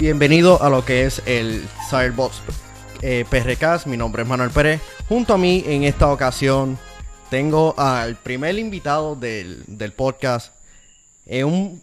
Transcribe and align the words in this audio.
Bienvenido 0.00 0.62
a 0.62 0.70
lo 0.70 0.82
que 0.82 1.04
es 1.04 1.20
el 1.26 1.62
Cyberbox 1.90 2.40
eh, 3.02 3.26
PRCast. 3.28 3.84
Mi 3.84 3.98
nombre 3.98 4.22
es 4.22 4.28
Manuel 4.28 4.48
Pérez. 4.48 4.80
Junto 5.10 5.34
a 5.34 5.36
mí 5.36 5.62
en 5.66 5.82
esta 5.82 6.10
ocasión 6.10 6.78
tengo 7.28 7.74
al 7.76 8.16
primer 8.16 8.58
invitado 8.58 9.14
del, 9.14 9.62
del 9.66 9.92
podcast. 9.92 10.54
Es 11.26 11.44
un 11.44 11.82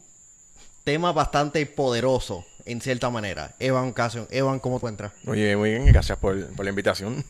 tema 0.83 1.11
bastante 1.11 1.63
poderoso 1.67 2.43
en 2.65 2.81
cierta 2.81 3.11
manera. 3.11 3.53
Evan 3.59 3.89
Ocasio. 3.89 4.27
Evan, 4.31 4.57
¿cómo 4.57 4.77
te 4.77 4.79
encuentras? 4.79 5.11
Muy 5.23 5.37
bien, 5.37 5.59
muy 5.59 5.69
bien. 5.69 5.85
Gracias 5.85 6.17
por, 6.17 6.43
por 6.55 6.65
la 6.65 6.71
invitación. 6.71 7.23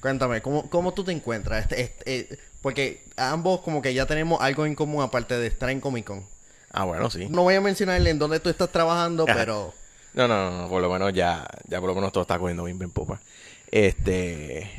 Cuéntame, 0.00 0.42
¿cómo, 0.42 0.68
cómo 0.68 0.92
tú 0.92 1.04
te 1.04 1.12
encuentras? 1.12 1.62
Este, 1.62 1.82
este, 1.82 2.34
eh, 2.34 2.38
porque 2.60 3.04
ambos 3.16 3.60
como 3.60 3.80
que 3.80 3.94
ya 3.94 4.06
tenemos 4.06 4.40
algo 4.40 4.66
en 4.66 4.74
común 4.74 5.04
aparte 5.04 5.38
de 5.38 5.46
estar 5.46 5.70
en 5.70 5.80
Comic 5.80 6.04
Con. 6.04 6.26
Ah, 6.72 6.82
bueno, 6.82 7.10
sí. 7.10 7.28
No 7.30 7.44
voy 7.44 7.54
a 7.54 7.60
mencionarle 7.60 8.10
en 8.10 8.18
dónde 8.18 8.40
tú 8.40 8.50
estás 8.50 8.72
trabajando, 8.72 9.24
pero... 9.24 9.72
No, 10.14 10.28
no, 10.28 10.50
no, 10.50 10.68
por 10.68 10.82
lo 10.82 10.90
menos 10.90 11.12
ya, 11.12 11.46
ya 11.68 11.80
por 11.80 11.88
lo 11.88 11.94
menos 11.94 12.12
todo 12.12 12.22
está 12.22 12.38
cogiendo 12.38 12.64
bien, 12.64 12.78
bien 12.78 12.90
popa. 12.90 13.20
Este... 13.70 14.70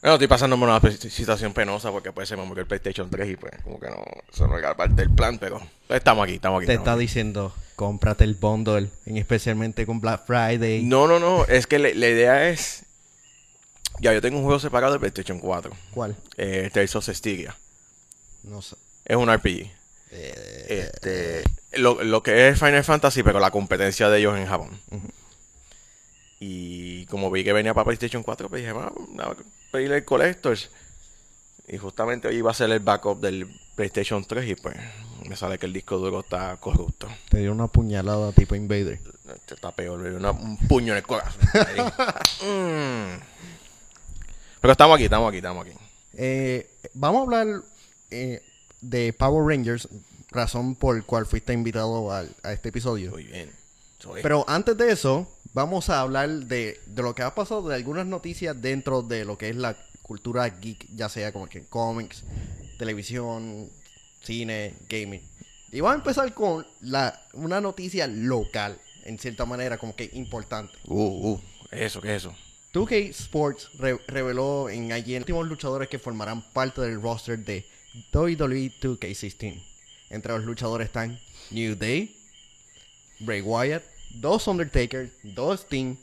Bueno, 0.00 0.14
estoy 0.14 0.28
pasándome 0.28 0.64
una 0.64 0.80
situación 0.92 1.52
penosa 1.52 1.90
porque 1.90 2.12
pues 2.12 2.28
se 2.28 2.36
me 2.36 2.44
murió 2.44 2.62
el 2.62 2.68
PlayStation 2.68 3.10
3 3.10 3.30
y 3.30 3.36
pues 3.36 3.52
como 3.64 3.80
que 3.80 3.88
no, 3.88 4.04
eso 4.32 4.46
no 4.46 4.56
era 4.56 4.76
parte 4.76 4.94
del 5.02 5.10
plan, 5.10 5.38
pero 5.38 5.60
pues, 5.88 5.98
estamos 5.98 6.22
aquí, 6.24 6.34
estamos 6.34 6.58
aquí. 6.58 6.66
Te 6.66 6.74
estamos 6.74 6.86
está 6.86 6.92
aquí. 6.92 7.00
diciendo, 7.00 7.52
cómprate 7.74 8.22
el 8.22 8.34
bundle, 8.34 8.90
en 9.06 9.16
especialmente 9.16 9.86
con 9.86 10.00
Black 10.00 10.24
Friday. 10.24 10.84
No, 10.84 11.08
no, 11.08 11.18
no, 11.18 11.44
es 11.46 11.66
que 11.66 11.80
la, 11.80 11.88
la 11.88 12.08
idea 12.08 12.48
es... 12.48 12.84
Ya, 14.00 14.12
yo 14.12 14.20
tengo 14.20 14.38
un 14.38 14.44
juego 14.44 14.60
separado 14.60 14.92
de 14.92 15.00
PlayStation 15.00 15.40
4. 15.40 15.72
¿Cuál? 15.92 16.14
Eh, 16.36 16.70
Tales 16.72 16.94
of 16.94 17.08
Stygia. 17.08 17.56
No 18.44 18.62
sé. 18.62 18.76
Es 19.04 19.16
un 19.16 19.34
RPG. 19.34 19.77
Eh, 20.10 20.90
Este, 20.94 21.44
lo, 21.78 22.02
lo 22.02 22.22
que 22.22 22.48
es 22.48 22.58
Final 22.58 22.84
Fantasy, 22.84 23.22
pero 23.22 23.40
la 23.40 23.50
competencia 23.50 24.08
de 24.08 24.18
ellos 24.18 24.36
en 24.38 24.46
Japón. 24.46 24.80
Y 26.40 27.06
como 27.06 27.30
vi 27.30 27.42
que 27.44 27.52
venía 27.52 27.74
para 27.74 27.84
PlayStation 27.86 28.22
4, 28.22 28.48
pues 28.48 28.62
dije, 28.62 28.72
vamos 28.72 28.92
a 29.20 29.34
pedirle 29.72 29.96
el 29.96 30.04
Collectors. 30.04 30.70
Y 31.66 31.76
justamente 31.76 32.28
hoy 32.28 32.36
iba 32.36 32.50
a 32.50 32.54
ser 32.54 32.70
el 32.70 32.80
backup 32.80 33.20
del 33.20 33.46
PlayStation 33.74 34.24
3 34.24 34.48
y 34.50 34.54
pues 34.54 34.74
me 35.28 35.36
sale 35.36 35.58
que 35.58 35.66
el 35.66 35.72
disco 35.72 35.98
duro 35.98 36.20
está 36.20 36.56
corrupto. 36.56 37.08
Te 37.28 37.38
dio 37.40 37.52
una 37.52 37.66
puñalada 37.66 38.32
tipo 38.32 38.54
Invader. 38.54 39.00
Este 39.34 39.54
está 39.54 39.72
peor, 39.72 39.98
me 39.98 40.08
dio 40.08 40.18
una- 40.18 40.30
un 40.30 40.56
puño 40.56 40.92
en 40.94 40.98
el 40.98 41.02
corazón. 41.06 41.40
Mm. 42.42 43.20
Pero 44.60 44.72
estamos 44.72 44.94
aquí, 44.96 45.04
estamos 45.04 45.28
aquí, 45.28 45.36
estamos 45.38 45.66
aquí. 45.66 45.76
Eh, 46.14 46.70
vamos 46.94 47.20
a 47.20 47.22
hablar 47.24 47.62
eh, 48.10 48.42
de 48.80 49.12
Power 49.12 49.44
Rangers, 49.46 49.88
razón 50.30 50.74
por 50.74 51.04
cual 51.04 51.26
fuiste 51.26 51.52
invitado 51.52 52.12
al- 52.12 52.34
a, 52.42 52.52
este 52.52 52.68
episodio. 52.70 53.10
Muy 53.12 53.24
bien. 53.24 53.50
Soy- 53.98 54.22
Pero 54.22 54.44
antes 54.48 54.76
de 54.76 54.92
eso, 54.92 55.26
vamos 55.54 55.90
a 55.90 56.00
hablar 56.00 56.28
de, 56.30 56.80
de 56.86 57.02
lo 57.02 57.14
que 57.14 57.22
ha 57.22 57.34
pasado, 57.34 57.68
de 57.68 57.74
algunas 57.74 58.06
noticias 58.06 58.60
dentro 58.60 59.02
de 59.02 59.24
lo 59.24 59.36
que 59.38 59.48
es 59.48 59.56
la 59.56 59.76
cultura 60.02 60.48
geek, 60.48 60.86
ya 60.94 61.08
sea 61.08 61.32
como 61.32 61.48
que 61.48 61.64
cómics, 61.64 62.22
televisión, 62.78 63.68
cine, 64.22 64.74
gaming. 64.88 65.22
Y 65.72 65.80
vamos 65.80 65.96
a 65.96 65.98
empezar 65.98 66.32
con 66.32 66.66
la, 66.80 67.20
una 67.34 67.60
noticia 67.60 68.06
local, 68.06 68.78
en 69.04 69.18
cierta 69.18 69.44
manera, 69.44 69.76
como 69.78 69.94
que 69.96 70.08
importante. 70.14 70.72
Uh, 70.86 71.32
uh, 71.32 71.40
eso, 71.72 72.00
¿qué 72.00 72.14
es 72.14 72.22
eso? 72.22 72.34
2K 72.72 73.10
Sports 73.10 73.70
re- 73.78 73.98
reveló 74.06 74.68
en 74.70 74.92
allí 74.92 75.12
los 75.14 75.20
últimos 75.22 75.48
luchadores 75.48 75.88
que 75.88 75.98
formarán 75.98 76.42
parte 76.52 76.80
del 76.82 77.00
roster 77.02 77.38
de 77.44 77.66
WWE 78.12 78.72
2K16. 78.80 79.62
Entre 80.10 80.32
los 80.32 80.44
luchadores 80.44 80.86
están 80.86 81.18
New 81.50 81.74
Day, 81.76 82.16
Bray 83.20 83.40
Wyatt, 83.42 83.82
dos 84.14 84.46
Undertaker, 84.46 85.10
dos 85.22 85.60
Sting, 85.62 85.96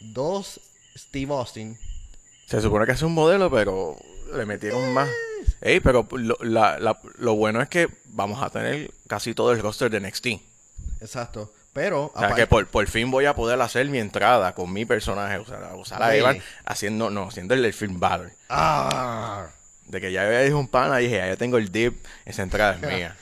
dos 0.00 0.60
Steve 0.96 1.32
Austin. 1.32 1.78
Se 2.46 2.60
supone 2.60 2.84
que 2.86 2.92
es 2.92 3.02
un 3.02 3.14
modelo, 3.14 3.50
pero 3.50 3.96
le 4.34 4.44
metieron 4.46 4.92
más. 4.92 5.08
Ey, 5.60 5.80
pero 5.80 6.06
lo, 6.12 6.36
la- 6.42 6.78
la- 6.78 7.00
lo 7.18 7.34
bueno 7.34 7.60
es 7.62 7.68
que 7.68 7.88
vamos 8.06 8.42
a 8.42 8.50
tener 8.50 8.90
casi 9.06 9.34
todo 9.34 9.52
el 9.52 9.60
roster 9.60 9.90
de 9.90 10.00
NXT. 10.00 10.26
Exacto. 11.00 11.52
Pero, 11.72 12.12
O 12.14 12.18
sea, 12.18 12.34
que 12.34 12.46
por, 12.46 12.66
por 12.66 12.86
fin 12.86 13.10
voy 13.10 13.24
a 13.24 13.34
poder 13.34 13.58
hacer 13.62 13.86
mi 13.88 13.96
entrada 13.98 14.54
con 14.54 14.70
mi 14.70 14.84
personaje, 14.84 15.38
usar, 15.38 15.64
a- 15.64 15.74
usar 15.74 16.02
a. 16.02 16.14
Evan, 16.14 16.42
haciendo, 16.66 17.08
no, 17.08 17.28
haciendo 17.28 17.54
el, 17.54 17.64
el 17.64 17.72
film 17.72 17.98
battle. 17.98 18.34
Ah. 18.50 19.48
De 19.92 20.00
que 20.00 20.10
ya 20.10 20.26
había 20.26 20.40
dicho 20.40 20.58
un 20.58 20.68
pana, 20.68 20.96
dije, 20.96 21.16
ya 21.16 21.28
yo 21.28 21.36
tengo 21.36 21.58
el 21.58 21.70
dip, 21.70 22.02
esa 22.24 22.42
entrada 22.42 22.74
es 22.74 22.80
mía. 22.96 23.16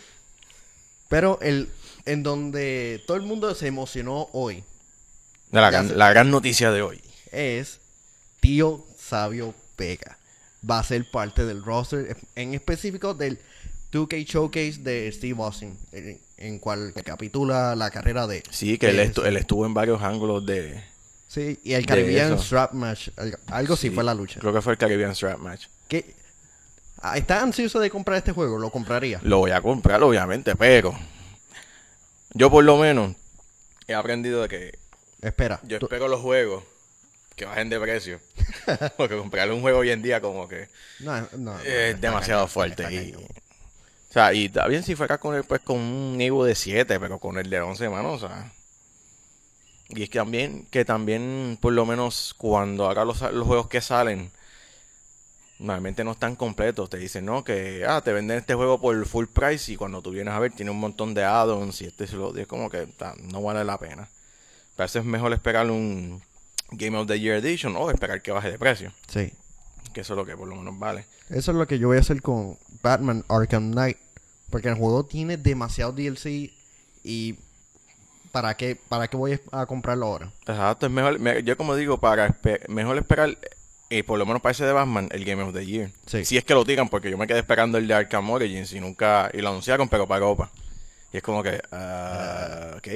Pero 1.08 1.38
el, 1.42 1.69
en 2.06 2.22
donde 2.22 3.03
todo 3.06 3.16
el 3.16 3.25
mundo 3.25 3.53
se 3.54 3.66
emocionó 3.66 4.28
hoy 4.32 4.62
la, 5.50 5.62
Ya 5.62 5.70
gran, 5.70 5.98
la 5.98 6.10
gran 6.10 6.31
noticia 6.31 6.70
de 6.70 6.82
hoy. 6.82 7.00
es 7.32 7.81
Tío 8.41 8.86
Sabio 8.98 9.53
Vega. 9.76 10.16
Va 10.69 10.78
a 10.78 10.84
ser 10.84 11.10
parte 11.10 11.44
del 11.44 11.64
roster, 11.64 12.16
en 12.36 12.54
específico 12.54 13.14
del 13.14 13.38
2K 13.92 14.25
Showcase 14.25 14.78
de 14.82 15.10
Steve 15.10 15.42
Austin, 15.42 15.76
en, 15.91 16.20
en 16.37 16.58
cual 16.60 16.92
recapitula 16.94 17.75
la 17.75 17.91
carrera 17.91 18.26
de... 18.28 18.42
Sí, 18.50 18.78
que 18.78 18.91
él, 18.91 19.00
estu- 19.00 19.26
él 19.26 19.37
estuvo 19.37 19.66
en 19.66 19.75
varios 19.75 20.02
ángulos 20.02 20.47
de... 20.47 20.81
Sí, 21.26 21.58
y 21.64 21.72
el 21.72 21.87
Caribbean. 21.87 22.38
Strap 22.38 22.72
Match, 22.72 23.08
algo, 23.47 23.76
sí, 23.76 23.88
Sí, 23.88 23.94
fue 23.94 24.04
la 24.04 24.14
lucha. 24.14 24.38
Creo 24.41 24.52
que 24.52 24.60
fue 24.62 24.72
el 24.75 24.78
Caribbean 24.78 25.14
Strap 25.16 25.38
Match. 25.38 25.66
¿Qué? 25.88 26.14
Ah, 27.03 27.16
¿Está 27.16 27.43
ansioso 27.43 27.81
de 27.81 27.91
comprar 27.91 28.19
este 28.19 28.33
juego? 28.33 28.59
¿Lo 28.59 28.71
compraría? 28.71 29.21
Lo 29.22 29.38
voy 29.38 29.50
a 29.53 29.61
comprar, 29.61 30.03
obviamente, 30.03 30.55
pero... 30.56 30.94
Yo 32.33 32.50
por 32.50 32.62
lo 32.62 32.77
menos 32.77 33.16
he 33.88 33.94
aprendido 33.94 34.43
de 34.43 34.49
que 34.49 34.78
Espera. 35.21 35.61
Yo 35.65 35.78
tú- 35.78 35.87
espero 35.87 36.09
los 36.09 36.21
juegos 36.21 36.62
que 37.37 37.44
bajen 37.44 37.69
de 37.71 37.81
precio. 37.81 38.21
Porque 38.97 39.16
comprarle 39.16 39.53
un 39.55 39.61
juego 39.62 39.78
hoy 39.81 39.91
en 39.91 40.03
día 40.03 40.21
como 40.21 40.47
que 40.49 40.69
No, 41.00 41.21
no, 41.38 41.59
es 41.61 42.00
demasiado 42.00 42.43
cañón, 42.43 42.49
fuerte. 42.50 42.93
Y, 42.94 43.15
o 43.15 44.12
sea, 44.12 44.32
y 44.32 44.47
está 44.47 44.67
bien 44.69 44.82
si 44.82 44.94
fuera 44.94 45.19
con 45.19 45.34
el, 45.34 45.44
pues, 45.44 45.61
con 45.62 45.78
un 45.78 46.21
Evo 46.21 46.44
de 46.44 46.55
7, 46.55 47.00
pero 47.00 47.19
con 47.19 47.38
el 47.38 47.50
de 47.50 47.61
11 47.61 47.88
manos, 47.88 48.22
o 48.22 48.28
sea. 48.28 48.53
Y 49.88 50.05
es 50.05 50.11
que 50.11 50.19
también, 50.19 50.67
que 50.71 50.84
también, 50.84 51.59
por 51.61 51.72
lo 51.72 51.84
menos, 51.84 52.34
cuando 52.38 52.88
haga 52.88 53.05
los, 53.05 53.21
los 53.32 53.47
juegos 53.47 53.69
que 53.69 53.81
salen, 53.81 54.31
normalmente 55.60 56.03
no 56.04 56.12
están 56.12 56.34
completos. 56.37 56.91
Te 56.91 56.97
dicen, 56.98 57.25
no, 57.26 57.44
que, 57.44 57.84
ah, 57.87 58.00
te 58.03 58.12
venden 58.12 58.38
este 58.38 58.54
juego 58.54 58.81
por 58.81 59.06
full 59.06 59.26
price 59.26 59.72
y 59.72 59.76
cuando 59.76 60.03
tú 60.03 60.10
vienes 60.10 60.34
a 60.34 60.38
ver 60.41 60.53
tiene 60.53 60.71
un 60.72 60.81
montón 60.81 61.15
de 61.15 61.22
add-ons 61.25 61.81
y 61.82 61.87
este 61.87 62.06
lo. 62.16 62.37
Y 62.37 62.41
es 62.43 62.47
como 62.47 62.69
que 62.71 62.88
no 63.32 63.43
vale 63.43 63.65
la 63.65 63.78
pena. 63.78 64.09
Pero 64.76 64.87
eso 64.87 64.99
es 64.99 65.04
mejor 65.04 65.32
esperar 65.32 65.70
un 65.70 66.22
Game 66.72 66.97
of 66.97 67.06
the 67.06 67.20
Year 67.20 67.37
Edition 67.37 67.76
o 67.76 67.91
esperar 67.91 68.22
que 68.22 68.32
baje 68.32 68.50
de 68.50 68.59
precio. 68.59 68.93
Sí. 69.09 69.32
Que 69.93 70.00
eso 70.03 70.15
es 70.15 70.16
lo 70.16 70.25
que 70.26 70.37
por 70.37 70.49
lo 70.49 70.56
menos 70.56 70.78
vale. 70.78 71.06
Eso 71.28 71.50
es 71.53 71.56
lo 71.56 71.66
que 71.66 71.78
yo 71.78 71.88
voy 71.88 71.99
a 71.99 72.00
hacer 72.00 72.22
con 72.22 72.59
Batman 72.82 73.25
Arkham 73.28 73.72
Knight. 73.72 73.99
Porque 74.50 74.69
el 74.69 74.75
juego 74.75 75.04
tiene 75.04 75.37
demasiado 75.37 75.93
DLC 75.93 76.50
y 77.04 77.37
¿para 78.32 78.56
qué, 78.56 78.76
para 78.88 79.09
qué 79.09 79.16
voy 79.16 79.38
a 79.53 79.66
comprarlo 79.66 80.06
ahora? 80.06 80.32
Exacto, 80.41 80.87
es 80.87 80.93
mejor, 80.93 81.19
me- 81.19 81.43
yo 81.44 81.56
como 81.56 81.75
digo, 81.76 81.99
para 81.99 82.37
mejor 82.69 82.97
esperar, 82.99 83.37
y 83.90 84.04
por 84.04 84.18
lo 84.18 84.24
menos 84.24 84.40
para 84.40 84.52
ese 84.52 84.64
de 84.64 84.72
Batman, 84.72 85.08
el 85.10 85.24
Game 85.24 85.42
of 85.42 85.52
the 85.52 85.66
Year. 85.66 85.90
Sí. 86.06 86.24
Si 86.24 86.36
es 86.36 86.44
que 86.44 86.54
lo 86.54 86.64
tiran, 86.64 86.88
porque 86.88 87.10
yo 87.10 87.18
me 87.18 87.26
quedé 87.26 87.40
esperando 87.40 87.76
el 87.76 87.88
de 87.88 87.94
Arkham 87.94 88.30
Origins 88.30 88.72
y 88.72 88.80
nunca, 88.80 89.28
y 89.34 89.38
lo 89.38 89.48
anunciaron, 89.48 89.88
pero 89.88 90.06
para 90.06 90.20
Europa. 90.24 90.50
Y 91.12 91.16
es 91.16 91.22
como 91.24 91.42
que, 91.42 91.60
ah, 91.72 92.74
ok. 92.78 92.86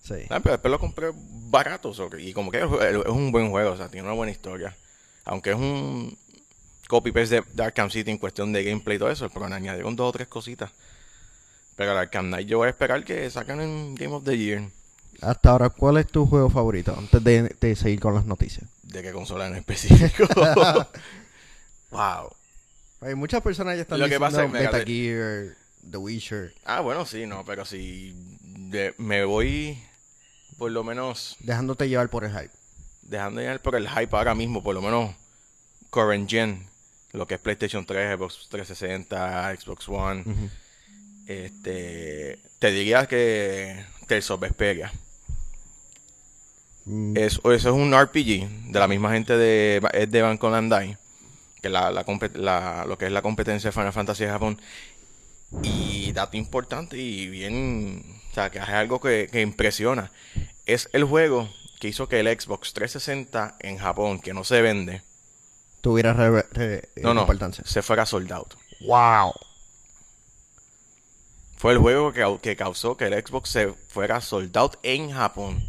Sí. 0.00 0.14
Ah, 0.30 0.38
pero 0.40 0.52
después 0.52 0.70
lo 0.70 0.78
compré 0.78 1.10
barato, 1.12 1.92
so 1.92 2.08
y 2.16 2.32
como 2.32 2.52
que 2.52 2.58
es 2.58 2.64
es 2.64 3.06
un 3.08 3.32
buen 3.32 3.50
juego, 3.50 3.72
o 3.72 3.76
sea, 3.76 3.88
tiene 3.88 4.06
una 4.06 4.14
buena 4.14 4.30
historia. 4.30 4.76
Aunque 5.24 5.50
es 5.50 5.56
un 5.56 6.16
copy-paste 6.86 7.34
de, 7.34 7.44
de 7.52 7.62
Arkham 7.64 7.90
City 7.90 8.10
en 8.10 8.18
cuestión 8.18 8.52
de 8.52 8.62
gameplay 8.62 8.96
y 8.96 8.98
todo 9.00 9.10
eso, 9.10 9.28
pero 9.30 9.48
le 9.48 9.56
añadieron 9.56 9.96
dos 9.96 10.08
o 10.08 10.12
tres 10.12 10.28
cositas. 10.28 10.70
Pero 11.74 11.92
el 11.92 11.98
Arkham 11.98 12.28
Knight 12.28 12.46
yo 12.46 12.58
voy 12.58 12.68
a 12.68 12.70
esperar 12.70 13.04
que 13.04 13.28
sacan 13.28 13.60
en 13.60 13.96
Game 13.96 14.14
of 14.14 14.24
the 14.24 14.38
Year. 14.38 14.62
Hasta 15.20 15.50
ahora, 15.50 15.68
¿cuál 15.70 15.96
es 15.96 16.06
tu 16.06 16.26
juego 16.26 16.48
favorito? 16.48 16.94
Antes 16.96 17.22
de, 17.24 17.56
de 17.60 17.76
seguir 17.76 17.98
con 17.98 18.14
las 18.14 18.24
noticias. 18.24 18.70
¿De 18.88 19.02
qué 19.02 19.12
consola 19.12 19.46
en 19.46 19.54
específico? 19.56 20.26
wow. 21.90 22.30
Hay 23.00 23.14
muchas 23.14 23.40
personas 23.42 23.76
ya 23.76 23.82
están 23.82 23.98
Lo 23.98 24.06
que 24.06 24.18
diciendo 24.18 24.26
pasa 24.26 24.44
es 24.44 24.52
que, 24.52 24.58
Metal 24.58 24.84
Gear, 24.84 25.56
The 25.90 25.96
Witcher, 25.96 26.54
Ah, 26.64 26.80
bueno, 26.80 27.06
sí, 27.06 27.26
no, 27.26 27.44
pero 27.44 27.64
si 27.64 28.12
de- 28.42 28.94
me 28.98 29.24
voy 29.24 29.80
por 30.58 30.72
lo 30.72 30.82
menos 30.82 31.36
dejándote 31.38 31.88
llevar 31.88 32.08
por 32.10 32.24
el 32.24 32.32
hype. 32.32 32.50
dejando 33.02 33.40
llevar 33.40 33.62
por 33.62 33.76
el 33.76 33.88
hype 33.88 34.16
ahora 34.16 34.34
mismo, 34.34 34.62
por 34.62 34.74
lo 34.74 34.82
menos 34.82 35.14
current 35.90 36.28
gen, 36.28 36.66
lo 37.12 37.26
que 37.28 37.34
es 37.34 37.40
PlayStation 37.40 37.86
3, 37.86 38.16
Xbox 38.18 38.48
360, 38.50 39.56
Xbox 39.56 39.88
One, 39.88 40.24
este, 41.26 42.38
te 42.58 42.70
diría 42.72 43.06
que 43.06 43.84
Tales 44.08 44.30
of 44.30 44.40
Vesperia. 44.40 44.92
Mm, 46.88 47.16
Es, 47.16 47.34
eso 47.34 47.50
es 47.54 47.64
un 47.66 47.92
RPG 47.94 48.72
de 48.72 48.78
la 48.78 48.88
misma 48.88 49.12
gente 49.12 49.36
de, 49.36 49.80
es 49.92 50.10
de 50.10 50.22
Banco 50.22 50.50
Bandai, 50.50 50.96
que 51.62 51.68
la, 51.68 51.90
la, 51.90 52.84
lo 52.86 52.98
que 52.98 53.06
es 53.06 53.12
la 53.12 53.22
competencia 53.22 53.68
de 53.68 53.72
Final 53.72 53.92
Fantasy 53.92 54.24
de 54.24 54.30
Japón. 54.30 54.60
Y 55.62 56.12
dato 56.12 56.36
importante 56.36 56.98
y 56.98 57.28
bien, 57.28 58.20
o 58.30 58.34
sea, 58.34 58.50
que 58.50 58.58
es 58.58 58.68
algo 58.68 59.00
que, 59.00 59.28
que 59.30 59.40
impresiona. 59.40 60.10
Es 60.66 60.88
el 60.92 61.04
juego 61.04 61.48
que 61.80 61.88
hizo 61.88 62.08
que 62.08 62.20
el 62.20 62.26
Xbox 62.40 62.72
360 62.74 63.56
en 63.60 63.78
Japón, 63.78 64.20
que 64.20 64.34
no 64.34 64.44
se 64.44 64.60
vende, 64.62 65.02
Tuviera 65.80 66.12
re- 66.12 66.44
re- 66.50 66.88
no, 66.96 67.14
no, 67.14 67.20
importancia. 67.22 67.64
se 67.66 67.82
fuera 67.82 68.04
sold 68.04 68.32
out. 68.32 68.54
¡Wow! 68.80 69.32
Fue 71.56 71.72
el 71.72 71.78
juego 71.78 72.12
que, 72.12 72.38
que 72.42 72.56
causó 72.56 72.96
que 72.96 73.06
el 73.06 73.14
Xbox 73.26 73.48
se 73.50 73.72
fuera 73.88 74.20
sold 74.20 74.56
out 74.56 74.76
en 74.82 75.10
Japón. 75.10 75.62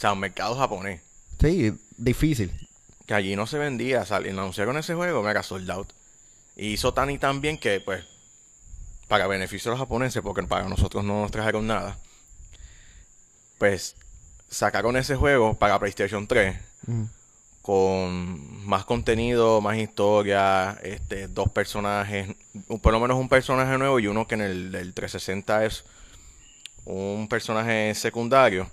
O 0.00 0.02
sea, 0.02 0.14
un 0.14 0.20
mercado 0.20 0.56
japonés. 0.56 1.02
Sí, 1.38 1.74
difícil. 1.98 2.50
Que 3.06 3.12
allí 3.12 3.36
no 3.36 3.46
se 3.46 3.58
vendía. 3.58 4.06
Sal, 4.06 4.24
y 4.26 4.30
anunciaron 4.30 4.78
ese 4.78 4.94
juego, 4.94 5.22
mega 5.22 5.42
sold 5.42 5.70
out. 5.70 5.92
Y 6.56 6.68
hizo 6.68 6.94
tan 6.94 7.10
y 7.10 7.18
tan 7.18 7.42
bien 7.42 7.58
que, 7.58 7.80
pues, 7.80 8.06
para 9.08 9.26
beneficio 9.26 9.70
de 9.70 9.76
los 9.76 9.80
japoneses, 9.84 10.22
porque 10.22 10.42
para 10.44 10.66
nosotros 10.70 11.04
no 11.04 11.20
nos 11.20 11.30
trajeron 11.30 11.66
nada, 11.66 11.98
pues 13.58 13.94
sacaron 14.48 14.96
ese 14.96 15.16
juego 15.16 15.54
para 15.54 15.78
PlayStation 15.78 16.26
3 16.26 16.56
Mm. 16.86 17.04
con 17.60 18.66
más 18.66 18.86
contenido, 18.86 19.60
más 19.60 19.76
historia, 19.76 20.78
este, 20.82 21.28
dos 21.28 21.50
personajes, 21.50 22.28
un- 22.68 22.80
por 22.80 22.92
lo 22.94 23.00
menos 23.00 23.18
un 23.18 23.28
personaje 23.28 23.76
nuevo 23.76 24.00
y 24.00 24.06
uno 24.06 24.26
que 24.26 24.36
en 24.36 24.40
el 24.40 24.72
del 24.72 24.94
360 24.94 25.66
es 25.66 25.84
un 26.86 27.28
personaje 27.28 27.94
secundario, 27.94 28.70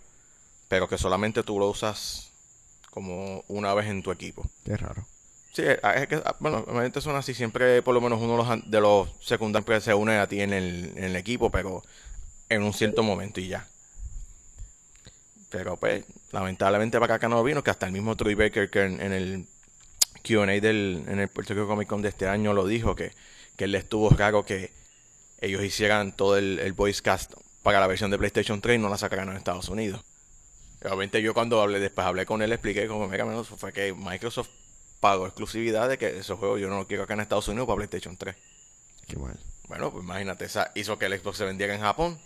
pero 0.68 0.88
que 0.88 0.98
solamente 0.98 1.44
tú 1.44 1.60
lo 1.60 1.68
usas 1.70 2.32
como 2.92 3.44
una 3.48 3.74
vez 3.74 3.88
en 3.88 4.04
tu 4.04 4.12
equipo. 4.12 4.50
Qué 4.66 4.76
raro. 4.76 5.06
Sí, 5.54 5.64
es 5.64 5.80
es 5.84 6.08
que, 6.08 6.16
ah, 6.24 6.36
bueno, 6.40 6.64
normalmente 6.66 7.02
son 7.02 7.16
así, 7.16 7.34
siempre 7.34 7.82
por 7.82 7.94
lo 7.94 8.02
menos 8.02 8.22
uno 8.22 8.34
de 8.34 8.38
los, 8.38 8.72
de 8.72 8.82
los 8.82 9.10
secundarios 9.20 9.84
se 9.84 9.94
une 9.94 10.18
a 10.18 10.28
ti 10.28 10.42
en 10.42 10.54
el, 10.54 10.94
en 10.96 11.04
el 11.04 11.16
equipo, 11.16 11.50
pero 11.50 11.84
en 12.50 12.64
un 12.64 12.74
cierto 12.74 13.04
momento 13.04 13.40
y 13.40 13.48
ya. 13.48 13.68
Pero 15.50 15.78
pues, 15.78 16.06
lamentablemente 16.32 17.00
para 17.00 17.16
acá 17.16 17.30
no 17.30 17.44
vino, 17.44 17.64
que 17.64 17.72
hasta 17.72 17.86
el 17.86 17.92
mismo 17.92 18.16
Troy 18.16 18.36
Baker 18.36 18.70
que 18.70 18.84
en, 18.84 19.02
en 19.02 19.14
el 19.14 19.48
Q&A 20.28 20.60
del 20.60 21.04
en 21.08 21.20
el 21.20 21.28
Puerto 21.30 21.54
Rico 21.54 21.68
Comic 21.68 21.88
Con 21.88 22.02
de 22.02 22.10
este 22.10 22.28
año 22.28 22.54
lo 22.54 22.68
dijo, 22.68 22.96
que, 22.96 23.14
que 23.56 23.66
él 23.66 23.72
le 23.72 23.78
estuvo 23.78 24.10
raro 24.10 24.46
que 24.46 24.72
ellos 25.40 25.64
hicieran 25.64 26.12
todo 26.16 26.38
el, 26.38 26.60
el 26.60 26.74
voice 26.74 27.02
cast 27.02 27.34
para 27.64 27.80
la 27.80 27.88
versión 27.88 28.12
de 28.12 28.18
PlayStation 28.18 28.60
3 28.60 28.76
y 28.76 28.82
no 28.82 28.90
la 28.90 28.98
sacaran 28.98 29.30
en 29.30 29.38
Estados 29.38 29.70
Unidos. 29.70 30.02
Obviamente 30.84 31.22
yo 31.22 31.34
cuando 31.34 31.62
hablé, 31.62 31.80
después 31.80 32.06
hablé 32.06 32.26
con 32.26 32.42
él, 32.42 32.52
expliqué 32.52 32.88
como 32.88 33.08
mega 33.08 33.26
menos 33.26 33.48
fue 33.48 33.74
que 33.74 33.94
Microsoft 33.94 34.50
pagó 35.00 35.26
exclusividad 35.26 35.90
de 35.90 35.98
que 35.98 36.18
esos 36.18 36.40
juegos 36.40 36.60
yo 36.60 36.70
no 36.70 36.78
los 36.78 36.88
quiero 36.88 37.04
acá 37.04 37.14
en 37.14 37.22
Estados 37.22 37.48
Unidos 37.48 37.68
para 37.68 37.78
PlayStation 37.78 38.18
3. 38.18 38.36
Qué 39.08 39.18
mal. 39.18 39.40
Bueno, 39.68 39.92
pues 39.92 40.04
imagínate, 40.04 40.46
esa 40.46 40.72
hizo 40.76 40.98
que 40.98 41.06
el 41.06 41.20
Xbox 41.20 41.38
se 41.38 41.46
vendiera 41.46 41.74
en 41.74 41.82
Japón. 41.82 42.20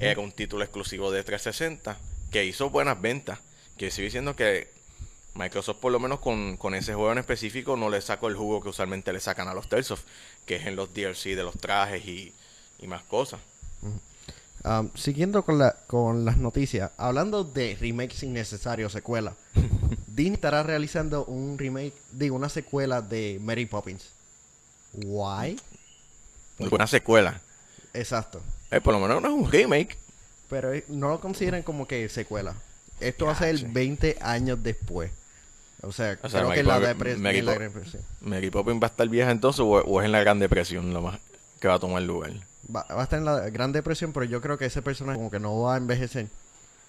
Era 0.00 0.20
un 0.20 0.32
título 0.32 0.64
exclusivo 0.64 1.10
de 1.10 1.22
360 1.22 1.96
que 2.30 2.44
hizo 2.44 2.70
buenas 2.70 3.00
ventas. 3.00 3.38
Que 3.76 3.90
sigue 3.90 4.06
diciendo 4.06 4.34
que 4.34 4.68
Microsoft, 5.34 5.78
por 5.78 5.92
lo 5.92 6.00
menos 6.00 6.18
con, 6.20 6.56
con 6.56 6.74
ese 6.74 6.94
juego 6.94 7.12
en 7.12 7.18
específico, 7.18 7.76
no 7.76 7.88
le 7.88 8.00
sacó 8.00 8.28
el 8.28 8.34
jugo 8.34 8.60
que 8.60 8.68
usualmente 8.70 9.12
le 9.12 9.20
sacan 9.20 9.48
a 9.48 9.54
los 9.54 9.68
Tales 9.68 9.90
of, 9.90 10.02
que 10.46 10.56
es 10.56 10.66
en 10.66 10.76
los 10.76 10.92
DLC 10.92 11.36
de 11.36 11.44
los 11.44 11.56
trajes 11.58 12.04
y, 12.04 12.34
y 12.80 12.86
más 12.86 13.02
cosas. 13.02 13.40
Um, 14.64 14.90
siguiendo 14.94 15.44
con, 15.44 15.58
la, 15.58 15.76
con 15.86 16.24
las 16.24 16.36
noticias, 16.36 16.90
hablando 16.96 17.44
de 17.44 17.76
remakes 17.80 18.22
innecesarios, 18.24 18.92
secuela, 18.92 19.34
Disney 20.08 20.34
estará 20.34 20.62
realizando 20.64 21.24
un 21.26 21.56
remake, 21.58 21.94
digo, 22.12 22.34
una 22.36 22.48
secuela 22.48 23.00
de 23.00 23.38
Mary 23.42 23.66
Poppins. 23.66 24.10
Why? 24.94 25.58
Una 26.70 26.86
secuela. 26.86 27.40
Exacto. 27.94 28.40
Eh, 28.70 28.80
por 28.80 28.94
lo 28.94 29.00
menos 29.00 29.22
no 29.22 29.28
es 29.28 29.34
un 29.34 29.50
remake. 29.50 29.96
Pero 30.50 30.72
eh, 30.72 30.84
no 30.88 31.08
lo 31.08 31.20
consideran 31.20 31.62
como 31.62 31.86
que 31.86 32.08
secuela. 32.08 32.54
Esto 33.00 33.26
va 33.26 33.32
a 33.32 33.38
ser 33.38 33.54
Ya, 33.56 33.66
sí. 33.66 33.72
20 33.72 34.18
años 34.20 34.58
después. 34.62 35.12
O 35.82 35.92
sea, 35.92 36.18
O 36.22 36.28
sea, 36.28 36.40
creo 36.40 36.48
Mary 36.48 36.58
que 36.60 36.62
la, 36.64 36.74
Mary 37.18 37.42
Pop- 37.42 37.58
Depresión. 37.58 38.02
Mary 38.22 38.50
Poppins 38.50 38.82
va 38.82 38.86
a 38.88 38.90
estar 38.90 39.08
vieja 39.08 39.30
entonces 39.30 39.60
o, 39.60 39.68
o 39.68 40.00
es 40.00 40.06
en 40.06 40.12
la 40.12 40.20
Gran 40.20 40.40
Depresión 40.40 40.92
lo 40.92 41.02
más 41.02 41.20
que 41.60 41.68
va 41.68 41.74
a 41.74 41.78
tomar 41.78 42.02
lugar. 42.02 42.32
Va, 42.74 42.84
va 42.90 43.00
a 43.00 43.04
estar 43.04 43.18
en 43.18 43.24
la 43.24 43.48
Gran 43.50 43.72
Depresión, 43.72 44.12
pero 44.12 44.24
yo 44.24 44.40
creo 44.40 44.58
que 44.58 44.66
ese 44.66 44.82
personaje 44.82 45.16
como 45.18 45.30
que 45.30 45.40
no 45.40 45.60
va 45.60 45.74
a 45.74 45.78
envejecer. 45.78 46.26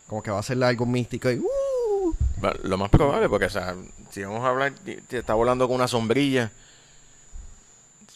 Como 0.08 0.22
que 0.24 0.31
va 0.31 0.40
a 0.40 0.44
ser 0.44 0.62
algo 0.64 0.86
místico 0.86 1.30
y... 1.31 1.38
¡uh! 1.40 2.16
Bueno, 2.38 2.58
Lo 2.64 2.78
más 2.78 2.90
probable, 2.90 3.30
porque, 3.30 3.46
o 3.46 3.50
sea, 3.50 3.76
si 4.12 4.24
vamos 4.24 4.44
a 4.44 4.50
hablar, 4.50 4.74
te- 4.74 5.18
está 5.18 5.34
volando 5.36 5.68
con 5.68 5.76
una 5.76 5.88
sombrilla. 5.88 6.52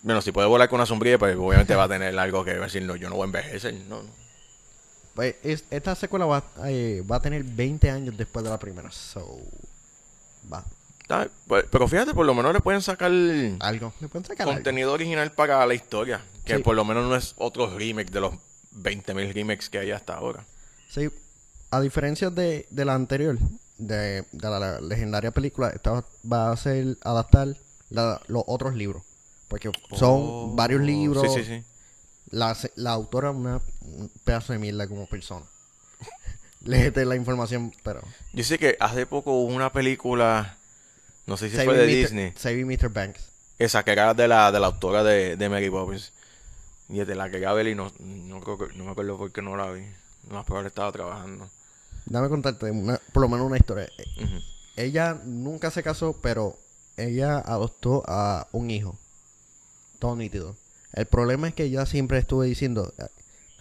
Bueno, 0.01 0.21
si 0.21 0.31
puede 0.31 0.47
volar 0.47 0.67
con 0.69 0.77
una 0.79 0.85
sombrilla, 0.85 1.17
pues 1.17 1.37
obviamente 1.37 1.75
va 1.75 1.83
a 1.83 1.87
tener 1.89 2.17
algo 2.19 2.43
que 2.43 2.53
decir, 2.55 2.83
no, 2.83 2.95
yo 2.95 3.09
no 3.09 3.15
voy 3.15 3.23
a 3.23 3.25
envejecer. 3.25 3.73
No, 3.87 4.03
no. 4.03 4.09
Pues, 5.15 5.35
es- 5.43 5.63
esta 5.69 5.95
secuela 5.95 6.25
va, 6.25 6.43
eh, 6.65 7.03
va 7.09 7.17
a 7.17 7.21
tener 7.21 7.43
20 7.43 7.89
años 7.91 8.17
después 8.17 8.43
de 8.43 8.49
la 8.49 8.57
primera. 8.59 8.91
So, 8.91 9.39
va. 10.51 10.63
Ah, 11.09 11.27
pues, 11.47 11.65
Pero 11.69 11.87
fíjate, 11.87 12.13
por 12.13 12.25
lo 12.25 12.33
menos 12.33 12.53
le 12.53 12.59
pueden 12.59 12.81
sacar 12.81 13.11
Algo. 13.11 13.93
Le 13.99 14.07
pueden 14.07 14.25
sacar 14.25 14.47
algo. 14.47 14.55
contenido 14.55 14.91
original 14.91 15.31
para 15.31 15.65
la 15.65 15.73
historia. 15.73 16.21
Que 16.45 16.57
Sí. 16.57 16.63
por 16.63 16.75
lo 16.75 16.83
menos 16.85 17.07
no 17.07 17.15
es 17.15 17.33
otro 17.37 17.77
remake 17.77 18.11
de 18.11 18.19
los 18.19 18.33
20.000 18.73 19.33
remakes 19.33 19.69
que 19.69 19.79
hay 19.79 19.91
hasta 19.91 20.15
ahora. 20.15 20.45
Sí, 20.89 21.09
a 21.71 21.79
diferencia 21.81 22.29
de, 22.29 22.67
de 22.69 22.85
la 22.85 22.93
anterior, 22.95 23.37
de, 23.77 24.23
de 24.31 24.49
la, 24.49 24.59
la 24.59 24.81
legendaria 24.81 25.31
película, 25.31 25.69
esta 25.69 26.03
va- 26.31 26.51
a 26.51 26.57
ser 26.57 26.97
adaptar 27.03 27.55
la- 27.89 28.21
los 28.27 28.43
otros 28.47 28.75
libros. 28.75 29.03
Porque 29.47 29.69
son 29.91 30.09
Oh, 30.23 30.53
varios 30.55 30.81
libros. 30.81 31.31
Sí, 31.33 31.43
sí, 31.43 31.45
sí. 31.45 31.63
La, 32.31 32.55
autora 32.91 33.29
es 33.29 33.35
una, 33.35 33.61
un 33.81 34.09
pedazo 34.23 34.53
de 34.53 34.59
mierda 34.59 34.87
como 34.87 35.05
persona. 35.07 35.45
Léete 36.61 37.05
la 37.05 37.15
información, 37.15 37.71
pero... 37.83 38.01
Yo 38.33 38.43
sé 38.43 38.57
que 38.57 38.77
hace 38.79 39.05
poco 39.05 39.31
hubo 39.33 39.53
una 39.53 39.71
película, 39.71 40.57
no 41.27 41.35
sé 41.37 41.49
si 41.49 41.57
fue 41.57 41.75
de 41.77 41.85
Mr. 41.85 41.87
Disney. 41.95 42.33
Saving 42.35 42.65
Mr. 42.67 42.89
Banks. 42.89 43.29
Esa 43.59 43.83
que 43.83 43.91
era 43.91 44.13
de 44.13 44.27
la, 44.27 44.51
de 44.51 44.59
la 44.59 44.67
autora 44.67 45.03
de, 45.03 45.35
de 45.37 45.49
Mary 45.49 45.69
Poppins. 45.69 46.12
Y 46.93 47.03
de 47.03 47.15
la 47.15 47.25
que 47.25 47.31
quería 47.31 47.51
ver 47.53 47.67
y 47.67 47.73
no, 47.75 47.91
no, 47.99 48.39
creo 48.39 48.57
que, 48.59 48.77
no 48.77 48.83
me 48.85 48.91
acuerdo 48.91 49.17
por 49.17 49.31
qué 49.31 49.41
no 49.41 49.57
la 49.57 49.71
vi. 49.71 49.81
No 50.27 50.35
más 50.35 50.45
probable 50.45 50.67
estaba 50.67 50.91
trabajando. 50.91 51.49
Dame 52.05 52.29
contarte 52.29 52.69
una- 52.69 53.01
por 53.11 53.21
lo 53.23 53.29
menos 53.29 53.47
una 53.47 53.57
historia. 53.57 53.85
Eh. 53.97 54.41
Ella 54.75 55.19
nunca 55.25 55.71
se 55.71 55.81
casó, 55.81 56.13
pero 56.21 56.55
ella 56.95 57.39
adoptó 57.39 58.03
a 58.05 58.47
un 58.51 58.69
hijo. 58.69 58.95
Todo 59.97 60.15
nítido. 60.15 60.55
El 60.93 61.07
problema 61.07 61.47
es 61.47 61.55
que 61.55 61.63
ella 61.63 61.87
siempre 61.87 62.19
estuve 62.19 62.45
diciendo, 62.45 62.93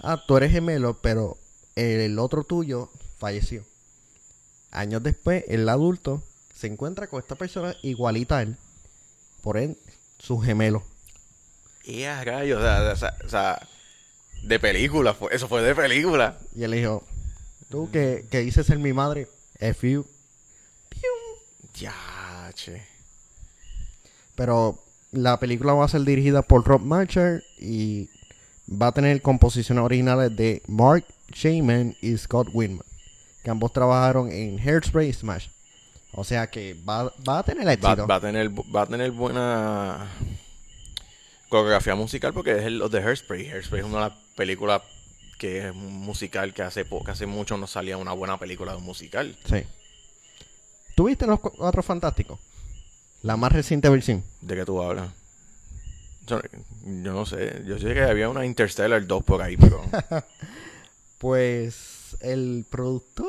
ah, 0.03 0.23
tú 0.27 0.37
eres 0.37 0.53
gemelo, 0.53 1.01
pero 1.01 1.39
el 1.75 2.19
otro 2.19 2.45
tuyo 2.45 2.91
falleció. 3.19 3.65
Años 4.71 5.03
después, 5.03 5.45
el 5.49 5.67
adulto 5.71 6.23
se 6.55 6.67
encuentra 6.67 7.07
con 7.07 7.19
esta 7.21 7.35
persona 7.37 7.75
igualita 7.83 8.39
a 8.39 8.43
él. 8.43 8.59
Por 9.41 9.57
él, 9.57 9.79
su 10.19 10.39
gemelo. 10.39 10.83
Y 11.85 12.05
a 12.05 12.23
rayos, 12.25 12.59
o 12.61 12.63
sea, 12.63 12.93
o 12.93 12.97
sea, 12.97 13.15
o 13.25 13.29
sea, 13.29 13.69
de 14.45 14.59
película, 14.59 15.17
eso 15.31 15.49
fue 15.49 15.63
de 15.63 15.75
película. 15.75 16.39
Y 16.55 16.63
él 16.65 16.73
dijo, 16.73 17.05
tú 17.71 17.91
que, 17.91 18.25
que 18.31 18.39
dices 18.41 18.67
ser 18.67 18.79
mi 18.79 18.93
madre, 18.93 19.29
F 19.59 19.91
you. 19.91 20.07
Ya, 21.75 22.51
che. 22.55 22.83
Pero 24.35 24.79
la 25.11 25.39
película 25.41 25.73
va 25.73 25.85
a 25.85 25.89
ser 25.89 26.03
dirigida 26.03 26.43
por 26.43 26.65
Rob 26.65 26.83
Marcher 26.83 27.43
y 27.59 28.09
va 28.69 28.89
a 28.89 28.93
tener 28.93 29.21
composiciones 29.23 29.83
originales 29.83 30.35
de 30.37 30.63
Mark 30.69 31.05
Shaman 31.33 31.97
y 32.01 32.17
Scott 32.19 32.49
Winman, 32.53 32.85
que 33.43 33.51
ambos 33.51 33.73
trabajaron 33.73 34.31
en 34.31 34.59
Hairspray 34.59 35.09
y 35.09 35.13
Smash. 35.13 35.49
O 36.15 36.25
sea 36.25 36.47
que 36.47 36.75
va, 36.75 37.13
va 37.27 37.39
a 37.39 37.43
tener 37.43 37.67
Va, 37.67 37.73
éxito. 37.73 38.07
va 38.07 38.17
a 38.17 38.21
tener, 38.21 38.51
va 38.51 38.83
a 38.83 38.87
tener 38.87 39.11
buena 39.13 40.09
coreografía 41.53 41.95
musical 41.95 42.33
porque 42.33 42.53
es 42.59 42.63
el, 42.65 42.79
de 42.91 42.99
Hairspray. 43.03 43.49
Hairspray 43.51 43.81
es 43.83 43.87
una 43.87 44.03
de 44.05 44.09
las 44.11 44.19
películas 44.37 44.83
que 45.39 45.69
es 45.69 45.75
musical 45.75 46.53
que 46.55 46.63
hace, 46.63 46.85
que 46.85 47.11
hace 47.11 47.27
mucho 47.27 47.57
no 47.57 47.67
salía 47.67 47.97
una 47.97 48.13
buena 48.13 48.39
película 48.39 48.73
de 48.73 48.79
un 48.79 48.85
musical. 48.85 49.37
Sí. 49.49 49.65
¿Tuviste 50.95 51.27
los 51.27 51.41
Cu- 51.41 51.53
Cuatro 51.53 51.83
Fantásticos? 51.83 52.39
La 53.23 53.37
más 53.37 53.53
reciente 53.53 53.89
versión. 53.89 54.25
¿De 54.41 54.57
qué 54.57 54.65
tú 54.65 54.83
hablas? 54.83 55.11
Yo, 56.27 56.41
yo 56.85 57.13
no 57.13 57.27
sé. 57.27 57.63
Yo 57.67 57.79
sé 57.79 57.95
que 57.95 58.03
había 58.03 58.29
una 58.29 58.45
Interstellar 58.47 59.07
2 59.07 59.25
por 59.25 59.43
ahí, 59.43 59.57
pero... 59.57 59.83
Pues 61.19 62.17
el 62.21 62.67
productor, 62.69 63.29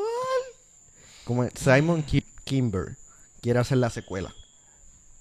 como 1.25 1.47
Simon 1.53 2.01
Ki- 2.03 2.25
Kimber, 2.43 2.95
quiere 3.41 3.59
hacer 3.59 3.77
la 3.77 3.91
secuela. 3.91 4.33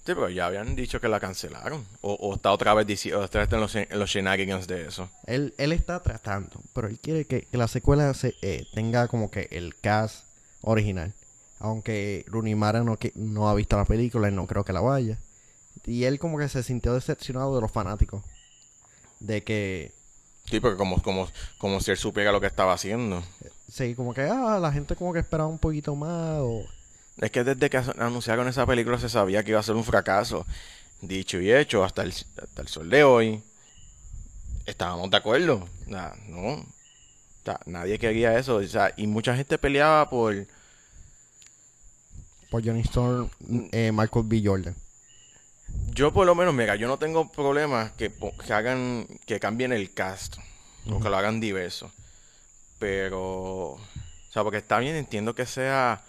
Sí, 0.05 0.13
pero 0.13 0.29
ya 0.29 0.47
habían 0.47 0.75
dicho 0.75 0.99
que 0.99 1.07
la 1.07 1.19
cancelaron. 1.19 1.85
O, 2.01 2.13
o 2.13 2.35
está 2.35 2.51
otra 2.51 2.73
vez 2.73 2.85
diciendo, 2.85 3.21
vez 3.21 3.51
en 3.51 3.59
los, 3.59 3.75
en 3.75 3.99
los 3.99 4.09
shenanigans 4.09 4.67
de 4.67 4.87
eso. 4.87 5.09
Él, 5.25 5.53
él 5.57 5.71
está 5.71 6.01
tratando, 6.01 6.61
pero 6.73 6.87
él 6.87 6.99
quiere 6.99 7.25
que, 7.25 7.43
que 7.43 7.57
la 7.57 7.69
secuela 7.69 8.13
se, 8.13 8.35
eh, 8.41 8.65
tenga 8.73 9.07
como 9.07 9.31
que 9.31 9.47
el 9.51 9.75
cast 9.79 10.25
original. 10.61 11.13
Aunque 11.59 12.25
Rooney 12.27 12.55
Mara 12.55 12.83
no, 12.83 12.97
que, 12.97 13.13
no 13.15 13.47
ha 13.47 13.55
visto 13.55 13.77
la 13.77 13.85
película 13.85 14.27
y 14.27 14.33
no 14.33 14.45
creo 14.45 14.65
que 14.65 14.73
la 14.73 14.81
vaya. 14.81 15.17
Y 15.85 16.03
él 16.03 16.19
como 16.19 16.37
que 16.37 16.49
se 16.49 16.63
sintió 16.63 16.93
decepcionado 16.93 17.55
de 17.55 17.61
los 17.61 17.71
fanáticos. 17.71 18.23
De 19.21 19.43
que 19.43 19.93
Sí, 20.45 20.59
porque 20.59 20.77
como, 20.77 21.01
como, 21.01 21.27
como 21.57 21.79
si 21.79 21.91
él 21.91 21.97
supiera 21.97 22.31
lo 22.31 22.41
que 22.41 22.47
estaba 22.47 22.73
haciendo. 22.73 23.23
Sí, 23.69 23.95
como 23.95 24.13
que 24.13 24.21
ah, 24.21 24.59
la 24.59 24.71
gente 24.71 24.95
como 24.95 25.13
que 25.13 25.19
esperaba 25.19 25.49
un 25.49 25.59
poquito 25.59 25.95
más 25.95 26.39
o... 26.41 26.63
Es 27.17 27.31
que 27.31 27.43
desde 27.43 27.69
que 27.69 27.77
anunciaron 27.77 28.47
esa 28.47 28.65
película 28.65 28.97
se 28.97 29.09
sabía 29.09 29.43
que 29.43 29.51
iba 29.51 29.59
a 29.59 29.63
ser 29.63 29.75
un 29.75 29.83
fracaso. 29.83 30.45
Dicho 31.01 31.39
y 31.39 31.51
hecho, 31.51 31.83
hasta 31.83 32.03
el, 32.03 32.09
hasta 32.11 32.61
el 32.61 32.67
sol 32.67 32.89
de 32.89 33.03
hoy, 33.03 33.43
estábamos 34.65 35.11
de 35.11 35.17
acuerdo. 35.17 35.67
no. 35.87 36.65
nadie 37.65 37.99
quería 37.99 38.37
eso. 38.37 38.55
O 38.55 38.63
sea, 38.63 38.93
y 38.97 39.07
mucha 39.07 39.35
gente 39.35 39.57
peleaba 39.57 40.09
por... 40.09 40.47
Por 42.49 42.63
Johnny 42.63 42.81
Storm, 42.81 43.29
eh, 43.71 43.91
Michael 43.91 44.25
B. 44.27 44.41
Jordan. 44.43 44.75
Yo 45.89 46.13
por 46.13 46.25
lo 46.25 46.35
menos, 46.35 46.53
mira, 46.53 46.75
yo 46.75 46.87
no 46.87 46.99
tengo 46.99 47.31
problemas 47.31 47.91
que, 47.93 48.11
que 48.45 48.53
hagan, 48.53 49.07
que 49.25 49.39
cambien 49.39 49.73
el 49.73 49.93
cast. 49.93 50.37
O 50.87 50.99
que 50.99 51.09
lo 51.09 51.17
hagan 51.17 51.39
diverso. 51.39 51.91
Pero... 52.79 53.71
O 53.71 53.79
sea, 54.31 54.43
porque 54.43 54.57
está 54.57 54.79
bien, 54.79 54.95
entiendo 54.95 55.35
que 55.35 55.45
sea... 55.45 56.03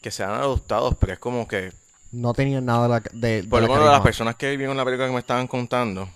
Que 0.00 0.10
sean 0.10 0.30
adoptados, 0.30 0.94
pero 0.98 1.12
es 1.12 1.18
como 1.18 1.48
que... 1.48 1.72
No 2.12 2.32
tenían 2.32 2.64
nada 2.64 3.02
de... 3.12 3.44
por 3.44 3.60
lo 3.60 3.68
menos 3.68 3.84
de 3.84 3.90
las 3.90 4.00
personas 4.00 4.36
que 4.36 4.56
vieron 4.56 4.76
la 4.76 4.84
película 4.84 5.08
que 5.08 5.12
me 5.12 5.20
estaban 5.20 5.46
contando 5.46 6.08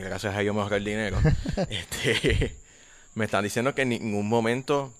gracias 0.00 0.34
a 0.34 0.42
ellos 0.42 0.54
me 0.54 0.76
el 0.76 0.84
dinero, 0.84 1.18
este, 1.68 2.56
me 3.14 3.24
están 3.24 3.44
diciendo 3.44 3.74
que 3.74 3.82
en 3.82 3.90
ningún 3.90 4.28
momento, 4.28 4.92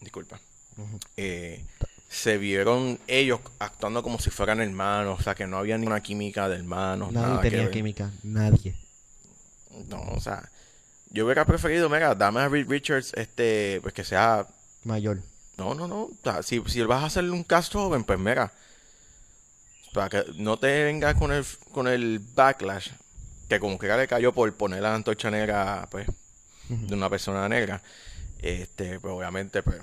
disculpa, 0.00 0.40
eh, 1.16 1.64
se 2.08 2.38
vieron 2.38 2.98
ellos 3.06 3.40
actuando 3.58 4.02
como 4.02 4.18
si 4.18 4.30
fueran 4.30 4.60
hermanos, 4.60 5.20
o 5.20 5.22
sea, 5.22 5.34
que 5.34 5.46
no 5.46 5.58
había 5.58 5.78
ninguna 5.78 6.02
química 6.02 6.48
de 6.48 6.56
hermanos. 6.56 7.12
Nadie 7.12 7.50
tenía 7.50 7.70
química, 7.70 8.10
nadie. 8.22 8.76
No, 9.88 10.02
o 10.10 10.20
sea, 10.20 10.50
yo 11.10 11.24
hubiera 11.24 11.44
preferido, 11.46 11.88
mira, 11.88 12.14
dame 12.14 12.40
a 12.40 12.48
Reed 12.48 12.68
Richards, 12.68 13.12
este, 13.14 13.80
pues 13.82 13.94
que 13.94 14.04
sea... 14.04 14.46
Mayor. 14.84 15.20
No, 15.56 15.74
no, 15.74 15.86
no, 15.86 16.10
si, 16.42 16.62
si 16.66 16.82
vas 16.82 17.02
a 17.02 17.06
hacerle 17.06 17.30
un 17.30 17.44
cast 17.44 17.72
joven, 17.72 18.04
pues 18.04 18.18
mira, 18.18 18.52
para 19.92 20.08
que 20.08 20.24
no 20.36 20.58
te 20.58 20.84
vengas 20.84 21.14
con 21.16 21.32
el, 21.32 21.44
con 21.72 21.86
el 21.86 22.18
backlash 22.18 22.90
que 23.52 23.60
como 23.60 23.78
que 23.78 23.86
le 23.86 24.08
cayó 24.08 24.32
por 24.32 24.50
poner 24.54 24.80
la 24.80 24.94
antorcha 24.94 25.30
negra, 25.30 25.86
pues, 25.90 26.06
de 26.68 26.94
una 26.94 27.10
persona 27.10 27.48
negra. 27.50 27.82
Este, 28.38 28.98
pues 28.98 29.12
obviamente, 29.12 29.62
pues, 29.62 29.78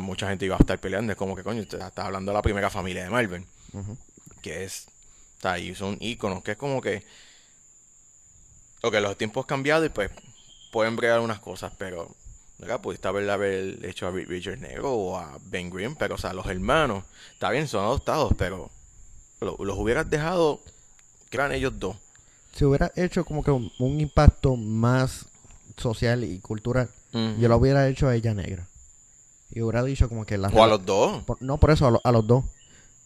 mucha 0.00 0.28
gente 0.28 0.46
iba 0.46 0.56
a 0.56 0.60
estar 0.60 0.78
peleando. 0.78 1.12
Es 1.12 1.18
como 1.18 1.36
que, 1.36 1.42
coño, 1.42 1.60
está 1.60 2.06
hablando 2.06 2.32
de 2.32 2.36
la 2.36 2.42
primera 2.42 2.70
familia 2.70 3.04
de 3.04 3.10
Marvel. 3.10 3.44
Que 4.40 4.64
es, 4.64 4.86
está 5.34 5.52
ahí, 5.52 5.74
son 5.74 5.98
íconos, 6.00 6.42
que 6.42 6.52
es 6.52 6.56
como 6.56 6.80
que, 6.80 7.04
ok, 8.82 8.94
los 8.94 9.18
tiempos 9.18 9.44
han 9.44 9.48
cambiado 9.48 9.84
y 9.84 9.90
pues 9.90 10.10
pueden 10.72 10.96
bregar 10.96 11.20
unas 11.20 11.40
cosas, 11.40 11.72
pero, 11.76 12.14
¿verdad? 12.58 12.80
Pudiste 12.80 13.08
haberle 13.08 13.32
haber 13.32 13.84
hecho 13.84 14.06
a 14.06 14.10
Richard 14.10 14.58
Negro 14.58 14.92
o 14.92 15.16
a 15.16 15.38
Ben 15.46 15.70
Green, 15.70 15.94
pero, 15.94 16.14
o 16.14 16.18
sea, 16.18 16.32
los 16.32 16.46
hermanos, 16.46 17.04
está 17.32 17.50
bien, 17.50 17.68
son 17.68 17.84
adoptados, 17.84 18.32
pero 18.38 18.70
los 19.40 19.78
hubieras 19.78 20.08
dejado 20.08 20.60
que 21.28 21.36
eran 21.36 21.52
ellos 21.52 21.78
dos 21.78 21.96
si 22.56 22.64
hubiera 22.64 22.90
hecho 22.96 23.24
como 23.24 23.44
que 23.44 23.50
un, 23.50 23.70
impacto 24.00 24.56
más 24.56 25.26
social 25.76 26.24
y 26.24 26.38
cultural, 26.38 26.88
yo 27.12 27.48
lo 27.48 27.56
hubiera 27.58 27.86
hecho 27.88 28.08
a 28.08 28.14
ella 28.14 28.32
negra. 28.32 28.66
Y 29.50 29.60
hubiera 29.60 29.82
dicho 29.84 30.08
como 30.08 30.24
que 30.24 30.38
las... 30.38 30.52
O 30.54 30.64
a 30.64 30.66
los 30.66 30.84
dos. 30.84 31.22
no, 31.40 31.58
por 31.58 31.70
eso, 31.70 32.00
a, 32.02 32.12
los 32.12 32.26
dos. 32.26 32.44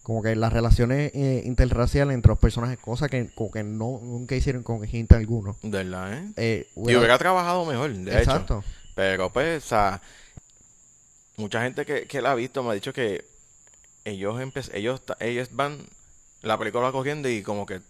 Como 0.03 0.23
que 0.23 0.35
las 0.37 0.53
relaciones 0.53 1.13
eh, 1.15 1.43
interraciales 1.45 2.15
entre 2.15 2.31
los 2.31 2.39
personajes, 2.39 2.79
cosas 2.79 3.11
que 3.11 3.29
como 3.35 3.51
que 3.51 3.63
no, 3.63 4.01
nunca 4.03 4.37
hicieron 4.37 4.63
con 4.63 4.83
gente 4.83 5.17
alguno. 5.17 5.57
De 5.63 5.85
verdad, 5.85 6.15
¿eh? 6.15 6.33
eh 6.37 6.69
y 6.77 6.97
hubiera 6.97 7.19
trabajado 7.19 7.65
mejor, 7.67 7.93
de 7.93 8.19
Exacto. 8.19 8.65
Pero 8.95 9.31
pues, 9.33 9.65
o 9.65 9.69
sea, 9.69 10.03
mucha 11.37 11.63
gente 11.63 11.85
que, 11.87 12.07
que 12.07 12.21
la 12.21 12.33
ha 12.33 12.35
visto 12.35 12.63
me 12.63 12.71
ha 12.71 12.75
dicho 12.75 12.93
que 12.93 13.25
ellos 14.05 14.41
ellos 14.73 15.03
ellos 15.21 15.49
van 15.53 15.79
la 16.43 16.59
película 16.59 16.91
corriendo 16.93 17.29
y 17.29 17.43
como 17.43 17.67
que 17.67 17.81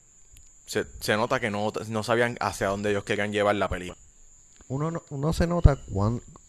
se, 0.67 1.17
nota 1.17 1.41
que 1.41 1.51
no, 1.51 1.73
no, 1.89 2.03
sabían 2.05 2.37
hacia 2.41 2.69
dónde 2.69 2.91
ellos 2.91 3.03
querían 3.03 3.33
llevar 3.33 3.57
la 3.57 3.69
película. 3.69 3.99
Uno, 4.69 5.03
uno 5.11 5.33
se 5.33 5.49
nota 5.49 5.79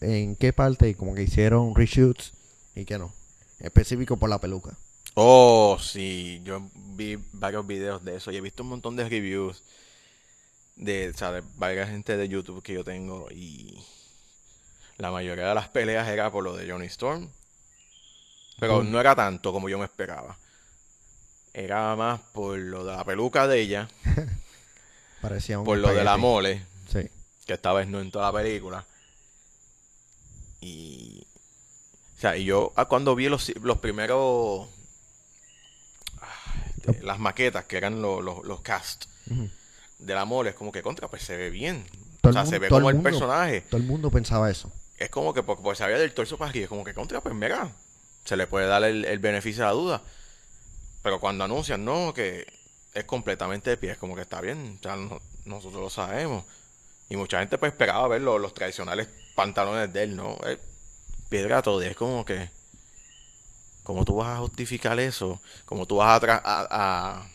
en 0.00 0.36
qué 0.36 0.52
parte 0.52 0.88
y 0.88 0.94
como 0.94 1.14
que 1.14 1.24
hicieron 1.24 1.74
reshoots 1.74 2.32
y 2.76 2.84
que 2.84 2.98
no. 2.98 3.12
Específico 3.58 4.16
por 4.16 4.30
la 4.30 4.38
peluca. 4.38 4.78
Oh, 5.14 5.76
sí. 5.80 6.40
Yo 6.44 6.62
vi 6.94 7.18
varios 7.32 7.66
videos 7.66 8.04
de 8.04 8.16
eso 8.16 8.30
y 8.30 8.36
he 8.36 8.40
visto 8.40 8.62
un 8.62 8.68
montón 8.68 8.94
de 8.94 9.08
reviews 9.08 9.64
de, 10.76 11.10
o 11.10 11.18
sea, 11.18 11.32
de 11.32 11.42
varias 11.56 11.90
gente 11.90 12.16
de 12.16 12.28
YouTube 12.28 12.62
que 12.62 12.74
yo 12.74 12.84
tengo 12.84 13.28
y 13.30 13.84
la 15.02 15.10
mayoría 15.10 15.48
de 15.48 15.54
las 15.54 15.68
peleas 15.68 16.08
era 16.08 16.30
por 16.30 16.44
lo 16.44 16.56
de 16.56 16.70
Johnny 16.70 16.86
Storm. 16.86 17.28
Pero 18.58 18.82
no 18.82 19.00
era 19.00 19.14
tanto 19.14 19.52
como 19.52 19.68
yo 19.68 19.78
me 19.78 19.84
esperaba 19.84 20.36
era 21.54 21.94
más 21.96 22.20
por 22.32 22.58
lo 22.58 22.84
de 22.84 22.92
la 22.92 23.04
peluca 23.04 23.46
de 23.46 23.60
ella. 23.60 23.88
Parecía 25.20 25.58
un 25.58 25.64
Por 25.64 25.78
lo 25.78 25.92
de 25.92 26.04
la 26.04 26.16
mole. 26.16 26.64
Sí. 26.90 27.08
Que 27.46 27.54
esta 27.54 27.72
vez 27.72 27.88
no 27.88 28.00
en 28.00 28.10
toda 28.10 28.32
la 28.32 28.38
película. 28.38 28.84
Y. 30.60 31.26
O 32.16 32.20
sea, 32.20 32.36
y 32.36 32.44
yo 32.44 32.72
ah, 32.76 32.86
cuando 32.86 33.14
vi 33.14 33.28
los, 33.28 33.52
los 33.62 33.78
primeros. 33.78 34.68
Este, 36.76 37.02
las 37.04 37.18
maquetas 37.18 37.64
que 37.66 37.76
eran 37.76 38.02
los, 38.02 38.24
los, 38.24 38.60
cast 38.60 39.04
de 40.00 40.14
la 40.14 40.24
mole, 40.24 40.50
es 40.50 40.56
como 40.56 40.72
que 40.72 40.82
contra, 40.82 41.06
pues 41.06 41.22
se 41.22 41.36
ve 41.36 41.48
bien. 41.48 41.84
o 42.22 42.32
sea, 42.32 42.44
se 42.44 42.58
ve 42.58 42.68
como 42.68 42.90
el, 42.90 43.00
personaje. 43.00 43.60
Todo 43.62 43.80
el 43.80 43.86
mundo 43.86 44.10
pensaba 44.10 44.50
eso. 44.50 44.72
Es 45.02 45.10
como 45.10 45.34
que 45.34 45.42
porque, 45.42 45.74
se 45.74 45.84
había 45.84 45.98
del 45.98 46.14
torso 46.14 46.38
para 46.38 46.50
aquí, 46.50 46.62
es 46.62 46.68
como 46.68 46.84
que 46.84 46.94
contra, 46.94 47.20
pues 47.20 47.34
mira, 47.34 47.70
se 48.24 48.36
le 48.36 48.46
puede 48.46 48.66
dar 48.66 48.84
el, 48.84 49.04
el 49.04 49.18
beneficio 49.18 49.64
de 49.64 49.68
la 49.68 49.74
duda. 49.74 50.02
Pero 51.02 51.18
cuando 51.18 51.44
anuncian, 51.44 51.84
no, 51.84 52.14
que 52.14 52.46
es 52.94 53.04
completamente 53.04 53.70
de 53.70 53.76
pie, 53.76 53.92
es 53.92 53.98
como 53.98 54.14
que 54.14 54.22
está 54.22 54.40
bien, 54.40 54.78
ya 54.80 54.96
nosotros 55.44 55.82
lo 55.82 55.90
sabemos. 55.90 56.44
Y 57.08 57.16
mucha 57.16 57.40
gente 57.40 57.58
pues 57.58 57.72
esperaba 57.72 58.06
ver 58.08 58.22
los, 58.22 58.54
tradicionales 58.54 59.08
pantalones 59.34 59.92
de 59.92 60.04
él, 60.04 60.16
¿no? 60.16 60.38
Eh, 60.46 60.58
piedra 61.28 61.62
todo, 61.62 61.82
es 61.82 61.96
como 61.96 62.24
que... 62.24 62.50
¿Cómo 63.82 64.04
tú 64.04 64.16
vas 64.16 64.28
a 64.28 64.38
justificar 64.38 65.00
eso? 65.00 65.40
¿Cómo 65.64 65.86
tú 65.86 65.96
vas 65.96 66.22
a, 66.22 66.40
a, 66.44 67.26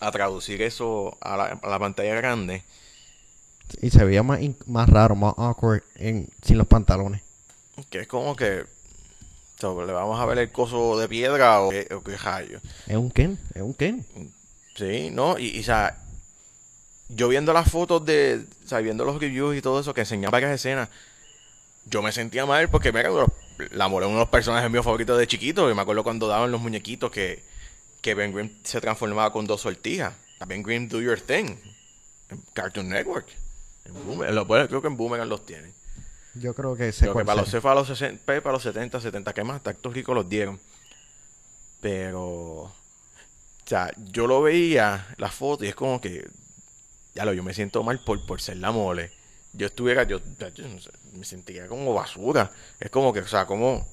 a, 0.00 0.12
traducir 0.12 0.60
eso 0.60 1.16
a 1.22 1.58
la, 1.62 1.78
pantalla 1.78 2.14
grande? 2.16 2.62
Y 3.80 3.90
se 3.90 4.04
veía 4.04 4.22
más, 4.22 4.40
más 4.66 4.88
raro, 4.88 5.16
más 5.16 5.34
awkward 5.36 5.82
en, 5.96 6.28
sin 6.42 6.58
los 6.58 6.66
pantalones. 6.66 7.22
Que 7.90 8.00
es 8.00 8.06
como 8.06 8.36
que 8.36 8.64
¿Le 9.62 9.92
vamos 9.92 10.20
a 10.20 10.26
ver 10.26 10.38
el 10.38 10.52
coso 10.52 10.98
de 10.98 11.08
piedra 11.08 11.62
o 11.62 11.70
qué, 11.70 11.88
o 11.90 12.02
rayo? 12.22 12.60
Es 12.86 12.96
un 12.96 13.10
Ken, 13.10 13.38
es 13.54 13.62
un 13.62 13.72
Ken. 13.72 14.04
Sí, 14.76 15.10
¿no? 15.10 15.38
Y, 15.38 15.58
o 15.58 15.62
sea, 15.62 15.96
yo 17.08 17.28
viendo 17.28 17.52
las 17.54 17.70
fotos 17.70 18.04
de, 18.04 18.44
o 18.64 18.68
sea, 18.68 18.80
viendo 18.80 19.06
los 19.06 19.18
reviews 19.18 19.56
y 19.56 19.62
todo 19.62 19.80
eso 19.80 19.94
que 19.94 20.02
enseñaban 20.02 20.32
varias 20.32 20.52
escenas, 20.52 20.90
yo 21.86 22.02
me 22.02 22.12
sentía 22.12 22.44
mal 22.44 22.68
porque, 22.68 22.92
mira, 22.92 23.08
la 23.70 23.88
mole 23.88 24.04
es 24.04 24.08
uno 24.08 24.18
de 24.18 24.24
los 24.24 24.30
personajes 24.30 24.70
míos 24.70 24.84
favoritos 24.84 25.18
de 25.18 25.26
chiquito. 25.26 25.70
Y 25.70 25.74
me 25.74 25.80
acuerdo 25.80 26.04
cuando 26.04 26.28
daban 26.28 26.50
los 26.50 26.60
muñequitos 26.60 27.10
que, 27.10 27.42
que 28.02 28.14
Ben 28.14 28.34
Grimm 28.34 28.50
se 28.64 28.82
transformaba 28.82 29.32
con 29.32 29.46
dos 29.46 29.62
sortijas. 29.62 30.12
Ben 30.46 30.62
Grimm 30.62 30.88
Do 30.88 31.00
Your 31.00 31.18
Thing. 31.18 31.56
Cartoon 32.52 32.90
Network. 32.90 33.28
En 33.84 33.94
Boomerang. 34.06 34.68
creo 34.68 34.80
que 34.80 34.88
en 34.88 34.96
Boomerang 34.96 35.28
los 35.28 35.44
tienen. 35.44 35.72
Yo 36.34 36.54
creo 36.54 36.74
que 36.74 36.90
se 36.92 37.06
para 37.06 37.34
los 37.36 37.50
para 37.62 37.74
los 37.76 37.86
60, 37.86 38.24
para 38.24 38.52
los 38.52 38.62
70, 38.62 39.00
70, 39.00 39.32
que 39.32 39.44
más 39.44 39.62
tactos 39.62 39.94
ricos 39.94 40.14
los 40.14 40.28
dieron. 40.28 40.60
Pero, 41.80 42.22
o 42.24 42.72
sea, 43.64 43.92
yo 44.10 44.26
lo 44.26 44.42
veía, 44.42 45.06
la 45.18 45.30
foto, 45.30 45.64
y 45.64 45.68
es 45.68 45.74
como 45.74 46.00
que, 46.00 46.28
ya 47.14 47.24
lo, 47.24 47.34
yo 47.34 47.42
me 47.42 47.54
siento 47.54 47.82
mal 47.82 48.02
por, 48.02 48.26
por 48.26 48.40
ser 48.40 48.56
la 48.56 48.72
mole. 48.72 49.12
Yo 49.52 49.66
estuviera, 49.66 50.02
yo, 50.02 50.18
me 51.12 51.24
sentía 51.24 51.68
como 51.68 51.94
basura. 51.94 52.50
Es 52.80 52.90
como 52.90 53.12
que, 53.12 53.20
o 53.20 53.28
sea, 53.28 53.46
como, 53.46 53.76
o 53.76 53.86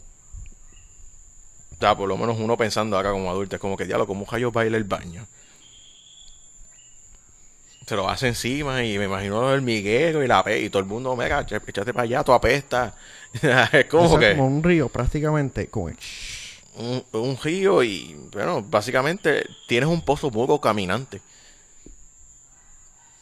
sea, 1.80 1.96
por 1.96 2.08
lo 2.08 2.18
menos 2.18 2.40
uno 2.40 2.58
pensando 2.58 2.96
ahora 2.96 3.12
como 3.12 3.30
adulto, 3.30 3.58
es 3.58 3.62
como 3.62 3.78
que, 3.78 3.86
diablo, 3.86 4.08
¿cómo 4.08 4.26
yo 4.38 4.52
baila 4.52 4.78
el 4.78 4.86
baño? 4.86 5.28
Se 7.86 7.96
lo 7.96 8.08
hace 8.10 8.28
encima 8.28 8.84
y 8.84 8.98
me 8.98 9.06
imagino 9.06 9.50
el 9.50 9.60
hormiguero 9.60 10.24
y 10.24 10.28
la 10.28 10.44
y 10.58 10.70
todo 10.70 10.82
el 10.82 10.88
mundo, 10.88 11.16
mega, 11.16 11.42
échate 11.42 11.94
para 11.94 12.04
allá, 12.04 12.24
tu 12.24 12.32
apesta. 12.32 12.96
es 13.72 13.86
como 13.86 14.18
que. 14.18 14.36
como 14.36 14.48
un 14.48 14.64
río 14.64 14.90
prácticamente. 14.90 15.68
Como 15.68 15.92
un, 16.76 17.04
un, 17.12 17.38
río 17.38 17.84
y, 17.84 18.16
bueno, 18.32 18.62
básicamente 18.62 19.46
tienes 19.68 19.90
un 19.90 20.02
pozo 20.02 20.32
poco 20.32 20.62
caminante. 20.62 21.22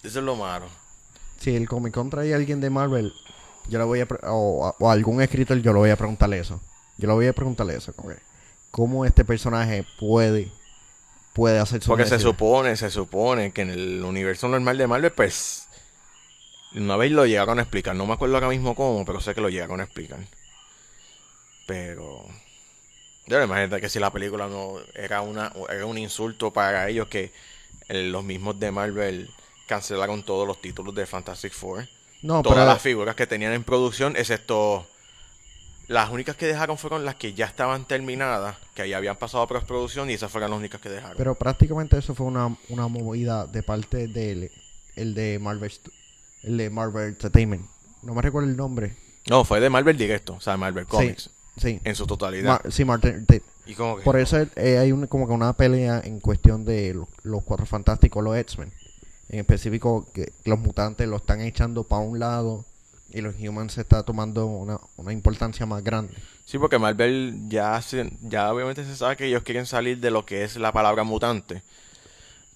Eso 0.03 0.19
es 0.19 0.25
lo 0.25 0.35
malo. 0.35 0.67
Si 1.39 1.55
el 1.55 1.67
Comic 1.67 1.93
Con 1.93 2.09
trae 2.09 2.33
a 2.33 2.35
alguien 2.35 2.61
de 2.61 2.69
Marvel, 2.69 3.13
yo 3.69 3.79
le 3.79 3.85
voy 3.85 4.01
a. 4.01 4.07
O, 4.23 4.75
o 4.77 4.89
algún 4.89 5.21
escritor, 5.21 5.61
yo 5.61 5.73
le 5.73 5.79
voy 5.79 5.89
a 5.89 5.95
preguntarle 5.95 6.39
eso. 6.39 6.61
Yo 6.97 7.07
le 7.07 7.13
voy 7.13 7.27
a 7.27 7.33
preguntarle 7.33 7.75
eso. 7.75 7.93
Como 7.93 8.11
¿Cómo 8.71 9.05
este 9.05 9.25
personaje 9.25 9.85
puede 9.99 10.51
puede 11.39 11.59
hacer 11.59 11.81
Porque 11.85 12.05
se 12.05 12.19
supone, 12.19 12.75
se 12.75 12.91
supone 12.91 13.51
que 13.51 13.61
en 13.61 13.69
el 13.69 14.03
universo 14.03 14.47
normal 14.49 14.77
de 14.77 14.87
Marvel, 14.87 15.11
pues 15.11 15.67
Una 16.75 16.97
vez 16.97 17.11
lo 17.11 17.25
llegaron 17.25 17.59
a 17.59 17.61
explicar, 17.61 17.95
no 17.95 18.05
me 18.05 18.13
acuerdo 18.13 18.35
ahora 18.35 18.49
mismo 18.49 18.75
cómo, 18.75 19.05
pero 19.05 19.21
sé 19.21 19.33
que 19.33 19.41
lo 19.41 19.49
llegaron 19.49 19.79
a 19.79 19.85
explicar. 19.85 20.19
Pero... 21.65 22.25
Yo 23.25 23.41
imagínate 23.41 23.79
que 23.79 23.89
si 23.89 23.99
la 23.99 24.11
película 24.11 24.47
no 24.47 24.75
era, 24.95 25.21
una, 25.21 25.53
era 25.69 25.85
un 25.85 25.97
insulto 25.97 26.51
para 26.51 26.89
ellos 26.89 27.07
que 27.07 27.31
los 27.87 28.23
mismos 28.23 28.59
de 28.59 28.71
Marvel 28.71 29.29
cancelaron 29.67 30.23
todos 30.23 30.47
los 30.47 30.59
títulos 30.61 30.93
de 30.95 31.05
Fantastic 31.05 31.53
Four. 31.53 31.87
No, 32.21 32.41
Todas 32.41 32.57
pero 32.57 32.67
las 32.67 32.81
figuras 32.81 33.15
que 33.15 33.27
tenían 33.27 33.53
en 33.53 33.63
producción, 33.63 34.15
excepto 34.17 34.85
las 35.89 36.09
únicas 36.11 36.35
que 36.37 36.45
dejaron 36.45 36.77
fueron 36.77 37.03
las 37.03 37.15
que 37.15 37.33
ya 37.33 37.45
estaban 37.47 37.83
terminadas, 37.85 38.55
que 38.75 38.87
ya 38.87 38.97
habían 38.97 39.17
pasado 39.17 39.43
a 39.43 39.47
postproducción 39.47 40.09
y 40.09 40.13
esas 40.13 40.31
fueron 40.31 40.51
las 40.51 40.59
únicas 40.59 40.79
que 40.79 40.87
dejaron. 40.89 41.17
Pero 41.17 41.35
prácticamente 41.35 41.97
eso 41.97 42.15
fue 42.15 42.27
una, 42.27 42.55
una 42.69 42.87
movida 42.87 43.45
de 43.47 43.63
parte 43.63 44.07
del 44.07 44.51
el 44.95 45.13
de 45.15 45.39
Marvel 45.39 45.71
el 46.43 46.57
de 46.57 46.69
Marvel 46.69 47.09
Entertainment. 47.09 47.65
No 48.03 48.13
me 48.13 48.21
recuerdo 48.21 48.47
el 48.49 48.55
nombre. 48.55 48.95
no, 49.29 49.43
fue 49.43 49.59
de 49.59 49.69
Marvel 49.69 49.97
directo, 49.97 50.35
o 50.35 50.41
sea, 50.41 50.55
Marvel 50.57 50.85
Comics, 50.85 51.29
Sí. 51.57 51.79
en 51.83 51.95
su 51.95 52.07
totalidad. 52.07 52.61
Sí, 52.69 52.85
te- 53.27 53.41
y 53.65 53.73
como 53.75 53.97
que, 53.97 54.03
Por 54.03 54.17
eso 54.17 54.37
eh, 54.55 54.77
hay 54.77 54.91
un- 54.91 55.07
como 55.07 55.27
que 55.27 55.33
una 55.33 55.53
pelea 55.53 56.01
en 56.05 56.19
cuestión 56.21 56.63
de 56.65 56.93
lo- 56.93 57.07
los 57.23 57.43
cuatro 57.43 57.65
fantásticos, 57.65 58.23
los 58.23 58.37
X-Men. 58.37 58.71
En 59.29 59.39
específico, 59.39 60.07
que 60.13 60.31
los 60.45 60.57
mutantes 60.59 61.07
lo 61.07 61.17
están 61.17 61.41
echando 61.41 61.83
para 61.83 62.01
un 62.01 62.17
lado 62.19 62.65
y 63.11 63.21
los 63.21 63.35
humans 63.39 63.73
se 63.73 63.81
está 63.81 64.03
tomando 64.03 64.45
una, 64.45 64.79
una 64.97 65.11
importancia 65.13 65.65
más 65.65 65.83
grande. 65.83 66.13
Sí, 66.45 66.57
porque 66.57 66.77
Marvel 66.79 67.35
ya, 67.47 67.81
se- 67.81 68.11
ya 68.21 68.51
obviamente 68.53 68.83
se 68.85 68.95
sabe 68.95 69.17
que 69.17 69.25
ellos 69.25 69.43
quieren 69.43 69.65
salir 69.65 69.99
de 69.99 70.11
lo 70.11 70.25
que 70.25 70.43
es 70.43 70.55
la 70.57 70.71
palabra 70.71 71.03
mutante. 71.03 71.63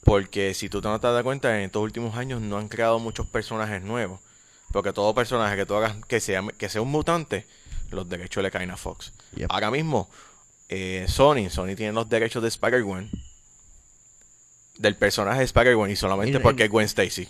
Porque 0.03 0.53
si 0.53 0.67
tú 0.69 0.81
te 0.81 0.87
no 0.89 0.99
te 0.99 1.07
das 1.07 1.23
cuenta, 1.23 1.57
en 1.57 1.65
estos 1.65 1.81
últimos 1.81 2.15
años 2.17 2.41
no 2.41 2.57
han 2.57 2.67
creado 2.67 2.99
muchos 2.99 3.25
personajes 3.27 3.81
nuevos. 3.81 4.19
Porque 4.71 4.91
todo 4.91 5.13
personaje 5.13 5.55
que 5.55 5.65
tú 5.65 5.75
hagas 5.75 5.95
que 6.07 6.19
sea, 6.19 6.41
que 6.57 6.67
sea 6.69 6.81
un 6.81 6.89
mutante, 6.91 7.45
los 7.91 8.09
derechos 8.09 8.43
le 8.43 8.51
caen 8.51 8.71
a 8.71 8.77
Fox. 8.77 9.13
Yep. 9.35 9.47
Ahora 9.51 9.71
mismo, 9.71 10.09
eh, 10.69 11.05
Sony, 11.07 11.49
Sony 11.49 11.75
tiene 11.75 11.93
los 11.93 12.09
derechos 12.09 12.41
de 12.41 12.49
Spider-Gwen. 12.49 13.09
Del 14.77 14.95
personaje 14.97 15.39
de 15.39 15.45
Spider-Gwen 15.45 15.91
y 15.91 15.95
solamente 15.95 16.39
porque 16.39 16.63
es 16.65 16.69
Gwen 16.69 16.85
Stacy. 16.85 17.27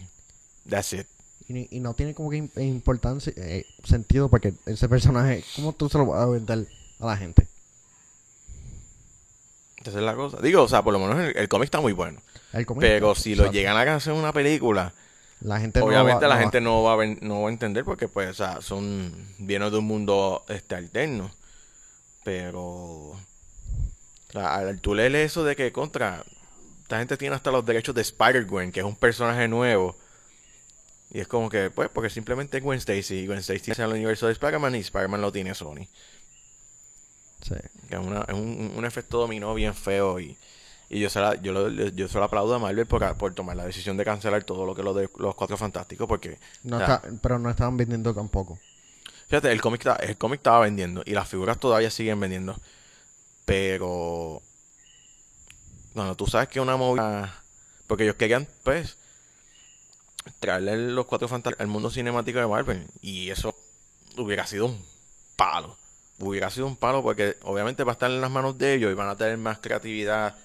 That's 0.68 0.94
it. 0.94 1.06
Y, 1.50 1.80
no 1.80 1.94
tiene 1.94 2.14
como 2.14 2.30
que 2.30 2.38
im- 2.38 2.52
importancia, 2.62 3.34
eh, 3.36 3.66
sentido 3.84 4.30
porque 4.30 4.54
ese 4.66 4.88
personaje, 4.90 5.44
¿cómo 5.56 5.74
tú 5.74 5.90
se 5.90 5.98
lo 5.98 6.06
vas 6.08 6.22
a 6.22 6.26
vender 6.28 6.68
a 7.00 7.06
la 7.06 7.18
gente? 7.18 7.48
Esa 9.82 9.98
es 10.00 10.04
la 10.06 10.16
cosa. 10.16 10.38
Digo, 10.42 10.64
o 10.64 10.68
sea, 10.68 10.82
por 10.82 10.94
lo 10.94 11.00
menos 11.00 11.20
el, 11.20 11.36
el 11.38 11.50
cómic 11.50 11.66
está 11.66 11.82
muy 11.82 11.92
bueno. 11.92 12.22
El 12.54 12.66
cómic, 12.66 12.82
Pero 12.82 13.16
si 13.16 13.36
lo 13.36 13.44
exacto. 13.44 13.54
llegan 13.58 13.76
a 13.78 13.96
hacer 13.96 14.14
una 14.14 14.32
película, 14.32 14.94
la 15.42 15.60
gente 15.60 15.80
no 15.82 15.88
obviamente 15.88 16.26
va- 16.26 16.30
la 16.30 16.36
no 16.36 16.40
va- 16.40 16.42
gente 16.42 16.62
no 16.62 16.84
va 16.84 16.94
a 16.94 16.96
ver- 16.96 17.22
no 17.22 17.42
va 17.42 17.50
a 17.50 17.52
entender 17.52 17.84
porque 17.84 18.08
pues, 18.08 18.30
o 18.30 18.34
sea, 18.34 18.62
son 18.62 19.12
vienen 19.40 19.70
de 19.72 19.78
un 19.78 19.86
mundo 19.86 20.46
este 20.48 20.76
alterno. 20.76 21.30
Pero 22.24 22.62
o 22.62 23.18
sea, 24.32 24.56
al 24.56 24.80
tú 24.80 24.96
leer 24.96 25.14
eso 25.16 25.44
de 25.44 25.58
que 25.58 25.74
contra 25.74 26.24
esta 26.84 27.00
gente 27.00 27.18
tiene 27.18 27.36
hasta 27.36 27.52
los 27.52 27.66
derechos 27.66 27.94
de 27.94 28.02
Spider-Gwen, 28.02 28.72
que 28.72 28.80
es 28.80 28.86
un 28.86 28.96
personaje 28.96 29.48
nuevo. 29.50 29.98
Y 31.14 31.20
es 31.20 31.28
como 31.28 31.50
que, 31.50 31.70
pues, 31.70 31.90
porque 31.94 32.10
simplemente 32.10 32.58
es 32.58 32.64
Gwen 32.64 32.80
Stacy. 32.80 33.16
Y 33.20 33.28
Gwen 33.28 33.40
Stacy 33.40 33.72
es 33.72 33.80
el 33.80 33.92
universo 33.92 34.26
de 34.28 34.34
Spider-Man 34.34 34.76
y 34.76 34.80
Spider-Man 34.80 35.22
lo 35.22 35.32
tiene 35.32 35.54
Sony. 35.54 35.88
Sí. 37.42 37.56
Que 37.90 37.96
es, 37.96 38.02
una- 38.02 38.26
es 38.28 38.34
un, 38.34 38.74
un 38.76 38.86
efecto 38.86 39.20
dominó 39.20 39.54
bien 39.54 39.76
feo 39.76 40.20
y, 40.20 40.38
y 40.90 41.00
yo, 41.00 41.10
se 41.10 41.20
la, 41.20 41.36
yo, 41.36 41.52
lo- 41.54 41.70
yo 41.70 42.08
se 42.08 42.18
lo 42.18 42.24
aplaudo 42.24 42.56
a 42.56 42.60
Marvel 42.60 42.86
por, 42.88 43.16
por 43.18 43.34
tomar 43.34 43.56
la 43.56 43.66
decisión 43.66 43.96
de 43.98 44.06
cancelar 44.06 44.44
todo 44.44 44.66
lo 44.66 44.74
que 44.76 44.82
lo 44.84 44.94
de 44.94 45.10
los 45.20 45.36
Cuatro 45.36 45.58
Fantásticos 45.58 46.08
porque 46.08 46.40
No 46.64 46.78
o 46.78 46.80
sea, 46.80 46.96
está, 46.96 47.10
pero 47.22 47.38
no 47.40 47.50
estaban 47.50 47.78
vendiendo 47.78 48.14
tampoco. 48.14 48.58
fíjate, 49.28 49.52
el 49.52 49.62
cómic, 49.62 49.86
el 50.00 50.18
cómic 50.18 50.40
estaba 50.40 50.62
vendiendo 50.62 51.04
y 51.06 51.12
las 51.12 51.28
figuras 51.28 51.60
todavía 51.60 51.92
siguen 51.92 52.20
vendiendo. 52.20 52.56
Pero 53.46 54.42
cuando 55.94 56.16
tú 56.16 56.28
sabes 56.28 56.48
que 56.50 56.60
una 56.60 56.78
movida... 56.78 57.44
Porque 57.88 58.04
ellos 58.06 58.16
querían, 58.16 58.48
pues, 58.64 58.98
traerle 60.40 60.78
los 60.92 61.06
Cuatro 61.06 61.28
Fantásticos 61.28 61.62
al 61.62 61.68
mundo 61.68 61.90
cinemático 61.90 62.40
de 62.40 62.48
Marvel 62.48 62.88
y 63.02 63.30
eso 63.30 63.56
hubiera 64.18 64.46
sido 64.48 64.68
un 64.68 64.82
palo. 65.36 65.76
Hubiera 66.20 66.50
sido 66.50 66.68
un 66.68 66.76
palo 66.76 67.02
porque 67.04 67.38
obviamente 67.44 67.84
va 67.84 67.92
a 67.92 67.94
estar 67.94 68.10
en 68.12 68.22
las 68.22 68.32
manos 68.32 68.58
de 68.58 68.76
ellos 68.76 68.92
y 68.92 68.96
van 68.96 69.10
a 69.10 69.18
tener 69.18 69.38
más 69.38 69.60
creatividad, 69.60 70.36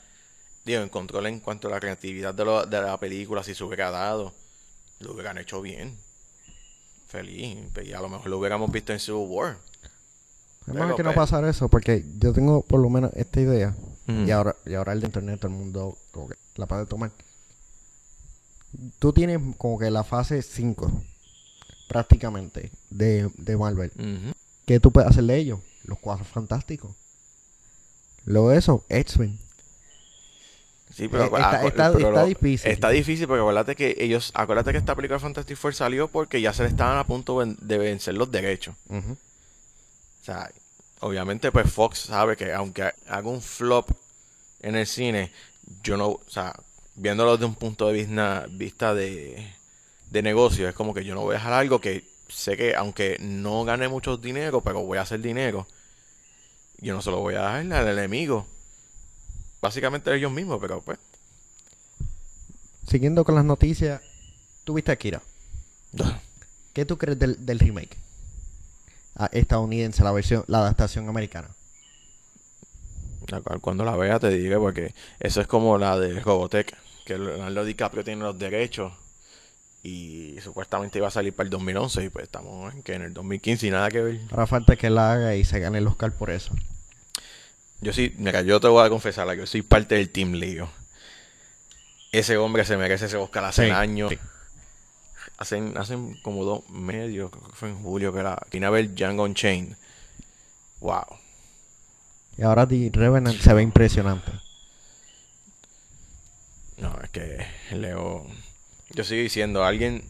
digo, 0.65 0.81
en 0.83 0.89
control 0.89 1.27
en 1.27 1.41
cuanto 1.41 1.69
a 1.69 1.71
la 1.71 1.79
creatividad 1.81 2.35
de, 2.35 2.45
lo- 2.45 2.67
de 2.67 2.81
la 2.81 2.99
película, 2.99 3.43
si 3.45 3.55
se 3.55 3.63
hubiera 3.65 3.91
dado, 3.91 4.33
lo 5.01 5.13
hubieran 5.13 5.39
hecho 5.39 5.61
bien. 5.63 5.97
Feliz. 7.07 7.57
Y 7.85 7.93
a 7.93 8.01
lo 8.01 8.09
mejor 8.09 8.29
lo 8.29 8.39
hubiéramos 8.39 8.71
visto 8.71 8.93
en 8.93 9.01
Civil 9.01 9.27
War. 9.29 9.57
Es 9.83 9.91
Pero, 10.67 10.87
más 10.87 10.97
que 10.97 11.03
no 11.03 11.11
pues- 11.11 11.17
pasar 11.17 11.45
eso, 11.45 11.69
porque 11.69 12.05
yo 12.19 12.33
tengo 12.33 12.63
por 12.63 12.81
lo 12.81 12.91
menos 12.91 13.13
esta 13.15 13.41
idea. 13.41 13.75
Ujú. 14.09 14.21
Y 14.27 14.31
ahora, 14.31 14.57
y 14.67 14.75
ahora 14.75 14.93
el 14.93 15.01
de 15.01 15.07
internet, 15.07 15.41
todo 15.41 15.51
el 15.53 15.57
mundo 15.59 15.97
la 16.57 16.67
puede 16.67 16.87
tomar. 16.87 17.11
Tú 18.99 19.13
tienes 19.13 19.41
como 19.57 19.79
que 19.79 19.91
la 19.91 20.05
fase 20.05 20.43
5, 20.43 20.91
prácticamente, 21.89 22.71
de, 22.91 23.31
de 23.37 23.57
Marvel. 23.57 23.91
Ujú. 23.97 24.33
¿Qué 24.67 24.79
tú 24.81 24.91
puedes 24.93 25.11
hacer 25.11 25.25
de 25.25 25.37
ellos? 25.37 25.61
Los 25.85 25.99
cuatro 25.99 26.25
fantásticos. 26.25 26.95
Luego 28.25 28.51
de 28.51 28.59
eso, 28.59 28.85
X-Men. 28.91 29.39
Sí, 30.95 31.09
pero, 31.09 31.25
Eh, 31.25 31.27
está- 31.27 31.67
está- 31.67 31.93
pero 31.93 32.09
está 32.09 32.21
lo- 32.23 32.27
difícil. 32.27 32.71
Está 32.71 32.91
difícil 32.91 33.27
porque 33.27 33.41
acuérdate 33.41 33.77
que 33.77 33.95
ellos, 33.99 34.31
acuérdate 34.35 34.73
que 34.73 34.79
esta 34.79 34.95
película 34.95 35.17
de 35.17 35.23
Fantastic 35.23 35.57
Four 35.57 35.75
salió 35.75 36.09
porque 36.09 36.41
ya 36.41 36.53
se 36.53 36.63
le 36.65 36.69
estaban 36.71 36.99
a 36.99 37.05
punto 37.05 37.41
de 37.45 37.79
vencer 37.79 38.15
los 38.15 38.31
derechos. 38.31 38.75
O 38.91 40.25
sea, 40.25 40.51
obviamente 41.01 41.53
pues 41.53 41.71
Fox 41.73 42.01
sabe 42.01 42.37
que 42.37 42.53
aunque 42.53 42.91
haga 43.07 43.29
un 43.29 43.41
flop 43.41 43.91
en 44.61 44.75
el 44.77 44.87
cine, 44.87 45.31
yo 45.83 45.97
no, 45.97 46.09
o 46.09 46.21
sea, 46.27 46.55
viéndolo 46.99 47.33
desde 47.33 47.47
un 47.47 47.55
punto 47.55 47.89
de 47.89 47.93
vista, 47.93 48.47
vista 48.51 48.95
de, 48.95 49.47
de 50.11 50.23
negocio, 50.23 50.69
es 50.69 50.75
como 50.75 50.95
que 50.95 51.05
yo 51.05 51.15
no 51.15 51.23
voy 51.23 51.35
a 51.35 51.39
dejar 51.39 51.53
algo 51.53 51.81
que 51.81 52.05
sé 52.29 52.57
que 52.57 52.75
aunque 52.75 53.17
no 53.21 53.65
gane 53.65 53.89
mucho 53.89 54.17
dinero, 54.17 54.61
pero 54.61 54.83
voy 54.83 54.99
a 54.99 55.03
hacer 55.03 55.21
dinero, 55.21 55.67
yo 56.79 56.95
no 56.95 57.03
se 57.03 57.11
lo 57.11 57.21
voy 57.21 57.35
a 57.35 57.41
dar 57.41 57.73
al 57.73 57.89
enemigo. 57.89 58.47
Básicamente 59.61 60.15
ellos 60.15 60.31
mismos, 60.31 60.59
pero 60.61 60.81
pues... 60.83 60.99
Siguiendo 62.87 63.25
con 63.25 63.35
las 63.35 63.45
noticias, 63.45 64.01
tuviste 64.65 64.93
Akira. 64.93 65.21
¿Qué 66.73 66.85
tú 66.85 66.97
crees 66.97 67.19
del, 67.19 67.45
del 67.45 67.59
remake? 67.59 67.97
Estadounidense, 69.33 70.05
la 70.05 70.13
versión, 70.13 70.45
la 70.47 70.59
adaptación 70.59 71.09
americana. 71.09 71.51
Cuando 73.61 73.85
la 73.85 73.97
vea 73.97 74.19
te 74.19 74.31
diré 74.31 74.57
porque 74.57 74.95
eso 75.21 75.41
es 75.41 75.47
como 75.47 75.77
la 75.77 75.99
de 75.99 76.21
Robotech, 76.21 76.75
que 77.09 77.19
Leonardo 77.19 77.65
DiCaprio 77.65 78.05
tiene 78.05 78.23
los 78.23 78.39
derechos 78.39 78.93
y 79.83 80.37
supuestamente 80.43 80.99
iba 80.99 81.09
a 81.09 81.11
salir 81.11 81.33
para 81.35 81.47
el 81.47 81.51
2011 81.51 82.05
y 82.05 82.09
pues 82.11 82.25
estamos 82.25 82.75
en, 82.75 82.83
que 82.83 82.93
en 82.95 83.03
el 83.03 83.15
2015 83.15 83.67
y 83.67 83.71
nada 83.71 83.89
que 83.91 84.03
ver. 84.03 84.21
Ahora 84.31 84.47
falta 84.47 84.77
que 84.77 84.91
la 84.91 85.13
haga 85.13 85.35
y 85.35 85.45
se 85.45 85.59
gane 85.59 85.79
el 85.79 85.87
Oscar 85.87 86.13
por 86.13 86.31
eso. 86.31 86.53
Yo 87.81 87.93
sí, 87.95 88.15
mira, 88.19 88.43
yo 88.43 88.61
te 88.61 88.69
voy 88.69 88.85
a 88.85 88.91
confesar, 88.91 89.35
yo 89.37 89.47
soy 89.47 89.63
parte 89.63 89.95
del 89.95 90.11
Team 90.11 90.33
Leo. 90.35 90.69
Ese 92.13 92.37
hombre 92.37 92.65
se 92.67 92.77
merece 92.77 93.07
ese 93.07 93.17
Oscar 93.17 93.45
hace 93.47 93.67
Sí, 93.67 93.71
años. 93.71 94.11
sí. 94.11 94.19
Hacen, 95.39 95.79
hacen 95.79 96.21
como 96.23 96.45
dos 96.45 96.69
medios, 96.69 97.31
creo 97.31 97.49
que 97.49 97.55
fue 97.57 97.69
en 97.71 97.81
julio 97.83 98.13
que 98.13 98.23
la 98.23 98.39
vine 98.51 98.67
a 98.67 98.71
ver 98.71 98.95
Django 98.95 99.23
Unchained. 99.25 99.77
Wow. 100.81 101.07
Y 102.37 102.43
ahora 102.43 102.67
The 102.69 102.91
Revenant 102.93 103.41
se 103.41 103.55
ve 103.55 103.63
impresionante. 103.63 104.31
No, 106.81 106.97
es 107.03 107.11
que 107.11 107.45
Leo. 107.73 108.27
Yo 108.91 109.05
sigo 109.05 109.23
diciendo, 109.23 109.65
alguien. 109.65 110.05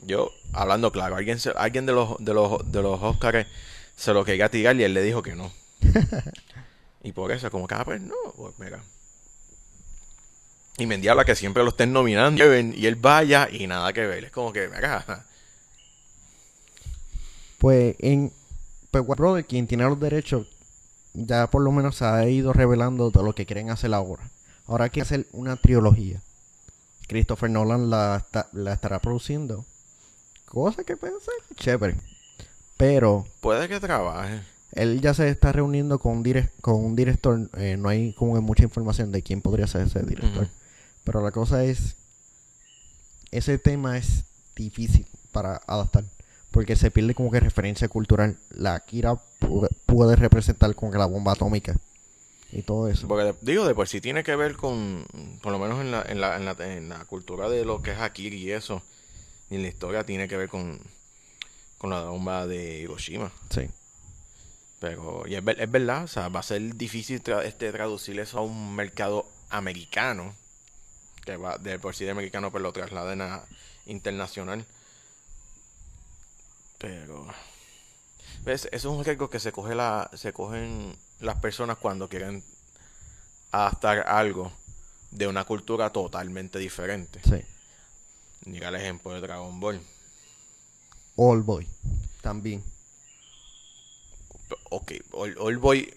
Yo, 0.00 0.30
hablando 0.52 0.92
claro, 0.92 1.16
alguien, 1.16 1.38
se- 1.40 1.52
alguien 1.56 1.86
de 1.86 1.92
los 1.92 2.16
de 2.22 2.34
los 2.34 2.70
de 2.70 2.82
los 2.82 3.02
Oscars 3.02 3.46
se 3.96 4.12
lo 4.12 4.24
quería 4.24 4.50
tirar 4.50 4.76
y 4.76 4.84
él 4.84 4.94
le 4.94 5.02
dijo 5.02 5.22
que 5.22 5.34
no. 5.36 5.52
y 7.02 7.12
por 7.12 7.32
eso, 7.32 7.50
como 7.50 7.66
que, 7.66 7.74
ah, 7.74 7.84
pues 7.84 8.00
no, 8.00 8.14
pues 8.36 8.54
mira. 8.58 8.82
Y 10.76 10.86
me 10.86 10.96
endiabla 10.96 11.24
que 11.24 11.36
siempre 11.36 11.62
lo 11.62 11.68
estén 11.70 11.92
nominando 11.92 12.44
y 12.58 12.86
él 12.86 12.96
vaya 12.96 13.48
y 13.50 13.66
nada 13.66 13.92
que 13.92 14.06
ver. 14.06 14.24
Es 14.24 14.32
como 14.32 14.52
que, 14.52 14.68
mira, 14.68 15.24
Pues 17.58 17.96
en 18.00 18.32
pues 18.90 19.04
Warner 19.06 19.22
Brothers, 19.26 19.46
quien 19.48 19.66
tiene 19.66 19.84
los 19.84 19.98
derechos, 19.98 20.46
ya 21.14 21.48
por 21.50 21.62
lo 21.62 21.72
menos 21.72 21.96
se 21.96 22.04
ha 22.04 22.28
ido 22.28 22.52
revelando 22.52 23.10
de 23.10 23.22
lo 23.22 23.34
que 23.34 23.46
quieren 23.46 23.70
hacer 23.70 23.92
ahora. 23.94 24.30
Ahora 24.66 24.84
hay 24.84 24.90
que 24.90 25.02
hacer 25.02 25.26
una 25.32 25.56
trilogía. 25.56 26.20
Christopher 27.06 27.50
Nolan 27.50 27.90
la, 27.90 28.16
está- 28.24 28.48
la 28.52 28.72
estará 28.72 28.98
produciendo. 29.00 29.64
Cosa 30.46 30.84
que 30.84 30.96
puede 30.96 31.14
ser 31.20 31.34
chévere. 31.56 31.96
Pero 32.76 33.26
puede 33.40 33.68
que 33.68 33.78
trabaje. 33.80 34.40
él 34.72 35.00
ya 35.00 35.14
se 35.14 35.28
está 35.28 35.52
reuniendo 35.52 35.98
con 35.98 36.18
un, 36.18 36.24
direc- 36.24 36.50
con 36.60 36.76
un 36.76 36.96
director. 36.96 37.48
eh, 37.58 37.76
no 37.78 37.88
hay 37.88 38.12
como 38.14 38.34
que 38.34 38.40
mucha 38.40 38.62
información 38.64 39.12
de 39.12 39.22
quién 39.22 39.42
podría 39.42 39.66
ser 39.66 39.82
ese 39.82 40.02
director. 40.02 40.48
Pero 41.04 41.20
la 41.22 41.30
cosa 41.30 41.62
es, 41.64 41.96
ese 43.30 43.58
tema 43.58 43.98
es 43.98 44.24
difícil 44.56 45.06
para 45.32 45.60
adaptar. 45.66 46.04
Porque 46.50 46.76
se 46.76 46.90
pierde 46.90 47.14
como 47.14 47.30
que 47.30 47.40
referencia 47.40 47.88
cultural. 47.88 48.38
La 48.50 48.74
Akira 48.76 49.14
pu- 49.40 49.68
puede 49.86 50.16
representar 50.16 50.74
como 50.74 50.90
que 50.92 50.98
la 50.98 51.06
bomba 51.06 51.32
atómica. 51.32 51.76
Y 52.56 52.62
todo 52.62 52.88
eso. 52.88 53.08
Porque 53.08 53.34
digo, 53.40 53.66
de 53.66 53.74
por 53.74 53.88
sí 53.88 54.00
tiene 54.00 54.22
que 54.22 54.36
ver 54.36 54.56
con, 54.56 55.04
por 55.42 55.50
lo 55.50 55.58
menos 55.58 55.80
en 55.80 55.90
la, 55.90 56.02
en 56.02 56.20
la, 56.20 56.36
en 56.36 56.44
la, 56.44 56.52
en 56.60 56.88
la 56.88 57.04
cultura 57.04 57.48
de 57.48 57.64
lo 57.64 57.82
que 57.82 57.90
es 57.90 57.98
Akira 57.98 58.36
y 58.36 58.52
eso, 58.52 58.80
y 59.50 59.56
en 59.56 59.62
la 59.62 59.68
historia 59.68 60.06
tiene 60.06 60.28
que 60.28 60.36
ver 60.36 60.48
con, 60.48 60.80
con 61.78 61.90
la 61.90 62.04
bomba 62.04 62.46
de 62.46 62.78
Hiroshima. 62.78 63.32
Sí. 63.50 63.68
Pero, 64.78 65.26
y 65.26 65.34
es, 65.34 65.42
es 65.58 65.70
verdad, 65.70 66.04
o 66.04 66.06
sea, 66.06 66.28
va 66.28 66.40
a 66.40 66.44
ser 66.44 66.76
difícil 66.76 67.22
tra- 67.24 67.44
este, 67.44 67.72
traducir 67.72 68.20
eso 68.20 68.38
a 68.38 68.42
un 68.42 68.76
mercado 68.76 69.28
americano, 69.50 70.32
que 71.24 71.36
va 71.36 71.58
de 71.58 71.80
por 71.80 71.96
sí 71.96 72.04
de 72.04 72.12
americano, 72.12 72.52
pues 72.52 72.62
lo 72.62 72.72
trasladen 72.72 73.20
a 73.20 73.42
internacional. 73.86 74.64
Pero, 76.78 77.26
¿ves? 78.44 78.68
Eso 78.70 78.76
es 78.76 78.84
un 78.84 79.04
riesgo 79.04 79.28
que 79.28 79.40
se 79.40 79.50
coge 79.50 79.74
la, 79.74 80.08
se 80.14 80.32
cogen 80.32 80.94
las 81.24 81.38
personas 81.40 81.78
cuando 81.78 82.08
quieren 82.08 82.44
adaptar 83.52 84.06
algo 84.08 84.52
de 85.10 85.26
una 85.26 85.44
cultura 85.44 85.90
totalmente 85.90 86.58
diferente. 86.58 87.20
Sí. 87.24 87.42
Mira 88.46 88.68
el 88.68 88.74
ejemplo 88.76 89.12
de 89.12 89.20
Dragon 89.20 89.58
Ball. 89.60 89.80
All 91.16 91.42
Boy. 91.42 91.66
También. 92.20 92.62
Ok, 94.70 94.92
All, 95.12 95.36
All 95.38 95.58
Boy. 95.58 95.94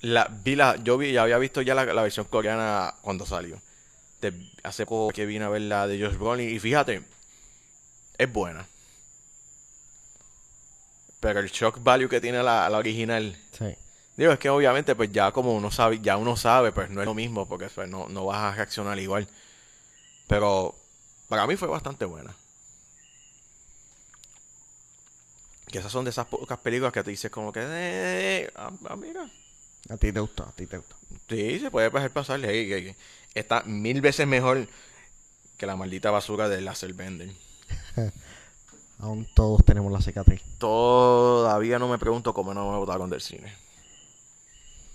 La, 0.00 0.28
vi 0.28 0.54
la, 0.54 0.76
yo 0.76 0.96
vi, 0.96 1.12
ya 1.12 1.22
había 1.22 1.38
visto 1.38 1.60
ya 1.60 1.74
la, 1.74 1.84
la 1.84 2.02
versión 2.02 2.26
coreana 2.26 2.94
cuando 3.02 3.26
salió. 3.26 3.60
De- 4.20 4.50
hace 4.62 4.86
poco 4.86 5.12
que 5.12 5.26
vine 5.26 5.44
a 5.44 5.48
ver 5.48 5.62
la 5.62 5.86
de 5.86 6.00
Josh 6.00 6.16
Brolin 6.16 6.48
y 6.54 6.58
fíjate, 6.58 7.02
es 8.16 8.32
buena. 8.32 8.66
Pero 11.20 11.40
el 11.40 11.50
shock 11.50 11.82
value 11.82 12.08
que 12.08 12.20
tiene 12.20 12.42
la, 12.42 12.68
la 12.70 12.78
original, 12.78 13.36
Sí. 13.56 13.74
Digo, 14.18 14.32
es 14.32 14.38
que 14.38 14.50
obviamente 14.50 14.96
pues 14.96 15.12
ya 15.12 15.30
como 15.32 15.54
uno 15.54 15.70
sabe, 15.70 16.00
ya 16.00 16.16
uno 16.16 16.36
sabe, 16.36 16.72
pues 16.72 16.90
no 16.90 17.00
es 17.00 17.06
lo 17.06 17.14
mismo 17.14 17.46
porque 17.46 17.68
pues, 17.68 17.88
no, 17.88 18.08
no 18.08 18.26
vas 18.26 18.38
a 18.38 18.54
reaccionar 18.56 18.98
igual. 18.98 19.28
Pero 20.26 20.74
para 21.28 21.46
mí 21.46 21.56
fue 21.56 21.68
bastante 21.68 22.04
buena. 22.04 22.34
Que 25.68 25.78
esas 25.78 25.92
son 25.92 26.04
de 26.04 26.10
esas 26.10 26.26
pocas 26.26 26.58
películas 26.58 26.92
que 26.92 27.04
te 27.04 27.10
dices 27.10 27.30
como 27.30 27.52
que, 27.52 27.60
eh, 27.62 28.50
ah, 28.56 28.72
ah, 28.88 28.96
mira, 28.96 29.30
A 29.88 29.96
ti 29.96 30.12
te 30.12 30.20
gustó, 30.20 30.44
a 30.44 30.52
ti 30.52 30.66
te 30.66 30.78
gustó. 30.78 30.96
Sí, 31.28 31.60
se 31.60 31.70
puede 31.70 31.90
pasar 31.90 32.10
pasarle. 32.10 32.48
Hey, 32.48 32.68
hey, 32.70 32.84
hey. 32.86 32.96
Está 33.34 33.62
mil 33.64 34.00
veces 34.00 34.26
mejor 34.26 34.66
que 35.58 35.66
la 35.66 35.76
maldita 35.76 36.10
basura 36.10 36.48
de 36.48 36.60
Laser 36.60 36.92
Bender. 36.92 37.30
Aún 38.98 39.28
todos 39.34 39.64
tenemos 39.64 39.92
la 39.92 40.00
cicatriz. 40.00 40.42
Todavía 40.58 41.78
no 41.78 41.88
me 41.88 41.98
pregunto 41.98 42.34
cómo 42.34 42.52
no 42.52 42.72
me 42.72 42.78
botaron 42.78 43.08
del 43.10 43.20
cine. 43.20 43.67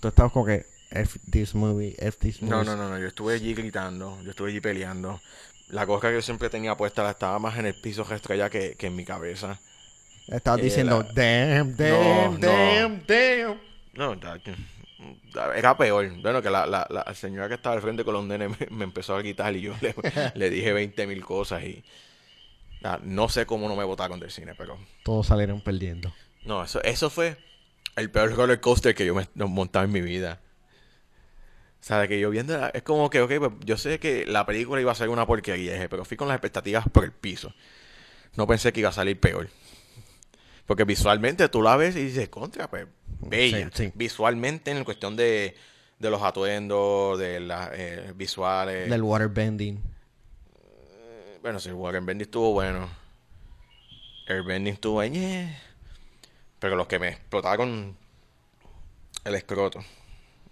Tú 0.04 0.08
estabas 0.08 0.32
como 0.32 0.44
que 0.44 0.66
F 0.90 1.18
this 1.30 1.54
movie, 1.54 1.94
F 1.98 2.18
this 2.18 2.42
movie. 2.42 2.50
No, 2.54 2.62
no, 2.62 2.76
no, 2.76 2.90
no. 2.90 2.98
Yo 2.98 3.06
estuve 3.06 3.32
allí 3.36 3.54
gritando. 3.54 4.20
Yo 4.22 4.32
estuve 4.32 4.50
allí 4.50 4.60
peleando. 4.60 5.18
La 5.70 5.86
cosa 5.86 6.08
que 6.08 6.14
yo 6.16 6.20
siempre 6.20 6.50
tenía 6.50 6.76
puesta 6.76 7.02
la 7.02 7.12
estaba 7.12 7.38
más 7.38 7.58
en 7.58 7.64
el 7.64 7.74
piso 7.80 8.06
estrella 8.14 8.50
que, 8.50 8.74
que 8.76 8.88
en 8.88 8.96
mi 8.96 9.06
cabeza. 9.06 9.58
Estabas 10.28 10.60
Eh, 10.60 10.64
diciendo, 10.64 11.02
la- 11.02 11.12
damn, 11.14 11.74
damn, 11.74 12.38
No, 12.38 12.46
damn, 12.46 13.02
damn. 13.06 13.58
No, 13.94 14.12
era 15.54 15.74
peor. 15.78 16.20
Bueno, 16.20 16.42
que 16.42 16.50
la, 16.50 16.66
la, 16.66 16.86
la 16.90 17.14
señora 17.14 17.48
que 17.48 17.54
estaba 17.54 17.74
al 17.76 17.80
frente 17.80 18.04
con 18.04 18.12
los 18.12 18.24
nenes 18.26 18.50
me, 18.60 18.66
me 18.76 18.84
empezó 18.84 19.16
a 19.16 19.20
gritar 19.20 19.56
y 19.56 19.62
yo 19.62 19.74
le, 19.80 19.94
le 20.34 20.50
dije 20.50 20.74
20 20.74 21.06
mil 21.06 21.24
cosas 21.24 21.64
y... 21.64 21.82
No 23.04 23.30
sé 23.30 23.46
cómo 23.46 23.66
no 23.68 23.74
me 23.76 23.84
botaron 23.84 24.20
del 24.20 24.30
cine, 24.30 24.54
pero... 24.54 24.78
Todos 25.02 25.28
salieron 25.28 25.62
perdiendo. 25.62 26.12
No, 26.44 26.62
eso, 26.62 26.82
eso 26.82 27.08
fue 27.08 27.38
el 27.96 28.10
peor 28.10 28.34
roller 28.34 28.60
coaster 28.60 28.94
que 28.94 29.06
yo 29.06 29.14
me 29.14 29.22
he 29.22 29.44
montado 29.44 29.84
en 29.84 29.92
mi 29.92 30.00
vida. 30.00 30.40
O 31.80 31.86
sea, 31.86 32.08
que 32.08 32.18
yo 32.18 32.30
viendo, 32.30 32.56
la- 32.56 32.68
es 32.70 32.82
como 32.82 33.10
que, 33.10 33.20
ok, 33.20 33.32
pues 33.38 33.52
yo 33.64 33.76
sé 33.76 33.98
que 33.98 34.24
la 34.26 34.46
película 34.46 34.80
iba 34.80 34.90
a 34.92 34.94
ser 34.94 35.10
una 35.10 35.26
porquería, 35.26 35.72
dije, 35.74 35.88
pero 35.88 36.04
fui 36.04 36.16
con 36.16 36.28
las 36.28 36.36
expectativas 36.36 36.84
por 36.90 37.04
el 37.04 37.12
piso. 37.12 37.52
No 38.36 38.46
pensé 38.46 38.72
que 38.72 38.80
iba 38.80 38.88
a 38.88 38.92
salir 38.92 39.20
peor. 39.20 39.48
Porque 40.66 40.84
visualmente 40.84 41.46
tú 41.50 41.60
la 41.60 41.76
ves 41.76 41.94
y 41.94 42.04
dices, 42.04 42.30
contra, 42.30 42.70
pues, 42.70 42.86
bella. 43.20 43.70
Sí, 43.74 43.84
sí. 43.84 43.92
Visualmente 43.94 44.70
en 44.70 44.82
cuestión 44.82 45.14
de, 45.14 45.54
de 45.98 46.10
los 46.10 46.22
atuendos, 46.22 47.18
de 47.18 47.38
las 47.40 47.70
eh, 47.74 48.12
visuales. 48.16 48.88
Del 48.88 49.02
waterbending. 49.02 49.78
Bueno, 51.42 51.60
sí, 51.60 51.70
Waterbending 51.70 52.22
estuvo 52.24 52.52
bueno. 52.54 52.88
Airbending 54.26 54.72
estuvo 54.72 55.04
ñe. 55.04 55.54
Pero 56.64 56.76
los 56.76 56.86
que 56.86 56.98
me 56.98 57.08
explotaron 57.08 57.94
el 59.22 59.34
escroto. 59.34 59.84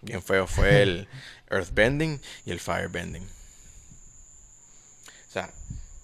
Bien 0.03 0.23
feo 0.23 0.47
fue 0.47 0.83
el 0.83 1.09
Earthbending 1.51 2.21
y 2.45 2.51
el 2.51 2.61
Firebending. 2.61 3.23
O 3.23 5.31
sea, 5.31 5.49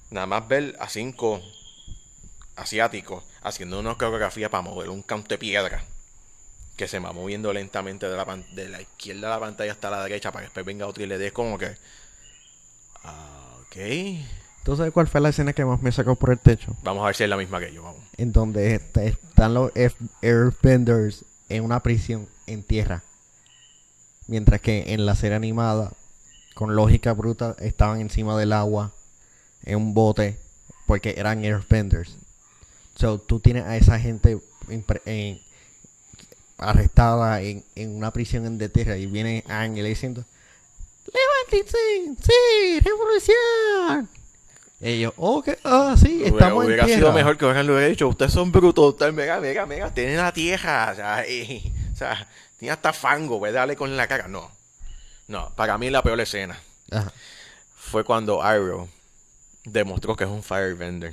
nada 0.08 0.26
más 0.26 0.48
ver 0.48 0.74
a 0.80 0.88
cinco 0.88 1.42
asiáticos 2.56 3.22
haciendo 3.42 3.78
una 3.78 3.96
coreografía 3.96 4.48
para 4.48 4.62
mover 4.62 4.88
un 4.88 5.02
canto 5.02 5.28
de 5.28 5.36
piedra 5.36 5.84
que 6.78 6.88
se 6.88 7.00
va 7.00 7.12
moviendo 7.12 7.52
lentamente 7.52 8.08
de 8.08 8.16
la, 8.16 8.24
de 8.54 8.70
la 8.70 8.80
izquierda 8.80 9.28
de 9.28 9.34
la 9.34 9.40
pantalla 9.40 9.72
hasta 9.72 9.90
la 9.90 10.02
derecha 10.04 10.32
para 10.32 10.44
que 10.44 10.46
después 10.46 10.64
venga 10.64 10.86
otro 10.86 11.04
y 11.04 11.06
le 11.06 11.18
dé 11.18 11.32
como 11.32 11.58
que... 11.58 11.76
ah, 13.04 13.58
ok. 13.60 13.76
¿Tú 14.64 14.74
sabes 14.74 14.94
cuál 14.94 15.06
fue 15.06 15.20
la 15.20 15.28
escena 15.28 15.52
que 15.52 15.66
más 15.66 15.82
me 15.82 15.92
sacó 15.92 16.16
por 16.16 16.30
el 16.30 16.38
techo? 16.38 16.74
Vamos 16.82 17.02
a 17.02 17.08
ver 17.08 17.14
si 17.14 17.24
es 17.24 17.28
la 17.28 17.36
misma 17.36 17.60
que 17.60 17.74
yo, 17.74 17.82
vamos. 17.82 18.07
En 18.18 18.32
donde 18.32 18.74
est- 18.74 18.96
están 18.98 19.54
los 19.54 19.72
Airbenders 20.22 21.24
en 21.48 21.64
una 21.64 21.82
prisión 21.82 22.28
en 22.46 22.62
tierra. 22.62 23.02
Mientras 24.26 24.60
que 24.60 24.92
en 24.92 25.06
la 25.06 25.14
serie 25.14 25.36
animada, 25.36 25.92
con 26.54 26.74
lógica 26.76 27.12
bruta, 27.14 27.56
estaban 27.60 28.00
encima 28.00 28.36
del 28.38 28.52
agua 28.52 28.92
en 29.64 29.76
un 29.76 29.94
bote 29.94 30.38
porque 30.86 31.14
eran 31.16 31.44
Airbenders. 31.44 32.16
So, 32.96 33.18
tú 33.18 33.38
tienes 33.40 33.64
a 33.64 33.76
esa 33.76 33.98
gente 33.98 34.38
arrestada 36.58 37.40
en, 37.42 37.64
en 37.76 37.96
una 37.96 38.12
prisión 38.12 38.44
en 38.46 38.58
de 38.58 38.68
tierra 38.68 38.96
y 38.96 39.06
viene 39.06 39.44
Ángel 39.48 39.86
diciendo 39.86 40.24
¡Levántense! 41.06 41.78
¡Sí! 42.20 42.80
¡Revolución! 42.80 43.87
Ellos, 44.80 45.12
ok, 45.16 45.48
ah, 45.64 45.96
sí, 46.00 46.18
Hubiera, 46.20 46.28
estamos 46.36 46.64
hubiera 46.64 46.82
en 46.82 46.86
tierra. 46.86 47.00
sido 47.00 47.12
mejor 47.12 47.36
que 47.36 47.44
hubieran 47.46 47.66
lo 47.66 47.72
hubiera 47.74 47.88
dicho. 47.88 48.06
Ustedes 48.06 48.32
son 48.32 48.52
brutos, 48.52 48.90
ustedes 48.94 49.12
mega, 49.12 49.40
mega, 49.40 49.66
mega. 49.66 49.92
Tienen 49.92 50.16
la 50.18 50.32
tierra. 50.32 50.90
O 50.92 50.94
sea, 50.94 51.28
y- 51.28 51.72
o 51.92 51.96
sea 51.96 52.28
tiene 52.58 52.72
hasta 52.72 52.92
fango. 52.92 53.38
Voy 53.38 53.50
a 53.50 53.52
darle 53.52 53.74
con 53.76 53.96
la 53.96 54.06
cara. 54.06 54.28
No. 54.28 54.50
No, 55.26 55.50
para 55.56 55.76
mí 55.78 55.90
la 55.90 56.02
peor 56.02 56.18
escena 56.20 56.58
Ajá. 56.90 57.12
fue 57.76 58.02
cuando 58.04 58.40
Iroh 58.42 58.88
demostró 59.64 60.16
que 60.16 60.24
es 60.24 60.30
un 60.30 60.42
Firebender. 60.42 61.12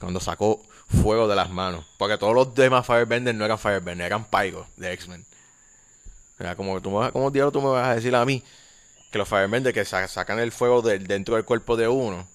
Cuando 0.00 0.18
sacó 0.20 0.62
fuego 1.02 1.26
de 1.28 1.36
las 1.36 1.50
manos. 1.50 1.84
Porque 1.98 2.16
todos 2.16 2.34
los 2.34 2.54
demás 2.54 2.86
Firebenders 2.86 3.36
no 3.36 3.44
eran 3.44 3.58
Firebender, 3.58 4.06
eran 4.06 4.24
Pyro 4.24 4.66
de 4.76 4.92
X-Men. 4.92 5.26
O 6.38 6.42
sea, 6.42 6.54
como, 6.56 6.80
tú 6.80 6.90
me, 6.90 6.98
vas- 6.98 7.12
como 7.12 7.30
diablos 7.30 7.52
tú 7.52 7.60
me 7.60 7.68
vas 7.70 7.88
a 7.88 7.94
decir 7.96 8.14
a 8.14 8.24
mí 8.24 8.42
que 9.10 9.18
los 9.18 9.28
Firebenders 9.28 9.74
que 9.74 9.84
sa- 9.84 10.06
sacan 10.08 10.38
el 10.38 10.52
fuego 10.52 10.80
del- 10.80 11.06
dentro 11.06 11.34
del 11.34 11.44
cuerpo 11.44 11.76
de 11.76 11.88
uno, 11.88 12.26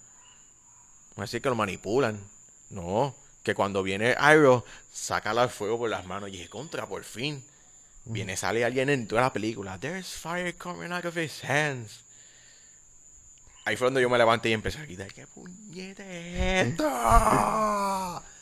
no 1.16 1.24
es 1.24 1.30
decir 1.32 1.42
que 1.42 1.50
lo 1.50 1.56
manipulan. 1.56 2.20
No, 2.70 3.16
que 3.44 3.54
cuando 3.56 3.84
viene 3.84 4.16
Iroh, 4.20 4.64
saca 4.92 5.32
el 5.32 5.50
fuego 5.50 5.78
por 5.78 5.90
las 5.90 6.06
manos 6.06 6.30
y 6.30 6.42
es 6.42 6.50
contra, 6.50 6.88
por 6.88 7.04
fin. 7.04 7.44
Viene, 8.06 8.36
sale 8.36 8.66
alguien 8.66 8.90
en 8.90 9.08
toda 9.08 9.22
la 9.22 9.34
película. 9.34 9.78
There's 9.80 10.08
fire 10.08 10.56
coming 10.58 10.92
out 10.92 11.06
of 11.06 11.16
his 11.18 11.44
hands. 11.44 12.02
Ahí 13.66 13.78
fue 13.78 13.88
donde 13.88 14.02
yo 14.02 14.10
me 14.10 14.18
levanté 14.18 14.50
y 14.50 14.54
empecé 14.54 14.80
a 14.80 14.84
gritar, 14.84 15.08
¿qué 15.14 15.26
puñete 15.28 16.04
es 16.64 16.68
esto? 16.68 16.84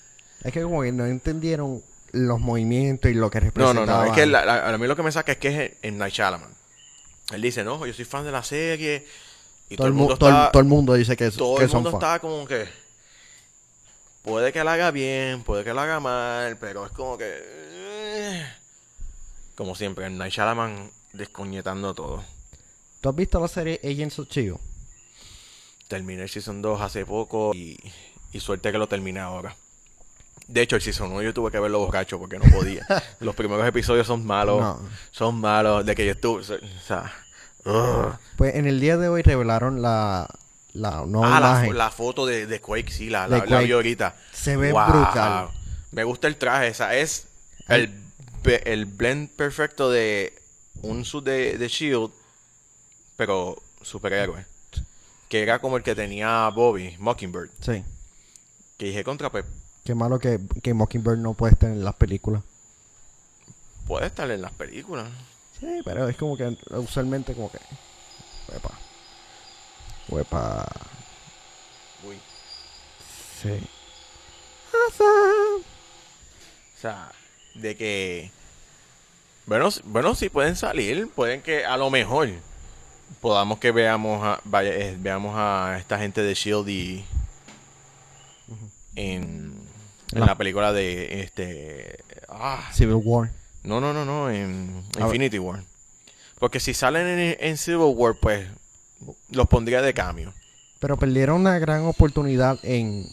Es 0.44 0.52
que 0.52 0.64
como 0.64 0.82
que 0.82 0.92
no 0.92 1.06
entendieron 1.06 1.84
los 2.14 2.40
movimientos 2.40 3.12
y 3.12 3.14
lo 3.14 3.30
que 3.30 3.40
No, 3.40 3.46
representaban. 3.46 3.86
no, 3.88 4.06
no. 4.06 4.06
Es 4.06 4.12
que 4.14 4.26
la- 4.26 4.44
la- 4.44 4.70
a 4.70 4.78
mí 4.80 4.88
lo 4.88 4.96
que 4.96 5.04
me 5.04 5.12
saca 5.12 5.34
es 5.34 5.38
que 5.38 5.66
es 5.66 5.74
en 5.84 6.00
Night 6.00 6.16
Shyamalan. 6.16 6.50
Él 7.32 7.42
dice, 7.44 7.64
no, 7.64 7.86
yo 7.86 7.94
soy 7.94 8.06
fan 8.06 8.26
de 8.26 8.32
la 8.32 8.42
serie. 8.42 9.06
Y 9.72 9.78
todo, 9.78 9.88
el 9.88 9.94
mu- 9.94 10.16
todo 10.16 10.30
el- 10.30 10.36
está- 10.36 10.52
todo 10.52 10.62
el 10.62 10.68
mundo 10.68 10.94
dice 10.94 11.16
que, 11.18 11.32
todo 11.32 11.58
que 11.58 11.64
el 11.64 11.70
son 11.70 11.84
mundo 11.84 11.92
fan. 12.00 12.10
está 12.10 12.20
como 12.20 12.46
que 12.46 12.68
puede 14.22 14.52
que 14.52 14.64
la 14.64 14.74
haga 14.74 14.92
bien, 14.92 15.44
puede 15.44 15.64
que 15.64 15.74
la 15.74 15.84
haga 15.84 16.00
mal, 16.00 16.58
pero 16.60 16.86
es 16.86 16.92
como 16.92 17.18
que 17.18 17.26
eh, 17.28 18.46
como 19.56 19.76
siempre, 19.76 20.06
en 20.08 20.18
Night 20.18 20.34
Shyamalan 20.34 20.92
descoñetando 21.14 21.94
todo. 21.94 22.24
¿Tú 23.00 23.10
has 23.10 23.16
visto 23.16 23.40
la 23.40 23.48
serie 23.48 23.80
Agents 23.84 24.20
of 24.20 24.28
Shield? 24.30 24.58
Terminé 25.88 26.24
el 26.24 26.30
Season 26.30 26.62
2 26.62 26.82
hace 26.82 27.06
poco 27.06 27.52
y, 27.54 27.78
y 28.32 28.40
suerte 28.40 28.72
que 28.72 28.78
lo 28.78 28.88
terminé 28.88 29.20
ahora. 29.20 29.56
De 30.48 30.62
hecho, 30.62 30.76
el 30.76 30.82
Season 30.82 31.12
1 31.12 31.22
yo 31.22 31.34
tuve 31.34 31.52
que 31.52 31.60
verlo 31.60 31.80
borracho 31.80 32.18
porque 32.20 32.38
no 32.40 32.46
podía. 32.52 32.86
Los 33.20 33.36
primeros 33.36 33.66
episodios 33.68 34.08
son 34.08 34.26
malos. 34.26 34.60
No. 34.62 34.80
Son 35.12 35.36
malos. 35.36 35.86
De 35.86 35.96
que 35.96 36.06
yo 36.06 36.12
estuve... 36.12 36.42
O 36.42 36.82
sea... 36.86 37.12
ugh. 37.66 38.18
Pues 38.38 38.56
en 38.56 38.68
el 38.68 38.80
día 38.80 38.98
de 38.98 39.08
hoy 39.10 39.22
revelaron 39.22 39.82
la, 39.82 40.28
la 40.74 41.06
nueva 41.06 41.38
Ah, 41.38 41.40
la, 41.40 41.64
fo- 41.66 41.74
la 41.74 41.92
foto 41.92 42.26
de, 42.26 42.46
de 42.48 42.60
Quake, 42.62 42.92
sí, 42.92 43.10
la, 43.10 43.28
la, 43.28 43.46
la 43.46 43.60
vi 43.60 43.72
ahorita. 43.72 44.16
Se 44.32 44.58
ve 44.58 44.72
Wow. 44.72 44.88
brutal. 44.88 45.50
Me 45.92 46.04
gusta 46.04 46.28
el 46.28 46.38
traje, 46.38 46.68
esa 46.70 46.96
es 46.96 47.28
el, 47.68 47.94
el 48.66 48.86
blend 48.86 49.30
perfecto 49.32 49.92
de 49.92 50.34
un 50.82 51.04
suit 51.06 51.26
de, 51.26 51.58
de 51.58 51.68
Shield, 51.68 52.12
pero 53.18 53.62
superhéroe. 53.82 54.46
Que 55.30 55.44
era 55.44 55.60
como 55.60 55.78
el 55.78 55.84
que 55.84 55.96
tenía 55.96 56.50
Bobby, 56.50 56.96
Mockingbird. 57.00 57.50
Sí. 57.62 57.84
Que 58.78 58.86
dije 58.88 59.04
contra, 59.04 59.30
pues 59.30 59.46
Qué 59.84 59.96
malo 59.96 60.20
que, 60.20 60.40
que 60.62 60.74
Mockingbird 60.74 61.18
no 61.18 61.34
puede 61.34 61.54
estar 61.54 61.70
en 61.70 61.84
las 61.84 61.96
películas. 61.96 62.44
puede 63.88 64.08
estar 64.08 64.30
en 64.32 64.42
las 64.42 64.52
películas. 64.54 65.08
Sí, 65.62 65.82
pero 65.86 66.10
es 66.10 66.18
como 66.18 66.36
que 66.36 66.58
usualmente 66.72 67.34
como 67.34 67.50
que... 67.52 67.60
Huepa. 68.50 68.72
Huepa. 70.10 70.68
Uy. 72.04 72.18
Sí. 73.42 73.60
O 74.90 76.80
sea, 76.82 77.12
de 77.56 77.76
que. 77.78 78.32
Bueno, 79.46 79.70
bueno, 79.86 80.16
sí 80.16 80.30
pueden 80.30 80.56
salir. 80.56 81.08
Pueden 81.12 81.42
que 81.42 81.66
a 81.66 81.78
lo 81.78 81.90
mejor 81.90 82.30
podamos 83.22 83.60
que 83.60 83.72
veamos 83.72 84.24
a, 84.26 84.42
vaya, 84.44 84.72
eh, 84.74 84.96
veamos 85.00 85.36
a 85.38 85.78
esta 85.80 85.98
gente 86.00 86.22
de 86.24 86.34
Shield 86.34 86.68
y. 86.70 87.06
En, 88.96 89.54
en 90.12 90.20
La- 90.20 90.26
la 90.26 90.36
película 90.38 90.74
de 90.74 91.22
este. 91.22 92.04
Ah, 92.28 92.70
Civil 92.74 93.00
War. 93.04 93.30
No, 93.64 93.80
no, 93.80 93.94
no, 93.94 94.06
no, 94.06 94.30
en 94.30 94.84
A 94.96 95.06
ver. 95.06 95.16
Infinity 95.16 95.40
War. 95.40 95.64
Porque 96.40 96.60
si 96.60 96.74
salen 96.74 97.08
en, 97.08 97.38
en 97.40 97.58
Civil 97.58 97.94
War, 97.96 98.16
pues 98.20 98.48
los 99.30 99.48
pondría 99.48 99.82
de 99.82 99.94
cambio. 99.94 100.34
Pero 100.80 100.98
perdieron 100.98 101.42
una 101.42 101.60
gran 101.60 101.86
oportunidad 101.86 102.58
en, 102.64 103.06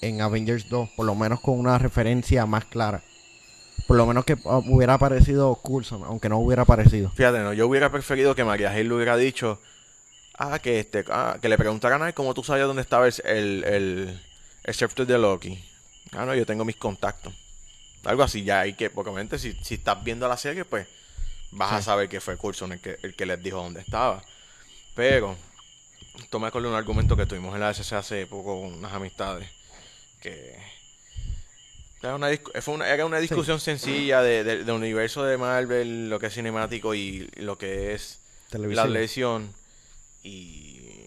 en 0.00 0.20
Avengers 0.20 0.68
2, 0.68 0.90
por 0.96 1.06
lo 1.06 1.14
menos 1.14 1.40
con 1.40 1.58
una 1.58 1.78
referencia 1.78 2.44
más 2.46 2.64
clara. 2.64 3.02
Por 3.86 3.96
lo 3.96 4.06
menos 4.06 4.24
que 4.24 4.34
uh, 4.34 4.62
hubiera 4.68 4.94
aparecido 4.94 5.54
Coulson, 5.56 6.02
aunque 6.04 6.28
no 6.28 6.38
hubiera 6.38 6.62
aparecido. 6.62 7.10
Fíjate, 7.10 7.38
no, 7.40 7.52
yo 7.52 7.66
hubiera 7.68 7.90
preferido 7.90 8.34
que 8.34 8.44
María 8.44 8.72
Gil 8.72 8.88
le 8.88 8.94
hubiera 8.94 9.16
dicho, 9.16 9.60
ah, 10.38 10.58
que 10.58 10.80
este, 10.80 11.04
ah, 11.10 11.38
que 11.40 11.48
le 11.48 11.58
preguntaran 11.58 12.02
a 12.02 12.08
él 12.08 12.14
cómo 12.14 12.34
tú 12.34 12.42
sabías 12.42 12.66
dónde 12.66 12.82
estaba 12.82 13.06
el, 13.06 13.14
el, 13.24 14.20
el, 14.64 15.06
de 15.06 15.18
Loki. 15.18 15.64
Ah, 16.12 16.26
no, 16.26 16.34
yo 16.34 16.46
tengo 16.46 16.64
mis 16.64 16.76
contactos. 16.76 17.34
Algo 18.04 18.22
así, 18.22 18.42
ya 18.44 18.60
hay 18.60 18.74
que, 18.74 18.90
porque 18.90 19.10
obviamente 19.10 19.38
si, 19.38 19.52
si 19.62 19.74
estás 19.74 20.02
viendo 20.02 20.26
la 20.28 20.36
serie, 20.36 20.64
pues 20.64 20.86
vas 21.52 21.72
a 21.72 21.82
saber 21.82 22.08
que 22.08 22.20
fue 22.20 22.36
Coulson 22.36 22.72
el 22.72 22.80
que, 22.80 22.98
el 23.02 23.14
que 23.14 23.26
les 23.26 23.42
dijo 23.42 23.58
dónde 23.58 23.80
estaba. 23.80 24.22
Pero, 24.94 25.36
acuerdo 26.48 26.68
de 26.68 26.74
un 26.74 26.78
argumento 26.78 27.16
que 27.16 27.26
tuvimos 27.26 27.54
en 27.54 27.60
la 27.60 27.70
SC 27.70 27.92
hace 27.94 28.26
poco 28.26 28.60
con 28.60 28.74
unas 28.74 28.92
amistades, 28.92 29.48
que 30.20 30.56
era 32.02 32.16
una, 32.16 32.28
fue 32.60 32.74
una, 32.74 32.88
era 32.88 33.06
una 33.06 33.18
discusión 33.18 33.60
sencilla 33.60 34.22
de, 34.22 34.42
de- 34.42 34.64
del 34.64 34.74
universo 34.74 35.22
de 35.24 35.38
Marvel, 35.38 36.10
lo 36.10 36.18
que 36.18 36.26
es 36.26 36.34
cinemático 36.34 36.94
y 36.94 37.28
lo 37.36 37.56
que 37.58 37.94
es 37.94 38.18
la 38.50 38.82
televisión. 38.88 39.52
Y 40.24 41.06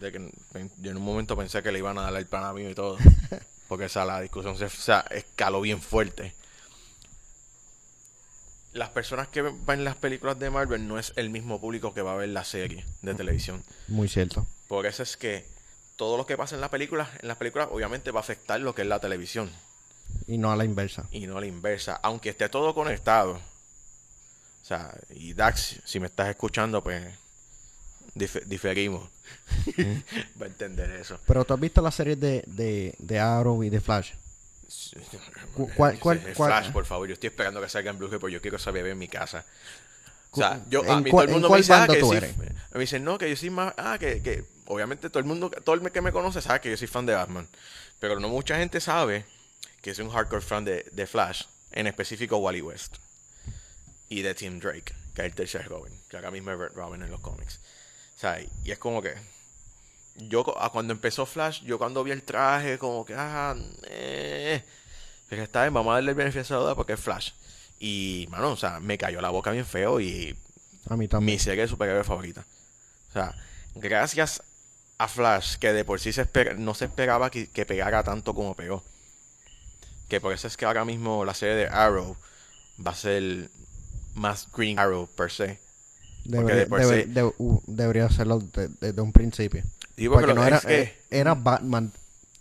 de 0.00 0.12
que 0.12 0.30
yo 0.78 0.90
en 0.90 0.96
un 0.96 1.04
momento 1.04 1.36
pensé 1.36 1.62
que 1.62 1.70
le 1.72 1.78
iban 1.78 1.96
a 1.98 2.02
dar 2.02 2.16
el 2.16 2.26
pan 2.26 2.44
a 2.44 2.52
mí 2.52 2.66
y 2.66 2.74
todo. 2.74 2.98
Porque 3.76 3.92
la 4.06 4.20
discusión 4.20 4.56
se 4.56 4.66
o 4.66 4.70
sea, 4.70 5.04
escaló 5.10 5.60
bien 5.60 5.82
fuerte. 5.82 6.32
Las 8.72 8.90
personas 8.90 9.26
que 9.26 9.42
ven 9.42 9.82
las 9.82 9.96
películas 9.96 10.38
de 10.38 10.48
Marvel 10.48 10.86
no 10.86 10.96
es 10.96 11.12
el 11.16 11.28
mismo 11.28 11.60
público 11.60 11.92
que 11.92 12.00
va 12.00 12.12
a 12.12 12.16
ver 12.16 12.28
la 12.28 12.44
serie 12.44 12.84
de 13.02 13.14
televisión. 13.14 13.64
Muy 13.88 14.08
cierto. 14.08 14.46
Por 14.68 14.86
eso 14.86 15.02
es 15.02 15.16
que 15.16 15.44
todo 15.96 16.16
lo 16.16 16.24
que 16.24 16.36
pasa 16.36 16.54
en 16.54 16.60
la 16.60 16.70
película, 16.70 17.10
en 17.20 17.26
las 17.26 17.36
películas 17.36 17.68
obviamente 17.72 18.12
va 18.12 18.20
a 18.20 18.22
afectar 18.22 18.60
lo 18.60 18.76
que 18.76 18.82
es 18.82 18.88
la 18.88 19.00
televisión 19.00 19.52
Y 20.28 20.38
no 20.38 20.52
a 20.52 20.56
la 20.56 20.64
inversa. 20.64 21.08
y 21.10 21.26
no 21.26 21.38
a 21.38 21.40
la 21.40 21.46
inversa, 21.46 21.98
aunque 22.02 22.30
esté 22.30 22.48
todo 22.48 22.74
conectado. 22.74 23.32
O 24.62 24.64
sea, 24.64 24.96
y 25.10 25.34
Dax, 25.34 25.80
si 25.84 25.98
me 25.98 26.06
estás 26.06 26.28
escuchando, 26.28 26.82
pues 26.84 27.12
dif- 28.14 28.44
diferimos. 28.44 29.08
Va 30.40 30.46
a 30.46 30.48
entender 30.48 30.90
eso. 30.90 31.18
Pero 31.26 31.44
tú 31.44 31.54
has 31.54 31.60
visto 31.60 31.80
las 31.82 31.94
series 31.94 32.18
de, 32.20 32.42
de, 32.46 32.94
de 32.98 33.18
Arrow 33.20 33.62
y 33.62 33.70
de 33.70 33.80
Flash. 33.80 34.12
Cu- 35.54 35.70
cuál- 35.76 35.98
cuál- 35.98 36.18
Ese 36.18 36.34
cuál- 36.34 36.50
Flash, 36.50 36.72
por 36.72 36.84
favor, 36.86 37.06
yo 37.08 37.14
estoy 37.14 37.28
esperando 37.28 37.60
que 37.60 37.68
salga 37.68 37.90
en 37.90 37.98
Blu-ray 37.98 38.18
porque 38.18 38.34
yo 38.34 38.40
quiero 38.40 38.58
saber 38.58 38.86
en 38.86 38.98
mi 38.98 39.08
casa. 39.08 39.44
O 40.32 40.36
sea, 40.36 40.60
yo, 40.68 40.82
¿en 40.84 40.90
a 40.90 41.00
mí 41.00 41.10
todo 41.10 41.22
el 41.22 41.28
mundo 41.30 41.48
me 41.48 41.58
dice, 41.58 41.72
ah, 41.74 41.86
que 41.88 42.00
yo 42.00 42.06
soy- 42.08 42.20
me 42.72 42.80
dicen, 42.80 43.04
no, 43.04 43.18
que 43.18 43.30
yo 43.30 43.36
soy 43.36 43.50
más, 43.50 43.72
ah, 43.76 43.96
que, 44.00 44.20
que 44.20 44.44
obviamente 44.66 45.08
todo 45.08 45.20
el 45.20 45.26
mundo, 45.26 45.48
todo 45.50 45.76
el 45.76 45.92
que 45.92 46.00
me 46.00 46.10
conoce 46.10 46.42
sabe 46.42 46.60
que 46.60 46.70
yo 46.70 46.76
soy 46.76 46.88
fan 46.88 47.06
de 47.06 47.14
Batman, 47.14 47.46
pero 48.00 48.18
no 48.18 48.28
mucha 48.28 48.56
gente 48.58 48.80
sabe 48.80 49.24
que 49.80 49.94
soy 49.94 50.04
un 50.06 50.10
hardcore 50.10 50.42
fan 50.42 50.64
de, 50.64 50.84
de 50.90 51.06
Flash, 51.06 51.42
en 51.70 51.86
específico 51.86 52.38
Wally 52.38 52.62
West 52.62 52.96
y 54.08 54.22
de 54.22 54.34
Tim 54.34 54.58
Drake, 54.58 54.92
que 55.14 55.22
es 55.22 55.26
el 55.26 55.34
tercer 55.34 55.68
Robin, 55.68 55.92
que 56.08 56.16
ahora 56.16 56.32
mismo 56.32 56.50
es 56.50 56.72
Robin 56.74 57.02
en 57.02 57.10
los 57.12 57.20
cómics. 57.20 57.60
Y 58.64 58.70
es 58.70 58.78
como 58.78 59.02
que 59.02 59.14
yo 60.16 60.44
ah, 60.58 60.70
cuando 60.70 60.92
empezó 60.92 61.26
Flash, 61.26 61.62
yo 61.64 61.78
cuando 61.78 62.04
vi 62.04 62.10
el 62.12 62.22
traje, 62.22 62.78
como 62.78 63.04
que, 63.04 63.14
ah, 63.16 63.54
eh, 63.88 64.62
pero 65.28 65.42
está 65.42 65.62
bien, 65.62 65.74
vamos 65.74 65.90
a 65.92 65.94
darle 65.94 66.10
el 66.10 66.16
beneficio 66.16 66.42
de 66.56 66.60
la 66.60 66.64
duda 66.64 66.74
porque 66.74 66.92
es 66.94 67.00
Flash. 67.00 67.32
Y, 67.78 68.26
mano, 68.30 68.52
o 68.52 68.56
sea, 68.56 68.80
me 68.80 68.96
cayó 68.96 69.20
la 69.20 69.30
boca 69.30 69.50
bien 69.50 69.66
feo 69.66 70.00
y 70.00 70.36
A 70.88 70.96
mí 70.96 71.08
también. 71.08 71.34
mi 71.34 71.38
serie 71.38 71.62
de 71.62 71.68
superhéroe 71.68 72.04
favorita. 72.04 72.46
O 73.10 73.12
sea, 73.12 73.34
gracias 73.74 74.42
a 74.98 75.08
Flash, 75.08 75.56
que 75.56 75.72
de 75.72 75.84
por 75.84 76.00
sí 76.00 76.12
se 76.12 76.22
espera- 76.22 76.54
no 76.54 76.74
se 76.74 76.84
esperaba 76.86 77.30
que, 77.30 77.48
que 77.50 77.66
pegara 77.66 78.02
tanto 78.04 78.34
como 78.34 78.54
pegó. 78.54 78.84
Que 80.08 80.20
por 80.20 80.32
eso 80.32 80.46
es 80.46 80.56
que 80.56 80.64
ahora 80.66 80.84
mismo 80.84 81.24
la 81.24 81.34
serie 81.34 81.56
de 81.56 81.66
Arrow 81.66 82.16
va 82.84 82.92
a 82.92 82.94
ser 82.94 83.50
más 84.14 84.48
Green 84.52 84.78
Arrow 84.78 85.08
per 85.08 85.30
se. 85.32 85.58
Debería, 86.24 86.66
debe- 86.66 87.04
sí- 87.04 87.10
de- 87.10 87.24
u- 87.38 87.62
debería 87.66 88.06
hacerlo 88.06 88.38
de- 88.40 88.68
desde 88.80 89.00
un 89.00 89.12
principio. 89.12 89.62
Digo 89.96 90.14
que 90.16 90.20
Porque 90.22 90.34
lo- 90.34 90.40
no 90.40 90.46
era, 90.46 90.56
es 90.58 90.64
que, 90.64 90.98
era 91.10 91.34
Batman 91.34 91.92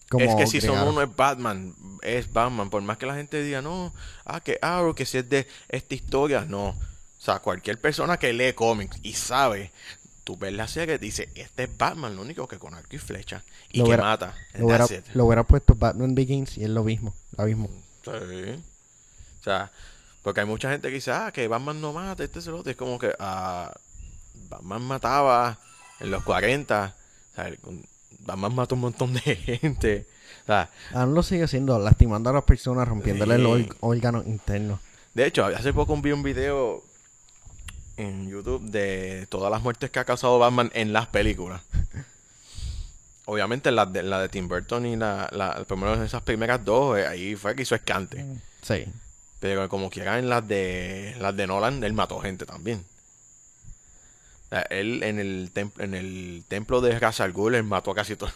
como 0.09 0.25
es 0.25 0.35
que 0.35 0.47
si 0.47 0.61
son 0.61 0.87
uno 0.87 1.01
es 1.01 1.15
Batman, 1.15 1.73
es 2.03 2.31
Batman. 2.31 2.69
Por 2.69 2.81
más 2.83 2.97
que 2.97 3.05
la 3.07 3.15
gente 3.15 3.41
diga, 3.41 3.61
no, 3.63 3.91
ah, 4.25 4.41
que 4.41 4.59
Arrow, 4.61 4.93
que 4.93 5.05
si 5.05 5.17
es 5.17 5.27
de 5.29 5.47
esta 5.69 5.95
historia, 5.95 6.45
no. 6.47 6.67
O 6.69 6.75
sea, 7.25 7.39
cualquier 7.39 7.79
persona 7.79 8.17
que 8.17 8.31
lee 8.33 8.53
cómics 8.53 8.97
y 9.01 9.13
sabe, 9.13 9.71
tú 10.23 10.37
ves 10.37 10.53
la 10.53 10.67
serie 10.67 10.95
y 10.95 10.97
dice, 10.99 11.29
este 11.35 11.63
es 11.63 11.77
Batman, 11.77 12.15
lo 12.15 12.21
único 12.21 12.47
que 12.47 12.59
con 12.59 12.73
arco 12.75 12.95
y 12.95 12.99
flecha. 12.99 13.43
Y 13.71 13.79
Lo 13.79 13.85
que 13.85 13.89
hubiera- 13.89 14.03
mata. 14.03 14.35
Lo 14.55 14.67
hubiera, 14.67 14.85
lo 15.15 15.25
hubiera 15.25 15.43
puesto 15.43 15.73
Batman 15.75 16.13
Begins 16.13 16.57
y 16.57 16.63
es 16.63 16.69
lo 16.69 16.83
mismo. 16.83 17.13
Lo 17.37 17.45
mismo. 17.45 17.69
Sí. 18.03 18.11
O 18.11 19.43
sea, 19.43 19.71
porque 20.23 20.39
hay 20.39 20.45
mucha 20.47 20.71
gente 20.71 20.87
que 20.87 20.95
dice, 20.95 21.11
ah, 21.11 21.31
que 21.31 21.47
Batman 21.47 21.79
no 21.81 21.93
mata, 21.93 22.23
este 22.23 22.39
es 22.39 22.47
el 22.47 22.53
otro. 22.55 22.71
Es 22.71 22.77
como 22.77 22.97
que 22.97 23.13
ah, 23.19 23.71
Batman 24.49 24.81
mataba 24.83 25.59
en 25.99 26.09
los 26.11 26.23
40. 26.23 26.95
O 27.31 27.35
sea, 27.35 27.47
el- 27.47 27.59
Batman 28.25 28.55
mató 28.55 28.75
un 28.75 28.81
montón 28.81 29.13
de 29.13 29.19
gente. 29.35 30.07
O 30.43 30.45
sea, 30.47 30.69
Aún 30.93 31.13
lo 31.13 31.21
sigue 31.23 31.43
haciendo, 31.43 31.77
lastimando 31.77 32.29
a 32.29 32.33
las 32.33 32.43
personas, 32.43 32.87
rompiéndole 32.87 33.35
Sí. 33.35 33.41
el 33.41 33.45
or- 33.47 33.75
órgano 33.81 34.23
interno. 34.25 34.79
de 35.13 35.25
hecho, 35.27 35.45
hace 35.45 35.73
poco 35.73 35.95
vi 36.01 36.11
un 36.11 36.23
video 36.23 36.83
en 37.97 38.27
YouTube 38.29 38.63
de 38.71 39.27
todas 39.29 39.51
las 39.51 39.61
muertes 39.61 39.91
que 39.91 39.99
ha 39.99 40.05
causado 40.05 40.39
Batman 40.39 40.71
en 40.73 40.93
las 40.93 41.05
películas. 41.07 41.61
Obviamente 43.25 43.71
la 43.71 43.85
de, 43.85 44.03
la 44.03 44.19
de 44.21 44.27
Tim 44.29 44.47
Burton 44.49 44.85
y 44.85 44.95
la, 44.97 45.29
la, 45.31 45.63
por 45.67 45.77
lo 45.77 45.85
menos 45.85 45.99
esas 46.05 46.21
primeras 46.23 46.63
dos, 46.65 46.97
eh, 46.97 47.07
ahí 47.07 47.35
fue 47.35 47.55
que 47.55 47.61
hizo 47.61 47.75
escante. 47.75 48.25
Sí. 48.61 48.85
Pero 49.43 49.67
como 49.67 49.89
quiera 49.89 50.19
en 50.19 50.29
las 50.29 50.47
de 50.47 51.17
las 51.19 51.35
de 51.35 51.47
Nolan, 51.47 51.83
él 51.83 51.91
mató 51.91 52.17
gente 52.21 52.45
también. 52.45 52.85
Él 54.69 55.03
en 55.03 55.19
el 55.19 55.51
templo, 55.51 55.83
en 55.83 55.93
el 55.95 56.45
templo 56.47 56.79
de 56.79 56.97
Ra's 56.97 57.19
al 57.19 57.33
Ghul, 57.33 57.55
él 57.55 57.63
mató 57.63 57.91
a 57.91 57.95
casi 57.95 58.15
todo. 58.15 58.31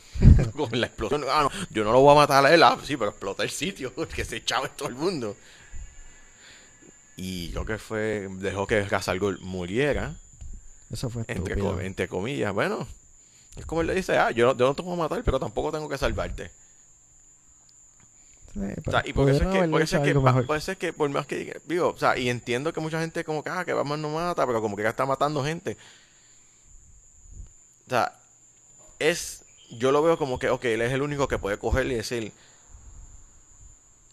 Con 0.57 0.81
la 0.81 0.87
explosión. 0.87 1.23
Ah, 1.31 1.43
no, 1.43 1.51
yo 1.69 1.85
no 1.85 1.93
lo 1.93 2.01
voy 2.01 2.11
a 2.11 2.15
matar 2.15 2.45
a 2.45 2.53
él, 2.53 2.61
ah, 2.61 2.77
sí, 2.83 2.97
pero 2.97 3.11
explota 3.11 3.43
el 3.43 3.51
sitio, 3.51 3.93
que 4.15 4.25
se 4.25 4.35
echaba 4.35 4.67
todo 4.67 4.89
el 4.89 4.95
mundo. 4.95 5.37
Y 7.15 7.51
creo 7.51 7.65
que 7.65 7.77
fue, 7.77 8.27
dejó 8.29 8.67
que 8.67 8.83
Ra's 8.83 9.07
al 9.07 9.19
Ghul 9.19 9.39
muriera, 9.39 10.13
Eso 10.91 11.09
fue 11.09 11.21
entre, 11.21 11.53
estúpido. 11.53 11.75
co- 11.75 11.79
entre 11.79 12.09
comillas. 12.09 12.53
Bueno, 12.53 12.85
es 13.55 13.65
como 13.65 13.79
él 13.79 13.87
le 13.87 13.95
dice, 13.95 14.17
ah, 14.17 14.31
yo 14.31 14.57
yo 14.57 14.67
no 14.67 14.75
te 14.75 14.81
voy 14.81 14.93
a 14.93 14.97
matar, 15.03 15.23
pero 15.23 15.39
tampoco 15.39 15.71
tengo 15.71 15.87
que 15.87 15.97
salvarte. 15.97 16.51
Sí, 18.59 18.73
O 18.87 18.91
sea, 18.91 19.03
y 19.05 19.13
por 19.13 19.29
eso 19.29 19.43
es 19.43 19.47
que, 19.53 19.59
por 19.71 19.81
eso 19.83 19.97
es 19.97 20.01
que, 20.03 20.13
por 20.47 20.57
eso 20.57 20.71
es 20.71 20.77
que 20.77 20.93
por 20.93 21.09
más 21.09 21.27
que 21.27 21.61
digo, 21.65 21.89
o 21.89 21.97
sea, 21.97 22.17
y 22.17 22.29
entiendo 22.29 22.73
que 22.73 22.79
mucha 22.79 22.99
gente 22.99 23.23
como 23.23 23.43
que, 23.43 23.49
ah, 23.49 23.63
que 23.65 23.73
Batman 23.73 24.01
no 24.01 24.09
mata, 24.09 24.45
pero 24.47 24.61
como 24.61 24.75
que 24.75 24.83
ya 24.83 24.89
está 24.89 25.05
matando 25.05 25.43
gente. 25.43 25.77
O 27.85 27.89
sea, 27.89 28.13
es, 28.99 29.43
yo 29.71 29.91
lo 29.91 30.01
veo 30.01 30.17
como 30.17 30.39
que, 30.39 30.49
ok, 30.49 30.65
él 30.65 30.81
es 30.81 30.91
el 30.91 31.01
único 31.01 31.27
que 31.27 31.37
puede 31.37 31.57
coger 31.57 31.85
y 31.87 31.95
decir, 31.95 32.33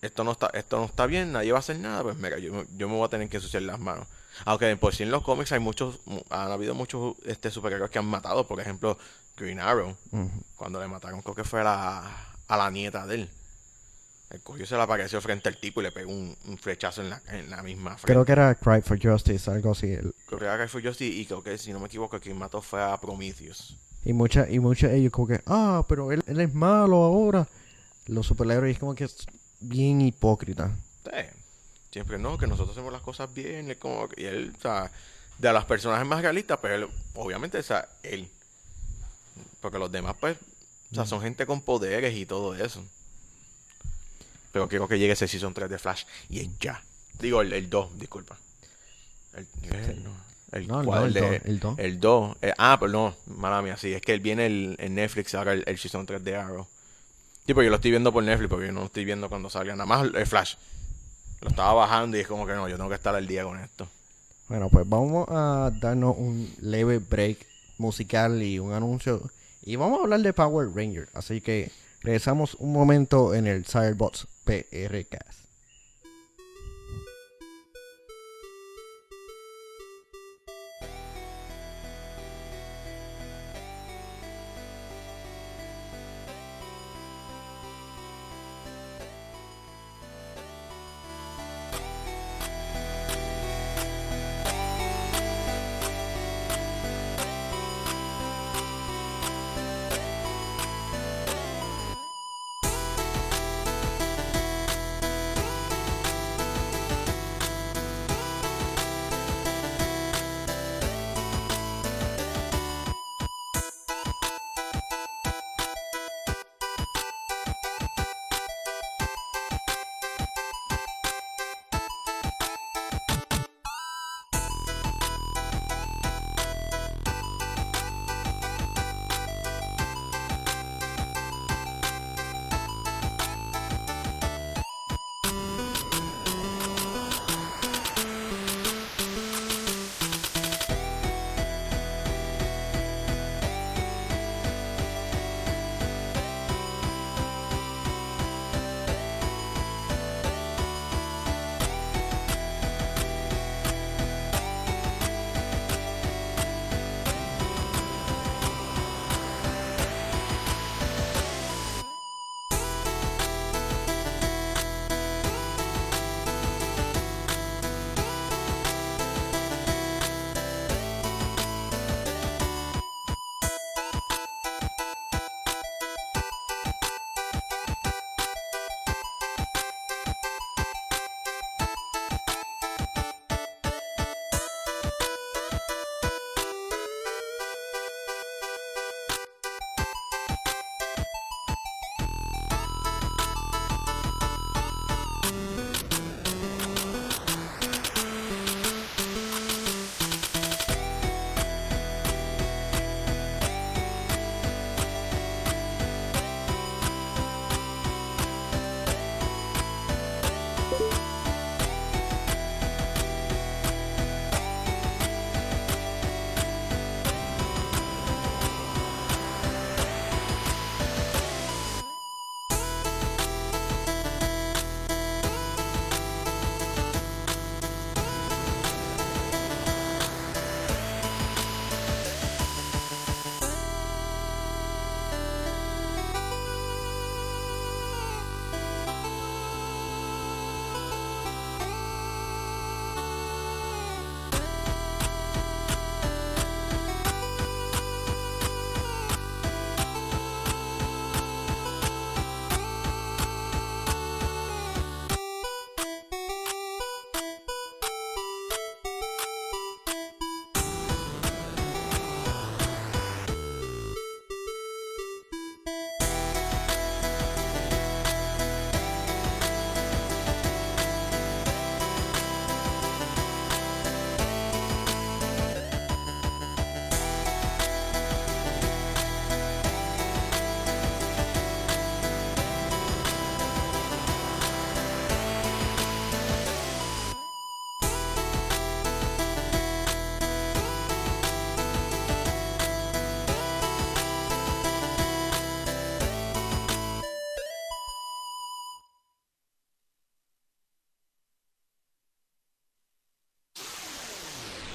esto 0.03 0.23
no 0.25 0.33
está, 0.33 0.51
esto 0.53 0.79
no 0.79 0.85
está 0.85 1.07
bien, 1.07 1.33
nadie 1.33 1.53
va 1.53 1.59
a 1.59 1.61
hacer 1.61 1.79
nada, 1.79 2.03
pues 2.03 2.17
mira, 2.17 2.39
yo, 2.39 2.53
me- 2.53 2.67
yo 2.77 2.89
me 2.89 2.95
voy 2.97 3.07
a 3.07 3.09
tener 3.09 3.29
que 3.29 3.39
ensuciar 3.39 3.63
las 3.63 3.79
manos. 3.81 4.07
Aunque 4.45 4.77
por 4.77 4.95
sí 4.95 5.05
en 5.05 5.11
los 5.11 5.23
cómics 5.23 5.53
hay 5.53 5.61
muchos, 5.61 6.01
mu- 6.07 6.21
han 6.29 6.51
habido 6.51 6.75
muchos 6.75 7.15
este, 7.25 7.51
superhéroes 7.51 7.91
que 7.91 7.99
han 8.01 8.05
matado. 8.07 8.47
Por 8.47 8.61
ejemplo, 8.61 8.99
Green 9.37 9.61
Arrow. 9.61 9.97
Cuando 10.57 10.81
le 10.81 10.89
mataron, 10.89 11.23
creo 11.23 11.35
que 11.37 11.45
fue 11.45 11.61
a 11.61 11.65
la, 11.65 12.17
a 12.49 12.57
la 12.57 12.71
nieta 12.71 13.07
de 13.07 13.15
él. 13.15 13.31
El 14.31 14.41
cogió 14.41 14.67
se 14.67 14.75
le 14.77 14.83
apareció 14.83 15.21
frente 15.21 15.49
al 15.49 15.57
tipo 15.59 15.81
y 15.81 15.85
le 15.85 15.93
pegó 15.93 16.11
un, 16.11 16.37
un 16.47 16.59
flechazo 16.59 17.03
en 17.03 17.11
la, 17.11 17.23
en 17.29 17.51
la 17.51 17.63
misma 17.63 17.91
frente. 17.97 18.13
Creo 18.13 18.25
que 18.25 18.33
era 18.33 18.55
Cry 18.55 18.81
for 18.83 18.99
Justice, 19.01 19.51
algo 19.51 19.73
así. 19.73 19.93
El- 19.93 20.15
Creo 20.27 20.39
que 20.39 20.45
era 20.45 20.67
fue 20.69 20.83
Justice 20.83 21.15
y 21.15 21.27
creo 21.27 21.43
que, 21.43 21.57
si 21.59 21.73
no 21.73 21.79
me 21.79 21.87
equivoco, 21.87 22.19
quien 22.19 22.37
mató 22.37 22.61
fue 22.61 22.83
a 22.83 22.97
Prometheus. 22.97 23.77
Y 24.05 24.13
mucha, 24.13 24.49
y 24.51 24.59
muchos 24.59 24.91
de 24.91 24.99
ellos 24.99 25.13
como 25.13 25.29
que, 25.29 25.41
ah, 25.47 25.85
pero 25.89 26.11
él, 26.13 26.23
él 26.27 26.41
es 26.41 26.53
malo 26.53 26.97
ahora. 26.97 27.47
Los 28.07 28.27
superhéroes 28.27 28.79
como 28.79 28.95
que 28.95 29.05
es 29.05 29.25
bien 29.61 30.01
hipócrita. 30.01 30.77
Sí. 31.05 31.11
Siempre 31.91 32.19
no, 32.19 32.37
que 32.37 32.47
nosotros 32.49 32.77
hacemos 32.77 32.93
las 32.93 33.03
cosas 33.03 33.33
bien. 33.33 33.71
es 33.71 33.77
como 33.77 34.09
y 34.17 34.25
él, 34.25 34.53
o 34.59 34.61
sea, 34.61 34.91
de 35.39 35.53
las 35.53 35.65
personajes 35.65 36.07
más 36.07 36.23
realistas, 36.23 36.59
pero 36.61 36.75
él, 36.75 36.89
obviamente, 37.15 37.59
o 37.59 37.63
sea, 37.63 37.89
él. 38.03 38.29
Porque 39.61 39.79
los 39.79 39.91
demás, 39.93 40.17
pues, 40.21 40.37
o 40.91 40.95
sea, 40.95 41.07
son 41.07 41.21
gente 41.23 41.47
con 41.47 41.61
poderes 41.63 42.15
y 42.17 42.27
todo 42.27 42.55
eso. 42.55 42.85
Pero 44.55 44.69
quiero 44.69 44.87
que 44.87 45.01
llegue 45.01 45.15
ese 45.15 45.27
Season 45.27 45.53
3 45.53 45.69
de 45.69 45.79
Flash 45.81 46.05
y 46.29 46.39
es 46.39 46.49
ya. 46.61 46.81
Digo, 47.19 47.43
el, 47.43 47.53
el 47.53 47.69
2, 47.69 47.99
disculpa. 47.99 48.39
El, 49.37 49.49
no, 50.05 50.15
el, 50.53 50.69
No, 50.69 50.79
no, 50.79 50.85
¿cuál? 50.85 51.17
el 51.17 51.41
el 51.45 51.59
dos. 51.59 51.77
El 51.77 51.99
2. 51.99 52.37
eh, 52.41 52.53
ah, 52.57 52.77
pero 52.79 52.93
no, 52.93 53.17
mala 53.27 53.63
mía, 53.63 53.77
sí. 53.77 53.93
Es 53.93 54.01
que 54.01 54.15
él 54.15 54.21
viene 54.21 54.47
el, 54.47 54.77
en 54.79 54.95
Netflix 54.95 55.35
ahora 55.35 55.55
el, 55.55 55.65
el 55.67 55.77
Season 55.77 56.07
3 56.07 56.23
de 56.23 56.37
Arrow. 56.37 56.69
Sí, 57.45 57.53
porque 57.53 57.65
yo 57.65 57.71
lo 57.71 57.77
estoy 57.77 57.91
viendo 57.91 58.13
por 58.13 58.23
Netflix, 58.23 58.49
porque 58.49 58.67
yo 58.69 58.73
no 58.73 58.81
lo 58.81 58.87
estoy 58.87 59.05
viendo 59.05 59.29
cuando 59.29 59.51
salga. 59.51 59.75
Nada 59.75 59.87
más 59.87 60.07
el 60.15 60.27
Flash. 60.27 60.55
Lo 61.41 61.49
estaba 61.49 61.73
bajando 61.75 62.17
y 62.17 62.21
es 62.21 62.29
como 62.29 62.47
que 62.47 62.53
no, 62.53 62.69
yo 62.69 62.77
tengo 62.77 62.89
que 62.89 62.95
estar 62.95 63.15
al 63.17 63.27
día 63.27 63.43
con 63.43 63.59
esto. 63.59 63.89
Bueno, 64.49 64.69
pues 64.69 64.89
vamos 64.89 65.27
a 65.31 65.73
darnos 65.81 66.15
un 66.17 66.49
leve 66.61 66.99
break 66.99 67.39
musical 67.79 68.41
y 68.41 68.61
un 68.61 68.73
anuncio. 68.73 69.21
Y 69.63 69.75
vamos 69.75 69.99
a 69.99 70.03
hablar 70.05 70.21
de 70.21 70.33
Power 70.33 70.69
Ranger. 70.73 71.09
Así 71.13 71.41
que 71.41 71.73
regresamos 72.05 72.55
un 72.61 72.73
momento 72.73 73.35
en 73.35 73.47
el 73.47 73.65
Cyberbots 73.65 74.29
PRCast. 74.45 75.44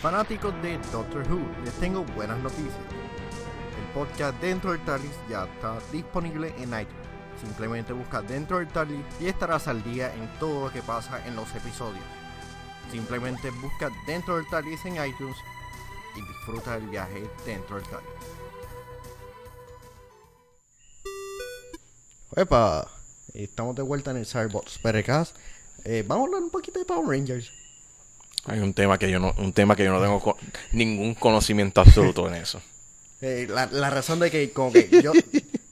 Fanáticos 0.09 0.59
de 0.63 0.79
Doctor 0.91 1.21
Who, 1.31 1.39
les 1.63 1.73
tengo 1.75 2.03
buenas 2.15 2.39
noticias. 2.39 2.73
El 3.79 3.93
podcast 3.93 4.41
Dentro 4.41 4.71
del 4.71 4.83
TARDIS 4.83 5.11
ya 5.29 5.43
está 5.43 5.77
disponible 5.91 6.47
en 6.57 6.69
iTunes. 6.69 7.07
Simplemente 7.39 7.93
busca 7.93 8.23
Dentro 8.23 8.57
del 8.57 8.69
TARDIS 8.69 9.05
y 9.19 9.27
estarás 9.27 9.67
al 9.67 9.83
día 9.83 10.11
en 10.15 10.27
todo 10.39 10.65
lo 10.65 10.73
que 10.73 10.81
pasa 10.81 11.23
en 11.27 11.35
los 11.35 11.53
episodios. 11.53 12.03
Simplemente 12.89 13.51
busca 13.51 13.91
Dentro 14.07 14.37
del 14.37 14.49
TARDIS 14.49 14.83
en 14.85 14.93
iTunes 14.93 15.37
y 16.15 16.21
disfruta 16.21 16.79
del 16.79 16.89
viaje 16.89 17.29
dentro 17.45 17.75
del 17.75 17.85
TARDIS. 17.85 18.09
Epa, 22.35 22.87
estamos 23.35 23.75
de 23.75 23.83
vuelta 23.83 24.09
en 24.09 24.17
el 24.17 24.25
Cyberbots 24.25 24.79
Perecast. 24.79 25.37
Eh, 25.85 26.03
vamos 26.07 26.23
a 26.23 26.25
hablar 26.29 26.41
un 26.41 26.49
poquito 26.49 26.79
de 26.79 26.85
Power 26.85 27.07
Rangers. 27.07 27.68
Hay 28.45 28.59
un 28.59 28.73
tema 28.73 28.97
que 28.97 29.09
yo 29.11 29.19
no, 29.19 29.33
un 29.37 29.53
tema 29.53 29.75
que 29.75 29.83
yo 29.83 29.91
no 29.93 30.01
tengo 30.01 30.19
co- 30.21 30.37
ningún 30.71 31.13
conocimiento 31.15 31.81
absoluto 31.81 32.27
en 32.27 32.35
eso. 32.35 32.61
Eh, 33.21 33.47
la, 33.49 33.65
la 33.67 33.89
razón 33.89 34.19
de 34.19 34.31
que 34.31 34.51
como 34.53 34.71
que 34.71 34.95
yo 35.01 35.17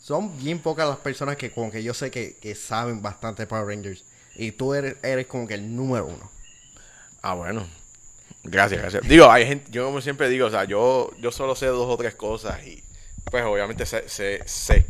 son 0.01 0.37
bien 0.37 0.59
pocas 0.59 0.87
las 0.87 0.97
personas 0.97 1.37
que 1.37 1.51
como 1.51 1.71
que 1.71 1.81
yo 1.83 1.93
sé 1.93 2.11
que, 2.11 2.35
que 2.35 2.55
saben 2.55 3.01
bastante 3.01 3.43
de 3.43 3.47
Power 3.47 3.67
Rangers 3.67 4.03
y 4.35 4.51
tú 4.51 4.73
eres, 4.73 4.97
eres 5.03 5.27
como 5.27 5.47
que 5.47 5.53
el 5.53 5.75
número 5.75 6.05
uno. 6.07 6.29
Ah, 7.21 7.33
bueno. 7.35 7.67
Gracias, 8.43 8.81
gracias. 8.81 9.07
Digo, 9.07 9.31
hay 9.31 9.45
gente, 9.45 9.71
yo 9.71 9.85
como 9.85 10.01
siempre 10.01 10.29
digo, 10.29 10.47
o 10.47 10.51
sea, 10.51 10.65
yo, 10.65 11.11
yo 11.19 11.31
solo 11.31 11.55
sé 11.55 11.67
dos 11.67 11.89
o 11.89 11.97
tres 11.97 12.15
cosas 12.15 12.65
y 12.65 12.83
pues 13.31 13.43
obviamente 13.45 13.85
sé, 13.85 14.07
sé, 14.09 14.41
sé. 14.45 14.85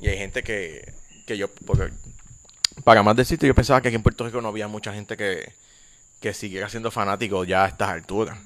Y 0.00 0.08
hay 0.08 0.18
gente 0.18 0.42
que, 0.42 0.94
que 1.26 1.38
yo, 1.38 1.48
porque 1.66 1.92
para 2.84 3.02
más 3.02 3.16
decirte, 3.16 3.46
yo 3.46 3.54
pensaba 3.54 3.80
que 3.80 3.88
aquí 3.88 3.96
en 3.96 4.02
Puerto 4.02 4.24
Rico 4.26 4.40
no 4.40 4.48
había 4.48 4.68
mucha 4.68 4.92
gente 4.92 5.16
que, 5.16 5.52
que 6.24 6.32
siguiera 6.32 6.70
siendo 6.70 6.90
fanático 6.90 7.44
ya 7.44 7.66
a 7.66 7.68
estas 7.68 7.90
alturas. 7.90 8.38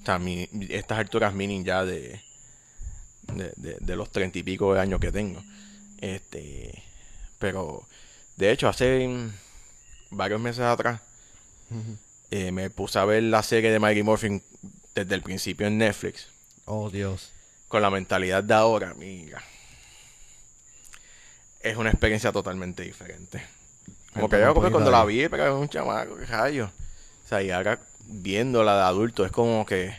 O 0.00 0.04
sea, 0.06 0.18
mi- 0.18 0.48
estas 0.70 0.98
alturas 0.98 1.34
meaning 1.34 1.62
ya 1.62 1.84
de, 1.84 2.18
de, 3.34 3.52
de, 3.56 3.76
de 3.78 3.96
los 3.96 4.10
treinta 4.10 4.38
y 4.38 4.42
pico 4.42 4.72
de 4.72 4.80
años 4.80 4.98
que 4.98 5.12
tengo. 5.12 5.44
Este, 6.00 6.82
pero 7.38 7.86
de 8.38 8.52
hecho, 8.52 8.70
hace 8.70 9.06
varios 10.10 10.40
meses 10.40 10.62
atrás, 10.62 11.02
eh, 12.30 12.52
me 12.52 12.70
puse 12.70 12.98
a 12.98 13.04
ver 13.04 13.22
la 13.24 13.42
serie 13.42 13.70
de 13.70 13.80
Mighty 13.80 14.02
Morphin 14.02 14.42
desde 14.94 15.14
el 15.14 15.20
principio 15.20 15.66
en 15.66 15.76
Netflix. 15.76 16.28
Oh 16.64 16.88
Dios. 16.88 17.32
Con 17.68 17.82
la 17.82 17.90
mentalidad 17.90 18.42
de 18.42 18.54
ahora, 18.54 18.94
mira. 18.94 19.42
Es 21.60 21.76
una 21.76 21.90
experiencia 21.90 22.32
totalmente 22.32 22.82
diferente. 22.82 23.42
Como 24.20 24.28
que 24.28 24.40
yo 24.40 24.54
poquito 24.54 24.72
cuando 24.72 24.90
la 24.90 25.04
vi, 25.04 25.28
pero 25.28 25.42
era 25.44 25.54
un 25.54 25.68
chamaco, 25.68 26.16
qué 26.16 26.26
rayo. 26.26 26.70
O 27.24 27.28
sea, 27.28 27.42
y 27.42 27.50
ahora 27.50 27.78
viéndola 28.06 28.76
de 28.76 28.82
adulto, 28.82 29.24
es 29.24 29.32
como 29.32 29.64
que. 29.66 29.94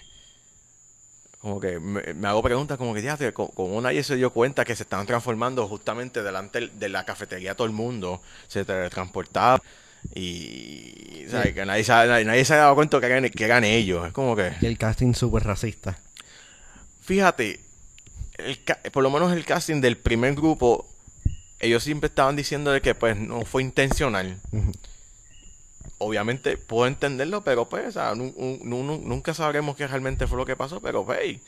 Como 1.42 1.60
que 1.62 1.80
me, 1.80 2.14
me 2.16 2.28
hago 2.28 2.44
preguntas 2.44 2.78
como 2.78 2.94
que, 2.94 3.02
ya, 3.02 3.18
como, 3.32 3.50
como 3.52 3.80
nadie 3.80 4.04
se 4.04 4.18
dio 4.18 4.32
cuenta 4.32 4.66
que 4.66 4.76
se 4.76 4.84
estaban 4.84 5.06
transformando 5.08 5.66
justamente 5.70 6.22
delante 6.22 6.68
de 6.68 6.90
la 6.90 7.06
cafetería 7.06 7.56
todo 7.56 7.66
el 7.66 7.72
mundo, 7.72 8.22
se 8.50 8.66
teletransportaba 8.66 9.62
y, 10.16 11.26
o 11.28 11.30
sea, 11.30 11.44
Sí. 11.44 11.54
que 11.54 11.66
nadie, 11.66 11.84
se- 11.86 11.92
nadie, 11.94 12.26
nadie 12.26 12.44
se 12.44 12.56
ha 12.56 12.58
dado 12.58 12.76
cuenta 12.76 13.00
que 13.00 13.06
eran, 13.06 13.30
que 13.30 13.46
eran 13.46 13.64
ellos. 13.64 14.06
Es 14.08 14.12
como 14.14 14.36
que... 14.36 14.52
Y 14.60 14.66
el 14.66 14.78
casting 14.78 15.14
súper 15.14 15.44
racista. 15.46 15.98
Fíjate, 17.02 17.60
el 18.38 18.60
por 18.92 19.04
lo 19.04 19.10
menos 19.10 19.32
el 19.32 19.46
casting 19.46 19.82
del 19.82 19.98
primer 19.98 20.36
grupo, 20.36 20.88
ellos 21.60 21.84
siempre 21.84 22.08
estaban 22.08 22.36
diciendo 22.36 22.72
de 22.72 22.82
que 22.82 22.96
pues 22.96 23.18
no 23.18 23.42
fue 23.46 23.62
intencional. 23.64 24.40
Obviamente 25.98 26.56
puedo 26.58 26.88
entenderlo, 26.88 27.44
pero 27.44 27.68
pues, 27.68 27.88
o 27.88 27.92
sea, 27.92 28.16
nu- 28.16 28.34
nu- 28.64 28.84
nu- 28.84 29.02
nunca 29.04 29.34
sabremos 29.34 29.76
qué 29.76 29.86
realmente 29.88 30.28
fue 30.28 30.38
lo 30.38 30.46
que 30.46 30.56
pasó, 30.56 30.80
pero 30.80 31.06
hey, 31.10 31.42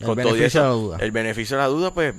El 0.00 0.06
con 0.06 0.16
todo 0.18 0.28
y 0.28 0.32
beneficio 0.40 0.60
de 0.62 0.66
la 0.68 0.72
duda. 0.74 0.96
el 1.00 1.10
beneficio 1.12 1.56
de 1.56 1.62
la 1.62 1.68
duda, 1.68 1.94
pues, 1.94 2.14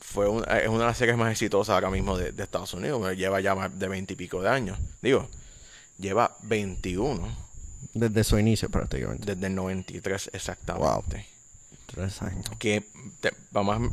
fue 0.00 0.28
un- 0.28 0.44
es 0.44 0.68
una 0.68 0.80
de 0.80 0.84
las 0.86 0.98
series 0.98 1.16
más 1.16 1.30
exitosas 1.32 1.72
ahora 1.74 1.88
mismo 1.90 2.18
de, 2.18 2.32
de 2.32 2.42
Estados 2.42 2.74
Unidos. 2.74 2.98
pues, 3.00 3.16
Lleva 3.16 3.40
ya 3.40 3.54
más 3.54 3.78
de 3.78 3.88
20 3.88 4.12
y 4.12 4.16
pico 4.16 4.42
de 4.42 4.50
años. 4.50 4.78
Digo, 5.00 5.26
lleva 5.98 6.36
21 6.42 7.34
Desde 7.94 8.22
su 8.22 8.38
inicio 8.38 8.68
prácticamente. 8.68 9.34
desde 9.34 9.46
el 9.46 9.54
93 9.54 10.28
exactamente. 10.34 11.26
Tres 11.86 12.20
años. 12.20 12.44
que 12.58 12.86
te- 13.20 13.32
para 13.52 13.64
más, 13.64 13.90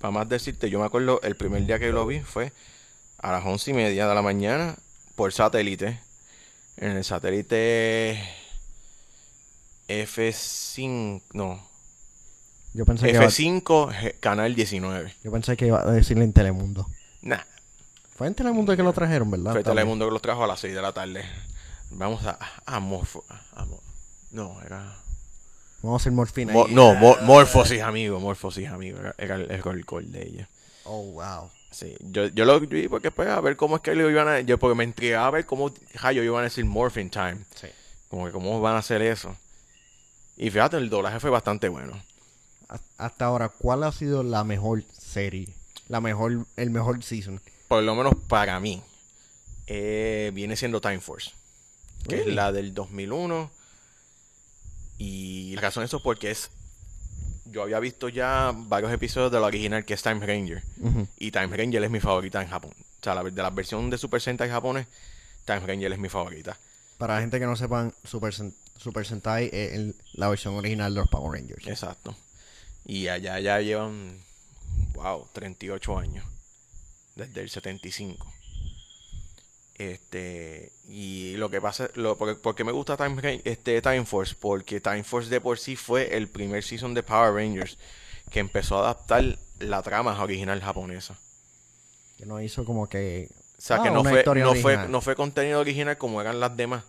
para 0.00 0.10
más 0.10 0.28
decirte, 0.28 0.70
yo 0.70 0.80
me 0.80 0.86
acuerdo 0.86 1.20
el 1.22 1.36
primer 1.36 1.64
día 1.66 1.78
que 1.78 1.92
lo 1.92 2.06
vi 2.06 2.20
fue 2.20 2.52
a 3.18 3.32
las 3.32 3.44
once 3.44 3.70
y 3.70 3.74
media 3.74 4.08
de 4.08 4.14
la 4.14 4.22
mañana 4.22 4.76
por 5.14 5.32
satélite. 5.32 6.00
En 6.76 6.92
el 6.92 7.04
satélite 7.04 8.18
F5, 9.88 11.22
no, 11.34 11.62
Yo 12.72 12.86
pensé, 12.86 13.06
que 13.06 13.12
iba, 13.14 13.24
F5, 13.26 14.18
canal 14.20 14.54
19. 14.54 15.14
yo 15.22 15.32
pensé 15.32 15.56
que 15.56 15.66
iba 15.66 15.80
a 15.82 15.90
decirle 15.90 16.24
en 16.24 16.32
Telemundo. 16.32 16.86
Nah, 17.22 17.42
Fue 18.16 18.26
en 18.28 18.34
Telemundo 18.34 18.76
que 18.76 18.82
lo 18.82 18.92
trajeron, 18.92 19.30
¿verdad? 19.30 19.52
fue. 19.52 19.62
Telemundo 19.64 20.06
que 20.06 20.12
los 20.12 20.22
trajo 20.22 20.44
a 20.44 20.46
las 20.46 20.60
6 20.60 20.74
de 20.74 20.80
la 20.82 20.92
tarde. 20.92 21.24
Vamos 21.90 22.24
a, 22.24 22.38
a 22.64 22.80
Morfo. 22.80 23.24
a 23.54 23.64
Mo- 23.66 23.82
no, 24.30 24.62
era. 24.62 24.96
Vamos 25.82 26.00
a 26.00 26.02
hacer 26.02 26.12
morfina. 26.12 26.52
Mo- 26.52 26.68
no, 26.68 26.94
Mo- 26.94 27.16
Morphosis, 27.22 27.80
amigo. 27.82 28.20
Morphosis, 28.20 28.68
amigo. 28.68 28.98
Era, 29.18 29.36
el, 29.36 29.50
el 29.50 29.62
gol 29.62 30.10
de 30.12 30.22
ella. 30.26 30.48
Oh, 30.84 31.02
wow. 31.12 31.50
Sí, 31.70 31.94
yo, 32.00 32.26
yo 32.26 32.44
lo 32.44 32.58
vi 32.60 32.88
porque 32.88 33.10
pues 33.12 33.28
a 33.28 33.40
ver 33.40 33.56
cómo 33.56 33.76
es 33.76 33.82
que 33.82 33.94
lo 33.94 34.10
iban 34.10 34.26
a... 34.28 34.40
Yo 34.40 34.58
porque 34.58 34.74
me 34.74 34.82
intrigaba 34.84 35.26
a 35.28 35.30
ver 35.30 35.46
cómo 35.46 35.72
rayos 35.94 36.24
iban 36.24 36.40
a 36.40 36.44
decir 36.44 36.64
Morphin 36.64 37.10
Time. 37.10 37.38
Sí. 37.54 37.68
Como 38.08 38.26
que 38.26 38.32
cómo 38.32 38.60
van 38.60 38.74
a 38.74 38.78
hacer 38.78 39.00
eso. 39.02 39.36
Y 40.36 40.50
fíjate, 40.50 40.76
el 40.78 40.90
doblaje 40.90 41.20
fue 41.20 41.30
bastante 41.30 41.68
bueno. 41.68 41.92
Ha- 42.68 42.80
Hasta 42.98 43.26
ahora, 43.26 43.48
¿cuál 43.48 43.84
ha 43.84 43.92
sido 43.92 44.22
la 44.24 44.42
mejor 44.42 44.82
serie? 44.98 45.48
La 45.88 46.00
mejor, 46.00 46.46
el 46.56 46.70
mejor 46.70 47.02
season. 47.04 47.40
Por 47.68 47.82
lo 47.84 47.94
menos 47.94 48.14
para 48.28 48.58
mí. 48.60 48.82
eh, 49.66 50.32
viene 50.34 50.56
siendo 50.56 50.80
Time 50.80 51.00
Force. 51.00 51.30
Que 52.08 52.22
es 52.22 52.26
la 52.26 52.50
del 52.50 52.74
2001. 52.74 53.50
Y 55.02 55.54
la 55.54 55.62
razón 55.62 55.80
de 55.80 55.86
eso 55.86 55.96
es 55.96 56.02
porque 56.02 56.30
es... 56.30 56.50
Yo 57.46 57.62
había 57.62 57.80
visto 57.80 58.08
ya 58.10 58.52
varios 58.54 58.92
episodios 58.92 59.32
de 59.32 59.40
la 59.40 59.46
original 59.46 59.84
que 59.84 59.94
es 59.94 60.02
Time 60.02 60.24
Ranger. 60.24 60.62
Y 61.18 61.30
Time 61.32 61.56
Ranger 61.56 61.82
es 61.82 61.90
mi 61.90 61.98
favorita 61.98 62.40
en 62.42 62.48
Japón. 62.48 62.72
O 62.78 63.02
sea, 63.02 63.14
la, 63.14 63.24
de 63.24 63.42
la 63.42 63.48
versión 63.50 63.88
de 63.88 63.96
Super 63.96 64.20
Sentai 64.20 64.50
japonés, 64.50 64.86
Time 65.46 65.60
Ranger 65.60 65.90
es 65.92 65.98
mi 65.98 66.08
favorita. 66.10 66.56
Para 66.98 67.14
la 67.14 67.20
gente 67.22 67.40
que 67.40 67.46
no 67.46 67.56
sepan, 67.56 67.94
Super, 68.04 68.32
Super 68.76 69.06
Sentai 69.06 69.46
es 69.52 69.72
el- 69.72 69.96
la 70.12 70.28
versión 70.28 70.54
original 70.54 70.92
de 70.94 71.00
los 71.00 71.08
Power 71.08 71.40
Rangers. 71.40 71.66
Exacto. 71.66 72.14
Y 72.84 73.08
allá 73.08 73.40
ya 73.40 73.58
llevan, 73.60 74.22
wow, 74.92 75.26
38 75.32 75.98
años. 75.98 76.24
Desde 77.16 77.40
el 77.40 77.48
75. 77.50 78.32
Este, 79.80 80.72
y 80.90 81.36
lo 81.38 81.48
que 81.48 81.58
pasa, 81.58 81.88
lo, 81.94 82.18
porque, 82.18 82.34
porque 82.34 82.64
me 82.64 82.72
gusta 82.72 82.98
Time, 82.98 83.40
este, 83.44 83.80
Time 83.80 84.04
Force, 84.04 84.36
porque 84.38 84.78
Time 84.78 85.04
Force 85.04 85.30
de 85.30 85.40
por 85.40 85.58
sí 85.58 85.74
fue 85.74 86.18
el 86.18 86.28
primer 86.28 86.62
season 86.62 86.92
de 86.92 87.02
Power 87.02 87.32
Rangers 87.32 87.78
que 88.30 88.40
empezó 88.40 88.76
a 88.76 88.80
adaptar 88.80 89.38
la 89.58 89.82
trama 89.82 90.22
original 90.22 90.60
japonesa. 90.60 91.18
Que 92.18 92.26
no 92.26 92.42
hizo 92.42 92.66
como 92.66 92.90
que... 92.90 93.30
O 93.56 93.60
sea, 93.62 93.76
Ah, 93.76 93.82
que 93.82 93.90
no 93.90 94.02
una 94.02 94.10
fue, 94.10 94.24
no, 94.36 94.54
fue, 94.54 94.86
no 94.86 95.00
fue 95.00 95.16
contenido 95.16 95.60
original 95.60 95.96
como 95.96 96.20
eran 96.20 96.40
las 96.40 96.54
demás. 96.54 96.84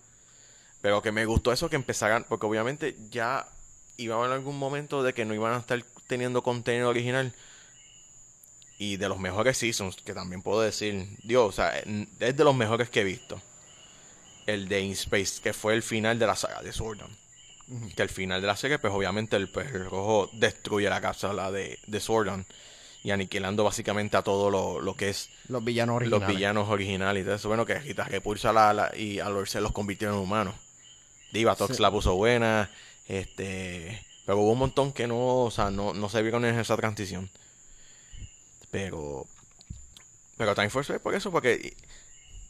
Pero 0.81 1.01
que 1.01 1.13
me 1.13 1.25
gustó 1.25 1.53
eso 1.53 1.69
que 1.69 1.77
empezaran, 1.77 2.25
porque 2.27 2.45
obviamente 2.45 2.97
ya 3.09 3.47
iba 3.95 4.17
haber 4.17 4.31
algún 4.31 4.59
momento 4.59 5.01
de 5.01 5.13
que 5.13 5.23
no 5.23 5.33
iban 5.33 5.53
a 5.53 5.59
estar 5.59 5.81
teniendo 6.07 6.43
contenido 6.43 6.89
original. 6.89 7.33
Y 8.83 8.97
de 8.97 9.07
los 9.09 9.19
mejores 9.19 9.59
seasons, 9.59 9.97
que 9.97 10.13
también 10.15 10.41
puedo 10.41 10.61
decir, 10.61 11.07
Dios, 11.23 11.49
o 11.49 11.51
sea, 11.51 11.77
es 11.77 12.35
de 12.37 12.43
los 12.43 12.55
mejores 12.55 12.89
que 12.89 13.01
he 13.01 13.03
visto. 13.03 13.39
El 14.47 14.67
de 14.67 14.81
In 14.81 14.93
Space, 14.93 15.39
que 15.41 15.53
fue 15.53 15.75
el 15.75 15.83
final 15.83 16.17
de 16.17 16.25
la 16.25 16.35
saga 16.35 16.63
de 16.63 16.73
Sordon. 16.73 17.09
Que 17.95 18.01
al 18.01 18.09
final 18.09 18.41
de 18.41 18.47
la 18.47 18.55
serie, 18.55 18.79
pues 18.79 18.91
obviamente 18.91 19.35
el 19.35 19.49
pez 19.49 19.71
rojo 19.71 20.29
destruye 20.33 20.89
la 20.89 20.99
cápsula 20.99 21.51
de, 21.51 21.77
de 21.85 21.99
Sordon. 21.99 22.45
Y 23.03 23.11
aniquilando 23.11 23.63
básicamente 23.63 24.17
a 24.17 24.23
todo 24.23 24.49
lo, 24.49 24.79
lo 24.81 24.95
que 24.95 25.09
es 25.09 25.29
Los 25.47 25.63
villanos 25.63 25.97
originales. 25.97 26.27
los 26.27 26.35
villanos 26.35 26.69
originales 26.69 27.21
y 27.21 27.25
todo 27.25 27.35
eso. 27.35 27.47
Bueno, 27.49 27.65
que 27.67 27.75
Rita 27.79 28.03
Repulsa 28.05 28.51
la, 28.51 28.73
la- 28.73 28.97
y 28.97 29.19
a 29.19 29.29
Lord 29.29 29.47
se 29.47 29.61
los 29.61 29.71
convirtió 29.73 30.09
en 30.09 30.15
humanos. 30.15 30.55
Divatox 31.33 31.75
Sí. 31.77 31.81
la 31.81 31.91
puso 31.91 32.15
buena. 32.15 32.69
Este. 33.07 34.01
Pero 34.25 34.39
hubo 34.39 34.51
un 34.51 34.59
montón 34.59 34.91
que 34.91 35.07
no, 35.07 35.43
o 35.43 35.51
sea, 35.51 35.69
no, 35.71 35.93
no 35.93 36.09
se 36.09 36.21
vieron 36.23 36.45
en 36.45 36.59
esa 36.59 36.75
transición. 36.77 37.29
Pero. 38.71 39.27
Pero 40.37 40.55
Time 40.55 40.69
Force 40.69 40.95
es 40.95 41.01
por 41.01 41.13
eso, 41.13 41.31
porque 41.31 41.75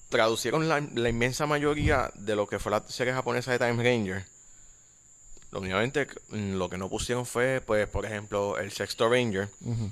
traducieron 0.09 0.69
la, 0.69 0.79
la 0.79 1.09
inmensa 1.09 1.45
mayoría 1.45 2.11
de 2.15 2.35
lo 2.35 2.47
que 2.47 2.59
fue 2.59 2.71
la 2.71 2.83
serie 2.87 3.13
japonesa 3.13 3.51
de 3.51 3.59
Time 3.59 3.83
Ranger. 3.83 4.25
Lo 5.51 5.59
únicamente 5.59 6.07
mm, 6.29 6.53
lo 6.53 6.69
que 6.69 6.77
no 6.77 6.89
pusieron 6.89 7.25
fue, 7.25 7.61
pues, 7.65 7.87
por 7.87 8.05
ejemplo, 8.05 8.57
el 8.57 8.71
sexto 8.71 9.09
Ranger 9.09 9.49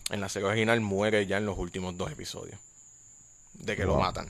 en 0.10 0.22
la 0.22 0.30
serie 0.30 0.48
original 0.48 0.80
muere 0.80 1.28
ya 1.28 1.38
en 1.38 1.46
los 1.46 1.58
últimos 1.58 1.98
dos 1.98 2.12
episodios. 2.12 2.58
De 3.54 3.76
que 3.76 3.84
lo 3.84 3.98
matan. 3.98 4.30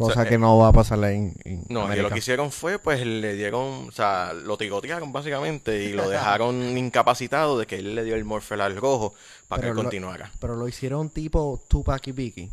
Cosa 0.00 0.12
O 0.12 0.14
sea, 0.14 0.28
que 0.28 0.36
eh, 0.36 0.38
no 0.38 0.56
va 0.56 0.68
a 0.68 0.72
pasar 0.72 1.02
en, 1.04 1.34
en 1.44 1.64
No, 1.68 1.94
y 1.94 2.00
lo 2.00 2.08
que 2.10 2.18
hicieron 2.18 2.50
fue, 2.50 2.78
pues 2.78 3.04
le 3.04 3.34
dieron, 3.34 3.88
o 3.88 3.92
sea, 3.92 4.32
lo 4.32 4.56
tigotearon 4.56 5.12
básicamente 5.12 5.84
y 5.84 5.92
lo 5.92 6.08
dejaron 6.08 6.76
incapacitado 6.78 7.58
de 7.58 7.66
que 7.66 7.76
él 7.76 7.94
le 7.94 8.02
dio 8.04 8.14
el 8.14 8.24
morfel 8.24 8.62
al 8.62 8.76
rojo 8.76 9.12
para 9.46 9.62
que 9.62 9.68
él 9.68 9.74
lo- 9.76 9.82
continuara. 9.82 10.32
Pero 10.40 10.56
lo 10.56 10.66
hicieron 10.66 11.10
tipo 11.10 11.62
Tupac 11.68 12.06
y 12.06 12.12
Biggie. 12.12 12.50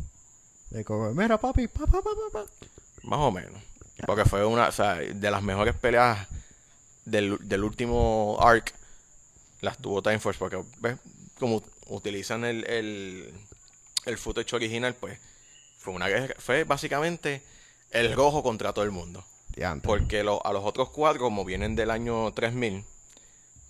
De 0.70 0.84
como, 0.84 1.10
mira 1.14 1.38
papi, 1.38 1.68
pa, 1.68 1.86
pa, 1.86 2.02
pa, 2.02 2.10
pa, 2.10 2.42
pa". 2.42 2.44
Más 3.04 3.18
o 3.20 3.30
menos. 3.32 3.60
Porque 4.06 4.24
fue 4.26 4.44
una, 4.44 4.68
o 4.68 4.72
sea, 4.72 4.96
de 4.96 5.30
las 5.30 5.42
mejores 5.42 5.74
peleas 5.74 6.28
del, 7.06 7.38
del 7.48 7.64
último 7.64 8.36
arc, 8.40 8.74
las 9.62 9.78
tuvo 9.78 10.02
Time 10.02 10.18
Force, 10.18 10.38
porque, 10.38 10.62
¿ves? 10.80 10.98
Como 11.38 11.62
utilizan 11.86 12.44
el, 12.44 12.64
el, 12.68 13.32
el 14.04 14.18
footage 14.18 14.54
original, 14.54 14.94
pues, 14.94 15.18
fue 15.90 15.96
una 15.96 16.08
guerra- 16.08 16.34
fue 16.38 16.64
básicamente 16.64 17.42
el 17.90 18.12
rojo 18.14 18.42
contra 18.42 18.72
todo 18.72 18.84
el 18.84 18.90
mundo. 18.90 19.24
Porque 19.86 20.22
lo- 20.22 20.44
a 20.46 20.52
los 20.52 20.64
otros 20.64 20.90
cuatro, 20.90 21.20
como 21.22 21.44
vienen 21.44 21.74
del 21.74 21.90
año 21.90 22.32
3000, 22.32 22.84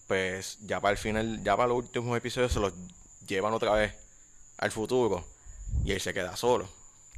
pues 0.06 0.58
ya 0.62 0.80
para 0.80 0.92
el 0.92 0.98
final, 0.98 1.42
ya 1.44 1.56
para 1.56 1.68
los 1.68 1.78
últimos 1.78 2.16
episodios 2.16 2.52
se 2.52 2.60
los 2.60 2.72
llevan 3.26 3.52
otra 3.52 3.72
vez 3.72 3.94
al 4.58 4.70
futuro 4.70 5.24
y 5.84 5.92
él 5.92 6.00
se 6.00 6.14
queda 6.14 6.36
solo. 6.36 6.68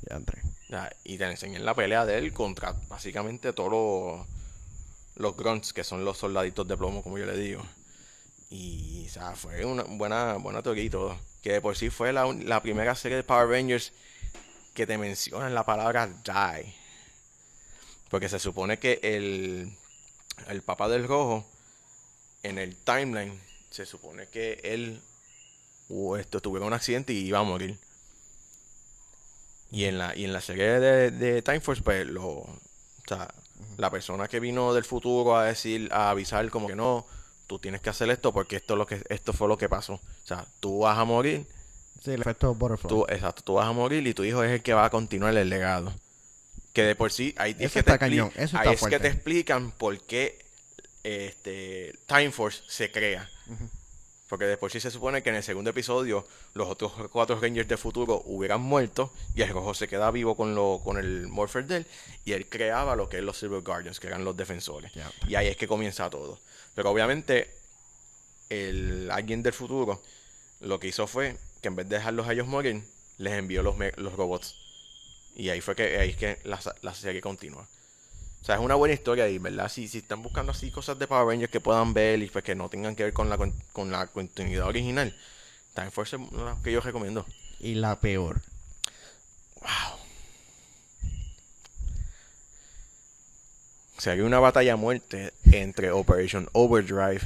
Diantre. 0.02 0.42
Ya, 0.68 0.90
y 1.04 1.18
te 1.18 1.24
enseñan 1.24 1.64
la 1.64 1.74
pelea 1.74 2.04
de 2.06 2.18
él 2.18 2.32
contra 2.32 2.72
básicamente 2.88 3.52
todos 3.52 3.70
los, 3.70 4.26
los 5.16 5.36
grunts, 5.36 5.72
que 5.72 5.84
son 5.84 6.04
los 6.04 6.18
soldaditos 6.18 6.66
de 6.68 6.76
plomo, 6.76 7.02
como 7.02 7.18
yo 7.18 7.26
le 7.26 7.36
digo. 7.36 7.62
Y, 8.50 9.06
o 9.06 9.10
sea, 9.10 9.34
fue 9.34 9.64
una 9.64 9.82
buena, 9.84 10.34
buena 10.34 10.62
teoría 10.62 10.84
y 10.84 10.90
todo. 10.90 11.16
Que 11.42 11.52
de 11.52 11.60
por 11.60 11.76
sí 11.76 11.90
fue 11.90 12.12
la, 12.12 12.26
la 12.32 12.62
primera 12.62 12.94
serie 12.94 13.16
de 13.16 13.24
Power 13.24 13.48
Rangers 13.48 13.92
que 14.80 14.86
te 14.86 14.96
mencionan 14.96 15.54
la 15.54 15.66
palabra 15.66 16.06
die. 16.06 16.74
Porque 18.08 18.30
se 18.30 18.38
supone 18.38 18.78
que 18.78 18.98
el, 19.02 19.76
el 20.48 20.62
papá 20.62 20.88
del 20.88 21.06
rojo, 21.06 21.44
en 22.42 22.56
el 22.56 22.74
timeline, 22.76 23.38
se 23.68 23.84
supone 23.84 24.26
que 24.28 24.58
él 24.64 25.02
o 25.90 26.16
esto, 26.16 26.40
tuvieron 26.40 26.68
un 26.68 26.72
accidente 26.72 27.12
y 27.12 27.18
iba 27.18 27.40
a 27.40 27.42
morir. 27.42 27.78
Y 29.70 29.84
en 29.84 29.98
la, 29.98 30.16
y 30.16 30.24
en 30.24 30.32
la 30.32 30.40
serie 30.40 30.80
de, 30.80 31.10
de 31.10 31.42
Time 31.42 31.60
Force, 31.60 31.82
pues 31.82 32.06
lo. 32.06 32.26
O 32.28 32.58
sea, 33.06 33.28
la 33.76 33.90
persona 33.90 34.28
que 34.28 34.40
vino 34.40 34.72
del 34.72 34.84
futuro 34.84 35.36
a 35.36 35.44
decir, 35.44 35.90
a 35.92 36.08
avisar 36.08 36.48
como 36.48 36.68
que 36.68 36.74
no, 36.74 37.04
tú 37.46 37.58
tienes 37.58 37.82
que 37.82 37.90
hacer 37.90 38.08
esto 38.08 38.32
porque 38.32 38.56
esto 38.56 38.74
es 38.74 38.78
lo 38.78 38.86
que, 38.86 39.02
esto 39.10 39.34
fue 39.34 39.46
lo 39.46 39.58
que 39.58 39.68
pasó. 39.68 39.94
O 39.94 40.26
sea, 40.26 40.46
tú 40.58 40.78
vas 40.80 40.96
a 40.96 41.04
morir, 41.04 41.46
Sí, 42.00 42.12
el 42.12 42.20
efecto 42.22 42.54
butterfly. 42.54 42.88
tú, 42.88 43.06
exacto, 43.08 43.42
tú 43.42 43.54
vas 43.54 43.66
a 43.66 43.72
morir 43.72 44.06
y 44.06 44.14
tu 44.14 44.24
hijo 44.24 44.42
es 44.42 44.50
el 44.50 44.62
que 44.62 44.72
va 44.72 44.86
a 44.86 44.90
continuar 44.90 45.36
el 45.36 45.48
legado. 45.48 45.92
Que 46.72 46.82
de 46.82 46.94
por 46.94 47.12
sí, 47.12 47.34
ahí, 47.36 47.54
es 47.58 47.72
que 47.72 47.82
te 47.82 47.98
cañón, 47.98 48.32
eso 48.36 48.56
ahí 48.58 48.74
es 48.74 48.82
que 48.82 49.00
te 49.00 49.08
explican 49.08 49.72
por 49.72 49.98
qué 50.00 50.38
este, 51.02 51.94
Time 52.06 52.30
Force 52.30 52.62
se 52.68 52.90
crea. 52.90 53.28
Porque 54.28 54.44
de 54.44 54.56
por 54.56 54.70
sí 54.70 54.78
se 54.78 54.92
supone 54.92 55.24
que 55.24 55.30
en 55.30 55.36
el 55.36 55.42
segundo 55.42 55.70
episodio 55.70 56.24
los 56.54 56.68
otros 56.68 56.92
cuatro 57.10 57.40
Rangers 57.40 57.66
de 57.66 57.76
futuro 57.76 58.22
hubieran 58.26 58.60
muerto 58.60 59.12
y 59.34 59.42
el 59.42 59.48
rojo 59.48 59.74
se 59.74 59.88
queda 59.88 60.12
vivo 60.12 60.36
con, 60.36 60.54
lo, 60.54 60.80
con 60.84 60.98
el 60.98 61.26
Morpher 61.26 61.66
de 61.66 61.78
él 61.78 61.86
y 62.24 62.32
él 62.32 62.48
creaba 62.48 62.94
lo 62.94 63.08
que 63.08 63.18
es 63.18 63.24
los 63.24 63.38
Silver 63.38 63.62
Guardians, 63.62 63.98
que 63.98 64.06
eran 64.06 64.24
los 64.24 64.36
defensores. 64.36 64.92
Y 65.26 65.34
ahí 65.34 65.48
es 65.48 65.56
que 65.56 65.66
comienza 65.66 66.08
todo. 66.08 66.38
Pero 66.76 66.90
obviamente 66.90 67.50
el 68.50 69.10
alguien 69.10 69.42
del 69.42 69.52
futuro 69.52 70.00
lo 70.60 70.78
que 70.78 70.86
hizo 70.86 71.08
fue 71.08 71.36
que 71.60 71.68
en 71.68 71.76
vez 71.76 71.88
de 71.88 71.96
dejarlos 71.96 72.26
a 72.28 72.32
ellos 72.32 72.46
morir, 72.46 72.82
les 73.18 73.32
envió 73.34 73.62
los, 73.62 73.76
los 73.96 74.12
robots. 74.14 74.54
Y 75.36 75.48
ahí 75.50 75.60
fue 75.60 75.74
que, 75.76 75.98
ahí 75.98 76.10
es 76.10 76.16
que 76.16 76.38
la, 76.44 76.58
la 76.82 76.94
serie 76.94 77.20
continúa. 77.20 77.68
O 78.42 78.44
sea, 78.44 78.54
es 78.54 78.60
una 78.60 78.74
buena 78.74 78.94
historia 78.94 79.28
y, 79.28 79.38
¿verdad? 79.38 79.68
Si, 79.70 79.86
si 79.88 79.98
están 79.98 80.22
buscando 80.22 80.52
así 80.52 80.70
cosas 80.70 80.98
de 80.98 81.06
Power 81.06 81.26
Rangers 81.26 81.52
que 81.52 81.60
puedan 81.60 81.92
ver 81.92 82.22
y 82.22 82.26
pues 82.28 82.42
que 82.42 82.54
no 82.54 82.68
tengan 82.70 82.96
que 82.96 83.04
ver 83.04 83.12
con 83.12 83.28
la, 83.28 83.36
con, 83.36 83.52
con 83.72 83.90
la 83.90 84.06
continuidad 84.06 84.66
original, 84.66 85.14
Time 85.74 85.90
Force 85.90 86.16
es 86.16 86.22
una 86.32 86.56
que 86.64 86.72
yo 86.72 86.80
recomiendo. 86.80 87.26
Y 87.60 87.74
la 87.74 88.00
peor. 88.00 88.40
O 93.96 94.00
sea, 94.00 94.14
hay 94.14 94.20
una 94.20 94.40
batalla 94.40 94.74
a 94.74 94.76
muerte 94.76 95.32
entre 95.52 95.90
Operation 95.90 96.48
Overdrive 96.52 97.20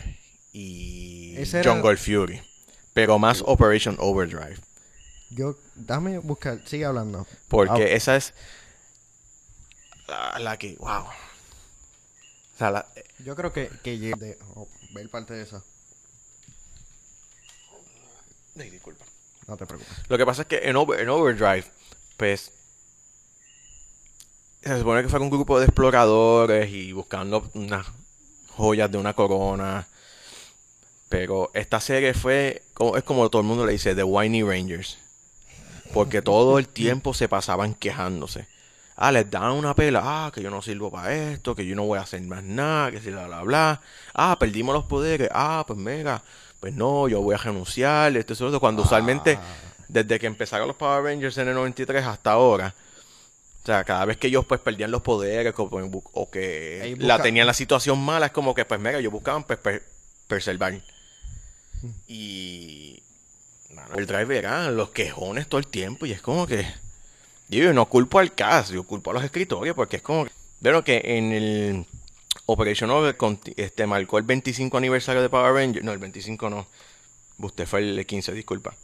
y 0.52 1.36
era- 1.36 1.72
Jungle 1.72 1.96
Fury. 1.96 2.40
Pero 2.94 3.18
más 3.18 3.42
Operation 3.44 3.96
Overdrive. 3.98 4.58
Yo, 5.30 5.56
dame 5.74 6.18
buscar, 6.18 6.60
sigue 6.66 6.84
hablando. 6.84 7.26
Porque 7.48 7.82
Ah, 7.84 7.88
esa 7.96 8.16
es 8.16 8.32
la, 10.06 10.38
la 10.38 10.56
que, 10.58 10.76
wow. 10.78 11.02
O 11.04 12.56
sea, 12.58 12.70
la, 12.70 12.86
Yo 13.24 13.34
creo 13.34 13.52
que, 13.52 13.68
que 13.82 13.98
llegué 13.98 14.14
de 14.16 14.38
oh, 14.54 14.68
ver 14.94 15.10
parte 15.10 15.34
de 15.34 15.42
eso. 15.42 15.62
Ay, 18.58 18.70
disculpa. 18.70 19.04
No 19.48 19.56
te 19.56 19.66
preocupes. 19.66 19.92
Lo 20.08 20.16
que 20.16 20.24
pasa 20.26 20.42
es 20.42 20.48
que 20.48 20.58
en, 20.68 20.76
Over- 20.76 21.00
en 21.00 21.08
Overdrive, 21.08 21.64
pues, 22.16 22.52
se 24.62 24.78
supone 24.78 25.02
que 25.02 25.08
fue 25.08 25.18
un 25.20 25.30
grupo 25.30 25.58
de 25.58 25.66
exploradores 25.66 26.70
y 26.72 26.92
buscando 26.92 27.50
unas 27.54 27.86
joyas 28.56 28.90
de 28.90 28.98
una 28.98 29.14
corona. 29.14 29.86
Pero 31.16 31.52
esta 31.54 31.78
serie 31.78 32.12
fue, 32.12 32.62
como, 32.74 32.96
es 32.96 33.04
como 33.04 33.30
todo 33.30 33.40
el 33.42 33.46
mundo 33.46 33.64
le 33.64 33.70
dice, 33.70 33.94
The 33.94 34.02
Whiny 34.02 34.42
Rangers. 34.42 34.98
Porque 35.92 36.22
todo 36.22 36.58
el 36.58 36.66
tiempo 36.66 37.14
se 37.14 37.28
pasaban 37.28 37.74
quejándose. 37.74 38.48
Ah, 38.96 39.12
les 39.12 39.30
dan 39.30 39.52
una 39.52 39.76
pela. 39.76 40.00
Ah, 40.02 40.32
que 40.34 40.42
yo 40.42 40.50
no 40.50 40.60
sirvo 40.60 40.90
para 40.90 41.14
esto, 41.14 41.54
que 41.54 41.64
yo 41.64 41.76
no 41.76 41.84
voy 41.84 42.00
a 42.00 42.02
hacer 42.02 42.20
más 42.22 42.42
nada, 42.42 42.90
que 42.90 43.00
si 43.00 43.10
bla, 43.10 43.28
bla, 43.28 43.42
bla. 43.42 43.80
Ah, 44.12 44.36
perdimos 44.40 44.74
los 44.74 44.86
poderes. 44.86 45.28
Ah, 45.32 45.62
pues 45.64 45.78
mega. 45.78 46.20
Pues 46.58 46.74
no, 46.74 47.06
yo 47.06 47.20
voy 47.20 47.36
a 47.36 47.38
renunciar. 47.38 48.16
Esto, 48.16 48.32
eso. 48.32 48.58
Cuando 48.58 48.82
usualmente, 48.82 49.38
desde 49.86 50.18
que 50.18 50.26
empezaron 50.26 50.66
los 50.66 50.76
Power 50.76 51.04
Rangers 51.04 51.38
en 51.38 51.46
el 51.46 51.54
93 51.54 52.04
hasta 52.04 52.32
ahora, 52.32 52.74
o 53.62 53.66
sea, 53.66 53.84
cada 53.84 54.04
vez 54.04 54.16
que 54.16 54.26
ellos 54.26 54.44
pues 54.46 54.60
perdían 54.60 54.90
los 54.90 55.02
poderes 55.02 55.54
o, 55.56 56.28
que 56.28 56.96
la 56.98 57.22
tenían 57.22 57.46
la 57.46 57.54
situación 57.54 58.04
mala, 58.04 58.26
es 58.26 58.32
como 58.32 58.52
que 58.52 58.64
pues 58.64 58.80
mega, 58.80 58.98
ellos 58.98 59.12
buscaban 59.12 59.44
pues 59.44 59.60
per- 59.60 59.84
preservar. 60.26 60.74
Y 62.06 63.02
mano, 63.74 63.96
el 63.96 64.06
driver 64.06 64.36
eran 64.36 64.76
los 64.76 64.90
quejones 64.90 65.48
todo 65.48 65.58
el 65.58 65.66
tiempo 65.66 66.06
y 66.06 66.12
es 66.12 66.22
como 66.22 66.46
que 66.46 66.66
yo 67.48 67.72
no 67.72 67.86
culpo 67.88 68.18
al 68.18 68.34
cast, 68.34 68.72
yo 68.72 68.84
culpo 68.84 69.10
a 69.10 69.14
los 69.14 69.24
escritores 69.24 69.74
porque 69.74 69.96
es 69.96 70.02
como 70.02 70.24
que 70.24 70.32
veo 70.60 70.82
que 70.82 71.02
en 71.04 71.32
el 71.32 71.86
Operation 72.46 72.90
Over 72.90 73.16
este 73.56 73.86
marcó 73.86 74.18
el 74.18 74.24
25 74.24 74.76
aniversario 74.76 75.22
de 75.22 75.28
Power 75.28 75.54
Rangers, 75.54 75.84
no, 75.84 75.92
el 75.92 75.98
25 75.98 76.50
no. 76.50 76.66
Usted 77.38 77.66
fue 77.66 77.80
el 77.80 78.06
15, 78.06 78.32
disculpa. 78.32 78.74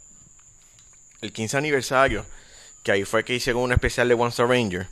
El 1.21 1.31
15 1.31 1.57
aniversario, 1.57 2.25
que 2.83 2.91
ahí 2.91 3.03
fue 3.05 3.23
que 3.23 3.35
hicieron 3.35 3.61
un 3.61 3.71
especial 3.71 4.07
de 4.07 4.15
One 4.15 4.29
Star 4.29 4.47
Ranger, 4.47 4.87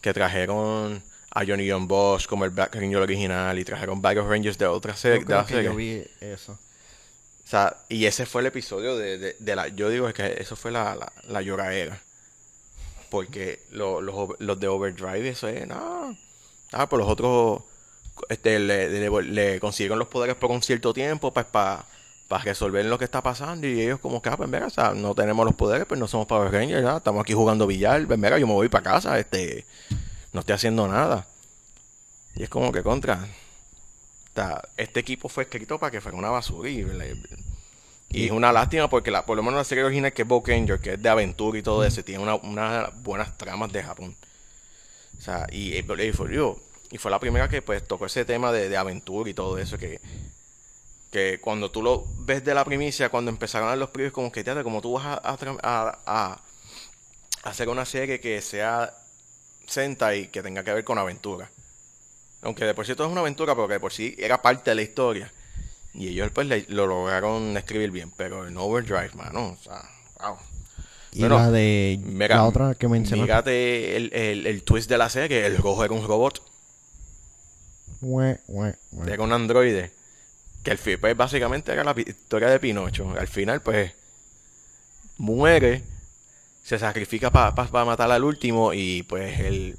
que 0.00 0.14
trajeron 0.14 1.02
a 1.30 1.44
Johnny 1.44 1.68
John 1.68 1.88
Bosch 1.88 2.26
como 2.26 2.44
el 2.44 2.50
Black 2.50 2.74
Ranger 2.74 2.98
original 2.98 3.58
y 3.58 3.64
trajeron 3.64 4.00
varios 4.00 4.26
Rangers 4.26 4.56
de 4.56 4.66
otras 4.66 4.98
series. 5.00 5.24
creo 5.24 5.44
que 5.44 5.54
serie. 5.54 5.70
yo 5.70 5.74
vi 5.74 6.04
eso. 6.20 6.58
O 7.46 7.48
sea, 7.48 7.76
y 7.88 8.06
ese 8.06 8.26
fue 8.26 8.40
el 8.40 8.48
episodio 8.48 8.96
de, 8.96 9.18
de- 9.38 9.56
la... 9.56 9.68
Yo 9.68 9.88
digo 9.88 10.12
que 10.12 10.34
eso 10.40 10.56
fue 10.56 10.72
la, 10.72 10.96
la, 11.28 11.42
lloradera. 11.42 12.02
Porque 13.08 13.60
lo- 13.70 14.00
los, 14.00 14.30
los 14.40 14.58
de 14.58 14.66
Overdrive, 14.66 15.28
eso 15.28 15.46
es... 15.46 15.64
No. 15.66 16.16
Ah, 16.72 16.88
pues 16.88 16.98
los 16.98 17.08
otros 17.08 17.62
este, 18.28 18.58
le, 18.58 18.88
le- 18.88 19.22
le 19.22 19.60
consiguieron 19.60 19.98
los 20.00 20.08
poderes 20.08 20.34
por 20.34 20.50
un 20.50 20.60
cierto 20.60 20.92
tiempo 20.92 21.32
pues 21.32 21.46
para 21.46 21.84
resolver 22.42 22.84
lo 22.86 22.98
que 22.98 23.04
está 23.04 23.22
pasando. 23.22 23.64
Y 23.68 23.80
ellos 23.80 24.00
como 24.00 24.20
que, 24.20 24.28
ah, 24.28 24.36
pues 24.36 24.48
mira, 24.48 24.66
o 24.66 24.70
sea, 24.70 24.90
no 24.92 25.14
tenemos 25.14 25.46
los 25.46 25.54
poderes, 25.54 25.86
pues 25.86 26.00
no 26.00 26.08
somos 26.08 26.26
Power 26.26 26.50
Rangers, 26.52 26.84
estamos 26.96 27.20
aquí 27.22 27.32
jugando 27.34 27.68
billar. 27.68 28.04
Pues 28.08 28.18
mira, 28.18 28.40
yo 28.40 28.48
me 28.48 28.54
voy 28.54 28.68
para 28.68 28.82
casa, 28.82 29.18
este... 29.20 29.64
No 30.32 30.40
estoy 30.40 30.56
haciendo 30.56 30.88
nada. 30.88 31.28
Y 32.34 32.42
es 32.42 32.48
como 32.48 32.72
que 32.72 32.82
contra... 32.82 33.24
Sea, 34.36 34.62
este 34.76 35.00
equipo 35.00 35.28
fue 35.28 35.44
escrito 35.44 35.78
para 35.80 35.90
que 35.90 36.00
fuera 36.00 36.16
una 36.18 36.30
basura 36.30 36.68
y, 36.70 36.84
y 38.10 38.26
es 38.26 38.30
una 38.30 38.52
lástima 38.52 38.88
porque 38.88 39.10
la, 39.10 39.26
por 39.26 39.36
lo 39.36 39.42
menos 39.42 39.58
la 39.58 39.64
serie 39.64 39.84
original 39.84 40.12
que 40.12 40.22
es 40.22 40.28
Boku 40.28 40.50
Ranger, 40.50 40.80
que 40.80 40.94
es 40.94 41.02
de 41.02 41.08
aventura 41.08 41.58
y 41.58 41.62
todo 41.62 41.84
eso, 41.84 42.04
tiene 42.04 42.22
una- 42.22 42.36
unas 42.36 43.02
buenas 43.02 43.36
tramas 43.36 43.72
de 43.72 43.82
Japón. 43.82 44.16
O 45.18 45.20
sea, 45.20 45.46
y, 45.50 45.74
y 45.76 45.82
fue, 45.82 46.10
y 46.90 46.98
fue 46.98 47.10
la 47.10 47.18
primera 47.20 47.48
que 47.48 47.62
pues 47.62 47.86
tocó 47.86 48.06
ese 48.06 48.24
tema 48.24 48.52
de, 48.52 48.68
de 48.68 48.76
aventura 48.76 49.28
y 49.30 49.34
todo 49.34 49.58
eso 49.58 49.78
que, 49.78 50.00
que 51.10 51.40
cuando 51.40 51.70
tú 51.70 51.82
lo 51.82 52.04
ves 52.18 52.44
de 52.44 52.54
la 52.54 52.64
primicia, 52.64 53.08
cuando 53.08 53.30
empezaron 53.30 53.68
a 53.68 53.76
los 53.76 53.90
previews, 53.90 54.12
como 54.12 54.32
que 54.32 54.44
te 54.44 54.62
como 54.62 54.80
tú 54.82 54.92
vas 54.94 55.06
a, 55.06 55.14
a 55.32 55.38
tra- 55.38 55.58
a- 55.62 55.98
a 56.06 56.40
hacer 57.44 57.68
una 57.68 57.84
serie 57.84 58.20
que 58.20 58.40
sea 58.42 58.92
Sentai 59.66 60.28
que 60.30 60.42
tenga 60.42 60.64
que 60.64 60.74
ver 60.74 60.84
con 60.84 60.98
aventura. 60.98 61.50
Aunque 62.42 62.64
de 62.64 62.74
por 62.74 62.86
sí 62.86 62.94
todo 62.94 63.06
es 63.06 63.12
una 63.12 63.22
aventura, 63.22 63.54
pero 63.54 63.66
que 63.66 63.74
de 63.74 63.80
por 63.80 63.92
sí 63.92 64.14
era 64.18 64.40
parte 64.42 64.70
de 64.70 64.74
la 64.76 64.82
historia. 64.82 65.32
Y 65.94 66.08
ellos 66.08 66.30
pues 66.32 66.46
le- 66.46 66.66
lo 66.68 66.86
lograron 66.86 67.56
escribir 67.56 67.90
bien. 67.90 68.12
Pero 68.16 68.46
en 68.46 68.56
Overdrive, 68.56 69.10
mano, 69.14 69.56
o 69.58 69.62
sea, 69.62 69.82
wow. 70.20 70.36
Y 71.12 71.20
la 71.22 71.50
de 71.50 71.98
Mira, 72.04 72.36
la 72.36 72.44
otra 72.44 72.74
que 72.74 72.88
mencionaste. 72.88 73.26
Fíjate 73.26 73.96
el, 73.96 74.12
el, 74.12 74.46
el 74.46 74.62
twist 74.62 74.88
de 74.90 74.98
la 74.98 75.08
serie, 75.08 75.46
el 75.46 75.56
rojo 75.56 75.82
era 75.84 75.94
un 75.94 76.06
robot, 76.06 76.42
hue, 78.02 78.38
hue. 78.46 78.74
era 79.06 79.22
un 79.22 79.32
androide. 79.32 79.92
Que 80.62 80.72
el 80.72 80.78
fi- 80.78 80.96
pues 80.98 81.16
básicamente 81.16 81.72
era 81.72 81.84
la 81.84 81.94
historia 81.98 82.48
de 82.48 82.58
Pinocho. 82.60 83.14
Al 83.18 83.28
final, 83.28 83.62
pues, 83.62 83.92
muere, 85.18 85.82
se 86.64 86.78
sacrifica 86.78 87.30
para 87.30 87.84
matar 87.84 88.10
al 88.10 88.24
último 88.24 88.72
y 88.74 89.02
pues 89.04 89.38
el, 89.40 89.78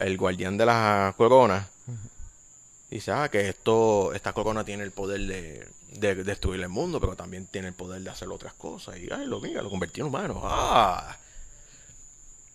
el 0.00 0.16
guardián 0.16 0.56
de 0.56 0.66
la 0.66 1.14
corona 1.16 1.68
dice, 2.90 3.12
ah, 3.12 3.28
que 3.28 3.48
esto, 3.48 4.12
esta 4.14 4.32
corona 4.32 4.64
tiene 4.64 4.82
el 4.82 4.92
poder 4.92 5.20
de, 5.20 5.68
de 5.92 6.14
destruir 6.24 6.60
el 6.62 6.68
mundo, 6.68 7.00
pero 7.00 7.16
también 7.16 7.46
tiene 7.46 7.68
el 7.68 7.74
poder 7.74 8.02
de 8.02 8.10
hacer 8.10 8.28
otras 8.28 8.54
cosas. 8.54 8.96
Y, 8.98 9.08
ay, 9.12 9.26
lo 9.26 9.40
mira, 9.40 9.62
lo 9.62 9.70
convirtió 9.70 10.04
en 10.04 10.08
humano. 10.08 10.40
Ah. 10.42 11.16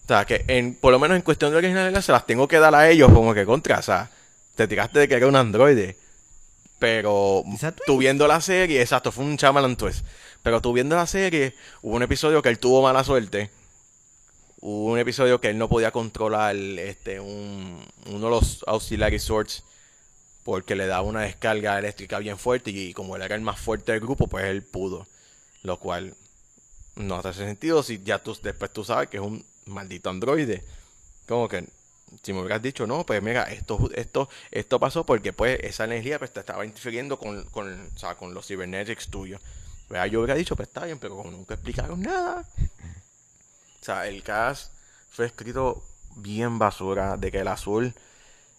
O 0.04 0.08
sea, 0.08 0.26
que 0.26 0.44
en, 0.48 0.76
por 0.76 0.92
lo 0.92 1.00
menos 1.00 1.16
en 1.16 1.22
cuestión 1.22 1.52
de 1.52 1.58
originalidad 1.58 2.02
se 2.02 2.12
las 2.12 2.26
tengo 2.26 2.48
que 2.48 2.60
dar 2.60 2.76
a 2.76 2.90
ellos 2.90 3.12
como 3.12 3.34
que 3.34 3.46
contra, 3.46 3.80
o 3.80 3.82
sea, 3.82 4.10
te 4.56 4.68
tiraste 4.68 5.00
de 5.00 5.08
que 5.08 5.16
era 5.16 5.28
un 5.28 5.36
androide. 5.36 5.98
Pero 6.80 7.46
tú 7.86 7.98
viendo 7.98 8.28
la 8.28 8.42
serie, 8.42 8.82
exacto, 8.82 9.12
fue 9.12 9.24
un 9.24 9.38
Chamalan 9.38 9.78
twist. 9.78 10.06
Pero 10.42 10.62
tú 10.62 10.74
viendo 10.74 10.98
la 10.98 11.08
serie, 11.08 11.56
hubo 11.82 11.96
un 11.96 12.04
episodio 12.04 12.42
que 12.42 12.50
él 12.50 12.60
tuvo 12.60 12.82
mala 12.82 13.06
suerte. 13.06 13.50
Hubo 14.66 14.94
un 14.94 14.98
episodio 14.98 15.42
que 15.42 15.50
él 15.50 15.58
no 15.58 15.68
podía 15.68 15.92
controlar 15.92 16.56
este 16.56 17.20
un, 17.20 17.86
uno 18.06 18.26
de 18.28 18.32
los 18.32 18.64
auxiliary 18.66 19.20
swords 19.20 19.62
porque 20.44 20.78
le 20.78 20.88
daba 20.88 21.02
una 21.02 21.24
descarga 21.24 21.78
eléctrica 21.78 22.18
bien 22.20 22.38
fuerte 22.38 22.72
y, 22.72 22.94
como 22.94 23.18
él 23.18 23.24
era 23.24 23.36
el 23.36 23.42
más 23.42 23.60
fuerte 23.60 23.92
del 23.92 24.00
grupo, 24.00 24.28
pues 24.28 24.46
él 24.46 24.64
pudo. 24.64 25.06
Lo 25.64 25.80
cual 25.80 26.16
no 26.96 27.16
hace 27.16 27.34
sentido 27.34 27.84
si 27.84 28.02
ya 28.04 28.24
tú 28.24 28.38
después 28.42 28.72
tú 28.72 28.86
sabes 28.86 29.10
que 29.10 29.18
es 29.18 29.24
un 29.24 29.46
maldito 29.66 30.10
androide. 30.10 30.64
Como 31.28 31.50
que 31.50 31.68
si 32.22 32.32
me 32.32 32.40
hubieras 32.40 32.62
dicho, 32.62 32.88
no, 32.88 33.06
pues 33.06 33.22
mira, 33.22 33.44
esto, 33.52 33.90
esto, 33.94 34.30
esto 34.50 34.80
pasó 34.80 35.06
porque 35.06 35.34
pues 35.34 35.60
esa 35.62 35.84
energía 35.84 36.20
pues 36.20 36.32
te 36.32 36.40
estaba 36.40 36.66
interfiriendo 36.66 37.20
con, 37.20 37.44
con, 37.48 37.92
o 37.94 38.00
sea, 38.00 38.16
con 38.16 38.34
los 38.34 38.48
cybernetics 38.48 39.10
tuyos. 39.10 39.42
Pues 39.90 40.10
yo 40.10 40.22
hubiera 40.22 40.36
dicho, 40.36 40.56
pues 40.56 40.70
está 40.70 40.86
bien, 40.86 41.00
pero 41.00 41.18
como 41.18 41.32
nunca 41.32 41.56
explicaron 41.56 42.02
nada. 42.02 42.48
O 43.84 43.86
sea, 43.86 44.08
el 44.08 44.24
cast 44.24 44.72
fue 45.10 45.26
escrito 45.26 45.84
bien 46.16 46.58
basura, 46.58 47.18
de 47.18 47.32
que 47.32 47.40
el 47.40 47.50
azul 47.50 47.94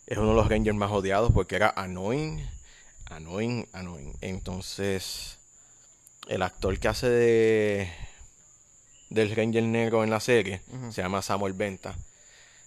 es 0.07 0.19
uno 0.19 0.29
de 0.29 0.35
los 0.35 0.51
Rangers 0.51 0.77
más 0.77 0.91
odiados 0.91 1.33
porque 1.33 1.57
era 1.57 1.73
annoying, 1.75 2.47
annoying, 3.07 3.67
annoying. 3.73 4.15
Entonces, 4.21 5.39
el 6.29 6.43
actor 6.43 6.79
que 6.79 6.89
hace 6.89 7.09
de 7.09 7.91
del 9.09 9.35
Ranger 9.35 9.63
negro 9.63 10.05
en 10.05 10.11
la 10.11 10.21
serie 10.21 10.61
se 10.91 11.01
llama 11.01 11.23
Samuel 11.23 11.55
Venta. 11.55 11.97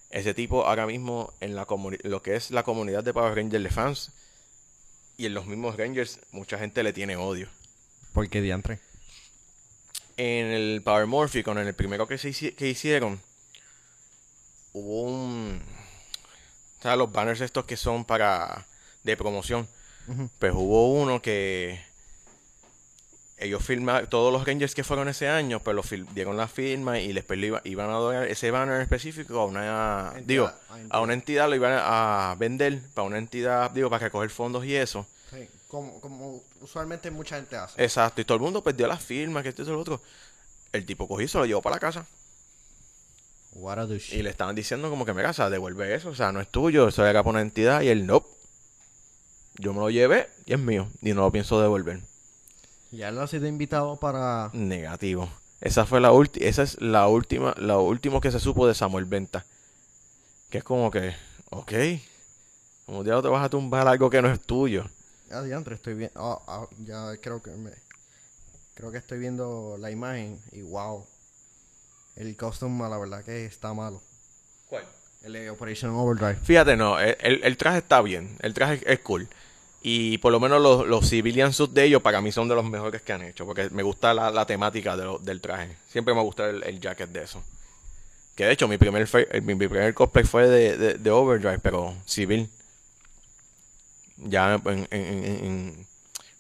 Ese 0.10 0.34
tipo 0.34 0.66
ahora 0.66 0.88
mismo 0.88 1.36
en 1.41 1.53
la 1.53 1.68
lo 2.05 2.24
que 2.24 2.36
es 2.36 2.49
la 2.49 2.64
comunidad 2.64 3.03
de 3.03 3.14
Power 3.14 3.36
Rangers 3.36 3.64
de 3.64 3.70
fans 3.70 4.12
y 5.16 5.28
en 5.28 5.36
los 5.36 5.45
mismos 5.45 5.78
Rangers 5.78 6.22
mucha 6.32 6.58
gente 6.58 6.82
le 6.82 6.91
tiene 6.91 7.18
odio. 7.18 7.49
¿Por 8.14 8.28
qué 8.30 8.41
diantre? 8.41 8.80
En 10.18 10.47
el 10.47 10.82
Power 10.84 11.05
Morphicon, 11.05 11.59
en 11.59 11.68
el 11.68 11.76
primero 11.76 12.07
que, 12.07 12.18
se 12.18 12.55
que 12.55 12.68
hicieron, 12.68 13.22
hubo 14.74 15.03
un... 15.03 15.61
O 16.80 16.82
sea, 16.82 16.95
los 16.95 17.11
banners 17.11 17.41
estos 17.41 17.65
que 17.65 17.78
son 17.78 18.03
para... 18.05 18.65
de 19.03 19.15
promoción. 19.18 19.68
Pues 20.39 20.53
hubo 20.55 20.91
uno 20.93 21.22
que... 21.22 21.86
Ellos 23.39 23.63
firmaron, 23.63 24.09
todos 24.09 24.34
los 24.34 24.47
Rangers 24.47 24.74
que 24.74 24.84
fueron 24.84 25.07
ese 25.09 25.28
año, 25.30 25.59
pues 25.59 25.76
lo 25.76 25.84
fil- 25.84 26.07
dieron 26.15 26.38
la 26.38 26.47
firma 26.47 26.99
y 26.99 27.13
después 27.13 27.38
iba- 27.39 27.61
iban 27.65 27.88
a 27.91 27.93
donar 27.93 28.28
ese 28.28 28.49
banner 28.49 28.82
específico 28.82 29.39
a 29.39 29.45
una... 29.45 30.13
Entidad, 30.15 30.26
digo, 30.26 30.45
a 30.47 30.78
entidad. 30.80 30.88
a 30.97 31.01
una 31.01 31.13
entidad 31.13 31.47
lo 31.49 31.55
iban 31.55 31.74
a 31.80 32.36
vender, 32.39 32.82
para 32.95 33.07
una 33.07 33.20
entidad, 33.20 33.70
digo, 33.70 33.91
para 33.91 34.05
recoger 34.05 34.32
fondos 34.32 34.65
y 34.65 34.76
eso. 34.76 35.05
Como, 35.68 35.99
como 35.99 36.43
usualmente 36.61 37.11
mucha 37.11 37.36
gente 37.36 37.55
hace. 37.57 37.84
Exacto, 37.84 38.22
y 38.22 38.26
todo 38.26 38.38
el 38.38 38.43
mundo 38.43 38.63
perdió 38.63 38.88
la 38.88 38.97
firma, 38.97 39.43
que 39.43 39.49
esto 39.49 39.63
y 39.63 39.65
lo 39.65 39.80
otro. 39.80 40.01
El 40.72 40.86
tipo 40.86 41.07
cogió 41.07 41.26
y 41.26 41.28
se 41.28 41.38
lo 41.38 41.45
llevó 41.45 41.61
para 41.61 41.76
la 41.76 41.80
casa. 41.80 42.05
What 43.53 43.80
a 43.80 43.86
douche. 43.86 44.15
Y 44.15 44.22
le 44.22 44.30
estaban 44.30 44.55
diciendo 44.55 44.89
como 44.89 45.05
que, 45.05 45.13
mira, 45.13 45.32
o 45.32 45.34
sea, 45.34 45.49
devuelve 45.49 45.93
eso, 45.93 46.09
o 46.09 46.15
sea, 46.15 46.32
no 46.32 46.39
es 46.39 46.49
tuyo, 46.49 46.88
eso 46.88 47.05
era 47.05 47.24
para 47.24 47.32
una 47.32 47.41
entidad. 47.41 47.82
Y 47.82 47.89
él, 47.89 48.05
no. 48.05 48.24
Yo 49.59 49.74
me 49.74 49.80
lo 49.80 49.89
llevé 49.89 50.30
y 50.45 50.53
es 50.53 50.59
mío, 50.59 50.88
y 51.01 51.13
no 51.13 51.22
lo 51.22 51.32
pienso 51.32 51.59
devolver. 51.59 52.01
Ya 52.91 53.09
él 53.09 53.20
ha 53.20 53.28
sido 53.28 53.47
invitado 53.47 53.99
para... 53.99 54.49
Negativo. 54.53 55.30
Esa 55.59 55.86
fue 55.86 55.99
la 55.99 56.11
última, 56.11 56.45
esa 56.45 56.63
es 56.63 56.80
la 56.80 57.07
última, 57.07 57.55
lo 57.57 57.82
último 57.82 58.22
que 58.22 58.32
se 58.32 58.39
supo 58.39 58.68
de 58.68 58.76
Samuel 58.76 59.05
Venta. 59.05 59.45
Que 60.49 60.59
es 60.59 60.63
como 60.63 60.91
que, 60.91 61.15
ok, 61.49 61.74
como 62.86 63.03
ya 63.03 63.22
te 63.22 63.28
vas 63.28 63.43
a 63.43 63.49
tumbar 63.49 63.88
algo 63.88 64.09
que 64.09 64.22
no 64.22 64.32
es 64.32 64.39
tuyo. 64.39 64.86
Ah, 65.32 65.41
diantre, 65.41 65.75
estoy 65.75 65.93
viendo... 65.95 66.19
ah, 66.19 66.39
ah, 66.47 66.67
ya 66.86 67.15
creo 67.21 67.41
que 67.41 67.51
me... 67.51 67.71
Creo 68.75 68.91
que 68.91 68.97
estoy 68.99 69.17
viendo 69.17 69.75
la 69.80 69.89
imagen 69.91 70.39
y 70.51 70.61
wow. 70.61 71.05
El 72.15 72.36
costume, 72.38 72.88
la 72.89 72.97
verdad 72.97 73.23
que 73.23 73.45
está 73.45 73.73
malo. 73.73 74.01
¿Cuál? 74.69 74.86
El 75.23 75.34
de 75.34 75.49
Operation 75.49 75.91
Overdrive. 75.95 76.36
Fíjate, 76.43 76.75
no, 76.78 76.99
el, 76.99 77.43
el- 77.43 77.57
traje 77.57 77.80
está 77.80 78.01
bien, 78.01 78.38
el 78.41 78.53
traje 78.53 78.82
es 78.86 78.99
cool. 78.99 79.28
Y 79.82 80.17
por 80.19 80.32
lo 80.32 80.39
menos 80.39 80.61
los, 80.61 80.88
los 80.88 81.09
civilian 81.09 81.53
suits 81.53 81.73
de 81.73 81.86
ellos 81.86 82.01
para 82.01 82.21
mí 82.21 82.32
son 82.32 82.47
de 82.47 82.55
los 82.55 82.65
mejores 82.65 83.01
que 83.01 83.13
han 83.13 83.23
hecho, 83.23 83.45
porque 83.45 83.69
me 83.71 83.84
gusta 83.84 84.13
la, 84.13 84.30
la 84.32 84.45
temática 84.45 84.95
de 84.95 85.05
lo- 85.05 85.17
del 85.19 85.41
traje. 85.41 85.75
Siempre 85.88 86.13
me 86.13 86.21
gusta 86.21 86.49
el, 86.49 86.63
el 86.63 86.80
jacket 86.80 87.09
de 87.09 87.23
eso. 87.23 87.43
Que 88.36 88.45
de 88.45 88.51
hecho 88.53 88.67
mi 88.67 88.78
primer, 88.78 89.07
mi, 89.41 89.55
mi 89.55 89.67
primer 89.67 89.93
cosplay 89.95 90.23
fue 90.25 90.47
de, 90.47 90.78
de- 90.78 90.93
de 90.95 91.11
Overdrive, 91.11 91.59
pero 91.59 91.95
civil. 92.05 92.49
Ya 94.18 94.55
en, 94.55 94.88
en- 94.91 95.88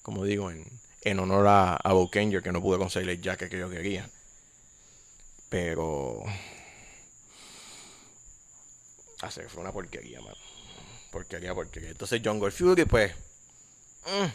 como 0.01 0.23
digo, 0.25 0.51
en, 0.51 1.19
honor 1.19 1.47
a, 1.47 1.75
a 1.75 1.93
que 2.11 2.51
no 2.51 2.61
pude 2.61 2.77
conseguir 2.77 3.09
el 3.09 3.21
jacket 3.21 3.49
que 3.49 3.59
yo 3.59 3.69
quería. 3.69 4.09
Pero... 5.49 6.23
Hace 9.21 9.41
que 9.41 9.49
fue 9.49 9.61
una 9.61 9.71
porquería, 9.71 10.21
mano. 10.21 10.35
Porquería, 11.11 11.53
porquería. 11.55 11.91
Entonces 11.91 12.21
Jungle 12.23 12.51
Fury, 12.51 12.85
pues... 12.85 13.13
mm, 14.05 14.27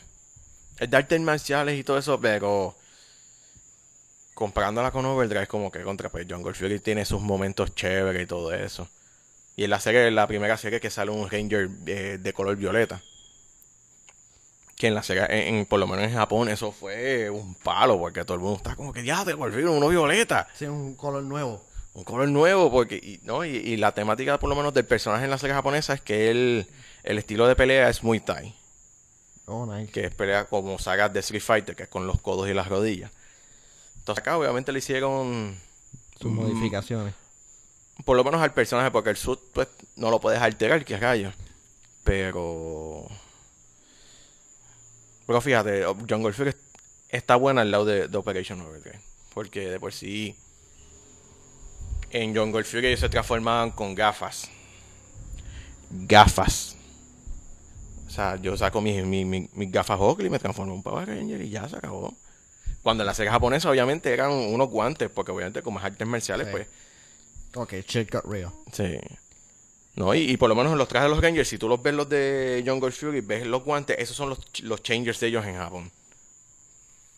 es 0.84 0.90
de 0.90 0.96
artes 0.96 1.20
marciales 1.20 1.78
y 1.78 1.84
todo 1.84 1.98
eso, 1.98 2.20
pero... 2.20 2.76
Comparándola 4.34 4.90
con 4.90 5.04
Overdrive, 5.06 5.46
como 5.46 5.70
que 5.70 5.82
contra, 5.82 6.08
pues 6.10 6.26
Jungle 6.28 6.54
Fury 6.54 6.80
tiene 6.80 7.04
sus 7.04 7.20
momentos 7.20 7.74
chéveres 7.74 8.22
y 8.22 8.26
todo 8.26 8.52
eso. 8.52 8.88
Y 9.56 9.64
en 9.64 9.70
la 9.70 9.80
serie, 9.80 10.10
la 10.10 10.26
primera 10.28 10.56
serie 10.58 10.80
que 10.80 10.90
sale 10.90 11.10
un 11.12 11.30
Ranger 11.30 11.68
eh, 11.86 12.18
de 12.20 12.32
color 12.34 12.56
violeta. 12.56 13.02
Que 14.82 14.88
en 14.88 14.96
la 14.96 15.02
en, 15.28 15.64
por 15.66 15.78
lo 15.78 15.86
menos 15.86 16.04
en 16.06 16.12
Japón, 16.14 16.48
eso 16.48 16.72
fue 16.72 17.30
un 17.30 17.54
palo, 17.54 18.00
porque 18.00 18.24
todo 18.24 18.34
el 18.34 18.40
mundo 18.40 18.56
está 18.56 18.74
como 18.74 18.92
que 18.92 19.04
ya 19.04 19.24
te 19.24 19.32
volvieron 19.32 19.76
uno 19.76 19.86
violeta 19.86 20.48
Sí, 20.58 20.64
un 20.64 20.96
color 20.96 21.22
nuevo. 21.22 21.64
un 21.94 22.02
color 22.02 22.28
nuevo 22.28 22.68
porque 22.68 22.96
y, 22.96 23.20
no 23.22 23.44
y, 23.44 23.50
y 23.58 23.76
la 23.76 23.92
temática 23.92 24.40
por 24.40 24.48
lo 24.50 24.56
menos 24.56 24.74
del 24.74 24.84
personaje 24.84 25.22
en 25.22 25.30
la 25.30 25.38
serie 25.38 25.54
japonesa 25.54 25.94
es 25.94 26.00
que 26.00 26.32
él 26.32 26.66
el 27.04 27.16
estilo 27.18 27.46
de 27.46 27.54
pelea 27.54 27.88
es 27.90 28.02
muy 28.02 28.18
Thai 28.18 28.56
Oh, 29.46 29.66
nice. 29.66 29.92
que 29.92 30.06
es 30.06 30.14
pelea 30.16 30.46
como 30.46 30.76
sagas 30.80 31.12
de 31.12 31.20
Street 31.20 31.42
Fighter 31.42 31.76
que 31.76 31.84
es 31.84 31.88
con 31.88 32.08
los 32.08 32.20
codos 32.20 32.48
y 32.48 32.52
las 32.52 32.66
rodillas 32.66 33.12
entonces 33.98 34.20
acá 34.20 34.36
obviamente 34.36 34.72
le 34.72 34.80
hicieron 34.80 35.56
Sus 36.20 36.32
modificaciones. 36.32 37.14
por 38.04 38.16
lo 38.16 38.24
menos 38.24 38.42
al 38.42 38.52
personaje 38.52 38.90
porque 38.90 39.10
el 39.10 39.16
suit 39.16 39.38
pues 39.52 39.68
no 39.94 40.10
lo 40.10 40.18
puedes 40.20 40.40
alterar 40.42 40.84
que 40.84 40.96
rayos 40.96 41.34
pero 42.02 43.06
pero 45.26 45.40
fíjate 45.40 45.84
Jungle 46.08 46.32
Fury 46.32 46.54
está 47.08 47.36
buena 47.36 47.60
al 47.62 47.70
lado 47.70 47.84
de, 47.84 48.08
de 48.08 48.16
Operation 48.18 48.60
Overdrive 48.60 49.00
porque 49.34 49.68
de 49.70 49.80
por 49.80 49.92
sí 49.92 50.36
en 52.10 52.36
Jungle 52.36 52.64
Fury 52.64 52.86
ellos 52.88 53.00
se 53.00 53.08
transformaban 53.08 53.70
con 53.70 53.94
gafas 53.94 54.48
gafas 55.90 56.76
o 58.06 58.10
sea 58.10 58.36
yo 58.36 58.56
saco 58.56 58.80
mis, 58.80 59.04
mis, 59.04 59.26
mis- 59.26 59.52
mis 59.54 59.70
gafas 59.70 59.98
Oakley 60.00 60.26
y 60.26 60.30
me 60.30 60.38
transformo 60.38 60.72
en 60.72 60.76
un 60.78 60.82
Power 60.82 61.08
Ranger 61.08 61.40
y 61.40 61.50
ya 61.50 61.68
se 61.68 61.76
acabó 61.76 62.14
cuando 62.82 63.02
en 63.02 63.06
la 63.06 63.14
serie 63.14 63.30
japonesa 63.30 63.70
obviamente 63.70 64.12
eran 64.12 64.30
unos 64.32 64.68
guantes 64.68 65.08
porque 65.10 65.32
obviamente 65.32 65.62
como 65.62 65.78
es 65.78 65.84
artes 65.84 66.06
marciales 66.06 66.46
Sí. 66.46 66.52
pues 66.52 66.68
Ok, 67.54 67.74
shit 67.86 68.10
got 68.10 68.24
real. 68.24 68.50
Sí. 68.72 68.96
No, 69.94 70.14
y, 70.14 70.20
y 70.30 70.36
por 70.38 70.48
lo 70.48 70.54
menos 70.54 70.72
en 70.72 70.78
los 70.78 70.88
trajes 70.88 71.08
de 71.10 71.14
los 71.14 71.22
Rangers, 71.22 71.48
si 71.48 71.58
tú 71.58 71.68
los 71.68 71.82
ves 71.82 71.92
los 71.94 72.08
de 72.08 72.64
Jungle 72.66 72.92
Fury, 72.92 73.20
ves 73.20 73.46
los 73.46 73.62
guantes, 73.62 73.96
esos 73.98 74.16
son 74.16 74.30
los, 74.30 74.38
los 74.62 74.82
changers 74.82 75.20
de 75.20 75.26
ellos 75.28 75.44
en 75.44 75.56
Japón. 75.56 75.90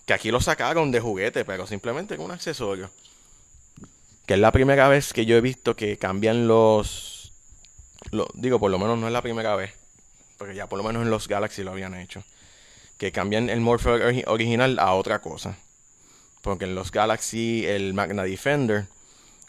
Que 0.07 0.12
aquí 0.12 0.31
los 0.31 0.45
sacaron 0.45 0.91
de 0.91 1.01
juguete, 1.01 1.45
pero 1.45 1.66
simplemente 1.66 2.16
con 2.16 2.27
un 2.27 2.33
accesorio. 2.33 2.91
Que 4.27 4.35
es 4.35 4.41
la 4.41 4.53
primera 4.53 4.89
vez 4.89 5.12
que 5.12 5.25
yo 5.25 5.37
he 5.37 5.41
visto 5.41 5.77
que 5.77 5.97
cambian 5.99 6.49
los... 6.49 7.33
lo- 8.11 8.29
digo, 8.35 8.59
por 8.59 8.70
lo 8.70 8.79
menos 8.79 8.99
no 8.99 9.07
es 9.07 9.12
la 9.12 9.22
primera 9.22 9.55
vez. 9.55 9.72
Porque 10.37 10.55
ya 10.55 10.66
por 10.68 10.77
lo 10.79 10.85
menos 10.85 11.03
en 11.05 11.11
los 11.11 11.29
Galaxy 11.29 11.62
lo 11.62 11.70
habían 11.70 11.95
hecho. 11.95 12.25
Que 12.99 13.12
cambian 13.12 13.49
el 13.51 13.61
Morph 13.61 13.87
ori- 13.87 14.25
original 14.27 14.79
a 14.81 14.95
otra 14.95 15.20
cosa. 15.20 15.57
Porque 16.43 16.64
en 16.64 16.75
los 16.75 16.91
Galaxy, 16.91 17.64
el 17.66 17.95
Magna 17.95 18.25
Defender, 18.25 18.87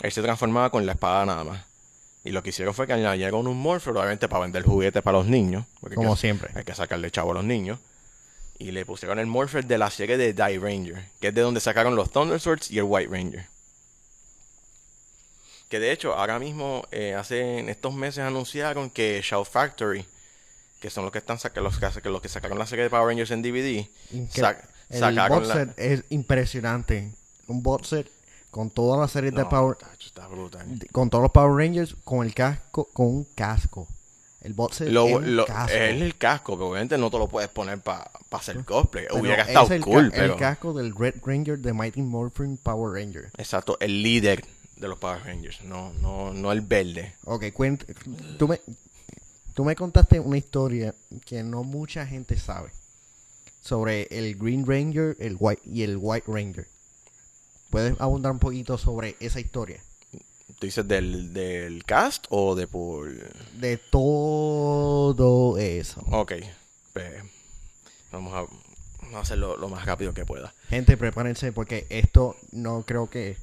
él 0.02 0.12
se 0.12 0.22
transformaba 0.22 0.70
con 0.70 0.86
la 0.86 0.94
espada 0.94 1.26
nada 1.26 1.44
más. 1.44 1.66
Y 2.26 2.32
lo 2.32 2.44
que 2.44 2.50
hicieron 2.50 2.74
fue 2.74 2.88
que 2.88 2.94
añadieron 2.94 3.48
un 3.48 3.58
Morpher, 3.58 3.96
obviamente 3.96 4.28
para 4.28 4.42
vender 4.42 4.64
juguetes 4.64 5.02
para 5.04 5.20
los 5.20 5.28
niños. 5.28 5.66
Porque 5.80 5.96
Como 5.96 6.10
hay 6.10 6.16
que- 6.16 6.22
siempre. 6.22 6.50
Hay 6.56 6.64
que 6.66 6.74
sacarle 6.76 7.10
chavo 7.12 7.32
a 7.32 7.36
los 7.36 7.44
niños. 7.46 7.80
Y 8.58 8.72
le 8.72 8.86
pusieron 8.86 9.20
el 9.20 9.28
Morpher 9.28 9.66
de 9.66 9.78
la 9.78 9.90
serie 9.92 10.18
de 10.18 10.34
Die 10.34 10.60
Ranger, 10.60 11.06
que 11.22 11.28
es 11.30 11.34
de 11.36 11.42
donde 11.42 11.60
sacaron 11.62 11.96
los 11.96 12.12
Thunder 12.12 12.40
Swords 12.40 12.72
y 12.72 12.78
el 12.80 12.86
White 12.86 13.10
Ranger. 13.12 13.48
Que 15.70 15.80
de 15.80 15.92
hecho, 15.92 16.14
ahora 16.14 16.40
mismo, 16.40 16.88
eh, 16.92 17.16
hace 17.16 17.60
en 17.60 17.70
estos 17.70 17.94
meses 17.94 18.20
anunciaron 18.24 18.90
que 18.90 19.22
Shout 19.24 19.48
Factory, 19.48 20.06
que 20.80 20.90
son 20.90 21.04
los 21.04 21.12
que 21.12 21.18
están 21.20 21.38
los, 21.56 21.78
que, 22.02 22.10
los 22.10 22.22
que 22.22 22.30
sacaron 22.30 22.60
la 22.60 22.68
serie 22.68 22.84
de 22.84 22.90
Power 22.90 23.08
Rangers 23.08 23.32
en 23.32 23.42
DVD, 23.42 23.88
Que 24.34 24.42
sac- 24.42 24.64
el 24.90 25.00
sacaron 25.00 25.40
box 25.40 25.48
la- 25.48 25.54
set 25.56 25.74
es 25.80 26.04
impresionante. 26.10 27.12
Un 27.48 27.62
box 27.64 27.88
set 27.90 28.12
con 28.56 28.70
todas 28.70 28.98
las 28.98 29.12
series 29.12 29.36
de 29.36 29.44
Power, 29.44 29.76
tacho, 29.76 30.08
está 30.08 30.28
brutal. 30.30 30.66
con 30.94 31.10
todos 31.10 31.24
los 31.24 31.32
Power 31.34 31.58
Rangers, 31.58 31.94
con 32.06 32.26
el 32.26 32.34
casco, 32.34 32.86
con 32.94 33.08
un 33.08 33.28
casco. 33.36 33.86
El 34.40 34.54
box 34.54 34.78
set 34.78 34.88
Lo- 34.88 35.08
es 35.08 35.14
un 35.16 35.36
lo- 35.36 35.46
casco. 35.46 35.74
es 35.74 36.02
el 36.02 36.16
casco, 36.18 36.54
pero 36.56 36.70
obviamente 36.70 36.98
no 36.98 37.12
te 37.12 37.18
lo 37.18 37.28
puedes 37.28 37.50
poner 37.50 37.82
para 37.82 38.10
hacer 38.32 38.64
cosplay. 38.64 39.08
Pero 39.10 39.20
Hubiera 39.20 39.42
es 39.42 39.50
estado 39.50 39.74
el, 39.74 39.82
cool, 39.84 40.10
el 40.16 40.38
casco 40.38 40.72
del 40.72 40.96
Red 40.96 41.16
Ranger 41.26 41.60
de 41.60 41.74
Mighty 41.74 42.02
Morphin 42.02 42.56
Power 42.56 42.94
Ranger. 42.94 43.30
Exacto, 43.38 43.76
el 43.82 44.02
líder 44.02 44.46
de 44.78 44.88
los 44.88 44.98
Power 45.00 45.22
Rangers, 45.26 45.62
no, 45.66 45.92
no, 46.00 46.34
no 46.34 46.54
el 46.54 46.62
verde. 46.62 47.14
Ok, 47.26 47.52
cuenta. 47.52 47.86
Tú 48.40 48.48
me, 48.48 48.62
tú 49.54 49.66
me 49.66 49.76
contaste 49.76 50.18
una 50.22 50.38
historia 50.38 50.96
que 51.26 51.44
no 51.44 51.66
mucha 51.66 52.08
gente 52.08 52.38
sabe 52.38 52.72
sobre 53.60 54.04
el 54.12 54.38
Green 54.38 54.66
Ranger 54.66 55.18
el 55.20 55.36
White, 55.38 55.62
y 55.66 55.82
el 55.84 55.98
White 56.00 56.28
Ranger. 56.32 56.68
¿Puedes 57.76 58.00
abundar 58.00 58.32
un 58.32 58.40
poquito 58.40 58.78
sobre 58.78 59.18
esa 59.20 59.42
historia? 59.42 59.82
¿Tú 60.60 60.66
dices 60.66 60.88
del, 60.88 61.34
del 61.34 61.84
cast 61.84 62.26
o 62.30 62.56
de 62.56 62.68
por...? 62.68 63.10
De 63.60 63.76
todo 63.76 65.58
eso. 65.58 66.02
Ok, 66.10 66.36
pues 66.94 67.22
vamos 68.14 68.34
a, 68.34 68.46
vamos 69.02 69.16
a 69.16 69.20
hacerlo 69.20 69.58
lo 69.58 69.68
más 69.68 69.86
rápido 69.86 70.14
que 70.14 70.24
pueda. 70.26 70.54
Gente, 70.70 70.96
prepárense 70.96 71.52
porque 71.52 71.86
esto 71.90 72.38
no 72.54 72.84
creo 72.84 73.10
que 73.10 73.36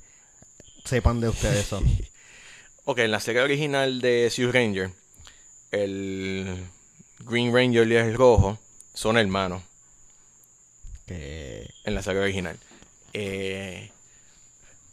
sepan 0.87 1.20
de 1.20 1.28
ustedes 1.28 1.66
eso. 1.66 1.83
Ok, 2.87 3.01
en 3.01 3.11
la 3.11 3.20
serie 3.20 3.43
original 3.43 4.01
de 4.01 4.30
Sioux 4.30 4.51
Ranger, 4.51 4.93
el 5.72 6.70
Green 7.18 7.55
Ranger 7.55 7.87
y 7.87 7.97
el 7.97 8.14
rojo 8.14 8.59
son 8.95 9.18
hermanos 9.18 9.62
en 11.07 11.95
la 11.95 12.03
serie 12.03 12.22
original. 12.22 12.59
Eh, 13.12 13.91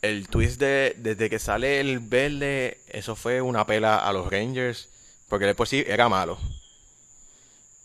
el 0.01 0.27
twist 0.27 0.59
de 0.59 0.95
desde 0.97 1.29
que 1.29 1.39
sale 1.39 1.79
el 1.79 1.99
verde, 1.99 2.79
eso 2.87 3.15
fue 3.15 3.41
una 3.41 3.65
pela 3.65 3.97
a 3.97 4.13
los 4.13 4.31
Rangers, 4.31 4.89
porque 5.27 5.45
de 5.45 5.55
por 5.55 5.67
sí 5.67 5.83
era 5.87 6.09
malo. 6.09 6.37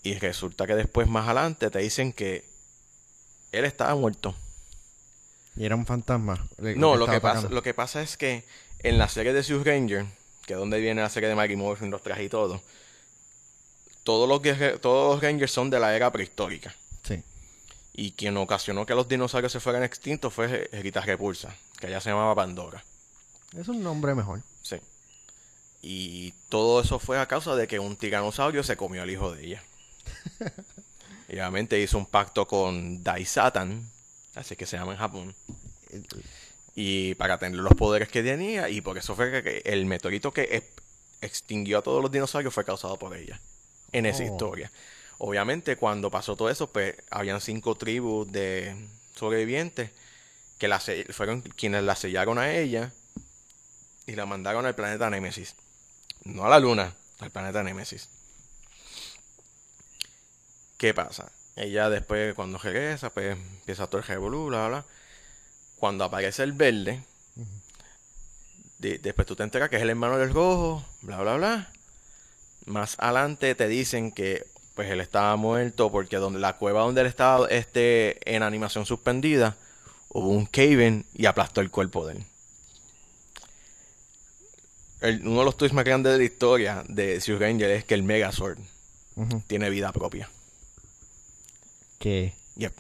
Y 0.03 0.15
resulta 0.15 0.67
que 0.67 0.75
después 0.75 1.09
más 1.09 1.25
adelante 1.25 1.71
te 1.71 1.79
dicen 1.79 2.13
que 2.13 2.45
él 3.53 3.65
estaba 3.65 3.95
muerto. 3.95 4.35
y 5.57 5.65
era 5.65 5.77
un 5.77 5.87
fantasma. 5.87 6.47
No, 6.59 6.97
lo 6.97 7.07
que, 7.07 7.21
pasa, 7.21 7.39
atacando. 7.39 7.55
lo 7.55 7.63
que 7.63 7.75
pasa 7.75 8.03
es 8.03 8.17
que 8.17 8.45
en 8.81 8.99
la 8.99 9.09
serie 9.09 9.33
de 9.33 9.43
Sioux 9.43 9.65
Ranger, 9.65 10.05
que 10.47 10.53
es 10.53 10.59
donde 10.59 10.81
viene 10.81 11.01
la 11.01 11.09
serie 11.09 11.29
de 11.29 11.35
Maggie 11.35 11.57
Morphin, 11.57 11.91
los 11.91 12.03
trajes 12.03 12.27
y 12.27 12.29
todo, 12.29 12.63
todos 14.03 14.29
los, 14.29 14.81
todos 14.81 15.15
los 15.15 15.23
Rangers 15.23 15.51
son 15.51 15.71
de 15.71 15.81
la 15.81 15.97
era 15.97 16.13
prehistórica. 16.13 16.75
Sí. 17.03 17.23
Y 17.95 18.13
quien 18.13 18.37
ocasionó 18.37 18.85
que 18.85 18.95
los 18.95 19.09
dinosaurios 19.09 19.53
se 19.53 19.61
fueran 19.61 19.83
extintos 19.83 20.33
fue 20.33 20.69
Rita 20.73 21.01
Repulsa, 21.01 21.57
que 21.87 21.91
ella 21.93 22.01
se 22.01 22.11
llamaba 22.11 22.35
Pandora. 22.35 22.85
Es 23.57 23.69
un 23.69 23.83
nombre 23.83 24.15
mejor. 24.15 24.43
Sí. 24.63 24.77
Y 25.83 26.33
todo 26.49 26.81
eso 26.81 26.99
fue 26.99 27.19
a 27.19 27.27
causa 27.27 27.55
de 27.57 27.67
que 27.67 27.79
un 27.79 27.97
tiranosaurio 27.97 28.63
se 28.63 28.77
comió 28.77 29.03
al 29.03 29.11
hijo 29.11 29.33
de 29.33 29.45
ella. 29.47 29.63
y 31.29 31.33
obviamente 31.35 31.81
hizo 31.81 31.99
un 31.99 32.07
pacto 32.07 32.47
con 32.47 33.03
Dai 33.03 33.25
Satan, 33.25 33.91
así 34.35 34.57
que 34.57 34.67
se 34.67 34.77
llama 34.77 34.93
en 34.93 34.99
Japón. 34.99 35.35
Y 36.75 37.15
para 37.15 37.39
tener 37.39 37.59
los 37.61 37.75
poderes 37.75 38.09
que 38.09 38.23
tenía, 38.23 38.69
y 38.69 38.81
por 38.81 38.99
eso 38.99 39.15
fue 39.15 39.43
que- 39.43 39.63
el 39.65 39.87
meteorito 39.87 40.33
que 40.33 40.43
ex- 40.57 40.67
extinguió 41.21 41.79
a 41.79 41.83
todos 41.83 42.03
los 42.03 42.11
dinosaurios 42.11 42.53
fue 42.53 42.65
causado 42.65 42.99
por 42.99 43.17
ella. 43.17 43.41
En 43.93 44.07
esa 44.07 44.23
Oh. 44.25 44.27
historia. 44.27 44.73
Obviamente, 45.19 45.77
cuando 45.77 46.11
pasó 46.11 46.35
todo 46.35 46.51
eso, 46.51 46.67
pues 46.73 46.97
habían 47.11 47.41
cinco 47.41 47.77
tribus 47.77 48.31
de 48.33 48.75
sobrevivientes 49.15 49.91
que 50.69 51.13
fueron 51.13 51.43
quienes 51.43 51.83
la 51.83 51.97
sellaron 51.97 52.39
a 52.39 52.53
ella 52.53 52.93
y 54.07 54.13
la 54.15 54.27
mandaron 54.27 54.67
al 54.67 54.75
planeta 54.75 55.11
Némesis. 55.11 55.57
No 56.25 56.45
a 56.45 56.49
la 56.49 56.59
luna, 56.61 56.95
al 57.21 57.31
planeta 57.31 57.63
Némesis. 57.63 58.09
¿Qué 60.79 60.93
pasa? 60.95 61.31
Ella 61.57 61.89
después, 61.89 62.35
cuando 62.35 62.59
regresa, 62.59 63.11
pues 63.11 63.37
empieza 63.37 63.87
todo 63.87 63.99
el 64.01 64.07
revolú, 64.07 64.47
bla, 64.47 64.69
bla. 64.69 64.85
Cuando 65.77 66.05
aparece 66.05 66.43
el 66.43 66.53
verde, 66.53 67.03
de- 68.79 68.99
después 68.99 69.27
tú 69.27 69.37
te 69.37 69.43
enteras 69.43 69.69
que 69.71 69.77
es 69.77 69.83
el 69.83 69.91
hermano 69.91 70.19
del 70.19 70.33
rojo, 70.33 70.85
bla, 71.03 71.21
bla, 71.21 71.37
bla. 71.37 71.71
Más 72.67 72.97
adelante 72.99 73.55
te 73.55 73.69
dicen 73.69 74.13
que 74.13 74.47
pues 74.75 74.91
él 74.91 75.01
estaba 75.01 75.37
muerto 75.37 75.93
porque 75.93 76.17
donde 76.17 76.41
la 76.41 76.57
cueva 76.57 76.81
donde 76.83 77.03
él 77.03 77.07
estaba 77.07 77.47
este, 77.49 78.19
en 78.35 78.43
animación 78.43 78.87
suspendida, 78.87 79.57
hubo 80.15 80.29
un 80.31 80.47
cave 80.47 81.05
y 81.13 81.27
aplastó 81.27 81.61
el 81.61 81.71
cuerpo 81.71 82.07
de 82.07 82.15
él. 82.15 82.25
El- 85.01 85.27
uno 85.27 85.41
de 85.41 85.45
los 85.45 85.57
twists 85.57 85.75
más 85.75 85.85
grandes 85.85 86.13
de 86.13 86.19
la 86.19 86.25
historia 86.25 86.85
de 86.89 87.21
Sioux 87.21 87.39
Ranger 87.39 87.71
es 87.71 87.85
que 87.85 87.95
el 87.95 88.03
Megazord 88.03 88.59
tiene 89.47 89.69
vida 89.71 89.93
propia. 89.93 90.31
Que 91.99 92.33
Yep. 92.57 92.73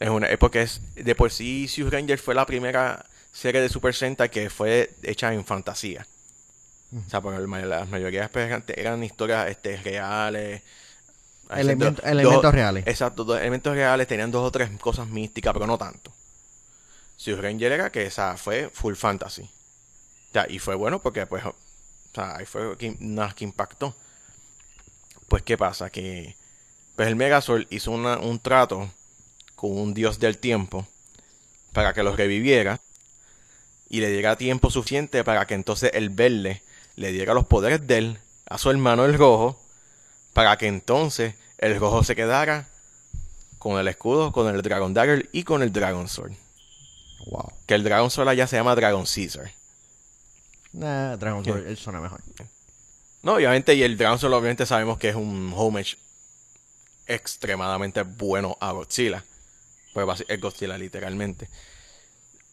Es 0.00 0.08
una, 0.10 0.26
es 0.28 0.38
porque 0.38 0.62
es 0.62 0.80
de 0.94 1.14
por 1.14 1.30
sí 1.30 1.68
Sioux 1.68 1.90
Ranger 1.90 2.18
fue 2.18 2.34
la 2.34 2.46
primera 2.46 3.04
serie 3.32 3.60
de 3.60 3.68
Super 3.68 3.94
Sentai 3.94 4.30
que 4.30 4.50
fue 4.50 4.94
hecha 5.02 5.32
en 5.32 5.44
fantasía. 5.44 6.06
O 7.06 7.08
sea, 7.10 7.20
porque 7.22 7.38
la 7.40 7.46
ma- 7.46 7.60
la 7.60 7.84
mayoría 7.86 8.28
pues, 8.30 8.46
eran, 8.46 8.64
eran 8.68 9.02
historias 9.02 9.48
este, 9.50 9.76
reales. 9.78 10.62
A 11.48 11.56
veces 11.56 11.70
Element- 11.72 11.96
dos- 11.96 12.04
elementos 12.04 12.52
reales. 12.54 12.84
Exacto, 12.86 13.24
dos 13.24 13.40
elementos 13.40 13.74
reales, 13.74 14.06
tenían 14.06 14.30
dos 14.30 14.46
o 14.46 14.50
tres 14.52 14.68
cosas 14.78 15.08
místicas, 15.08 15.52
pero 15.54 15.66
no 15.66 15.78
tanto. 15.78 16.12
Sioux 17.22 17.40
Ranger 17.40 17.70
era 17.70 17.90
que 17.92 18.04
esa 18.04 18.36
fue 18.36 18.68
full 18.74 18.94
fantasy. 18.94 19.42
O 19.42 20.32
sea, 20.32 20.46
y 20.48 20.58
fue 20.58 20.74
bueno 20.74 21.00
porque 21.00 21.24
pues, 21.26 21.44
o 21.44 21.54
sea, 22.12 22.36
ahí 22.36 22.46
fue 22.46 22.76
nada 22.98 23.32
que 23.32 23.44
impactó. 23.44 23.94
Pues, 25.28 25.42
¿qué 25.44 25.56
pasa? 25.56 25.88
Que 25.90 26.36
pues 26.96 27.06
el 27.06 27.14
Megazord 27.16 27.66
hizo 27.70 27.92
una- 27.92 28.18
un 28.18 28.40
trato 28.40 28.90
con 29.54 29.70
un 29.78 29.94
dios 29.94 30.18
del 30.18 30.38
tiempo 30.38 30.86
para 31.72 31.92
que 31.92 32.02
los 32.02 32.16
reviviera 32.16 32.80
y 33.88 34.00
le 34.00 34.10
diera 34.10 34.36
tiempo 34.36 34.70
suficiente 34.70 35.22
para 35.22 35.46
que 35.46 35.54
entonces 35.54 35.92
el 35.94 36.10
verde 36.10 36.62
le 36.96 37.12
diera 37.12 37.34
los 37.34 37.46
poderes 37.46 37.86
de 37.86 37.98
él 37.98 38.18
a 38.46 38.58
su 38.58 38.68
hermano 38.70 39.04
el 39.04 39.16
rojo 39.16 39.58
para 40.32 40.56
que 40.58 40.66
entonces 40.66 41.34
el 41.58 41.78
rojo 41.78 42.02
se 42.02 42.16
quedara 42.16 42.66
con 43.58 43.78
el 43.78 43.86
escudo, 43.86 44.32
con 44.32 44.52
el 44.52 44.60
Dragon 44.60 44.92
Dagger 44.92 45.28
y 45.32 45.44
con 45.44 45.62
el 45.62 45.72
Dragon 45.72 46.08
Sword. 46.08 46.32
Wow. 47.26 47.52
Que 47.66 47.74
el 47.74 47.84
Dragon 47.84 48.10
Sword 48.10 48.28
allá 48.28 48.46
se 48.46 48.56
llama 48.56 48.74
Dragon 48.74 49.04
Caesar. 49.04 49.52
Nah, 50.72 51.16
Dragon. 51.16 51.42
Ball, 51.42 51.66
él 51.66 51.76
suena 51.76 52.00
mejor. 52.00 52.20
No, 53.22 53.34
obviamente, 53.34 53.74
y 53.74 53.82
el 53.82 53.96
Dragon 53.96 54.18
Sword 54.18 54.32
obviamente 54.32 54.66
sabemos 54.66 54.98
que 54.98 55.10
es 55.10 55.14
un 55.14 55.52
homage 55.54 55.96
extremadamente 57.06 58.02
bueno 58.02 58.56
a 58.60 58.72
Godzilla. 58.72 59.24
Pues 59.92 60.24
es 60.26 60.40
Godzilla 60.40 60.78
literalmente. 60.78 61.48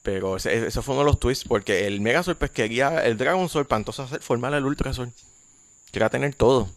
Pero 0.04 0.38
ese, 0.38 0.68
ese 0.68 0.82
fue 0.82 0.96
uno 0.96 1.04
de 1.04 1.12
los 1.12 1.20
twists 1.20 1.46
porque 1.48 1.88
el 1.88 2.02
Megazord 2.02 2.38
pues 2.38 2.52
quería 2.52 3.04
el 3.06 3.18
Dragon 3.18 3.48
Sword 3.50 3.68
para 3.68 3.80
entonces 3.80 4.06
hacer, 4.06 4.22
formar 4.22 4.54
el 4.54 4.66
Ultra 4.66 4.94
Sword. 4.94 5.12
Quería 5.92 6.10
tener 6.10 6.36
todo. 6.36 6.70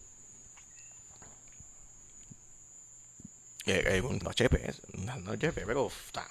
Eh, 3.66 3.84
eh, 3.86 4.02
no 4.02 5.18
no, 5.18 5.30
HP, 5.32 5.62
pero 5.64 5.84
uf, 5.84 6.10
ta- 6.10 6.28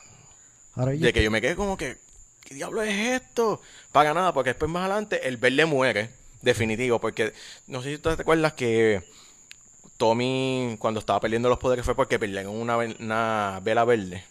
Ahora 0.76 0.92
de 0.92 1.14
que 1.14 1.24
yo 1.24 1.32
me 1.32 1.42
quedé 1.42 1.56
como 1.56 1.78
que, 1.78 1.98
¿qué 2.44 2.56
diablo 2.56 2.82
es 2.82 3.22
esto? 3.22 3.62
Para 3.92 4.14
nada, 4.14 4.34
porque 4.34 4.52
después 4.52 4.72
más 4.72 4.86
adelante 4.86 5.28
el 5.28 5.38
verde 5.38 5.66
muere, 5.66 6.10
definitivo, 6.42 7.00
porque 7.00 7.34
no 7.68 7.82
sé 7.82 7.92
si 7.92 7.98
tú 7.98 8.16
te 8.16 8.22
acuerdas 8.22 8.54
que 8.54 9.04
Tommy 9.98 10.78
cuando 10.80 11.00
estaba 11.00 11.20
perdiendo 11.20 11.50
los 11.50 11.60
poderes 11.60 11.86
fue 11.86 11.96
porque 11.96 12.18
perdieron 12.18 12.56
una, 12.56 12.78
una 12.78 13.60
vela 13.62 13.86
verde 13.86 14.24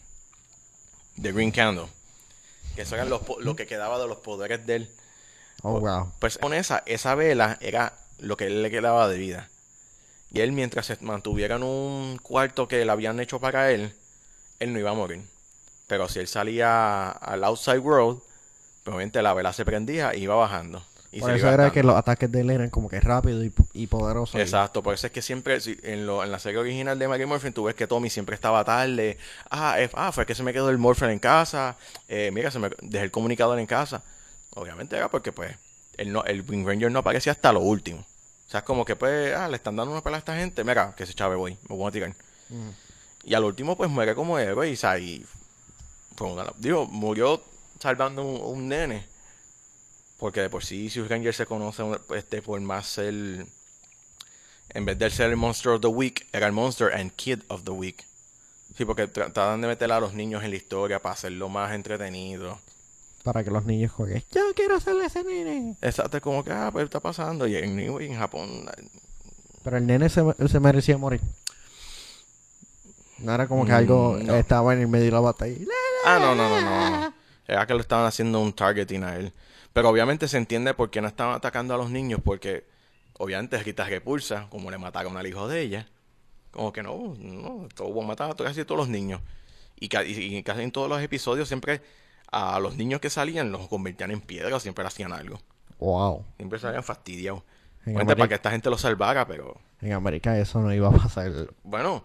de 1.17 1.33
Green 1.33 1.51
Candle. 1.51 1.87
Que 2.75 2.83
eso 2.83 2.95
era 2.95 3.05
los 3.05 3.21
lo 3.41 3.57
que 3.57 3.67
quedaba 3.67 3.99
de 3.99 4.09
los 4.09 4.19
poderes 4.19 4.67
de 4.67 4.77
él. 4.77 4.91
Oh, 5.63 5.79
wow. 5.79 6.13
Pues 6.19 6.39
con 6.39 6.55
esa, 6.55 6.83
esa 6.87 7.15
vela 7.15 7.59
era 7.61 7.95
lo 8.19 8.37
que 8.37 8.47
él 8.47 8.63
le 8.63 8.71
quedaba 8.71 9.09
de 9.09 9.19
vida. 9.19 9.49
Y 10.33 10.41
él 10.41 10.53
mientras 10.53 10.87
se 10.87 10.97
mantuviera 11.01 11.57
en 11.57 11.65
un 11.65 12.19
cuarto 12.19 12.69
que 12.69 12.85
le 12.85 12.91
habían 12.91 13.21
hecho 13.21 13.41
para 13.41 13.71
él, 13.73 13.95
él 14.61 14.73
no 14.73 14.79
iba 14.79 14.91
a 14.91 14.95
morir. 14.95 15.23
Pero 15.91 16.09
si 16.09 16.21
él 16.21 16.29
salía 16.29 17.11
al 17.11 17.43
outside 17.43 17.81
world, 17.81 18.21
pues 18.85 18.95
obviamente 18.95 19.21
la 19.23 19.35
vela 19.35 19.53
se 19.53 19.65
prendía 19.65 20.15
y 20.15 20.23
iba 20.23 20.37
bajando. 20.37 20.81
Y 21.11 21.19
Por 21.19 21.31
se 21.31 21.37
eso 21.37 21.47
iba 21.47 21.55
era 21.55 21.73
que 21.73 21.83
los 21.83 21.97
ataques 21.97 22.31
de 22.31 22.43
él 22.43 22.51
eran 22.51 22.71
como 22.71 22.89
que 22.89 23.01
rápidos 23.01 23.45
y, 23.45 23.53
y 23.83 23.89
Exacto, 24.35 24.85
por 24.85 24.95
eso 24.95 25.09
es 25.09 25.13
que 25.13 25.21
siempre, 25.21 25.61
si- 25.61 25.77
en, 25.83 26.07
lo, 26.07 26.23
en 26.23 26.31
la 26.31 26.39
serie 26.39 26.61
original 26.61 26.97
de 26.97 27.09
Maggie 27.09 27.27
Morphin, 27.27 27.53
tú 27.53 27.65
ves 27.65 27.75
que 27.75 27.89
Tommy 27.89 28.09
siempre 28.09 28.37
estaba 28.37 28.65
tarde. 28.65 29.19
Ah, 29.51 29.79
ah 29.95 30.13
fue 30.13 30.27
que 30.27 30.37
se 30.37 30.45
me 30.45 30.53
quedó 30.53 30.71
el 30.71 30.79
Morphin 30.79 31.11
en 31.11 31.19
casa. 31.19 31.77
Eh, 32.09 32.31
mira, 32.33 32.53
se 32.53 32.61
me 32.61 32.71
dejé 32.83 33.07
el 33.07 33.11
comunicador 33.11 33.59
en 33.59 33.67
casa. 33.67 34.05
Obviamente 34.55 34.97
era 34.97 35.09
porque, 35.11 35.33
pues, 35.33 35.57
el, 35.97 36.13
no, 36.13 36.23
el 36.23 36.45
Green 36.45 36.65
Ranger 36.65 36.93
no 36.93 37.01
aparecía 37.01 37.33
hasta 37.33 37.53
lo 37.53 37.59
último. 37.59 37.99
O 38.47 38.51
sea, 38.51 38.61
es 38.61 38.65
como 38.67 38.85
que, 38.85 38.95
pues, 38.95 39.35
ah, 39.35 39.49
le 39.49 39.57
están 39.57 39.75
dando 39.75 39.91
una 39.91 40.03
pelea 40.03 40.19
a 40.19 40.21
esta 40.21 40.37
gente. 40.37 40.63
Mira, 40.63 40.95
que 40.97 41.05
se 41.05 41.15
chave, 41.15 41.35
voy, 41.35 41.59
me 41.69 41.75
voy 41.75 41.89
a 41.89 41.91
tirar. 41.91 42.11
Ujú. 42.51 42.75
Y 43.25 43.35
al 43.35 43.45
último, 43.45 43.77
pues, 43.77 43.91
muere 43.91 44.15
como 44.15 44.39
héroe 44.39 44.71
y, 44.71 44.75
o 44.75 44.77
sea, 44.77 44.97
y 44.99 45.27
fue 46.21 46.31
una- 46.33 46.53
digo, 46.59 46.87
murió 46.87 47.43
salvando 47.79 48.23
un, 48.23 48.59
un 48.59 48.69
nene. 48.69 49.07
Porque 50.19 50.43
de 50.43 50.51
por 50.51 50.63
sí, 50.63 50.91
si 50.91 51.01
Ranger 51.01 51.33
se 51.33 51.47
conoce 51.47 51.83
este, 52.15 52.43
por 52.43 52.61
más 52.61 52.87
ser. 52.87 53.15
En 54.75 54.85
vez 54.85 54.99
de 54.99 55.09
ser 55.09 55.31
el 55.31 55.37
Monster 55.39 55.73
of 55.73 55.81
the 55.81 55.87
Week, 55.87 56.27
era 56.31 56.47
el 56.47 56.53
Monster 56.53 56.93
and 56.93 57.11
Kid 57.13 57.41
of 57.49 57.65
the 57.65 57.71
Week. 57.71 58.05
Sí, 58.77 58.85
porque 58.85 59.07
trataban 59.09 59.63
de 59.63 59.69
meter 59.69 59.91
a 59.91 59.99
los 59.99 60.13
niños 60.13 60.45
en 60.45 60.51
la 60.51 60.57
historia 60.57 61.01
para 61.01 61.15
hacerlo 61.15 61.49
más 61.49 61.73
entretenido. 61.73 62.59
Para 63.25 63.43
que 63.43 63.51
los 63.51 63.65
niños 63.65 63.93
jueguen. 63.93 64.23
Yo 64.31 64.43
quiero 64.55 64.79
ser 64.79 64.97
ese 65.03 65.25
nene. 65.25 65.75
Exacto, 65.81 66.21
como 66.21 66.45
que, 66.45 66.53
ah, 66.53 66.69
pues 66.71 66.85
está 66.85 67.01
pasando. 67.01 67.47
Y 67.47 67.57
en, 67.57 67.79
en 67.81 68.15
Japón, 68.15 68.69
Pero 69.65 69.79
el 69.79 69.87
nene 69.87 70.11
se 70.11 70.61
merecía 70.61 70.99
morir. 70.99 71.23
No 73.23 73.33
era 73.35 73.47
como 73.49 73.65
que 73.65 73.73
Mm, 73.73 73.75
algo 73.75 74.19
no. 74.23 74.35
estaba 74.35 74.73
en 74.75 74.81
el 74.81 74.89
medio 74.89 75.07
de 75.07 75.11
la 75.13 75.21
batalla. 75.21 75.57
Ah, 76.07 76.19
no, 76.21 76.35
no, 76.35 76.49
no, 76.49 76.61
no. 77.01 77.15
Era 77.47 77.67
que 77.67 77.75
lo 77.75 77.81
estaban 77.81 78.07
haciendo 78.07 78.41
un 78.41 78.53
targeting 78.53 79.03
a 79.05 79.17
él. 79.17 79.33
Pero 79.73 79.89
obviamente 79.89 80.27
se 80.29 80.37
entiende 80.37 80.75
por 80.75 80.91
qué 80.91 81.01
no 81.01 81.09
estaban 81.09 81.35
atacando 81.35 81.75
a 81.75 81.77
los 81.77 81.91
niños, 81.91 82.21
porque 82.25 82.65
obviamente 83.19 83.63
Rita 83.63 83.85
repulsa, 83.85 84.47
como 84.51 84.71
le 84.71 84.79
mataron 84.79 85.17
al 85.17 85.27
hijo 85.27 85.47
de 85.49 85.61
ella. 85.61 85.87
Como 86.51 86.73
que 86.73 86.83
no, 86.83 87.15
no, 87.19 87.69
todo 87.75 88.03
matar 88.03 88.31
a 88.31 88.35
casi 88.35 88.65
todos 88.65 88.79
los 88.79 88.89
niños. 88.89 89.21
Y, 89.79 89.89
ca- 89.89 90.05
y- 90.05 90.37
y 90.37 90.43
casi 90.43 90.63
en 90.63 90.73
todos 90.73 90.89
los 90.89 91.01
episodios 91.03 91.47
siempre 91.49 91.81
a 92.33 92.59
los 92.61 92.77
niños 92.77 93.01
que 93.01 93.11
salían 93.11 93.51
los 93.53 93.69
convertían 93.69 94.11
en 94.11 94.21
piedra 94.21 94.55
o 94.57 94.61
siempre 94.61 94.85
hacían 94.85 95.13
algo. 95.13 95.41
Wow. 95.79 96.25
Siempre 96.37 96.59
salían 96.59 96.83
fastidiados. 96.83 97.43
América- 97.87 98.15
para 98.17 98.29
que 98.29 98.35
esta 98.35 98.51
gente 98.51 98.69
los 98.71 98.81
salvara, 98.81 99.27
pero 99.27 99.59
En 99.81 99.93
América 99.93 100.39
eso 100.39 100.61
no 100.61 100.73
iba 100.75 100.89
a 100.89 100.93
pasar. 100.93 101.33
bueno, 101.63 102.05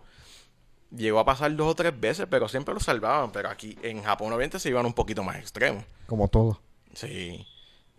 llegó 0.91 1.19
a 1.19 1.25
pasar 1.25 1.55
dos 1.55 1.67
o 1.71 1.75
tres 1.75 1.97
veces, 1.99 2.27
pero 2.29 2.47
siempre 2.47 2.73
los 2.73 2.83
salvaban. 2.83 3.31
Pero 3.31 3.49
aquí 3.49 3.77
en 3.81 4.03
Japón 4.03 4.27
obviamente 4.33 4.59
se 4.59 4.69
iban 4.69 4.85
un 4.85 4.93
poquito 4.93 5.23
más 5.23 5.37
extremos. 5.37 5.83
Como 6.07 6.27
todo. 6.27 6.59
Sí. 6.93 7.45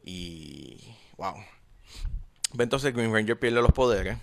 Y. 0.05 0.95
Wow. 1.17 1.35
Pues 2.53 2.61
Entonces 2.61 2.95
Green 2.95 3.13
Ranger 3.13 3.39
pierde 3.39 3.61
los 3.61 3.73
poderes. 3.73 4.19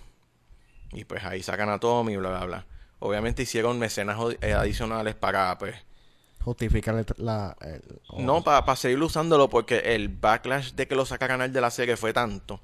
Y 0.92 1.04
pues 1.04 1.24
ahí 1.24 1.42
sacan 1.42 1.68
a 1.70 1.78
Tommy 1.80 2.12
y 2.12 2.16
bla, 2.16 2.30
bla, 2.30 2.44
bla. 2.46 2.66
Obviamente 3.00 3.42
hicieron 3.42 3.78
mecenas 3.78 4.16
eh, 4.40 4.52
adicionales 4.54 5.14
para, 5.14 5.56
pues. 5.58 5.74
Justificar 6.40 7.04
la... 7.18 7.56
el- 7.62 8.00
No, 8.18 8.42
para 8.44 8.76
seguir 8.76 9.02
usándolo 9.02 9.48
porque 9.50 9.78
el 9.94 10.08
backlash 10.08 10.72
de 10.74 10.86
que 10.86 10.94
lo 10.94 11.04
sacaran 11.06 11.52
de 11.52 11.60
la 11.60 11.70
serie 11.70 11.96
fue 11.96 12.12
tanto. 12.12 12.60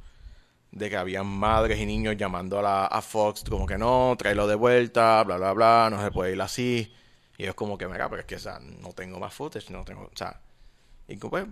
De 0.73 0.89
que 0.89 0.97
habían 0.97 1.27
madres 1.27 1.79
y 1.81 1.87
niños 1.87 2.17
llamando 2.17 2.59
a, 2.61 2.91
la, 2.91 3.03
Fox 3.03 3.43
como 3.49 3.67
que 3.67 3.77
no, 3.77 4.15
tráelo 4.17 4.47
de 4.47 4.55
vuelta, 4.55 5.23
bla, 5.25 5.37
bla, 5.37 5.53
bla, 5.53 5.89
no 5.91 6.03
se 6.03 6.11
puede 6.11 6.33
ir 6.33 6.41
así. 6.41 6.95
Y 7.37 7.43
ellos 7.43 7.55
como 7.55 7.77
que, 7.77 7.89
mira, 7.89 8.09
pero 8.09 8.21
es 8.21 8.27
que, 8.27 8.37
o 8.37 8.39
sea, 8.39 8.61
no 8.61 8.93
tengo 8.93 9.19
más 9.19 9.35
footage, 9.35 9.71
no 9.71 9.85
tengo, 9.85 10.03
o 10.03 10.17
sea. 10.17 10.41
Y 11.09 11.17
pues, 11.17 11.47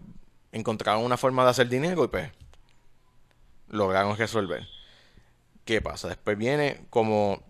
encontraron 0.52 1.04
una 1.04 1.16
forma 1.16 1.44
de 1.44 1.50
hacer 1.50 1.68
dinero 1.68 2.04
y 2.04 2.08
pues, 2.08 2.30
lograron 3.68 4.16
resolver. 4.16 4.66
¿Qué 5.64 5.82
pasa? 5.82 6.08
Después 6.08 6.38
viene 6.38 6.86
como 6.90 7.42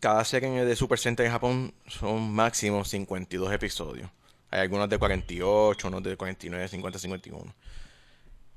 cada 0.00 0.24
serie 0.24 0.64
de 0.64 0.76
Super 0.76 0.98
Sentai 0.98 1.26
en 1.26 1.32
Japón 1.32 1.74
son 1.86 2.32
máximo 2.32 2.84
52 2.84 3.52
episodios. 3.52 4.10
Hay 4.50 4.60
algunos 4.60 4.88
de 4.88 4.98
48, 4.98 5.88
unos 5.88 6.02
de 6.02 6.16
49, 6.16 6.68
50, 6.68 6.98
51. 6.98 7.54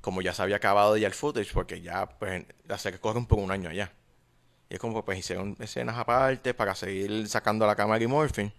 Como 0.00 0.22
ya 0.22 0.32
se 0.32 0.42
había 0.42 0.56
acabado 0.56 0.96
ya 0.96 1.06
el 1.06 1.14
footage, 1.14 1.52
porque 1.52 1.80
ya 1.82 2.06
pues 2.08 2.44
la 2.66 2.78
serie 2.78 2.98
corren 3.00 3.26
por 3.26 3.38
un 3.38 3.50
año 3.50 3.68
allá. 3.70 3.92
Y 4.68 4.74
es 4.74 4.80
como 4.80 5.04
pues 5.04 5.18
hicieron 5.18 5.56
escenas 5.60 5.98
aparte 5.98 6.54
para 6.54 6.74
seguir 6.74 7.28
sacando 7.28 7.64
a 7.64 7.68
la 7.68 7.76
cámara 7.76 8.02
y 8.02 8.06
Morphin. 8.06 8.52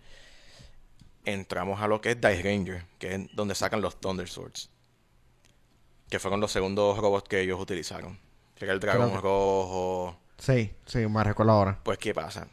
Entramos 1.26 1.80
a 1.82 1.88
lo 1.88 2.02
que 2.02 2.12
es 2.12 2.22
Dice 2.22 2.42
Ranger, 2.44 2.86
que 3.00 3.16
es 3.16 3.36
donde 3.36 3.56
sacan 3.56 3.82
los 3.82 4.00
Thunder 4.00 4.28
Swords. 4.28 4.70
Que 6.10 6.20
fueron 6.20 6.40
los 6.42 6.52
segundos 6.52 6.98
robots 6.98 7.30
que 7.30 7.40
ellos 7.42 7.60
utilizaron. 7.60 8.20
Que 8.56 8.66
era 8.66 8.74
el 8.74 8.80
dragón 8.80 9.12
que- 9.12 9.18
rojo. 9.22 10.18
Sí, 10.38 10.72
sí, 10.86 11.00
me 11.08 11.24
recuerdo 11.24 11.52
ahora. 11.54 11.80
Pues, 11.84 11.98
¿qué 12.00 12.14
pasa? 12.14 12.48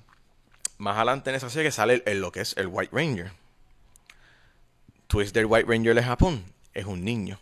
Más 0.76 0.96
adelante 0.96 1.30
en 1.30 1.36
esa 1.36 1.50
serie 1.50 1.70
sale 1.72 1.94
el, 1.94 2.02
el- 2.06 2.20
lo 2.20 2.30
que 2.30 2.40
es 2.42 2.56
el 2.56 2.66
White 2.68 2.94
Ranger. 2.94 3.32
Twist 5.06 5.34
del 5.34 5.46
White 5.46 5.66
Ranger 5.68 5.94
de 5.94 6.02
Japón 6.02 6.44
es 6.74 6.84
un 6.84 7.02
niño, 7.04 7.40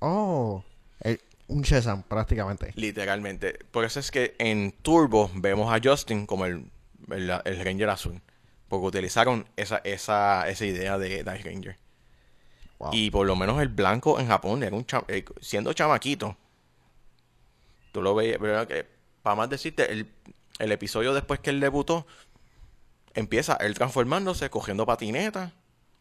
Oh, 0.00 0.62
el- 1.00 1.20
un 1.46 1.62
Shazam 1.62 2.02
prácticamente. 2.02 2.72
literalmente. 2.76 3.58
Por 3.70 3.84
eso 3.84 4.00
es 4.00 4.10
que 4.10 4.34
en 4.38 4.72
Turbo 4.72 5.30
vemos 5.34 5.72
a 5.72 5.80
Justin 5.82 6.26
como 6.26 6.46
el, 6.46 6.70
el, 7.10 7.30
el 7.44 7.64
Ranger 7.64 7.90
azul. 7.90 8.20
Porque 8.68 8.86
utilizaron 8.86 9.46
esa, 9.56 9.78
esa, 9.84 10.48
esa 10.48 10.64
idea 10.64 10.98
de 10.98 11.22
Dice 11.22 11.42
Ranger. 11.44 11.78
Wow. 12.78 12.90
Y 12.92 13.10
por 13.10 13.26
lo 13.26 13.36
menos 13.36 13.60
el 13.60 13.68
blanco 13.68 14.18
en 14.18 14.26
Japón, 14.26 14.62
era 14.62 14.74
un 14.74 14.84
cha- 14.86 15.04
eh, 15.08 15.24
siendo 15.40 15.72
chamaquito, 15.74 16.36
tú 17.92 18.02
lo 18.02 18.14
veías, 18.14 18.38
pero 18.40 18.66
que, 18.66 18.86
para 19.22 19.36
más 19.36 19.48
decirte, 19.50 19.92
el, 19.92 20.10
el 20.58 20.72
episodio 20.72 21.14
después 21.14 21.38
que 21.40 21.50
él 21.50 21.60
debutó, 21.60 22.06
empieza 23.14 23.54
él 23.60 23.74
transformándose, 23.74 24.50
cogiendo 24.50 24.86
patinetas, 24.86 25.52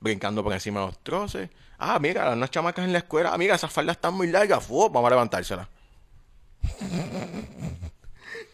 brincando 0.04 0.44
por 0.44 0.54
encima 0.54 0.82
de 0.82 0.86
los 0.88 1.00
troces. 1.00 1.50
Ah, 1.80 1.98
mira, 2.00 2.30
unas 2.32 2.52
chamacas 2.52 2.86
en 2.86 2.92
la 2.92 3.00
escuela, 3.00 3.32
ah, 3.34 3.38
mira, 3.38 3.56
esas 3.56 3.72
faldas 3.72 3.96
están 3.96 4.14
muy 4.14 4.28
largas, 4.28 4.64
¡fu! 4.64 4.90
vamos 4.90 5.08
a 5.08 5.10
levantárselas. 5.12 5.68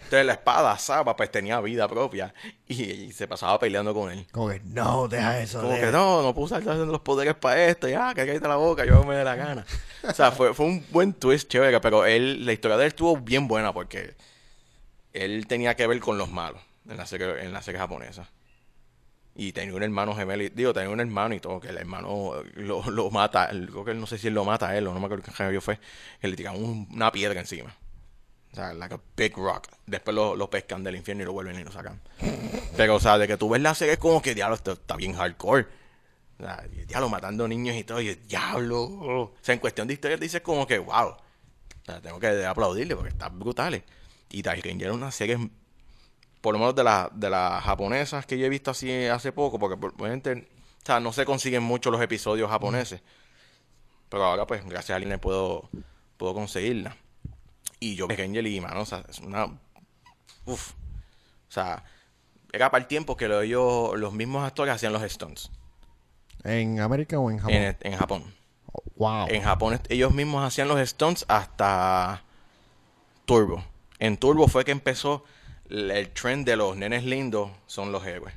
Entonces 0.04 0.26
la 0.26 0.34
espada, 0.34 0.76
Saba, 0.80 1.16
pues 1.16 1.30
tenía 1.32 1.60
vida 1.62 1.88
propia 1.88 2.34
y, 2.68 2.82
y 2.84 3.12
se 3.12 3.28
pasaba 3.28 3.60
peleando 3.60 3.94
con 3.94 4.12
él. 4.12 4.26
Como 4.32 4.50
que, 4.50 4.60
no, 4.62 5.08
deja 5.08 5.40
eso. 5.40 5.60
Como 5.62 5.74
deja- 5.74 5.86
que 5.88 5.92
no, 5.92 6.24
no 6.24 6.34
puedo 6.34 6.46
usar 6.46 6.64
los 6.64 7.02
poderes 7.02 7.36
para 7.36 7.66
esto, 7.68 7.88
ya, 7.88 8.14
que 8.16 8.26
cállate 8.26 8.48
la 8.48 8.56
boca, 8.56 8.86
yo 8.86 9.04
me 9.04 9.16
dé 9.16 9.24
la 9.24 9.36
gana. 9.36 9.66
O 10.08 10.12
sea, 10.14 10.32
fue, 10.32 10.56
fue 10.56 10.66
un 10.66 10.84
buen 10.90 11.14
twist 11.14 11.48
chévere, 11.50 11.80
pero 11.80 12.06
él, 12.08 12.44
la 12.46 12.54
historia 12.54 12.78
de 12.78 12.86
él 12.86 12.88
estuvo 12.88 13.18
bien 13.18 13.48
buena 13.48 13.72
porque 13.72 14.16
él 15.14 15.46
tenía 15.48 15.76
que 15.76 15.86
ver 15.86 16.00
con 16.00 16.18
los 16.18 16.32
malos 16.32 16.62
en 16.90 16.98
la 16.98 17.06
serie, 17.06 17.44
en 17.44 17.54
la 17.54 17.62
serie 17.62 17.80
japonesa. 17.80 18.28
Y 19.42 19.54
tenía 19.54 19.74
un 19.74 19.82
hermano 19.84 20.14
gemelo, 20.14 20.44
digo, 20.54 20.74
tenía 20.74 20.90
un 20.90 21.00
hermano 21.00 21.34
y 21.34 21.40
todo, 21.40 21.62
que 21.62 21.70
el 21.70 21.78
hermano 21.78 22.34
lo, 22.56 23.10
mata, 23.10 23.48
creo 23.50 23.86
que 23.86 23.94
no 23.94 24.06
sé 24.06 24.18
si 24.18 24.28
él 24.28 24.34
lo 24.34 24.44
mata 24.44 24.68
a 24.68 24.78
él 24.78 24.86
o 24.86 24.94
no 24.94 25.00
me 25.00 25.06
acuerdo 25.06 25.24
qué 25.24 25.32
rayo 25.32 25.62
fue, 25.62 25.80
que 26.20 26.28
le 26.28 26.36
tiran 26.36 26.58
un- 26.62 26.90
una 26.92 27.10
piedra 27.10 27.40
encima. 27.40 27.74
O 28.52 28.56
sea, 28.56 28.74
like 28.74 28.96
a 28.96 29.00
big 29.16 29.38
rock. 29.38 29.68
Después 29.86 30.14
lo, 30.14 30.36
lo 30.36 30.50
pescan 30.50 30.84
del 30.84 30.98
infierno 30.98 31.24
y 31.24 31.26
lo 31.26 31.32
vuelven 31.32 31.58
y 31.58 31.64
lo 31.64 31.72
sacan. 31.72 32.02
Pero, 32.76 32.96
o 32.96 33.00
sea, 33.00 33.18
de 33.18 33.28
que 33.28 33.38
tú 33.38 33.48
ves 33.48 33.62
la 33.62 33.74
serie 33.76 33.94
es 33.94 34.00
como 34.00 34.22
que 34.22 34.36
diablo, 34.36 34.56
está 34.56 34.96
bien 34.98 35.14
hardcore. 35.14 35.68
O 36.40 36.44
sea, 36.44 36.66
diablo, 36.88 37.08
matando 37.08 37.48
niños 37.48 37.78
y 37.78 37.86
todo, 37.86 38.02
y 38.02 38.16
diablo. 38.16 38.82
O 38.82 39.34
sea, 39.42 39.54
en 39.54 39.60
cuestión 39.60 39.88
de 39.88 39.94
historia 39.94 40.18
dices 40.18 40.42
como 40.42 40.68
que, 40.68 40.80
wow. 40.80 41.10
O 41.12 41.18
sea, 41.86 42.02
tengo 42.02 42.20
que 42.20 42.46
aplaudirle 42.46 42.96
porque 42.96 43.12
están 43.12 43.40
brutales. 43.40 43.84
Y 44.32 44.42
Dice 44.42 44.50
Ranger 44.62 44.90
es 44.90 44.94
una 44.94 45.12
serie, 45.12 45.38
por 46.42 46.54
lo 46.54 46.60
menos 46.60 46.76
de, 46.76 46.84
la- 46.84 47.10
de 47.14 47.30
las 47.30 47.64
japonesas 47.64 48.26
que 48.26 48.38
yo 48.38 48.46
he 48.46 48.50
visto 48.50 48.72
así 48.72 49.06
hace 49.08 49.32
poco, 49.32 49.60
porque 49.60 49.78
por- 49.78 49.94
obviamente, 49.98 50.50
o 50.82 50.86
sea, 50.86 51.00
no 51.00 51.12
se 51.14 51.26
consiguen 51.26 51.64
mucho 51.64 51.92
los 51.92 52.02
episodios 52.02 52.50
japoneses. 52.50 53.02
Pero 54.10 54.26
ahora, 54.26 54.48
pues, 54.48 54.66
gracias 54.66 54.96
a 54.96 55.00
Line 55.00 55.18
puedo, 55.20 55.70
puedo 56.18 56.34
conseguirla. 56.34 56.96
Y 57.80 57.96
yo, 57.96 58.08
Ranger 58.08 58.46
y, 58.48 58.60
mano, 58.60 58.82
o 58.82 58.86
sea, 58.86 59.04
es 59.08 59.20
una... 59.20 59.46
Uf. 60.46 60.72
O 60.72 61.52
sea, 61.52 61.84
era 62.52 62.70
para 62.72 62.82
el 62.82 62.88
tiempo 62.88 63.16
que 63.18 63.28
lo- 63.28 63.42
ellos, 63.42 63.98
los 63.98 64.14
mismos 64.14 64.46
actores 64.46 64.74
hacían 64.74 64.94
los 64.94 65.02
stunts 65.04 65.52
¿En 66.44 66.80
América 66.80 67.20
o 67.20 67.30
en 67.30 67.38
Japón? 67.40 67.54
en, 67.56 67.78
en 67.82 67.98
Japón. 67.98 68.34
Wow. 68.96 69.28
En 69.30 69.42
Japón 69.44 69.80
ellos 69.90 70.14
mismos 70.14 70.44
hacían 70.46 70.68
los 70.68 70.80
stunts 70.90 71.26
hasta 71.28 72.24
Turbo. 73.26 73.64
En 74.00 74.18
Turbo 74.18 74.48
fue 74.48 74.64
que 74.66 74.72
empezó 74.72 75.24
el, 75.70 76.10
trend 76.10 76.46
de 76.46 76.56
los 76.56 76.76
nenes 76.76 77.04
lindos 77.04 77.52
son 77.68 77.92
los 77.92 78.06
héroes. 78.06 78.34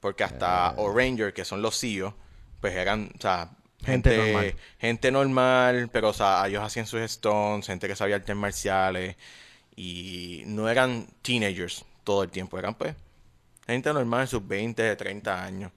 Porque 0.00 0.24
hasta 0.24 0.74
Oranger, 0.76 1.32
que 1.32 1.44
son 1.44 1.62
los 1.62 1.78
CEOs, 1.78 2.14
pues 2.60 2.74
eran, 2.74 3.10
o 3.16 3.20
sea, 3.20 3.50
Gente 3.84 4.10
gente, 4.10 4.32
normal. 4.32 4.54
gente 4.78 5.10
normal, 5.12 5.90
pero 5.92 6.08
o 6.08 6.12
sea, 6.12 6.46
ellos 6.48 6.62
hacían 6.62 6.86
sus 6.86 7.00
stunts, 7.08 7.66
gente 7.66 7.86
que 7.86 7.94
sabía 7.94 8.16
artes 8.16 8.34
marciales 8.34 9.16
y 9.76 10.42
no 10.46 10.68
eran 10.68 11.06
teenagers 11.22 11.84
todo 12.02 12.22
el 12.22 12.30
tiempo, 12.30 12.58
eran 12.58 12.74
pues 12.74 12.96
gente 13.66 13.92
normal 13.92 14.22
en 14.22 14.26
sus 14.28 14.46
20, 14.46 14.96
30 14.96 15.44
años. 15.44 15.72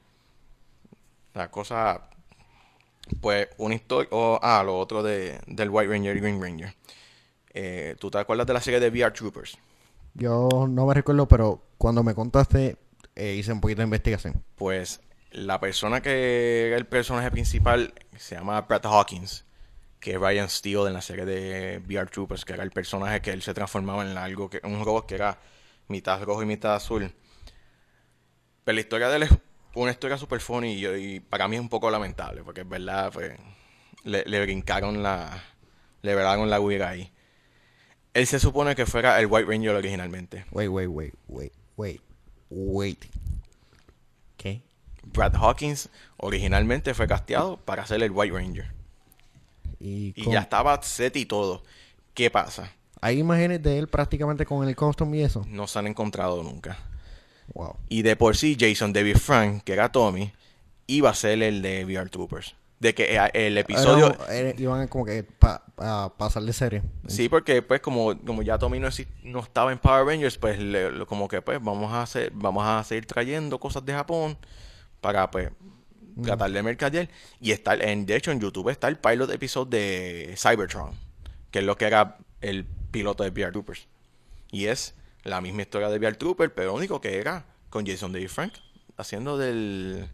La 1.34 1.51
cosa, 1.51 2.09
pues, 3.22 3.47
una 3.57 3.76
historia, 3.76 4.09
oh, 4.11 4.39
ah, 4.41 4.63
lo 4.63 4.78
otro 4.78 5.03
de, 5.03 5.39
del 5.47 5.70
White 5.70 5.91
Ranger 5.91 6.17
y 6.17 6.20
Green 6.20 6.41
Ranger. 6.41 6.74
Eh, 7.53 7.95
¿Tú 7.99 8.09
te 8.09 8.17
acuerdas 8.17 8.47
de 8.47 8.53
la 8.53 8.61
serie 8.61 8.80
de 8.80 8.89
VR 8.89 9.13
Troopers? 9.13 9.57
Yo 10.20 10.67
no 10.70 10.86
me 10.86 10.93
recuerdo, 10.93 11.28
pero 11.28 11.63
cuando 11.78 12.03
me 12.03 12.13
contaste, 12.13 12.78
eh, 13.15 13.36
hice 13.36 13.53
un 13.53 13.61
poquito 13.61 13.80
de 13.80 13.86
investigación. 13.86 14.43
Pues 14.55 14.99
la 15.32 15.59
persona 15.59 16.01
que 16.01 16.76
el 16.76 16.86
personaje 16.86 17.32
principal 17.32 17.93
se 18.17 18.36
llama 18.36 18.61
Brett 18.61 18.86
Hawkins, 18.86 19.45
que 19.99 20.11
es 20.11 20.20
Ryan 20.20 20.49
Steele 20.49 20.88
en 20.88 20.93
la 20.93 21.01
serie 21.01 21.26
de 21.26 21.82
VR 21.88 22.09
Troopers, 22.09 22.43
que 22.43 22.53
era 22.53 22.63
el 22.63 22.72
personaje 22.72 23.22
que 23.22 23.32
él 23.32 23.41
se 23.41 23.53
transformaba 23.53 24.09
en 24.09 24.17
algo, 24.17 24.49
que 24.49 24.59
un 24.63 24.84
robot 24.84 25.05
que 25.05 25.15
era 25.15 25.39
mitad 25.88 26.22
rojo 26.24 26.43
y 26.43 26.45
mitad 26.45 26.76
azul. 26.76 27.13
Pero 28.65 28.76
la 28.76 28.82
historia 28.82 29.07
de 29.07 29.15
él 29.15 29.24
es 29.24 29.32
una 29.74 29.91
historia 29.91 30.17
super 30.17 30.41
funny 30.41 30.86
y, 30.86 31.20
para 31.22 31.47
mí 31.47 31.55
es 31.55 31.61
un 31.61 31.70
poco 31.70 31.89
lamentable, 31.89 32.43
porque 32.43 32.61
es 32.61 32.70
verdad, 32.70 33.11
pues, 33.13 33.38
le, 34.03 34.24
le 34.26 34.41
brincaron 34.41 35.01
la, 35.01 35.43
le 36.01 36.15
velaron 36.15 36.49
la 36.49 36.59
huida 36.59 36.89
ahí. 36.89 37.11
Él 38.14 38.28
se 38.28 38.39
supone 38.39 38.76
que 38.76 38.86
fuera 38.86 39.20
el 39.20 39.28
White 39.28 39.47
Ranger 39.49 39.76
originalmente. 39.76 40.45
Wait, 40.51 40.70
wait, 40.70 40.89
wait, 40.89 41.14
wait, 41.28 41.53
wait, 41.78 42.01
wait. 42.49 43.05
¿Qué? 44.38 44.62
Brad 45.03 45.36
Hawkins 45.36 45.89
originalmente 46.18 46.93
fue 46.93 47.07
casteado 47.07 47.57
para 47.57 47.86
ser 47.86 48.01
el 48.03 48.12
White 48.12 48.34
Ranger. 48.34 48.72
Y, 49.80 50.14
ya 50.30 50.41
estaba 50.41 50.82
set 50.82 51.16
y 51.16 51.26
todo. 51.26 51.64
¿Qué 52.14 52.30
pasa? 52.30 52.72
hay 53.01 53.20
imágenes 53.20 53.64
de 53.64 53.80
él 53.80 53.88
prácticamente 53.88 54.45
con 54.45 54.68
el 54.68 54.76
costume 54.76 55.18
y 55.18 55.22
eso. 55.22 55.45
No 55.47 55.68
se 55.68 55.80
han 55.80 55.88
encontrado 55.88 56.43
nunca. 56.43 56.78
Wow. 57.53 57.78
Y 57.88 58.01
de 58.01 58.16
por 58.16 58.36
sí, 58.36 58.57
Jason 58.60 58.93
David 58.93 59.18
Frank, 59.18 59.64
que 59.64 59.74
era 59.74 59.91
Tommy, 59.91 60.32
iba 60.88 61.10
a 61.10 61.16
ser 61.16 61.41
el 61.41 61.62
de 61.62 61.86
VR 61.86 62.10
Troopers. 62.10 62.55
De 62.80 62.93
que 62.95 63.15
eh, 63.15 63.30
el 63.34 63.57
episodio... 63.57 64.13
Era- 64.30 64.34
era- 64.36 64.61
iban 64.61 64.88
como 64.88 65.03
que 65.05 65.23
pa- 65.23 65.63
a 65.77 66.13
pasar 66.17 66.43
de 66.43 66.53
serie. 66.53 66.82
Sí, 67.07 67.27
porque 67.27 67.61
pues 67.61 67.82
como, 67.82 68.17
como 68.21 68.41
ya 68.41 68.57
Tommy 68.57 68.80
no, 68.80 68.88
no 69.23 69.39
estaba 69.41 69.71
en 69.73 69.80
Power 69.80 70.05
Rangers, 70.05 70.38
pues 70.38 70.57
le- 70.59 71.05
como 71.05 71.27
que 71.27 71.41
pues 71.41 71.61
vamos 71.61 71.91
a 71.91 72.03
hacer, 72.03 72.32
vamos 72.34 72.63
a 72.65 72.82
seguir 72.86 73.05
trayendo 73.05 73.59
cosas 73.59 73.84
de 73.86 73.93
Japón 73.93 74.38
para 75.01 75.30
pues 75.30 75.49
tratar 76.23 76.51
de 76.51 76.63
mercadear. 76.63 77.09
Y 77.41 77.51
está 77.51 77.73
en, 77.75 78.05
de 78.05 78.15
hecho 78.15 78.32
en 78.32 78.39
YouTube 78.39 78.69
está 78.69 78.88
el 78.88 78.97
pilot 78.97 79.30
episode 79.32 79.69
de 79.77 80.36
Cybertron, 80.38 80.91
que 81.51 81.59
es 81.59 81.65
lo 81.65 81.75
que 81.75 81.86
era 81.86 82.17
el 82.39 82.65
piloto 82.91 83.23
de 83.23 83.30
VR 83.32 83.51
Troopers. 83.51 83.88
Y 84.51 84.67
es 84.67 84.95
la 85.23 85.41
misma 85.41 85.63
historia 85.63 85.89
de 85.89 85.97
VR 85.97 86.15
Trooper, 86.15 86.53
pero 86.53 86.73
único 86.73 87.01
que 87.01 87.17
era 87.19 87.43
con 87.69 87.86
Jason 87.86 88.13
David 88.13 88.30
Frank, 88.30 88.53
haciendo 88.95 89.38
del, 89.38 90.07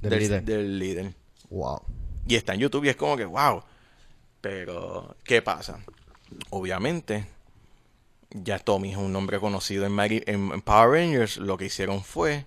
Del 0.00 0.18
líder. 0.18 0.44
del 0.44 0.78
líder. 0.78 1.14
Wow. 1.52 1.82
Y 2.26 2.36
está 2.36 2.54
en 2.54 2.60
YouTube 2.60 2.84
y 2.84 2.88
es 2.88 2.96
como 2.96 3.16
que, 3.16 3.26
wow. 3.26 3.62
Pero, 4.40 5.16
¿qué 5.22 5.42
pasa? 5.42 5.80
Obviamente, 6.50 7.26
ya 8.30 8.58
Tommy 8.58 8.92
es 8.92 8.96
un 8.96 9.12
nombre 9.12 9.38
conocido 9.38 9.86
en, 9.86 10.62
Power 10.62 10.90
Rangers. 10.90 11.36
Lo 11.36 11.56
que 11.56 11.66
hicieron 11.66 12.02
fue 12.02 12.46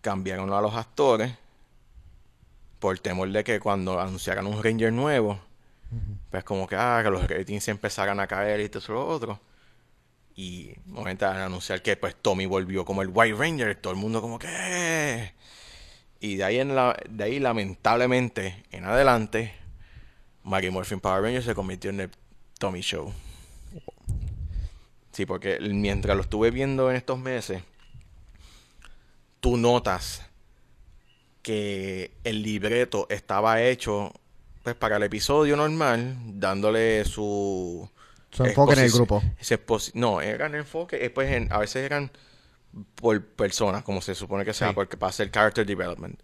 cambiaron 0.00 0.52
a 0.52 0.60
los 0.60 0.74
actores 0.74 1.32
por 2.78 2.98
temor 2.98 3.30
de 3.30 3.42
que 3.44 3.60
cuando 3.60 3.98
anunciaran 3.98 4.46
un 4.46 4.62
Ranger 4.62 4.92
nuevo, 4.92 5.40
pues 6.30 6.44
como 6.44 6.66
que, 6.66 6.76
ah, 6.76 7.00
que 7.02 7.10
los 7.10 7.26
ratings 7.26 7.68
empezaran 7.68 8.20
a 8.20 8.26
caer 8.26 8.60
y 8.60 8.68
todo 8.68 8.80
eso 8.80 8.92
lo 8.92 9.06
otro. 9.06 9.40
Y 10.34 10.74
momento 10.86 11.26
al 11.26 11.40
anunciar 11.40 11.80
que 11.80 11.96
pues 11.96 12.16
Tommy 12.20 12.44
volvió 12.44 12.84
como 12.84 13.02
el 13.02 13.10
White 13.14 13.36
Ranger, 13.36 13.76
todo 13.76 13.92
el 13.92 13.98
mundo 13.98 14.20
como 14.20 14.38
que... 14.38 15.32
Y 16.24 16.36
de 16.36 16.44
ahí, 16.44 16.58
en 16.58 16.74
la, 16.74 16.96
de 17.08 17.24
ahí 17.24 17.38
lamentablemente, 17.38 18.64
en 18.72 18.84
adelante, 18.86 19.52
Maggie 20.42 20.70
Morphin 20.70 20.98
Power 20.98 21.22
Ranger 21.22 21.42
se 21.42 21.54
convirtió 21.54 21.90
en 21.90 22.00
el 22.00 22.10
Tommy 22.58 22.80
Show. 22.80 23.12
Sí, 25.12 25.26
porque 25.26 25.58
mientras 25.60 26.16
lo 26.16 26.22
estuve 26.22 26.50
viendo 26.50 26.90
en 26.90 26.96
estos 26.96 27.18
meses, 27.18 27.62
tú 29.40 29.58
notas 29.58 30.22
que 31.42 32.12
el 32.24 32.42
libreto 32.42 33.06
estaba 33.10 33.60
hecho 33.62 34.10
pues 34.62 34.74
para 34.76 34.96
el 34.96 35.02
episodio 35.02 35.56
normal, 35.56 36.16
dándole 36.40 37.04
su 37.04 37.86
Su 38.30 38.44
enfoque 38.46 38.72
en 38.72 38.78
el 38.78 38.90
grupo. 38.90 39.22
no, 39.92 40.22
eran 40.22 40.54
enfoque, 40.54 41.04
eh, 41.04 41.10
pues 41.10 41.30
en- 41.30 41.52
a 41.52 41.58
veces 41.58 41.84
eran 41.84 42.10
por 42.96 43.24
personas, 43.24 43.82
como 43.84 44.00
se 44.00 44.14
supone 44.14 44.44
que 44.44 44.52
sea, 44.54 44.68
Sí. 44.68 44.74
porque 44.74 44.96
pasa 44.96 45.22
el 45.22 45.30
character 45.30 45.64
development. 45.66 46.18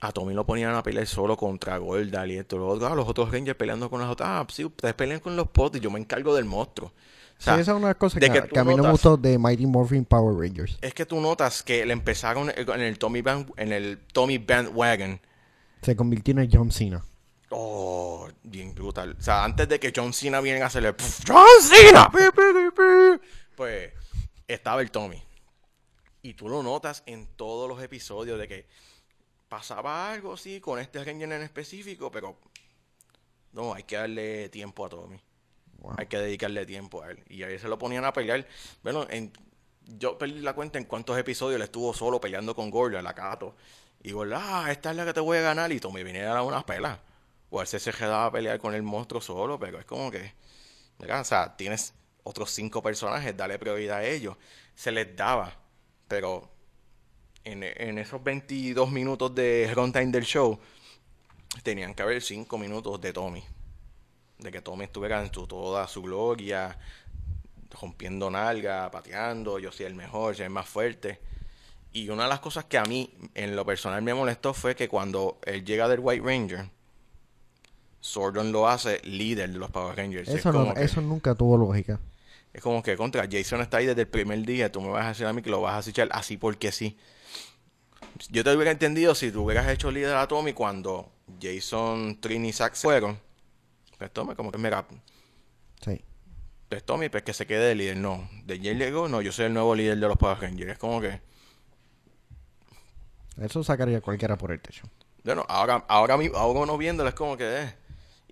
A 0.00 0.10
Tommy 0.10 0.34
lo 0.34 0.44
ponían 0.44 0.74
a 0.74 0.82
pelear 0.82 1.06
solo 1.06 1.36
contra 1.36 1.78
Goldal 1.78 2.30
y 2.32 2.36
esto, 2.38 2.58
lo 2.58 2.66
otro. 2.66 2.88
Ah, 2.88 2.94
los 2.96 3.08
otros 3.08 3.30
Rangers 3.30 3.56
peleando 3.56 3.88
con 3.88 4.00
las 4.00 4.10
otras. 4.10 4.28
Ah, 4.30 4.46
sí, 4.52 4.64
ustedes 4.64 4.94
pelean 4.94 5.20
con 5.20 5.36
los 5.36 5.48
potes, 5.48 5.80
yo 5.80 5.90
me 5.92 6.00
encargo 6.00 6.34
del 6.34 6.44
monstruo. 6.44 6.88
O 6.88 7.42
sea, 7.44 7.54
sí, 7.54 7.60
esa 7.60 7.72
es 7.72 7.78
una 7.78 7.94
cosa 7.94 8.18
que, 8.18 8.28
que 8.30 8.42
que 8.48 8.58
a 8.58 8.64
mí 8.64 8.70
no 8.70 8.78
me 8.78 8.82
notas- 8.88 8.92
gustó 8.92 9.16
de 9.16 9.38
Mighty 9.38 9.66
Morphin 9.66 10.04
Power 10.04 10.36
Rangers. 10.36 10.76
es 10.80 10.92
que 10.94 11.06
tú 11.06 11.20
notas 11.20 11.62
que 11.62 11.86
le 11.86 11.92
empezaron 11.92 12.50
en 12.56 12.80
el 12.80 12.98
Tommy 12.98 13.22
Band, 13.22 13.52
en 13.56 13.72
el 13.72 13.98
Tommy 14.12 14.38
Bandwagon. 14.38 15.20
Se 15.82 15.94
convirtió 15.96 16.32
en 16.32 16.38
el 16.40 16.48
John 16.52 16.70
Cena. 16.72 17.04
Oh, 17.50 18.28
bien 18.42 18.74
brutal. 18.74 19.16
O 19.18 19.22
sea, 19.22 19.44
antes 19.44 19.68
de 19.68 19.78
que 19.78 19.92
John 19.94 20.12
Cena 20.12 20.40
viene 20.40 20.62
a 20.62 20.66
hacerle 20.66 20.94
"Pff, 20.94 21.24
John 21.28 21.46
Cena, 21.60 22.08
pi, 22.12 22.18
pi, 22.34 22.42
pi, 22.54 22.70
pi", 22.76 23.26
pues 23.56 23.90
estaba 24.54 24.80
el 24.80 24.90
Tommy. 24.90 25.22
Y 26.22 26.34
tú 26.34 26.48
lo 26.48 26.62
notas 26.62 27.02
en 27.06 27.26
todos 27.26 27.68
los 27.68 27.82
episodios 27.82 28.38
de 28.38 28.48
que 28.48 28.68
pasaba 29.48 30.10
algo, 30.10 30.36
sí, 30.36 30.60
con 30.60 30.78
este 30.78 31.04
Ranger 31.04 31.32
en 31.32 31.42
específico, 31.42 32.10
pero 32.10 32.38
no, 33.52 33.74
hay 33.74 33.82
que 33.82 33.96
darle 33.96 34.48
tiempo 34.48 34.86
a 34.86 34.88
Tommy. 34.88 35.20
Wow. 35.78 35.94
Hay 35.98 36.06
que 36.06 36.18
dedicarle 36.18 36.64
tiempo 36.64 37.02
a 37.02 37.10
él. 37.10 37.22
Y 37.28 37.42
ahí 37.42 37.58
se 37.58 37.68
lo 37.68 37.78
ponían 37.78 38.04
a 38.04 38.12
pelear. 38.12 38.46
Bueno, 38.82 39.06
en, 39.10 39.32
yo 39.84 40.16
perdí 40.16 40.40
la 40.40 40.54
cuenta 40.54 40.78
en 40.78 40.84
cuántos 40.84 41.18
episodios 41.18 41.56
él 41.56 41.62
estuvo 41.62 41.92
solo 41.92 42.20
peleando 42.20 42.54
con 42.54 42.70
Gorda, 42.70 43.02
la 43.02 43.14
Cato. 43.14 43.56
Y 44.02 44.12
Gorda, 44.12 44.40
ah, 44.40 44.72
esta 44.72 44.90
es 44.90 44.96
la 44.96 45.04
que 45.04 45.12
te 45.12 45.20
voy 45.20 45.38
a 45.38 45.42
ganar. 45.42 45.72
Y 45.72 45.80
Tommy 45.80 46.02
viniera 46.02 46.30
a 46.30 46.34
dar 46.34 46.42
unas 46.44 46.64
pelas. 46.64 46.98
O 47.50 47.60
él 47.60 47.66
se 47.66 47.78
se 47.78 47.92
quedaba 47.92 48.26
a 48.26 48.32
pelear 48.32 48.58
con 48.58 48.74
el 48.74 48.82
monstruo 48.82 49.20
solo, 49.20 49.58
pero 49.58 49.78
es 49.78 49.84
como 49.84 50.10
que. 50.10 50.32
¿verdad? 50.98 51.20
O 51.20 51.24
sea, 51.24 51.56
tienes 51.56 51.94
otros 52.24 52.50
cinco 52.50 52.82
personajes, 52.82 53.36
dale 53.36 53.58
prioridad 53.58 53.98
a 53.98 54.04
ellos. 54.04 54.36
Se 54.74 54.92
les 54.92 55.14
daba. 55.16 55.54
Pero 56.08 56.48
en, 57.44 57.62
en 57.62 57.98
esos 57.98 58.22
22 58.22 58.90
minutos 58.90 59.34
de 59.34 59.70
runtime 59.74 60.06
del 60.12 60.24
show, 60.24 60.58
tenían 61.62 61.94
que 61.94 62.02
haber 62.02 62.22
5 62.22 62.56
minutos 62.58 63.00
de 63.00 63.12
Tommy 63.12 63.42
de 64.38 64.50
que 64.50 64.60
Tommy 64.60 64.84
estuviera 64.84 65.20
en 65.24 65.32
su, 65.32 65.46
toda 65.46 65.86
su 65.86 66.02
gloria, 66.02 66.76
rompiendo 67.80 68.28
nalga, 68.30 68.90
pateando, 68.90 69.58
yo 69.60 69.70
soy 69.70 69.86
el 69.86 69.94
mejor, 69.94 70.34
soy 70.34 70.46
el 70.46 70.50
más 70.50 70.66
fuerte. 70.68 71.20
Y 71.92 72.08
una 72.08 72.24
de 72.24 72.28
las 72.30 72.40
cosas 72.40 72.64
que 72.64 72.76
a 72.78 72.82
mí, 72.84 73.14
en 73.34 73.54
lo 73.54 73.64
personal, 73.64 74.02
me 74.02 74.14
molestó 74.14 74.52
fue 74.52 74.74
que 74.74 74.88
cuando 74.88 75.38
él 75.44 75.64
llega 75.64 75.86
del 75.88 76.00
White 76.00 76.24
Ranger, 76.26 76.68
Sordon 78.00 78.50
lo 78.50 78.68
hace 78.68 79.00
líder 79.04 79.50
de 79.52 79.58
los 79.58 79.70
Power 79.70 79.96
Rangers. 79.96 80.28
es, 80.28 80.36
Eso, 80.36 80.52
no- 80.52 80.60
como 80.60 80.74
que, 80.74 80.82
eso 80.82 81.00
nunca 81.00 81.34
tuvo 81.34 81.56
lógica. 81.56 82.00
Es 82.52 82.62
como 82.62 82.82
que 82.82 82.96
contra 82.96 83.26
Jason 83.30 83.60
está 83.60 83.78
ahí 83.78 83.86
desde 83.86 84.02
el 84.02 84.08
primer 84.08 84.40
día, 84.42 84.70
tú 84.70 84.80
me 84.80 84.88
vas 84.90 85.04
a 85.04 85.08
decir 85.08 85.26
a 85.26 85.32
mí 85.32 85.42
que 85.42 85.50
lo 85.50 85.60
vas 85.60 85.86
a 85.86 85.90
echar 85.90 86.08
así 86.12 86.36
porque 86.36 86.70
sí. 86.72 86.96
Yo 88.30 88.44
te 88.44 88.54
hubiera 88.54 88.70
entendido 88.70 89.14
si 89.14 89.32
tú 89.32 89.44
hubieras 89.44 89.68
hecho 89.68 89.90
líder 89.90 90.14
a 90.16 90.28
Tommy 90.28 90.52
cuando 90.52 91.10
Jason, 91.40 92.18
Trini 92.20 92.50
y 92.50 92.52
Zack 92.52 92.74
fueron. 92.76 93.18
Pues 93.98 94.12
Tommy, 94.12 94.34
como 94.34 94.52
que 94.52 94.58
mira, 94.58 94.84
Sí. 95.82 96.04
pues 96.68 96.84
Tommy, 96.84 97.08
pues 97.08 97.22
que 97.22 97.32
se 97.32 97.46
quede 97.46 97.68
de 97.68 97.74
líder. 97.74 97.96
No, 97.96 98.28
de 98.44 98.58
Jay 98.58 98.74
Lego, 98.74 99.08
no, 99.08 99.22
yo 99.22 99.32
soy 99.32 99.46
el 99.46 99.54
nuevo 99.54 99.74
líder 99.74 99.98
de 99.98 100.08
los 100.08 100.16
Power 100.18 100.38
Rangers. 100.40 100.72
Es 100.72 100.78
como 100.78 101.00
que, 101.00 101.20
Eso 103.40 103.64
sacaría 103.64 104.00
cualquiera 104.00 104.36
por 104.36 104.52
el 104.52 104.60
techo. 104.60 104.86
bueno, 105.24 105.44
ahora, 105.48 105.84
ahora, 105.88 106.16
mi- 106.16 106.30
ahora 106.34 106.60
uno 106.60 106.76
viéndolo 106.76 107.08
es 107.08 107.14
como 107.14 107.36
que, 107.36 107.62
eh. 107.62 107.74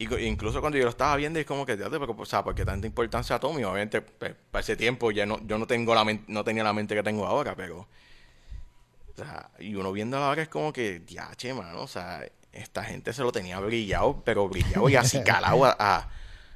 Y 0.00 0.06
incluso 0.24 0.62
cuando 0.62 0.78
yo 0.78 0.84
lo 0.84 0.90
estaba 0.90 1.14
viendo 1.16 1.38
es 1.38 1.44
como 1.44 1.66
que, 1.66 1.76
"Diablo, 1.76 2.00
pero, 2.00 2.16
o 2.18 2.24
sea, 2.24 2.42
¿por 2.42 2.54
qué 2.54 2.64
tanta 2.64 2.86
importancia 2.86 3.36
a 3.36 3.38
Tommy? 3.38 3.64
Obviamente, 3.64 4.00
pues, 4.00 4.34
para 4.50 4.62
ese 4.62 4.74
tiempo 4.74 5.10
ya 5.10 5.26
no, 5.26 5.38
yo 5.46 5.58
no 5.58 5.66
tengo 5.66 5.94
la 5.94 6.06
no 6.26 6.42
tenía 6.42 6.64
la 6.64 6.72
mente 6.72 6.94
que 6.94 7.02
tengo 7.02 7.26
ahora, 7.26 7.54
pero, 7.54 7.80
o 7.80 9.14
sea, 9.14 9.50
y 9.58 9.74
uno 9.74 9.92
viéndolo 9.92 10.24
ahora 10.24 10.40
es 10.40 10.48
como 10.48 10.72
que, 10.72 11.02
ya, 11.06 11.30
che, 11.36 11.52
mano, 11.52 11.82
o 11.82 11.86
sea, 11.86 12.24
esta 12.50 12.82
gente 12.82 13.12
se 13.12 13.22
lo 13.22 13.30
tenía 13.30 13.60
brillado, 13.60 14.22
pero 14.24 14.48
brillado 14.48 14.88
y 14.88 14.96
así 14.96 15.22
calado 15.22 15.66
a, 15.66 15.76
a, 15.78 16.08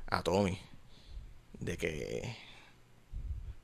a 0.07 0.23
Tommy. 0.23 0.59
De 1.61 1.77
que, 1.77 2.35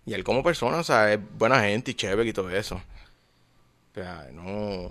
y 0.04 0.12
él 0.12 0.24
como 0.24 0.42
persona, 0.42 0.76
o 0.76 0.84
sea, 0.84 1.10
es 1.10 1.20
buena 1.38 1.58
gente 1.62 1.92
y 1.92 1.94
chévere 1.94 2.28
y 2.28 2.32
todo 2.34 2.50
eso. 2.50 2.76
O 2.76 3.94
sea, 3.94 4.28
no. 4.30 4.90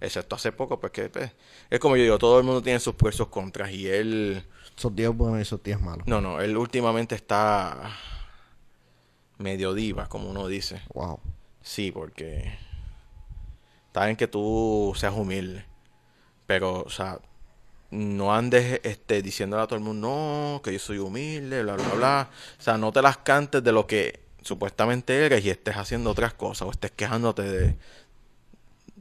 Excepto 0.00 0.36
hace 0.36 0.52
poco, 0.52 0.80
pues 0.80 0.92
que 0.92 1.10
pues, 1.10 1.32
es 1.68 1.78
como 1.78 1.96
yo 1.96 2.02
digo, 2.02 2.18
todo 2.18 2.38
el 2.38 2.44
mundo 2.44 2.62
tiene 2.62 2.80
sus 2.80 2.94
sus 3.12 3.28
contras. 3.28 3.70
Y 3.72 3.86
él. 3.88 4.42
Esos 4.76 4.94
días 4.96 5.14
buenos 5.14 5.38
y 5.38 5.42
esos 5.42 5.62
días 5.62 5.80
malos. 5.80 6.06
No, 6.06 6.20
no, 6.20 6.40
él 6.40 6.56
últimamente 6.56 7.14
está 7.14 7.94
medio 9.36 9.74
diva, 9.74 10.08
como 10.08 10.30
uno 10.30 10.46
dice. 10.46 10.80
Wow. 10.94 11.20
Sí, 11.62 11.92
porque 11.92 12.56
está 13.86 14.06
bien 14.06 14.16
que 14.16 14.26
tú 14.26 14.92
seas 14.96 15.12
humilde, 15.14 15.66
pero, 16.46 16.82
o 16.82 16.90
sea, 16.90 17.20
no 17.90 18.34
andes 18.34 18.80
este, 18.84 19.20
diciéndole 19.20 19.62
a 19.62 19.66
todo 19.66 19.76
el 19.76 19.84
mundo, 19.84 20.08
no, 20.08 20.62
que 20.62 20.72
yo 20.72 20.78
soy 20.78 20.98
humilde, 20.98 21.62
bla, 21.62 21.74
bla, 21.74 21.88
bla. 21.94 22.30
O 22.58 22.62
sea, 22.62 22.78
no 22.78 22.92
te 22.92 23.02
las 23.02 23.18
cantes 23.18 23.62
de 23.62 23.72
lo 23.72 23.86
que 23.86 24.20
supuestamente 24.42 25.26
eres 25.26 25.44
y 25.44 25.50
estés 25.50 25.76
haciendo 25.76 26.10
otras 26.10 26.34
cosas 26.34 26.68
o 26.68 26.70
estés 26.70 26.92
quejándote 26.92 27.42
de... 27.42 27.76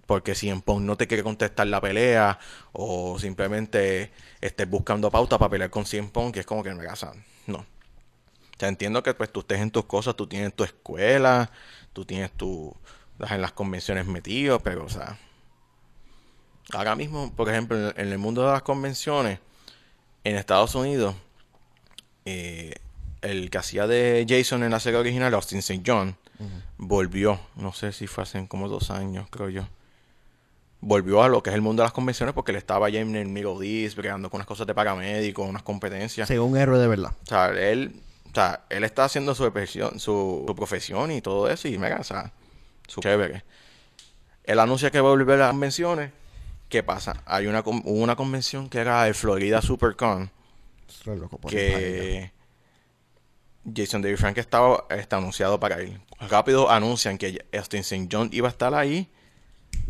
Porque 0.10 0.34
si 0.34 0.50
en 0.50 0.64
Pong 0.64 0.82
no 0.82 0.98
te 0.98 1.06
quiere 1.06 1.22
contestar 1.22 1.68
la 1.68 1.80
pelea 1.80 2.40
o 2.72 3.20
simplemente 3.20 4.12
estés 4.42 4.68
buscando 4.68 5.12
pauta 5.12 5.38
para 5.38 5.52
pelear 5.52 5.70
con 5.70 5.86
Cien 5.86 6.10
Pong, 6.10 6.34
que 6.34 6.40
es 6.40 6.48
como 6.48 6.64
que 6.64 6.74
me 6.74 6.84
casa. 6.84 7.14
No. 7.46 7.60
O 7.60 8.60
sea, 8.60 8.70
entiendo 8.70 9.04
que 9.04 9.14
pues 9.14 9.32
tú 9.32 9.42
estés 9.42 9.60
en 9.60 9.70
tus 9.70 9.86
cosas, 9.86 10.16
tú 10.16 10.26
tienes 10.26 10.56
tu 10.56 10.64
escuela, 10.64 11.52
tú 11.94 12.06
tienes 12.06 12.32
tu... 12.32 12.76
Estás 13.14 13.34
en 13.34 13.42
las 13.44 13.52
convenciones 13.52 14.08
metido, 14.08 14.60
pero 14.62 14.86
o 14.86 14.90
sea 14.90 15.20
ahora 16.74 16.96
mismo, 16.96 17.34
por 17.36 17.50
ejemplo, 17.50 17.78
en 17.96 18.12
el 18.12 18.18
mundo 18.18 18.46
de 18.46 18.52
las 18.52 18.62
convenciones, 18.62 19.40
en 20.24 20.36
Estados 20.36 20.76
Unidos, 20.76 21.16
eh, 22.26 22.76
el 23.22 23.50
que 23.50 23.58
hacía 23.58 23.88
de 23.88 24.26
Jason 24.28 24.64
en 24.64 24.72
la 24.72 24.80
serie 24.80 25.00
original, 25.00 25.34
Austin 25.34 25.60
St. 25.60 25.84
John, 25.86 26.18
volvió, 26.78 27.40
no 27.56 27.74
sé 27.74 27.92
si 27.92 28.08
fue 28.08 28.24
hace 28.24 28.48
como 28.48 28.70
dos 28.70 28.92
años, 28.92 29.28
creo 29.30 29.50
yo. 29.50 29.68
Volvió 30.82 31.22
a 31.22 31.28
lo 31.28 31.44
que 31.44 31.50
es 31.50 31.56
el 31.56 31.62
mundo 31.62 31.82
de 31.82 31.86
las 31.86 31.94
convenciones 31.94 32.34
porque 32.34 32.52
él 32.52 32.58
estaba 32.58 32.90
ya 32.90 33.02
en 33.02 33.16
el 33.16 33.28
Middle 33.28 33.66
East, 33.66 33.96
peleando 33.96 34.30
con 34.30 34.38
unas 34.38 34.48
cosas 34.48 34.66
de 34.66 34.74
paramédico, 34.74 35.44
unas 35.44 35.64
competencias. 35.64 36.28
Según 36.28 36.52
un 36.52 36.58
héroe 36.58 36.80
de 36.80 36.88
verdad. 36.88 37.12
O 37.24 37.26
sea, 37.26 37.48
él, 37.48 38.02
o 38.32 38.34
sea, 38.34 38.64
él 38.70 38.84
está 38.84 39.06
haciendo 39.06 39.36
su, 39.36 39.44
profesión, 39.44 40.00
su, 40.00 40.52
profesión 40.56 41.12
y 41.12 41.22
todo 41.22 41.50
eso 41.50 41.68
y 41.68 41.78
me 41.78 41.94
o 41.94 42.04
sea, 42.04 42.32
su 42.88 43.02
chévere. 43.02 43.44
Él 44.46 44.60
anuncia 44.60 44.90
que 44.90 45.02
va 45.02 45.10
a 45.10 45.12
volver 45.12 45.36
a 45.36 45.46
las 45.46 45.52
convenciones 45.52 46.12
¿Qué 46.70 46.84
pasa? 46.84 47.24
Hay 47.26 47.48
una, 47.48 47.64
una 47.66 48.16
convención 48.16 48.70
que 48.70 48.78
era 48.78 49.08
el 49.08 49.16
Florida 49.16 49.60
SuperCon. 49.62 50.30
Que 51.48 52.32
Jason 53.76 54.04
David 54.04 54.18
Frank 54.18 54.38
estaba 54.38 54.86
está 54.92 55.18
anunciado 55.18 55.60
para 55.60 55.82
ir. 55.82 56.00
Rápido 56.30 56.70
anuncian 56.70 57.18
que 57.18 57.44
Austin 57.54 57.80
St. 57.80 58.08
John 58.12 58.30
iba 58.32 58.48
a 58.48 58.52
estar 58.52 58.76
ahí. 58.76 59.10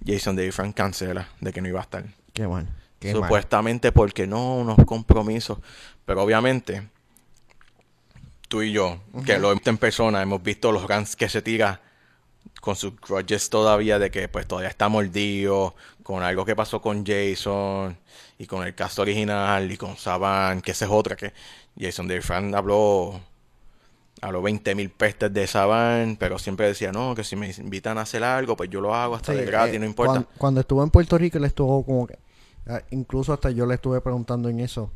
Jason 0.05 0.35
David 0.35 0.51
Frank 0.51 0.75
cancela 0.75 1.27
de 1.39 1.53
que 1.53 1.61
no 1.61 1.67
iba 1.67 1.79
a 1.79 1.83
estar. 1.83 2.03
Qué 2.33 2.45
bueno. 2.45 2.69
Supuestamente 3.01 3.91
porque 3.91 4.27
no, 4.27 4.57
unos 4.57 4.77
compromisos. 4.85 5.59
Pero 6.05 6.23
obviamente, 6.23 6.87
tú 8.47 8.61
y 8.61 8.71
yo, 8.71 8.99
que 9.25 9.39
lo 9.39 9.47
hemos 9.47 9.55
visto 9.55 9.69
en 9.69 9.77
persona, 9.77 10.21
hemos 10.21 10.43
visto 10.43 10.71
los 10.71 10.87
guns 10.87 11.15
que 11.15 11.29
se 11.29 11.41
tira 11.41 11.81
con 12.61 12.75
sus 12.75 12.99
grudges 12.99 13.49
todavía 13.49 13.99
de 13.99 14.11
que 14.11 14.27
pues 14.27 14.47
todavía 14.47 14.69
está 14.69 14.89
mordido, 14.89 15.75
con 16.03 16.23
algo 16.23 16.43
que 16.45 16.55
pasó 16.55 16.81
con 16.81 17.05
Jason 17.05 17.97
y 18.37 18.45
con 18.47 18.65
el 18.65 18.75
cast 18.75 18.99
original 18.99 19.71
y 19.71 19.77
con 19.77 19.95
Saban, 19.95 20.61
que 20.61 20.71
esa 20.71 20.85
es 20.85 20.91
otra 20.91 21.15
que 21.15 21.33
Jason 21.79 22.07
David 22.07 22.23
Frank 22.23 22.53
habló 24.21 24.39
habló 24.39 24.41
20 24.43 24.75
mil 24.75 24.89
pestes 24.89 25.33
de 25.33 25.47
Saban, 25.47 26.17
pero 26.17 26.39
siempre 26.39 26.67
decía, 26.67 26.91
no, 26.91 27.15
que 27.15 27.23
si 27.23 27.35
me 27.35 27.51
invitan 27.57 27.97
a 27.97 28.01
hacer 28.01 28.23
algo, 28.23 28.55
pues 28.55 28.69
yo 28.69 28.81
lo 28.81 28.93
hago 28.93 29.15
hasta 29.15 29.33
de 29.33 29.45
gratis, 29.45 29.75
eh, 29.75 29.79
no 29.79 29.85
importa. 29.85 30.25
Cuando, 30.37 30.61
estuvo 30.61 30.83
en 30.83 30.89
Puerto 30.89 31.17
Rico, 31.17 31.39
le 31.39 31.47
estuvo 31.47 31.85
como 31.85 32.07
que, 32.07 32.19
ah, 32.67 32.81
incluso 32.91 33.33
hasta 33.33 33.51
yo 33.51 33.65
le 33.65 33.75
estuve 33.75 34.01
preguntando 34.01 34.49
en 34.49 34.59
eso. 34.59 34.91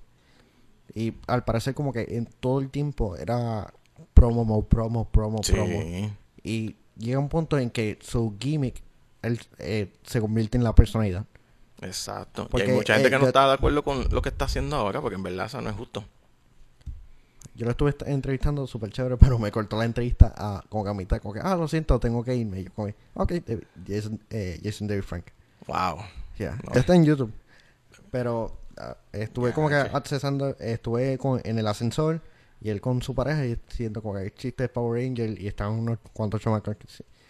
Y 0.93 1.13
al 1.27 1.43
parecer 1.43 1.73
como 1.73 1.93
que 1.93 2.05
en 2.09 2.25
todo 2.25 2.59
el 2.59 2.69
tiempo 2.69 3.15
era 3.15 3.73
promo, 4.13 4.63
promo, 4.67 5.05
promo, 5.09 5.41
promo. 5.41 5.79
Y 6.43 6.75
llega 6.97 7.19
un 7.19 7.29
punto 7.29 7.57
en 7.57 7.69
que 7.69 7.97
su 8.01 8.35
gimmick 8.39 8.83
él, 9.21 9.39
eh, 9.59 9.93
se 10.03 10.21
convierte 10.21 10.57
en 10.57 10.63
la 10.63 10.75
personalidad. 10.75 11.25
Exacto. 11.81 12.47
y 12.53 12.61
hay 12.61 12.71
mucha 12.71 12.95
gente 12.95 13.09
que 13.09 13.19
no 13.19 13.27
está 13.27 13.47
de 13.47 13.53
acuerdo 13.53 13.83
con 13.83 14.07
lo 14.09 14.21
que 14.21 14.29
está 14.29 14.45
haciendo 14.45 14.75
ahora, 14.75 15.01
porque 15.01 15.15
en 15.15 15.23
verdad 15.23 15.47
eso 15.47 15.61
no 15.61 15.69
es 15.69 15.75
justo. 15.75 16.03
Yo 17.55 17.65
lo 17.65 17.71
estuve 17.71 17.95
entrevistando 18.07 18.65
súper 18.65 18.91
chévere, 18.91 19.17
pero 19.19 19.37
me 19.39 19.51
cortó 19.51 19.77
la 19.77 19.85
entrevista 19.85 20.33
a, 20.35 20.63
como 20.69 20.83
que 20.83 20.89
a 20.89 20.93
mitad, 20.93 21.21
como 21.21 21.33
que, 21.33 21.39
ah, 21.41 21.55
lo 21.55 21.67
siento, 21.67 21.99
tengo 21.99 22.23
que 22.23 22.35
irme. 22.35 22.61
Y 22.61 22.63
yo 22.65 22.73
como, 22.73 22.89
ok, 23.13 23.33
Jason, 23.87 24.19
eh, 24.29 24.59
Jason 24.63 24.87
David 24.87 25.03
Frank. 25.03 25.25
Wow. 25.67 25.99
Yeah. 26.37 26.57
Está 26.73 26.95
en 26.95 27.05
YouTube. 27.05 27.31
Pero 28.11 28.57
ah, 28.77 28.97
estuve 29.11 29.53
como 29.53 29.69
que 29.69 29.75
accesando, 29.75 30.57
estuve 30.59 31.17
con, 31.17 31.41
en 31.43 31.59
el 31.59 31.67
ascensor 31.67 32.21
y 32.61 32.69
él 32.69 32.81
con 32.81 33.01
su 33.01 33.13
pareja 33.13 33.45
y 33.45 33.59
siento 33.67 34.01
como 34.01 34.15
que 34.15 34.21
hay 34.21 34.29
chistes 34.31 34.65
de 34.65 34.69
Power 34.69 35.01
Ranger 35.01 35.39
y 35.39 35.47
estaban 35.47 35.73
unos 35.73 35.99
cuantos 36.13 36.41
chamacos. 36.41 36.75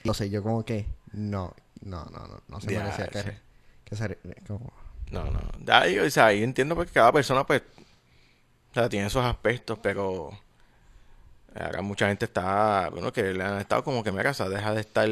No 0.03 0.13
sé, 0.13 0.29
yo 0.29 0.43
como 0.43 0.63
que 0.63 0.85
no, 1.11 1.53
no, 1.81 2.05
no, 2.05 2.27
no, 2.27 2.43
no 2.47 2.61
se 2.61 2.67
merecía 2.67 3.07
que, 3.07 3.37
que 3.83 3.95
ser 3.95 4.19
como... 4.47 4.71
No, 5.11 5.25
no. 5.25 5.87
Yo, 5.87 6.05
o 6.05 6.09
sea, 6.09 6.33
yo 6.33 6.43
entiendo 6.43 6.75
porque 6.75 6.91
cada 6.91 7.11
persona 7.11 7.45
pues 7.45 7.61
o 8.73 8.79
sea, 8.79 8.89
tiene 8.89 9.05
esos 9.05 9.23
aspectos, 9.23 9.77
pero 9.83 10.31
ahora 11.53 11.83
mucha 11.83 12.07
gente 12.07 12.25
está, 12.25 12.89
bueno, 12.89 13.13
que 13.13 13.21
le 13.21 13.43
han 13.43 13.59
estado 13.59 13.83
como 13.83 14.03
que 14.03 14.11
me 14.11 14.23
casa, 14.23 14.49
deja 14.49 14.73
de 14.73 14.81
estar 14.81 15.07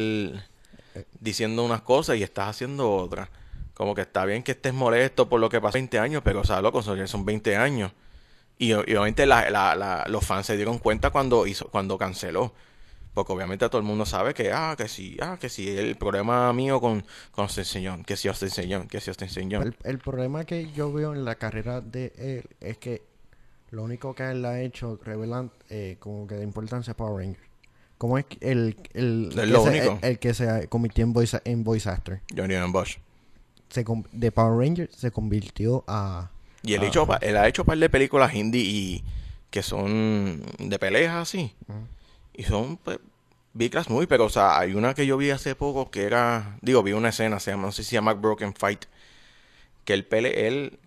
diciendo 1.20 1.64
unas 1.64 1.82
cosas 1.82 2.18
y 2.18 2.24
estás 2.24 2.49
haciendo 2.49 2.91
otras. 2.91 3.30
Como 3.76 3.93
que 3.93 4.01
está 4.01 4.26
bien 4.26 4.41
que 4.41 4.53
estés 4.53 4.74
molesto 4.74 5.30
por 5.30 5.39
lo 5.39 5.47
que 5.49 5.62
pasó 5.62 5.74
20 5.74 5.99
años, 5.99 6.24
pero 6.26 6.41
o 6.41 6.43
sea, 6.43 6.59
loco, 6.59 6.82
son 6.82 7.24
20 7.24 7.55
años. 7.55 7.91
Y, 8.57 8.74
obviamente 8.74 9.28
los 9.28 10.26
fans 10.26 10.47
se 10.47 10.55
dieron 10.55 10.80
cuenta 10.80 11.12
cuando 11.12 11.45
cuando 11.72 11.99
canceló. 11.99 12.53
Porque 13.14 13.34
obviamente 13.34 13.68
todo 13.68 13.78
el 13.78 13.84
mundo 13.84 14.05
sabe 14.05 14.34
que, 14.34 14.53
ah, 14.53 14.74
que 14.76 14.88
sí, 14.88 15.18
ah, 15.22 15.38
que 15.39 15.49
sí, 15.49 15.70
el 15.78 15.97
problema 15.97 16.51
mío 16.53 16.80
con, 16.80 17.05
con 17.32 17.49
Señor, 17.49 18.05
que 18.05 18.16
si 18.16 18.30
os 18.30 18.41
enseñó, 18.41 18.88
que 18.88 18.97
os 18.97 19.07
enseñó. 19.07 19.62
El, 19.62 19.76
el 19.84 19.99
problema 19.99 20.45
que 20.45 20.72
yo 20.72 20.93
veo 20.93 21.14
en 21.14 21.26
la 21.26 21.36
carrera 21.36 21.82
de 21.82 22.14
él 22.18 22.49
es 22.62 22.78
que 22.78 23.11
lo 23.72 23.84
único 23.84 24.13
que 24.13 24.30
él 24.30 24.45
ha 24.45 24.61
hecho 24.61 24.99
revelan 25.03 25.51
eh, 25.69 25.97
como 25.99 26.28
que 26.28 26.36
de 26.36 26.43
importancia 26.43 26.93
a 26.93 26.97
Power 26.97 27.26
Rangers. 27.26 27.47
Como 27.97 28.17
es 28.17 28.26
el, 28.39 28.78
el, 28.93 29.32
el, 30.01 30.19
que 30.19 30.34
se 30.34 30.67
convirtió 30.67 31.03
en 31.03 31.13
voice, 31.13 31.39
en 31.45 31.63
voice 31.63 31.89
actor. 31.89 32.19
Johnny 32.36 32.55
Bosch. 32.72 32.97
Se, 33.69 33.86
de 34.11 34.32
Power 34.32 34.57
Rangers 34.57 34.95
se 34.95 35.11
convirtió 35.11 35.84
a 35.88 36.32
y 36.63 36.74
él, 36.74 36.84
hecho, 36.84 37.07
él 37.22 37.38
ha 37.38 37.47
hecho 37.47 37.63
un 37.63 37.67
par 37.67 37.78
de 37.78 37.89
películas 37.89 38.34
indie 38.36 38.61
y 38.61 39.03
que 39.49 39.63
son 39.63 40.43
de 40.59 40.80
peleas 40.80 41.15
así. 41.15 41.53
Y 42.34 42.43
son 42.43 42.78
pues, 42.78 42.99
Big 43.53 43.74
muy, 43.89 44.07
pero 44.07 44.26
o 44.26 44.30
sea, 44.30 44.59
hay 44.59 44.74
una 44.74 44.93
que 44.93 45.05
yo 45.05 45.17
vi 45.17 45.32
hace 45.32 45.55
poco 45.55 45.89
que 45.89 46.03
era, 46.03 46.57
digo, 46.61 46.84
vi 46.84 46.93
una 46.93 47.10
escena, 47.10 47.39
se 47.39 47.52
llama, 47.52 47.68
no 47.68 47.72
sé 47.72 47.84
si 47.84 47.89
se 47.89 47.95
llama 47.95 48.14
Broken 48.14 48.53
Fight, 48.53 48.85
que 49.84 49.93
el 49.93 50.06
pele, 50.06 50.48
él 50.48 50.80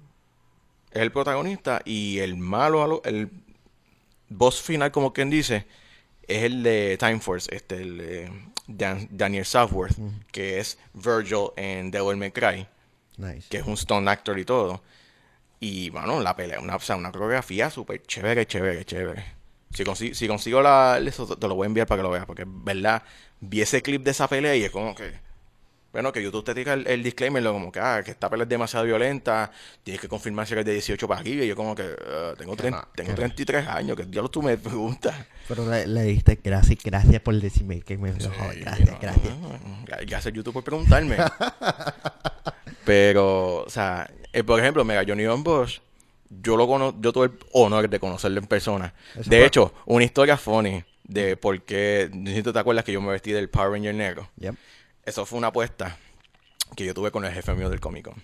es 0.95 1.03
el 1.03 1.13
protagonista 1.13 1.83
y 1.85 2.21
el 2.21 2.37
malo, 2.37 3.03
el 3.05 3.31
boss 4.29 4.63
final, 4.63 4.93
como 4.93 5.13
quien 5.13 5.29
dice, 5.29 5.67
es 6.27 6.45
el 6.45 6.63
de 6.63 6.97
Time 6.99 7.21
Force, 7.21 7.55
este, 7.55 7.77
el 7.77 8.31
Daniel 8.67 9.45
Southworth, 9.45 9.97
que 10.31 10.61
es 10.61 10.79
Virgil 10.95 11.49
en 11.57 11.91
Devil 11.91 12.17
May 12.17 12.31
Cry, 12.31 12.67
que 13.51 13.59
es 13.59 13.67
un 13.67 13.75
stone 13.75 14.11
actor 14.11 14.39
y 14.39 14.45
todo. 14.45 14.83
Y 15.61 15.91
bueno, 15.91 16.21
la 16.21 16.37
pelea, 16.37 16.61
una, 16.61 16.77
o 16.77 16.81
sea, 16.81 16.97
una 16.97 17.11
coreografía 17.11 17.71
súper 17.71 18.03
chévere, 18.03 18.47
chévere, 18.47 18.85
chévere. 18.85 19.25
Si, 19.73 19.85
consigo, 19.85 20.15
si 20.15 20.29
consigo 20.29 20.63
la, 20.63 21.01
eso, 21.05 21.27
te 21.37 21.49
lo 21.49 21.57
voy 21.57 21.65
a 21.65 21.69
enviar 21.69 21.87
para 21.87 21.99
que 21.99 22.03
lo 22.05 22.11
veas, 22.11 22.27
porque 22.27 22.45
verdad, 22.47 23.03
vi 23.41 23.63
ese 23.63 23.83
clip 23.83 24.03
de 24.03 24.13
esa 24.13 24.29
pelea 24.29 24.55
y 24.55 24.65
es 24.65 24.71
como 24.71 24.95
que. 24.95 25.24
Bueno, 25.95 26.11
que 26.11 26.21
YouTube 26.21 26.43
te 26.43 26.55
diga 26.55 26.75
el, 26.75 27.05
disclaimer, 27.05 27.41
lo 27.41 27.53
como 27.53 27.71
que, 27.71 27.79
ah, 27.79 28.03
que 28.05 28.11
esta 28.11 28.29
pelea 28.29 28.43
es 28.43 28.49
demasiado 28.49 28.85
violenta, 28.85 29.53
tienes 29.85 30.01
que 30.01 30.09
confirmar 30.09 30.45
si 30.45 30.55
eres 30.55 30.65
de 30.65 30.73
18 30.73 31.07
para 31.07 31.21
aquí. 31.21 31.41
Y 31.41 31.47
yo, 31.47 31.55
como 31.55 31.73
que, 31.73 31.85
uh, 31.85 32.35
tengo, 32.37 32.57
tengo 32.57 33.15
33 33.15 33.69
años, 33.69 33.97
que 33.97 34.05
diablos 34.05 34.33
tú 34.33 34.43
me 34.43 34.59
preguntas. 34.59 35.15
Pero 35.47 35.71
le, 35.71 35.87
le 35.87 36.03
diste 36.03 36.41
gracias, 36.43 36.81
gracias 36.83 37.23
por 37.23 37.41
decirme 37.41 37.81
que 37.81 37.97
me 37.97 38.13
sí, 38.13 38.29
Gracias, 38.61 39.01
gracias. 39.01 39.35
Gracias, 40.05 40.35
YouTube, 40.35 40.55
por 40.55 40.65
preguntarme. 40.65 41.17
Pero, 42.85 43.59
o 43.59 43.71
sea, 43.71 44.11
eh, 44.33 44.43
por 44.43 44.59
ejemplo, 44.59 44.85
mega 44.85 45.05
Johnny 45.07 45.27
Bosch, 45.45 45.79
yo 46.29 46.57
lo 46.57 46.67
conozco, 46.67 46.99
yo 47.01 47.13
tuve 47.13 47.27
el 47.27 47.39
honor 47.53 47.89
de 47.89 48.01
conocerlo 48.01 48.41
en 48.41 48.49
persona. 48.49 48.93
de 49.27 49.47
hecho, 49.47 49.73
una 49.87 50.05
historia 50.05 50.37
funny 50.37 50.83
de 51.05 51.37
por 51.37 51.63
qué, 51.63 52.11
necesito 52.13 52.53
te 52.53 52.59
acuerdas 52.59 52.85
que 52.85 52.91
yo 52.91 53.01
me 53.01 53.13
vestí 53.13 53.31
del 53.31 53.49
Power 53.49 53.71
Ranger 53.71 53.95
negro. 53.95 54.29
Eso 55.07 55.27
fue 55.27 55.39
una 55.39 55.49
apuesta 55.49 55.97
que 56.77 56.85
yo 56.85 56.95
tuve 56.95 57.11
con 57.11 57.25
el 57.25 57.33
jefe 57.33 57.55
mío 57.55 57.71
del 57.71 57.81
Comic 57.81 58.05
Con. 58.07 58.23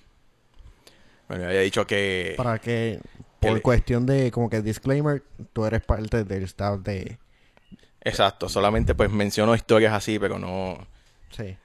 me 1.29 1.45
había 1.45 1.61
dicho 1.61 1.87
que... 1.87 2.35
Para 2.37 2.59
que, 2.59 3.01
por 3.39 3.61
cuestión 3.63 4.07
de, 4.07 4.31
como 4.31 4.51
que 4.51 4.63
disclaimer, 4.63 5.23
tú 5.53 5.65
eres 5.65 5.83
parte 5.83 6.25
del 6.25 6.45
staff 6.45 6.81
de... 6.81 7.19
Exacto, 8.03 8.49
solamente 8.49 8.95
pues 8.95 9.11
menciono 9.11 9.55
historias 9.55 9.93
así, 9.93 10.19
pero 10.19 10.39
no... 10.39 10.79
Sí 11.31 11.57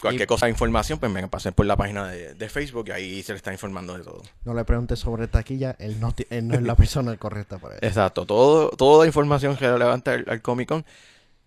cualquier 0.00 0.26
cosa 0.26 0.46
de 0.46 0.50
información, 0.50 0.98
pues 0.98 1.10
me 1.10 1.26
pasen 1.28 1.52
por 1.52 1.66
la 1.66 1.76
página 1.76 2.08
de, 2.08 2.48
Facebook 2.48 2.88
y 2.88 2.90
ahí 2.90 3.22
se 3.22 3.32
le 3.32 3.36
está 3.36 3.52
informando 3.52 3.96
de 3.96 4.04
todo. 4.04 4.22
No 4.44 4.54
le 4.54 4.64
preguntes 4.64 4.98
sobre 4.98 5.28
taquilla, 5.28 5.76
él 5.78 6.00
no, 6.00 6.14
no 6.42 6.54
es 6.54 6.62
la 6.62 6.74
persona 6.76 7.16
correcta 7.16 7.58
para 7.58 7.76
eso. 7.76 7.86
Exacto, 7.86 8.26
todo, 8.26 8.70
toda 8.70 9.06
información 9.06 9.56
que 9.56 9.66
levanta 9.66 10.12
al, 10.14 10.42
Comic 10.42 10.68
Con 10.68 10.84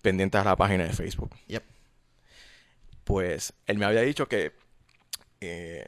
pendiente 0.02 0.38
a 0.38 0.44
la 0.44 0.56
página 0.56 0.86
de 0.86 0.94
Facebook. 0.94 1.32
Yep. 1.48 1.64
Pues 3.04 3.54
él 3.66 3.78
me 3.78 3.86
había 3.86 4.02
dicho 4.02 4.28
que, 4.28 4.54
eh, 5.42 5.86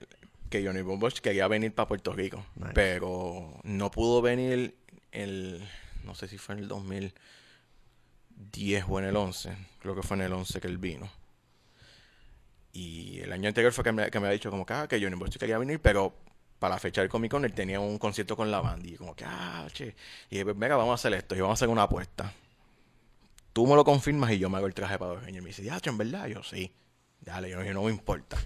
que 0.50 0.66
Johnny 0.66 0.82
Bosch 0.82 1.20
quería 1.20 1.48
venir 1.48 1.74
para 1.74 1.88
Puerto 1.88 2.14
Rico, 2.14 2.46
Nice. 2.56 2.72
pero 2.74 3.60
no 3.64 3.92
pudo 3.92 4.22
venir 4.22 4.76
el, 5.12 5.68
no 6.04 6.16
sé 6.16 6.28
si 6.28 6.38
fue 6.38 6.56
en 6.56 6.60
el 6.60 6.68
2010 6.68 8.86
o 8.88 9.00
en 9.00 9.06
el 9.06 9.16
11, 9.16 9.56
creo 9.80 9.96
que 9.96 10.04
fue 10.04 10.18
en 10.18 10.24
el 10.24 10.34
11 10.34 10.60
que 10.60 10.68
él 10.68 10.78
vino. 10.78 11.10
Y 12.74 13.20
el 13.22 13.32
año 13.32 13.48
anterior 13.48 13.72
fue 13.72 13.86
que 13.86 13.94
me, 13.94 14.12
que 14.12 14.20
me 14.20 14.28
había 14.28 14.34
dicho 14.34 14.52
como 14.52 14.66
que, 14.66 14.74
ah, 14.74 14.88
que 14.88 15.02
Johnny 15.02 15.16
Bosch 15.16 15.38
quería 15.38 15.58
venir, 15.58 15.80
pero 15.80 16.14
para 16.60 16.76
la 16.76 16.80
fecha 16.80 17.02
del 17.02 17.10
Comic 17.10 17.32
Con 17.32 17.46
él 17.46 17.54
tenía 17.54 17.80
un 17.80 17.98
concierto 17.98 18.36
con 18.36 18.52
la 18.52 18.60
banda 18.60 18.88
y 18.88 18.96
como 18.96 19.16
que, 19.16 19.24
ah, 19.26 19.66
che. 19.72 19.96
Y 20.30 20.32
dije, 20.32 20.44
pues, 20.44 20.58
venga, 20.58 20.76
vamos 20.76 20.92
a 20.92 20.96
hacer 20.96 21.14
esto 21.14 21.36
y 21.36 21.40
vamos 21.40 21.54
a 21.54 21.60
hacer 21.60 21.70
una 21.70 21.84
apuesta. 21.84 22.34
Tú 23.54 23.66
me 23.66 23.76
lo 23.76 23.86
confirmas 23.86 24.32
y 24.32 24.40
yo 24.40 24.50
me 24.50 24.58
hago 24.58 24.68
el 24.68 24.74
traje 24.74 25.00
para 25.00 25.14
Ranger. 25.14 25.36
Y 25.36 25.42
me 25.42 25.48
dice, 25.48 25.64
ya, 25.64 25.80
en 25.82 25.98
verdad, 25.98 26.28
yo 26.28 26.44
sí. 26.44 26.74
Dale, 27.26 27.50
yo, 27.50 27.64
yo 27.64 27.74
no 27.74 27.84
me 27.84 27.92
importa. 27.92 28.38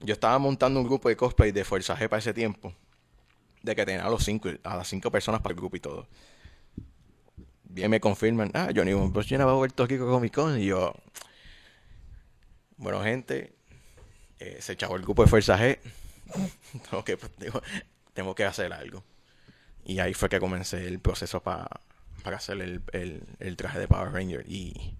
Yo 0.00 0.12
estaba 0.12 0.38
montando 0.38 0.78
un 0.80 0.86
grupo 0.86 1.08
de 1.08 1.16
cosplay 1.16 1.52
de 1.52 1.64
Fuerza 1.64 1.96
G 1.96 2.08
para 2.08 2.18
ese 2.18 2.34
tiempo. 2.34 2.74
De 3.62 3.74
que 3.74 3.84
tenía 3.86 4.04
a, 4.06 4.10
los 4.10 4.22
cinco, 4.24 4.50
a 4.62 4.76
las 4.76 4.86
cinco 4.88 5.10
personas 5.10 5.40
para 5.40 5.52
el 5.54 5.56
grupo 5.58 5.76
y 5.76 5.80
todo. 5.80 6.06
Bien 7.64 7.90
me 7.90 8.00
confirman, 8.00 8.50
ah, 8.54 8.68
Johnny 8.74 8.92
Bosch 8.92 9.28
viene 9.28 9.44
a 9.44 9.48
Puerto 9.48 9.86
Rico 9.86 10.06
Comic 10.06 10.34
Con. 10.34 10.60
Y 10.60 10.66
yo, 10.66 10.94
bueno, 12.76 13.02
gente, 13.02 13.54
eh, 14.38 14.58
se 14.60 14.74
echó 14.74 14.94
el 14.94 15.02
grupo 15.02 15.22
de 15.24 15.28
Fuerza 15.28 15.58
G. 15.58 15.78
tengo, 16.90 17.04
que, 17.04 17.18
tengo 18.12 18.34
que 18.34 18.44
hacer 18.44 18.72
algo. 18.72 19.02
Y 19.84 19.98
ahí 20.00 20.14
fue 20.14 20.28
que 20.28 20.40
comencé 20.40 20.86
el 20.86 21.00
proceso 21.00 21.42
pa- 21.42 21.80
para 22.22 22.36
hacer 22.36 22.60
el, 22.60 22.82
el- 22.92 23.22
el 23.40 23.56
traje 23.56 23.78
de 23.78 23.88
Power 23.88 24.12
Ranger. 24.12 24.44
Y 24.48 24.96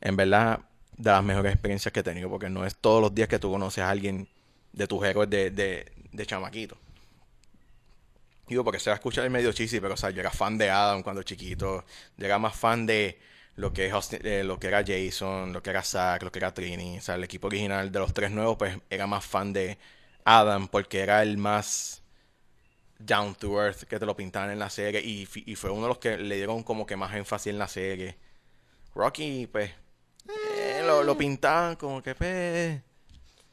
en 0.00 0.16
verdad, 0.16 0.60
de 0.96 1.10
las 1.10 1.24
mejores 1.24 1.52
experiencias 1.52 1.92
que 1.92 2.00
he 2.00 2.02
tenido, 2.02 2.28
porque 2.30 2.50
no 2.50 2.64
es 2.66 2.76
todos 2.76 3.00
los 3.00 3.14
días 3.14 3.28
que 3.28 3.38
tú 3.38 3.50
conoces 3.50 3.84
a 3.84 3.90
alguien 3.90 4.28
de 4.72 4.86
tus 4.86 5.04
héroes 5.04 5.30
de, 5.30 5.50
de, 5.50 5.92
de 6.12 6.26
chamaquito. 6.26 6.76
Digo, 8.46 8.62
porque 8.62 8.78
se 8.78 8.90
va 8.90 8.94
a 8.94 8.96
escuchar 8.96 9.24
el 9.24 9.30
medio 9.30 9.52
chisi, 9.52 9.80
pero 9.80 9.94
o 9.94 9.96
sea, 9.96 10.10
yo 10.10 10.20
era 10.20 10.30
fan 10.30 10.58
de 10.58 10.70
Adam 10.70 11.02
cuando 11.02 11.22
chiquito. 11.22 11.84
Yo 12.16 12.26
era 12.26 12.38
más 12.38 12.54
fan 12.54 12.84
de 12.86 13.18
lo 13.56 13.72
que, 13.72 13.86
es 13.86 14.12
eh, 14.12 14.44
lo 14.44 14.58
que 14.58 14.66
era 14.68 14.84
Jason, 14.86 15.52
lo 15.52 15.62
que 15.62 15.70
era 15.70 15.82
Zack, 15.82 16.22
lo 16.22 16.30
que 16.32 16.38
era 16.40 16.52
Trini. 16.52 16.98
O 16.98 17.00
sea, 17.00 17.14
el 17.14 17.24
equipo 17.24 17.46
original 17.46 17.90
de 17.90 17.98
los 17.98 18.12
tres 18.12 18.30
nuevos, 18.30 18.56
pues 18.58 18.78
era 18.90 19.06
más 19.06 19.24
fan 19.24 19.52
de 19.52 19.78
Adam 20.24 20.68
porque 20.68 21.00
era 21.00 21.22
el 21.22 21.38
más 21.38 22.02
down 22.98 23.34
to 23.34 23.62
earth 23.62 23.84
que 23.84 23.98
te 23.98 24.06
lo 24.06 24.16
pintaban 24.16 24.50
en 24.50 24.58
la 24.58 24.70
serie. 24.70 25.00
Y 25.02 25.26
fue 25.56 25.70
uno 25.70 25.82
de 25.82 25.88
los 25.88 25.98
que 25.98 26.18
le 26.18 26.36
dieron 26.36 26.62
como 26.62 26.86
que 26.86 26.96
más 26.96 27.14
énfasis 27.14 27.48
en 27.52 27.58
la 27.58 27.68
serie. 27.68 28.16
Rocky, 28.94 29.48
pues, 29.50 29.72
lo, 30.84 31.02
lo 31.02 31.16
pintaban 31.16 31.76
como 31.76 32.02
que, 32.02 32.14
pues. 32.14 32.80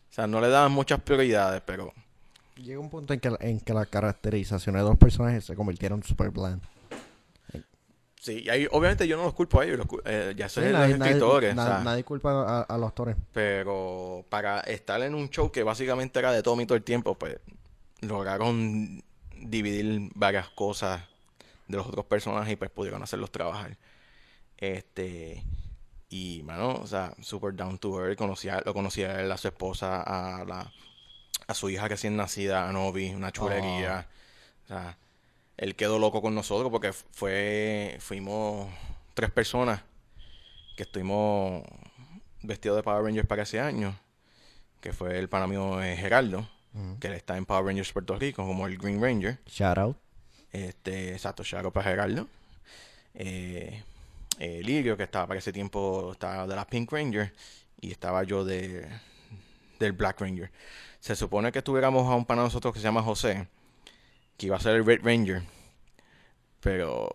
O 0.10 0.14
sea, 0.14 0.28
no 0.28 0.41
le 0.41 0.49
daban 0.49 0.72
muchas 0.72 0.99
prioridades, 1.02 1.62
pero. 1.66 1.94
Llega 2.56 2.80
un 2.80 2.90
punto 2.90 3.14
en 3.14 3.20
que, 3.20 3.32
en 3.40 3.60
que 3.60 3.74
las 3.74 3.88
caracterizaciones 3.88 4.84
de 4.84 4.90
los 4.90 4.98
personajes 4.98 5.45
se 5.45 5.56
convirtieron 5.56 6.03
super 6.03 6.30
bland. 6.30 6.62
Sí, 8.20 8.44
y 8.45 8.49
ahí, 8.49 8.68
obviamente 8.70 9.08
yo 9.08 9.18
no 9.18 9.24
los 9.24 9.34
culpo 9.34 9.60
a 9.60 9.66
ellos, 9.66 9.80
los 9.80 9.88
eh, 10.06 10.36
ya 10.38 10.48
son 10.48 10.64
Sí, 10.64 10.70
los 10.70 10.80
nadie- 10.80 10.94
escritores, 10.95 11.56
na- 11.56 11.64
o 11.64 11.66
sea, 11.68 11.80
nadie 11.84 12.03
culpa 12.03 12.32
a, 12.32 12.62
a 12.62 12.78
los 12.78 12.90
actores. 12.90 13.16
pero 13.34 14.24
para 14.30 14.60
estar 14.60 15.02
en 15.02 15.16
un 15.16 15.28
show 15.32 15.52
que 15.52 15.64
básicamente 15.64 16.20
era 16.20 16.32
de 16.32 16.44
Tommy 16.44 16.68
todo 16.68 16.76
el 16.76 16.84
tiempo, 16.84 17.16
pues 17.16 17.38
lograron 18.02 19.02
dividir 19.38 20.12
varias 20.14 20.49
cosas 20.49 21.02
de 21.68 21.78
los 21.78 21.88
otros 21.88 22.06
personajes 22.06 22.53
y 22.53 22.56
pues 22.58 22.70
pudieron 22.70 23.02
hacerlos 23.02 23.32
trabajar. 23.32 23.76
Este, 24.58 25.44
y 26.11 26.43
mano, 26.43 26.73
o 26.75 26.85
sea, 26.88 27.15
super 27.21 27.55
down 27.55 27.77
to 27.79 27.99
earth, 28.05 28.17
conocía, 28.17 28.61
lo 28.65 28.73
conocía 28.73 29.11
a 29.11 29.21
él, 29.21 29.31
a 29.31 29.38
su 29.38 29.47
esposa, 29.47 30.01
a 30.01 30.43
la, 30.45 30.71
a 31.47 31.53
su 31.53 31.69
hija 31.69 31.88
recién 31.88 32.17
nacida, 32.17 32.67
a 32.67 32.71
Novi, 32.73 33.09
una 33.15 33.31
chulería. 33.31 34.07
O 34.65 34.67
sea, 34.67 34.97
él 35.57 35.75
quedó 35.77 35.97
loco 35.99 36.21
con 36.21 36.35
nosotros 36.35 36.69
porque 36.69 36.91
fue, 36.91 37.95
fuimos 38.01 38.67
tres 39.13 39.31
personas 39.31 39.81
que 40.75 40.83
estuvimos 40.83 41.63
vestidos 42.41 42.75
de 42.77 42.83
Power 42.83 43.03
Rangers 43.05 43.27
para 43.27 43.43
ese 43.43 43.59
año. 43.61 43.97
Que 44.81 44.91
fue 44.93 45.17
el 45.17 45.29
pana 45.29 45.47
mío 45.47 45.81
eh, 45.81 45.95
Geraldo, 45.95 46.39
Ujú. 46.73 46.97
que 46.99 47.07
él 47.07 47.13
está 47.13 47.38
en 47.38 47.45
Power 47.45 47.63
Rangers 47.65 47.93
Puerto 47.93 48.17
Rico 48.17 48.45
como 48.45 48.67
el 48.67 48.77
Green 48.77 49.01
Ranger. 49.01 49.39
Shout 49.45 49.77
out. 49.77 49.97
Este, 50.51 51.13
exacto, 51.13 51.43
Shadow 51.43 51.71
para 51.71 51.89
Geraldo. 51.91 52.27
Eh, 53.13 53.83
eh, 54.40 54.62
Lirio, 54.64 54.98
que 54.98 55.03
estaba 55.03 55.28
para 55.28 55.40
ese 55.40 55.53
tiempo, 55.53 56.12
estaba 56.14 56.48
de 56.48 56.56
la 56.56 56.66
Pink 56.66 56.91
Ranger. 56.91 57.34
Y 57.80 57.91
estaba 57.91 58.24
yo 58.24 58.45
de 58.45 58.88
del 59.82 59.91
Black 59.91 60.22
Ranger. 60.22 60.52
Se 60.99 61.16
supone 61.16 61.52
que 61.52 61.62
tuviéramos 61.62 62.10
a 62.10 62.16
un 62.16 62.26
pana 62.26 62.44
de 62.44 62.48
nosotros 62.48 62.74
que 62.74 62.80
se 62.80 62.86
llama 62.86 63.03
José, 63.03 63.48
que 64.38 64.45
iba 64.45 64.56
a 64.56 64.60
ser 64.60 64.76
el 64.76 64.86
Red 64.86 65.02
Ranger. 65.03 65.44
Pero 66.62 67.10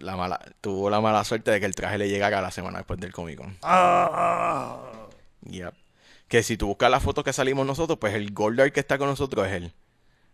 la 0.00 0.16
mala, 0.16 0.40
tuvo 0.60 0.90
la 0.90 1.00
mala 1.00 1.24
suerte 1.24 1.50
de 1.50 1.60
que 1.60 1.66
el 1.66 1.74
traje 1.74 1.98
le 1.98 2.08
llegara 2.08 2.42
la 2.42 2.50
semana 2.50 2.78
después 2.78 3.00
del 3.00 3.12
Comic 3.12 3.38
Con. 3.38 3.56
Yep. 5.42 5.74
Que 6.26 6.42
si 6.42 6.56
tú 6.56 6.66
buscas 6.66 6.90
la 6.90 7.00
foto 7.00 7.24
que 7.24 7.32
salimos 7.32 7.64
nosotros, 7.66 7.98
pues 7.98 8.14
el 8.14 8.32
Goldar 8.32 8.72
que 8.72 8.80
está 8.80 8.98
con 8.98 9.08
nosotros 9.08 9.46
es 9.46 9.52
él. 9.54 9.72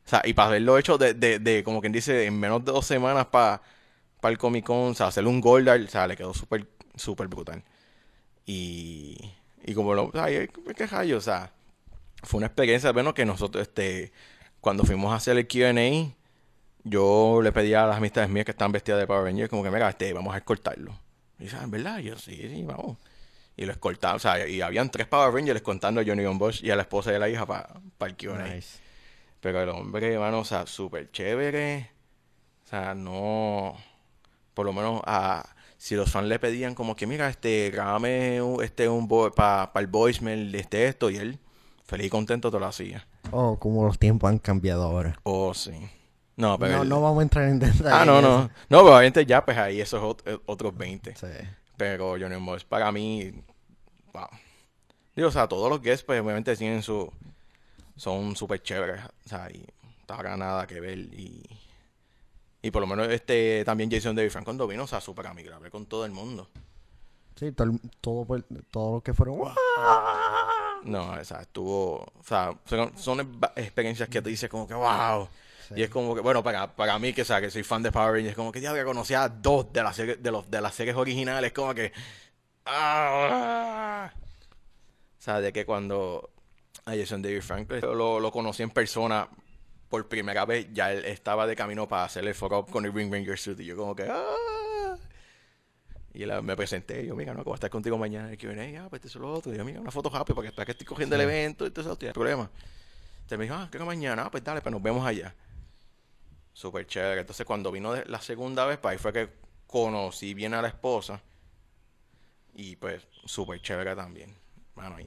O 0.06 0.08
sea, 0.08 0.22
y 0.24 0.32
para 0.34 0.48
haberlo 0.48 0.76
hecho 0.76 0.98
de, 0.98 1.14
de, 1.14 1.38
de 1.38 1.62
como 1.62 1.80
quien 1.80 1.92
dice, 1.92 2.26
en 2.26 2.38
menos 2.38 2.64
de 2.64 2.72
dos 2.72 2.86
semanas 2.86 3.26
para 3.26 3.62
el 4.32 4.38
Comic 4.38 4.64
Con, 4.64 4.90
o 4.90 4.94
sea, 4.94 5.08
hacerle 5.08 5.30
un 5.30 5.40
Goldar, 5.40 5.80
o 5.80 5.88
sea, 5.88 6.06
le 6.06 6.16
quedó 6.16 6.32
súper, 6.34 6.66
súper 6.96 7.28
brutal. 7.28 7.62
Y, 8.46 9.18
y 9.64 9.74
como 9.74 9.94
lo, 9.94 10.10
ay, 10.14 10.48
qué 10.76 10.86
rayo, 10.86 11.18
o 11.18 11.20
sea, 11.20 11.52
fue 12.22 12.38
una 12.38 12.46
experiencia, 12.46 12.92
bueno, 12.92 13.14
que 13.14 13.24
nosotros, 13.24 13.62
este, 13.62 14.12
cuando 14.60 14.84
fuimos 14.84 15.12
a 15.12 15.16
hacer 15.16 15.36
el 15.36 15.48
Q&A, 15.48 16.14
yo 16.84 17.40
le 17.42 17.52
pedí 17.52 17.74
a 17.74 17.86
las 17.86 17.96
amistades 17.96 18.28
mías 18.28 18.44
que 18.44 18.50
están 18.52 18.72
vestidas 18.72 19.00
de 19.00 19.06
Power 19.06 19.24
Rangers, 19.24 19.48
como 19.48 19.62
que, 19.62 19.70
mira, 19.70 19.88
este, 19.88 20.12
vamos 20.12 20.34
a 20.34 20.38
escoltarlo. 20.38 20.94
Y 21.38 21.44
dice, 21.44 21.56
"Ah, 21.58 21.64
¿en 21.64 21.70
verdad? 21.70 21.98
Y 21.98 22.04
yo, 22.04 22.18
sí, 22.18 22.36
sí, 22.36 22.62
vamos. 22.62 22.98
Y 23.56 23.64
lo 23.64 23.72
escoltaba, 23.72 24.14
o 24.16 24.18
sea, 24.18 24.46
y 24.46 24.60
habían 24.60 24.90
tres 24.90 25.06
Power 25.06 25.32
Rangers 25.32 25.62
contando 25.62 26.00
a 26.00 26.04
Johnny 26.04 26.24
Gun 26.24 26.38
Bosch 26.38 26.62
y 26.62 26.70
a 26.70 26.76
la 26.76 26.82
esposa 26.82 27.12
y 27.12 27.14
a 27.14 27.18
la 27.18 27.28
hija 27.28 27.46
para 27.46 27.80
el 28.00 28.16
Q&A. 28.16 28.54
Nice. 28.54 28.78
Pero 29.40 29.62
el 29.62 29.68
hombre, 29.68 30.18
mano, 30.18 30.40
o 30.40 30.44
sea, 30.44 30.66
súper 30.66 31.10
chévere. 31.10 31.90
O 32.64 32.68
sea, 32.68 32.94
no. 32.94 33.76
Por 34.54 34.66
lo 34.66 34.72
menos 34.72 35.00
a. 35.04 35.48
Si 35.76 35.96
los 35.96 36.10
fans 36.10 36.28
le 36.28 36.38
pedían 36.38 36.74
como 36.74 36.96
que, 36.96 37.06
mira, 37.06 37.28
este, 37.28 37.70
grábame 37.70 38.40
un- 38.40 38.62
este, 38.64 38.88
un 38.88 39.06
para 39.34 39.70
el 39.74 39.86
voicemail 39.86 40.50
de 40.52 40.60
este 40.60 40.86
esto, 40.86 41.10
y 41.10 41.16
él, 41.16 41.38
feliz 41.84 42.06
y 42.06 42.10
contento, 42.10 42.50
te 42.50 42.58
lo 42.58 42.64
hacía. 42.66 43.06
Oh, 43.32 43.58
como 43.58 43.84
los 43.84 43.98
tiempos 43.98 44.30
han 44.30 44.38
cambiado 44.38 44.84
ahora. 44.84 45.18
Oh, 45.24 45.52
sí. 45.52 45.72
No, 46.36 46.58
pero. 46.58 46.84
No, 46.84 47.02
vamos 47.02 47.18
a 47.20 47.22
entrar 47.22 47.48
en 47.48 47.58
detalle. 47.58 47.90
ah, 47.92 48.04
no, 48.04 48.22
no. 48.22 48.38
eso. 48.44 48.50
No, 48.70 48.78
pero 48.78 48.90
obviamente 48.96 49.26
ya, 49.26 49.44
pues 49.44 49.58
ahí 49.58 49.80
esos 49.80 50.16
eh, 50.24 50.38
otros 50.46 50.74
20. 50.76 51.14
Sí. 51.16 51.26
Pero 51.76 52.10
Johnny 52.18 52.36
Bosch, 52.44 52.64
para 52.64 52.90
mí, 52.90 53.32
wow. 54.12 54.28
Digo, 55.14 55.28
o 55.28 55.32
sea, 55.32 55.46
todos 55.48 55.68
los 55.68 55.82
guests, 55.82 56.04
pues 56.04 56.20
obviamente 56.20 56.56
tienen 56.56 56.82
su. 56.82 57.12
Son 57.96 58.34
súper 58.36 58.62
chéveres. 58.62 59.00
O 59.26 59.28
sea, 59.28 59.48
y 59.50 59.64
no 60.08 60.14
habrá 60.14 60.36
nada 60.36 60.66
que 60.66 60.80
ver. 60.80 60.98
Y. 60.98 61.42
Y 62.64 62.70
por 62.70 62.80
lo 62.80 62.86
menos 62.86 63.08
este 63.08 63.62
también 63.62 63.90
Jason 63.90 64.16
David 64.16 64.30
Frank 64.30 64.46
cuando 64.46 64.66
vino, 64.66 64.84
o 64.84 64.86
sea, 64.86 64.98
súper 64.98 65.26
amigable 65.26 65.70
con 65.70 65.84
todo 65.84 66.06
el 66.06 66.12
mundo. 66.12 66.48
Sí, 67.36 67.52
todo, 67.52 67.72
todo, 68.00 68.24
por- 68.24 68.42
todo 68.70 68.94
lo 68.94 69.00
que 69.02 69.12
fueron. 69.12 69.38
No, 70.84 71.10
o 71.10 71.24
sea, 71.24 71.42
estuvo. 71.42 71.96
O 71.96 72.22
sea, 72.26 72.54
son, 72.96 73.38
experiencias 73.56 74.08
que 74.08 74.22
te 74.22 74.30
dices 74.30 74.48
como 74.48 74.66
que 74.66 74.72
wow. 74.72 75.28
Sí. 75.68 75.74
Y 75.76 75.82
es 75.82 75.90
como 75.90 76.14
que, 76.14 76.22
bueno, 76.22 76.42
para, 76.42 76.74
para 76.74 76.98
mí, 76.98 77.12
que, 77.12 77.20
o 77.20 77.24
sea, 77.26 77.38
que 77.38 77.50
soy 77.50 77.64
fan 77.64 77.82
de 77.82 77.92
Power 77.92 78.14
Rangers, 78.14 78.34
como 78.34 78.50
que 78.50 78.62
ya 78.62 78.72
que 78.72 78.82
conocía 78.82 79.24
a 79.24 79.28
dos 79.28 79.70
de 79.70 79.82
las 79.82 79.96
series, 79.96 80.22
de 80.22 80.30
los, 80.30 80.50
de 80.50 80.60
las 80.62 80.74
series 80.74 80.96
originales, 80.96 81.52
como 81.52 81.74
que. 81.74 81.92
¡ah! 82.64 84.10
O 85.18 85.22
sea, 85.22 85.40
de 85.40 85.52
que 85.52 85.66
cuando 85.66 86.30
a 86.86 86.92
Jason 86.96 87.20
David 87.20 87.42
Franklin 87.42 87.80
lo, 87.82 88.20
lo 88.20 88.32
conocí 88.32 88.62
en 88.62 88.70
persona 88.70 89.28
por 89.94 90.08
primera 90.08 90.44
vez, 90.44 90.66
ya 90.72 90.92
él 90.92 91.04
estaba 91.04 91.46
de 91.46 91.54
camino 91.54 91.86
para 91.86 92.02
hacer 92.04 92.26
el 92.26 92.34
fuck 92.34 92.50
up 92.52 92.68
con 92.68 92.84
el 92.84 92.92
Ring 92.92 93.12
Ranger 93.12 93.38
suit. 93.38 93.60
Y 93.60 93.66
yo, 93.66 93.76
como 93.76 93.94
que. 93.94 94.08
¡ah! 94.10 94.96
Y 96.12 96.26
me 96.26 96.56
presenté, 96.56 97.04
y 97.04 97.06
yo, 97.06 97.14
mira, 97.14 97.32
no, 97.32 97.44
a 97.48 97.54
estar 97.54 97.70
contigo 97.70 97.96
mañana 97.96 98.28
el 98.32 98.36
Q&A, 98.38 98.82
ah, 98.84 98.88
pues 98.90 99.04
esto 99.04 99.18
es 99.18 99.22
lo 99.22 99.32
otro. 99.32 99.54
Y 99.54 99.56
yo, 99.56 99.64
mira, 99.64 99.80
una 99.80 99.92
foto 99.92 100.10
rápida 100.10 100.34
para 100.34 100.48
que, 100.48 100.52
para 100.54 100.66
que 100.66 100.72
estoy 100.72 100.84
cogiendo 100.84 101.14
el 101.14 101.22
Sí. 101.22 101.24
evento, 101.28 101.64
y 101.66 101.70
todo 101.70 101.92
eso, 101.92 101.98
no 102.06 102.12
problema. 102.12 102.50
Entonces 103.14 103.38
me 103.38 103.44
dijo, 103.44 103.54
ah, 103.54 103.68
creo 103.70 103.82
que 103.82 103.86
mañana, 103.86 104.24
ah, 104.24 104.30
pues 104.32 104.42
dale, 104.42 104.60
pues 104.60 104.72
nos 104.72 104.82
vemos 104.82 105.06
allá. 105.06 105.32
Súper 106.52 106.86
chévere. 106.88 107.20
Entonces 107.20 107.46
cuando 107.46 107.70
vino 107.70 107.92
de- 107.92 108.04
la 108.06 108.20
segunda 108.20 108.66
vez, 108.66 108.78
pues 108.78 108.92
ahí 108.92 108.98
fue 108.98 109.12
que 109.12 109.28
conocí 109.68 110.34
bien 110.34 110.54
a 110.54 110.62
la 110.62 110.68
esposa. 110.68 111.20
Y 112.52 112.74
pues 112.76 113.06
súper 113.26 113.60
chévere 113.62 113.94
también. 113.94 114.34
Bueno, 114.74 114.98
y... 115.00 115.06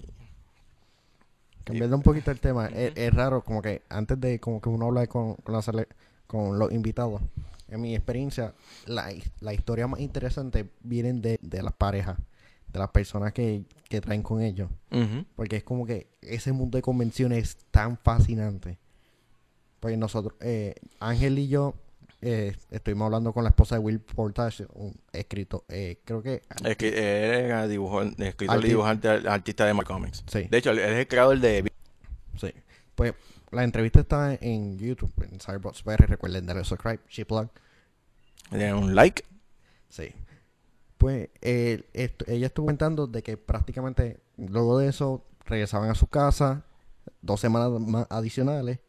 Cambiando 1.68 1.95
un 1.98 2.03
poquito 2.03 2.31
el 2.31 2.39
tema, 2.39 2.68
es, 2.68 2.94
es 2.95 3.14
raro 3.14 3.44
como 3.44 3.61
que 3.61 3.81
antes 3.89 4.19
de 4.19 4.39
como 4.39 4.61
que 4.61 4.69
uno 4.69 4.85
habla 4.88 5.06
con, 5.07 5.35
con, 5.35 5.53
la 5.53 5.61
sele- 5.61 5.88
con 6.26 6.57
los 6.60 6.72
invitados, 6.72 7.22
en 7.69 7.81
mi 7.81 7.95
experiencia, 7.95 8.53
la, 8.85 9.10
la 9.41 9.53
historia 9.53 9.88
más 9.88 9.99
interesante 9.99 10.69
vienen 10.81 11.22
de, 11.22 11.38
de 11.41 11.61
las 11.64 11.73
parejas. 11.73 12.18
de 12.72 12.80
las 12.80 12.89
personas 12.89 13.31
que, 13.34 13.64
que 13.89 14.02
traen 14.02 14.22
con 14.23 14.41
ellos. 14.41 14.69
Porque 15.35 15.57
es 15.57 15.64
como 15.64 15.85
que 15.85 16.07
ese 16.22 16.52
mundo 16.52 16.77
de 16.77 16.81
convenciones 16.81 17.39
es 17.44 17.57
tan 17.72 17.98
fascinante. 17.98 18.77
Pues 19.80 19.98
nosotros, 19.98 20.34
eh, 20.41 20.76
Ángel 20.99 21.38
y 21.39 21.48
yo, 21.48 21.76
eh, 22.22 22.56
estuvimos 22.72 23.06
hablando 23.06 23.31
con 23.34 23.44
la 23.44 23.49
esposa 23.49 23.76
de 23.76 23.80
Will 23.80 23.99
Portage, 23.99 24.65
un 24.73 24.95
escrito, 25.14 25.65
eh, 25.69 25.99
creo 26.03 26.22
que... 26.22 26.41
Es 26.64 26.76
que 26.77 27.38
era 27.45 27.68
dibujo, 27.68 28.02
escritor 28.02 28.64
y 28.65 28.69
dibujante 28.69 29.07
artista 29.10 29.65
de 29.65 29.84
Comics. 29.84 30.23
Sí. 30.27 30.48
De 30.49 30.57
hecho, 30.57 30.72
él 30.72 30.80
es 30.80 30.91
el 30.98 31.07
creador 31.07 31.39
de 31.39 31.72
Sí. 32.39 32.52
Pues 32.95 33.14
la 33.52 33.64
entrevista 33.64 33.99
está 34.02 34.34
en 34.35 34.77
YouTube, 34.77 35.14
en 35.31 35.39
Cyberbots 35.39 35.84
PR. 35.84 36.06
Recuerden 36.07 36.45
darle 36.45 36.64
subscribe, 36.64 36.99
de 38.52 38.73
un 38.73 38.95
like. 38.95 39.23
Sí. 39.89 40.14
Pues 40.98 41.30
eh, 41.41 41.84
esto- 41.94 42.26
ella 42.27 42.48
estuvo 42.48 42.65
comentando 42.65 43.07
de 43.07 43.22
que 43.22 43.38
prácticamente 43.38 44.19
luego 44.38 44.80
de 44.80 44.88
eso 44.89 45.23
regresaban 45.45 45.89
a 45.89 45.95
su 45.95 46.07
casa, 46.07 46.64
dos 47.22 47.39
semanas 47.39 47.69
más 47.80 48.07
adicionales, 48.10 48.80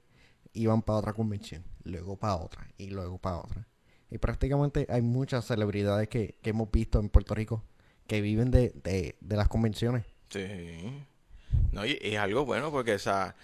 iban 0.54 0.82
para 0.82 0.98
otra 0.98 1.12
convención, 1.12 1.62
luego 1.88 2.16
para 2.16 2.36
otra 2.36 2.68
y 2.76 2.90
luego 2.90 3.18
para 3.18 3.38
otra. 3.38 3.66
Y 4.10 4.18
prácticamente 4.18 4.86
hay 4.88 5.02
muchas 5.02 5.44
celebridades 5.46 6.08
que, 6.08 6.38
que 6.42 6.50
hemos 6.50 6.70
visto 6.70 6.98
en 6.98 7.08
Puerto 7.08 7.34
Rico 7.34 7.64
que 8.06 8.20
viven 8.20 8.50
de, 8.50 8.70
de, 8.82 9.16
de 9.20 9.36
las 9.36 9.48
convenciones. 9.48 10.06
Sí. 10.30 11.04
No, 11.72 11.84
y, 11.84 11.98
es 12.00 12.18
algo 12.18 12.44
bueno 12.44 12.70
porque, 12.70 12.94
o 12.94 12.98
sea, 12.98 13.36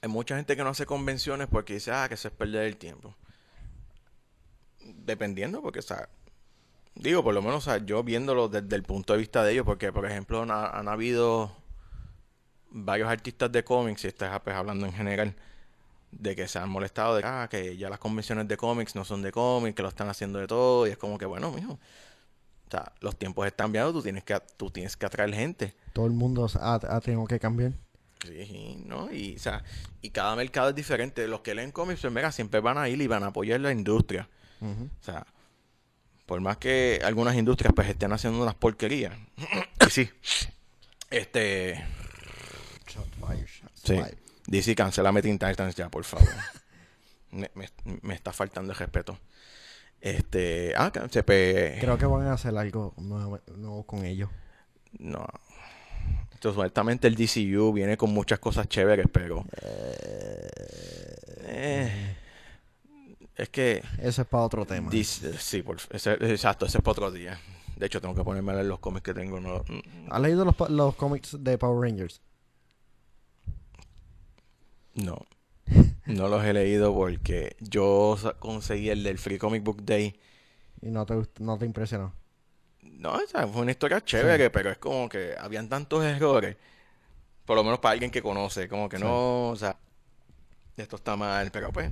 hay 0.00 0.08
mucha 0.08 0.36
gente 0.36 0.56
que 0.56 0.62
no 0.62 0.70
hace 0.70 0.86
convenciones 0.86 1.48
porque 1.48 1.74
dice, 1.74 1.90
ah, 1.92 2.06
que 2.08 2.14
eso 2.14 2.28
es 2.28 2.34
perder 2.34 2.64
el 2.64 2.76
tiempo. 2.76 3.16
Dependiendo, 4.80 5.62
porque, 5.62 5.80
o 5.80 5.82
sea, 5.82 6.08
digo, 6.94 7.24
por 7.24 7.34
lo 7.34 7.42
menos, 7.42 7.68
yo 7.84 8.04
viéndolo 8.04 8.48
desde 8.48 8.76
el 8.76 8.84
punto 8.84 9.12
de 9.14 9.18
vista 9.18 9.42
de 9.42 9.52
ellos, 9.52 9.66
porque, 9.66 9.92
por 9.92 10.06
ejemplo, 10.06 10.42
han, 10.42 10.50
han 10.50 10.88
habido 10.88 11.56
varios 12.70 13.08
artistas 13.08 13.50
de 13.50 13.64
cómics, 13.64 14.04
y 14.04 14.08
estás 14.08 14.38
pues, 14.40 14.54
hablando 14.54 14.86
en 14.86 14.92
general, 14.92 15.34
de 16.18 16.36
que 16.36 16.48
se 16.48 16.58
han 16.58 16.68
molestado 16.68 17.16
de 17.16 17.22
ah, 17.24 17.48
que 17.50 17.76
ya 17.76 17.88
las 17.88 17.98
convenciones 17.98 18.48
de 18.48 18.56
cómics 18.56 18.94
no 18.94 19.04
son 19.04 19.22
de 19.22 19.32
cómics, 19.32 19.74
que 19.74 19.82
lo 19.82 19.88
están 19.88 20.08
haciendo 20.08 20.38
de 20.38 20.46
todo, 20.46 20.86
y 20.86 20.90
es 20.90 20.98
como 20.98 21.18
que, 21.18 21.26
bueno, 21.26 21.52
mijo, 21.52 21.74
o 21.74 22.70
sea, 22.70 22.92
los 23.00 23.16
tiempos 23.16 23.46
están 23.46 23.66
cambiando, 23.66 23.92
tú 23.92 24.02
tienes 24.02 24.24
que, 24.24 24.40
tú 24.56 24.70
tienes 24.70 24.96
que 24.96 25.06
atraer 25.06 25.32
gente. 25.34 25.74
Todo 25.92 26.06
el 26.06 26.12
mundo 26.12 26.48
ha, 26.60 26.74
ha 26.74 27.00
tenido 27.00 27.24
que 27.26 27.38
cambiar. 27.38 27.72
Sí, 28.24 28.82
¿no? 28.84 29.12
Y, 29.12 29.36
o 29.36 29.38
sea, 29.38 29.62
y 30.02 30.10
cada 30.10 30.34
mercado 30.36 30.70
es 30.70 30.74
diferente. 30.74 31.28
Los 31.28 31.40
que 31.40 31.54
leen 31.54 31.70
cómics, 31.70 32.00
pues, 32.00 32.12
mira, 32.12 32.32
siempre 32.32 32.60
van 32.60 32.78
a 32.78 32.88
ir 32.88 33.00
y 33.00 33.06
van 33.06 33.22
a 33.22 33.28
apoyar 33.28 33.60
la 33.60 33.72
industria. 33.72 34.28
O 34.60 35.04
sea, 35.04 35.26
por 36.24 36.40
más 36.40 36.56
que 36.56 37.00
algunas 37.04 37.36
industrias 37.36 37.72
pues 37.74 37.88
estén 37.88 38.12
haciendo 38.12 38.42
unas 38.42 38.54
porquerías. 38.54 39.14
sí. 39.90 40.10
Este, 41.10 41.84
Shot 42.88 43.06
fire, 43.20 43.46
shots 43.46 43.80
sí. 43.84 43.94
fire. 43.94 44.25
DC, 44.46 44.74
cancelame 44.74 45.22
Teen 45.22 45.38
Titans 45.38 45.74
ya, 45.74 45.88
por 45.88 46.04
favor. 46.04 46.28
me, 47.32 47.50
me- 47.54 47.70
me 48.02 48.14
está 48.14 48.32
faltando 48.32 48.72
el 48.72 48.78
respeto. 48.78 49.18
Este, 50.00 50.72
ah, 50.76 50.92
pe- 50.92 51.78
Creo 51.80 51.98
que 51.98 52.06
van 52.06 52.26
a 52.26 52.34
hacer 52.34 52.56
algo 52.56 52.94
nuevo, 52.98 53.40
nuevo 53.56 53.82
con 53.84 54.04
ellos. 54.04 54.30
no. 54.98 55.26
Entonces, 56.32 56.54
supuestamente 56.54 57.08
el 57.08 57.14
DCU 57.16 57.72
viene 57.72 57.96
con 57.96 58.12
muchas 58.12 58.38
cosas 58.38 58.68
chéveres, 58.68 59.06
pero 59.10 59.42
eh, 61.48 62.16
es 63.34 63.48
que 63.48 63.82
Eso 63.98 64.22
es 64.22 64.28
para 64.28 64.44
otro 64.44 64.64
tema. 64.66 64.90
Dice- 64.90 65.36
sí, 65.38 65.62
por, 65.62 65.78
ese- 65.90 66.12
exacto, 66.30 66.66
ese 66.66 66.78
es 66.78 66.82
para 66.84 66.92
otro 66.92 67.10
día. 67.10 67.38
De 67.76 67.86
hecho, 67.86 68.00
tengo 68.00 68.14
que 68.14 68.22
ponerme 68.24 68.52
a 68.52 68.56
leer 68.56 68.66
los 68.66 68.78
cómics 68.80 69.02
que 69.04 69.14
tengo. 69.14 69.40
No, 69.40 69.64
¿Has 70.10 70.20
leído 70.20 70.44
los, 70.44 70.54
los 70.70 70.94
cómics 70.96 71.36
de 71.42 71.58
Power 71.58 71.90
Rangers? 71.90 72.20
No, 74.96 75.18
no 76.06 76.28
los 76.28 76.44
he 76.44 76.52
leído 76.52 76.94
porque 76.94 77.56
yo 77.60 78.16
conseguí 78.38 78.90
el 78.90 79.02
del 79.02 79.18
Free 79.18 79.38
Comic 79.38 79.62
Book 79.62 79.82
Day. 79.84 80.18
Y 80.82 80.90
no 80.90 81.06
te, 81.06 81.14
no 81.38 81.56
te 81.58 81.64
impresionó. 81.64 82.12
No, 82.82 83.12
o 83.14 83.26
sea, 83.26 83.46
fue 83.46 83.62
una 83.62 83.70
historia 83.70 84.00
chévere, 84.04 84.50
pero 84.50 84.70
es 84.70 84.78
como 84.78 85.08
que 85.08 85.34
habían 85.38 85.68
tantos 85.68 86.04
errores. 86.04 86.56
Por 87.44 87.56
lo 87.56 87.64
menos 87.64 87.78
para 87.78 87.92
alguien 87.92 88.10
que 88.10 88.22
conoce, 88.22 88.68
como 88.68 88.88
que 88.88 88.98
Sí. 88.98 89.04
no, 89.04 89.48
o 89.50 89.56
sea, 89.56 89.76
esto 90.76 90.96
está 90.96 91.16
mal, 91.16 91.50
pero 91.50 91.72
pues, 91.72 91.90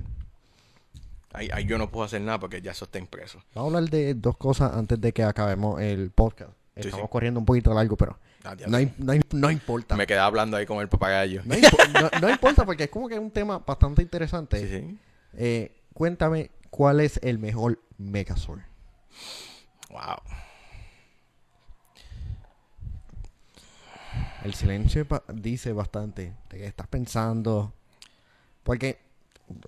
ahí, 1.33 1.49
ahí 1.53 1.65
yo 1.65 1.77
no 1.77 1.89
puedo 1.89 2.05
hacer 2.05 2.21
nada 2.21 2.39
porque 2.39 2.61
ya 2.61 2.71
eso 2.71 2.85
está 2.85 2.99
impreso. 2.99 3.39
Vamos 3.53 3.73
a 3.73 3.77
hablar 3.77 3.89
de 3.91 4.13
dos 4.13 4.37
cosas 4.37 4.73
antes 4.73 4.99
de 5.01 5.11
que 5.13 5.23
acabemos 5.23 5.81
el 5.81 6.11
podcast. 6.11 6.51
Estamos 6.75 7.01
sí. 7.05 7.07
corriendo 7.09 7.39
un 7.39 7.45
poquito 7.45 7.73
largo, 7.73 7.95
pero 7.95 8.19
no, 8.67 8.77
no, 8.97 9.13
no 9.31 9.51
importa. 9.51 9.95
Me 9.95 10.05
quedé 10.07 10.19
hablando 10.19 10.57
ahí 10.57 10.65
con 10.65 10.79
el 10.79 10.89
papagayo. 10.89 11.41
No, 11.45 11.55
impo- 11.55 12.21
no- 12.21 12.29
importa 12.29 12.65
porque 12.65 12.83
es 12.85 12.89
como 12.89 13.07
que 13.07 13.15
es 13.15 13.19
un 13.21 13.31
tema 13.31 13.59
bastante 13.59 14.01
interesante. 14.01 14.59
Sí, 14.59 14.67
sí. 14.87 14.99
Eh, 15.33 15.75
cuéntame 15.93 16.51
cuál 16.69 16.99
es 16.99 17.19
el 17.23 17.39
mejor 17.39 17.79
Megazord. 17.97 18.61
Wow. 19.89 20.17
El 24.43 24.53
silencio 24.53 25.05
dice 25.33 25.73
bastante 25.73 26.33
de 26.49 26.57
que 26.57 26.65
estás 26.67 26.87
pensando. 26.87 27.73
Porque, 28.63 28.99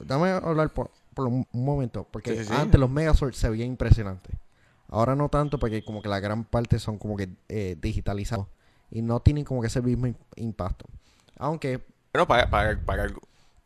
dame 0.02 0.30
hablar 0.30 0.70
por, 0.74 0.92
por 1.14 1.28
un, 1.28 1.48
momento. 1.52 2.08
Porque 2.10 2.32
Sí, 2.32 2.44
sí, 2.44 2.46
sí. 2.46 2.54
antes 2.54 2.80
los 2.80 2.90
Megazord 2.90 3.34
se 3.34 3.50
veían 3.50 3.70
impresionantes. 3.70 4.36
Ahora 4.90 5.16
no 5.16 5.30
tanto 5.30 5.60
porque 5.60 5.84
como 5.84 6.02
que 6.02 6.10
la 6.10 6.20
gran 6.20 6.46
parte 6.46 6.80
son 6.80 6.98
como 6.98 7.18
que 7.18 7.30
eh, 7.50 7.76
digitalizados. 7.80 8.48
Y 8.92 9.02
no 9.02 9.20
tienen 9.20 9.44
como 9.44 9.62
que 9.62 9.68
ese 9.68 9.82
mismo 9.82 10.08
im- 10.08 10.16
impacto. 10.36 10.86
Aunque, 11.38 11.80
Bueno, 12.14 12.28
para, 12.28 12.50
para, 12.50 12.80
para 12.80 13.08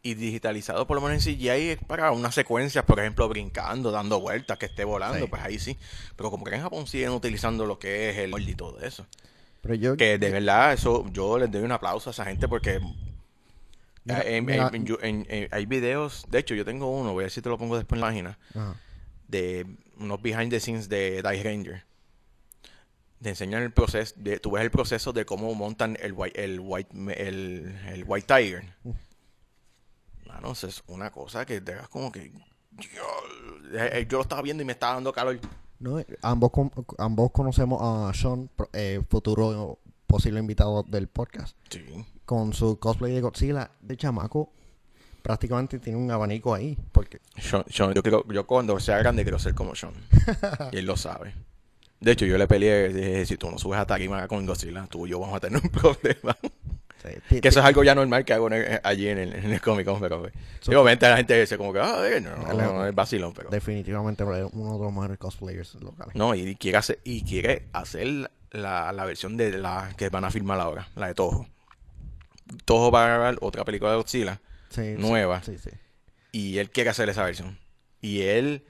y 0.03 0.15
digitalizado 0.15 0.87
por 0.87 0.95
lo 0.95 1.01
menos 1.07 1.25
en 1.27 1.35
CGI 1.35 1.47
es 1.69 1.77
para 1.85 2.11
unas 2.11 2.33
secuencias, 2.33 2.83
por 2.85 2.99
ejemplo, 2.99 3.29
brincando, 3.29 3.91
dando 3.91 4.19
vueltas, 4.19 4.57
que 4.57 4.65
esté 4.65 4.83
volando, 4.83 5.19
Sí. 5.25 5.27
pues 5.29 5.43
ahí 5.43 5.59
sí. 5.59 5.77
Pero 6.15 6.31
como 6.31 6.43
que 6.43 6.55
en 6.55 6.61
Japón 6.63 6.87
siguen 6.87 7.11
utilizando 7.11 7.67
lo 7.67 7.77
que 7.77 8.09
es 8.09 8.17
el 8.17 8.33
y 8.49 8.55
todo 8.55 8.79
eso. 8.81 9.05
pero 9.61 9.75
yo... 9.75 9.95
Que 9.95 10.17
de 10.17 10.31
verdad, 10.31 10.73
eso 10.73 11.05
yo 11.11 11.37
les 11.37 11.51
doy 11.51 11.61
un 11.61 11.71
aplauso 11.71 12.09
a 12.09 12.13
esa 12.13 12.25
gente 12.25 12.47
porque 12.47 12.79
Mira, 14.03 14.21
eh, 14.21 14.37
en- 14.37 14.45
mira- 14.45 14.71
en- 14.73 14.85
yo- 14.87 14.97
en- 15.03 15.27
en- 15.29 15.47
hay 15.51 15.67
videos, 15.67 16.25
de 16.29 16.39
hecho 16.39 16.55
yo 16.55 16.65
tengo 16.65 16.89
uno, 16.89 17.13
voy 17.13 17.21
a 17.21 17.25
ver 17.25 17.31
si 17.31 17.43
te 17.43 17.49
lo 17.49 17.59
pongo 17.59 17.77
después 17.77 17.97
en 17.97 18.01
la 18.01 18.07
página, 18.07 18.39
Ajá. 18.55 18.75
de 19.27 19.67
unos 19.99 20.19
behind 20.19 20.49
the 20.49 20.59
scenes 20.59 20.89
de 20.89 21.21
Die 21.21 21.43
Ranger. 21.43 21.83
Te 23.21 23.29
enseñan 23.29 23.61
el 23.63 23.71
proceso, 23.71 24.15
de, 24.17 24.39
tú 24.39 24.51
ves 24.51 24.63
el 24.63 24.71
proceso 24.71 25.13
de 25.13 25.25
cómo 25.25 25.53
montan 25.53 25.97
el 26.01 26.13
white, 26.13 26.43
el 26.43 26.59
white, 26.59 26.89
el, 27.17 27.77
el 27.87 28.03
white 28.07 28.25
tiger. 28.27 28.63
Mano, 30.27 30.51
eso 30.53 30.67
es 30.67 30.83
una 30.87 31.11
cosa 31.11 31.45
que 31.45 31.61
te 31.61 31.75
das 31.75 31.87
como 31.89 32.11
que 32.11 32.31
yo, 32.77 33.03
eh, 33.73 34.07
yo 34.09 34.17
lo 34.17 34.21
estaba 34.23 34.41
viendo 34.41 34.63
y 34.63 34.65
me 34.65 34.73
estaba 34.73 34.95
dando 34.95 35.11
calor. 35.13 35.39
No, 35.79 35.99
eh, 35.99 36.05
ambos, 36.21 36.51
ambos 36.97 37.31
conocemos 37.31 37.79
a 37.81 38.13
Sean, 38.13 38.49
eh, 38.73 39.01
futuro 39.09 39.79
posible 40.07 40.39
invitado 40.39 40.83
del 40.83 41.07
podcast. 41.07 41.55
Sí. 41.69 41.83
Con 42.25 42.53
su 42.53 42.79
cosplay 42.79 43.13
de 43.13 43.21
Godzilla 43.21 43.71
de 43.81 43.97
chamaco, 43.97 44.51
prácticamente 45.21 45.79
tiene 45.79 45.99
un 45.99 46.09
abanico 46.11 46.53
ahí. 46.53 46.77
Porque 46.91 47.19
Sean- 47.37 47.65
Sean, 47.69 47.93
yo, 47.93 48.01
quiero, 48.01 48.25
yo 48.31 48.47
cuando 48.47 48.79
sea 48.79 48.97
grande 48.99 49.23
quiero 49.23 49.37
ser 49.39 49.53
como 49.53 49.75
Sean. 49.75 49.93
y 50.71 50.77
él 50.77 50.85
lo 50.85 50.95
sabe. 50.97 51.33
De 52.01 52.11
hecho, 52.11 52.25
yo 52.25 52.37
le 52.37 52.47
peleé, 52.47 52.89
dije, 52.89 53.25
si 53.25 53.37
tú 53.37 53.49
no 53.49 53.57
subes 53.57 53.79
a 53.79 53.85
tarima 53.85 54.27
con 54.27 54.45
Godzilla, 54.45 54.85
tú 54.87 55.07
y 55.07 55.11
yo 55.11 55.19
vamos 55.19 55.35
a 55.35 55.39
tener 55.39 55.61
un 55.63 55.69
problema. 55.71 56.35
eh, 57.03 57.19
ti- 57.29 57.41
que 57.41 57.47
eso 57.47 57.59
es 57.59 57.65
algo 57.65 57.83
ya 57.83 57.95
normal 57.95 58.25
que 58.25 58.33
hago 58.33 58.47
en 58.47 58.53
el- 58.53 58.81
allí 58.83 59.07
en 59.07 59.17
el, 59.19 59.33
en 59.33 59.51
el 59.53 59.61
Comic 59.61 59.85
Con, 59.85 59.99
pero 60.01 60.19
pues, 60.21 60.33
So- 60.61 60.71
sí, 60.71 60.75
obviamente 60.75 61.07
la 61.07 61.17
gente 61.17 61.39
dice 61.39 61.57
como 61.57 61.71
que, 61.73 61.79
ah, 61.79 62.01
eh, 62.07 62.19
no, 62.19 62.35
no, 62.35 62.53
no, 62.73 62.85
es 62.87 62.93
vacilón, 62.95 63.33
pero... 63.33 63.49
definitivamente 63.49 64.23
uno 64.23 64.33
de 64.77 64.83
los 64.83 64.91
mejores 64.93 65.17
cosplayers 65.19 65.75
locales. 65.75 66.15
No, 66.15 66.33
y 66.35 66.55
quiere 66.55 66.77
hacer, 66.79 66.99
y 67.03 67.23
quiere 67.23 67.67
hacer 67.71 68.31
la, 68.51 68.91
la 68.91 69.05
versión 69.05 69.37
de 69.37 69.57
la 69.57 69.93
que 69.95 70.09
van 70.09 70.25
a 70.25 70.31
filmar 70.31 70.59
ahora, 70.59 70.89
la 70.95 71.07
de 71.07 71.13
Toho. 71.13 71.47
Toho 72.65 72.91
va 72.91 73.03
a 73.05 73.07
grabar 73.07 73.37
otra 73.41 73.63
película 73.63 73.91
de 73.91 73.97
Godzilla 73.97 74.41
Sí, 74.69 74.95
sí, 74.95 75.01
nueva. 75.01 75.41
Sí, 75.43 75.57
sí. 75.57 75.69
y 76.31 76.57
él 76.57 76.69
quiere 76.71 76.89
hacer 76.89 77.07
esa 77.09 77.23
versión. 77.23 77.57
Y 78.01 78.21
él 78.23 78.65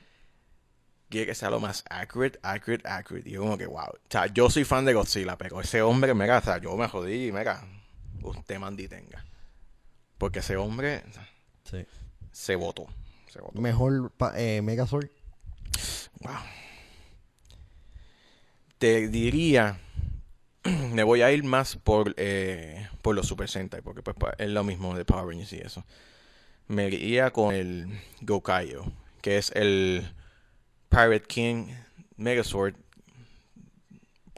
quiere 1.11 1.27
que 1.27 1.35
sea 1.35 1.51
lo 1.51 1.59
más 1.59 1.83
accurate, 1.89 2.39
accurate, 2.41 2.87
accurate. 2.87 3.29
Y 3.29 3.33
yo 3.33 3.41
como 3.41 3.57
que, 3.57 3.67
wow. 3.67 3.85
O 3.85 3.99
sea, 4.09 4.25
yo 4.27 4.49
soy 4.49 4.63
fan 4.63 4.85
de 4.85 4.93
Godzilla, 4.93 5.37
pero 5.37 5.61
ese 5.61 5.83
hombre, 5.83 6.15
mega, 6.15 6.39
o 6.39 6.41
sea, 6.41 6.57
yo 6.57 6.75
me 6.75 6.87
jodí 6.87 7.27
y 7.27 7.31
mega, 7.31 7.63
usted 8.23 8.57
mandi 8.57 8.87
tenga. 8.87 9.23
Porque 10.17 10.39
ese 10.39 10.57
hombre 10.57 11.03
sí. 11.69 11.85
se 12.31 12.55
votó. 12.55 12.87
Se 13.27 13.39
votó. 13.39 13.61
Mejor 13.61 14.11
eh, 14.35 14.61
Megazord. 14.63 15.09
Wow. 16.21 16.33
Te 18.77 19.07
diría, 19.09 19.79
me 20.91 21.03
voy 21.03 21.21
a 21.21 21.31
ir 21.31 21.43
más 21.43 21.75
por, 21.75 22.15
eh, 22.17 22.87
por 23.01 23.15
los 23.15 23.27
Super 23.27 23.49
Sentai, 23.49 23.81
porque 23.81 24.01
pues 24.01 24.15
es 24.37 24.49
lo 24.49 24.63
mismo 24.63 24.95
de 24.95 25.05
Power 25.05 25.27
Rangers 25.27 25.53
y 25.53 25.57
eso. 25.57 25.85
Me 26.67 26.87
iría 26.87 27.31
con 27.31 27.53
el 27.53 27.99
Gokayo, 28.21 28.85
que 29.21 29.37
es 29.37 29.51
el 29.55 30.13
Pirate 30.91 31.23
King 31.27 31.67
Megazord, 32.17 32.75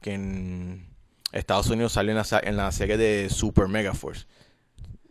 que 0.01 0.13
en- 0.13 0.87
Estados 1.31 1.67
Unidos 1.67 1.93
salió 1.93 2.11
en 2.11 2.17
la, 2.17 2.39
en 2.43 2.57
la 2.57 2.71
serie 2.71 2.95
de 2.95 3.27
Super 3.29 3.67
Mega 3.67 3.93
Force. 3.95 4.25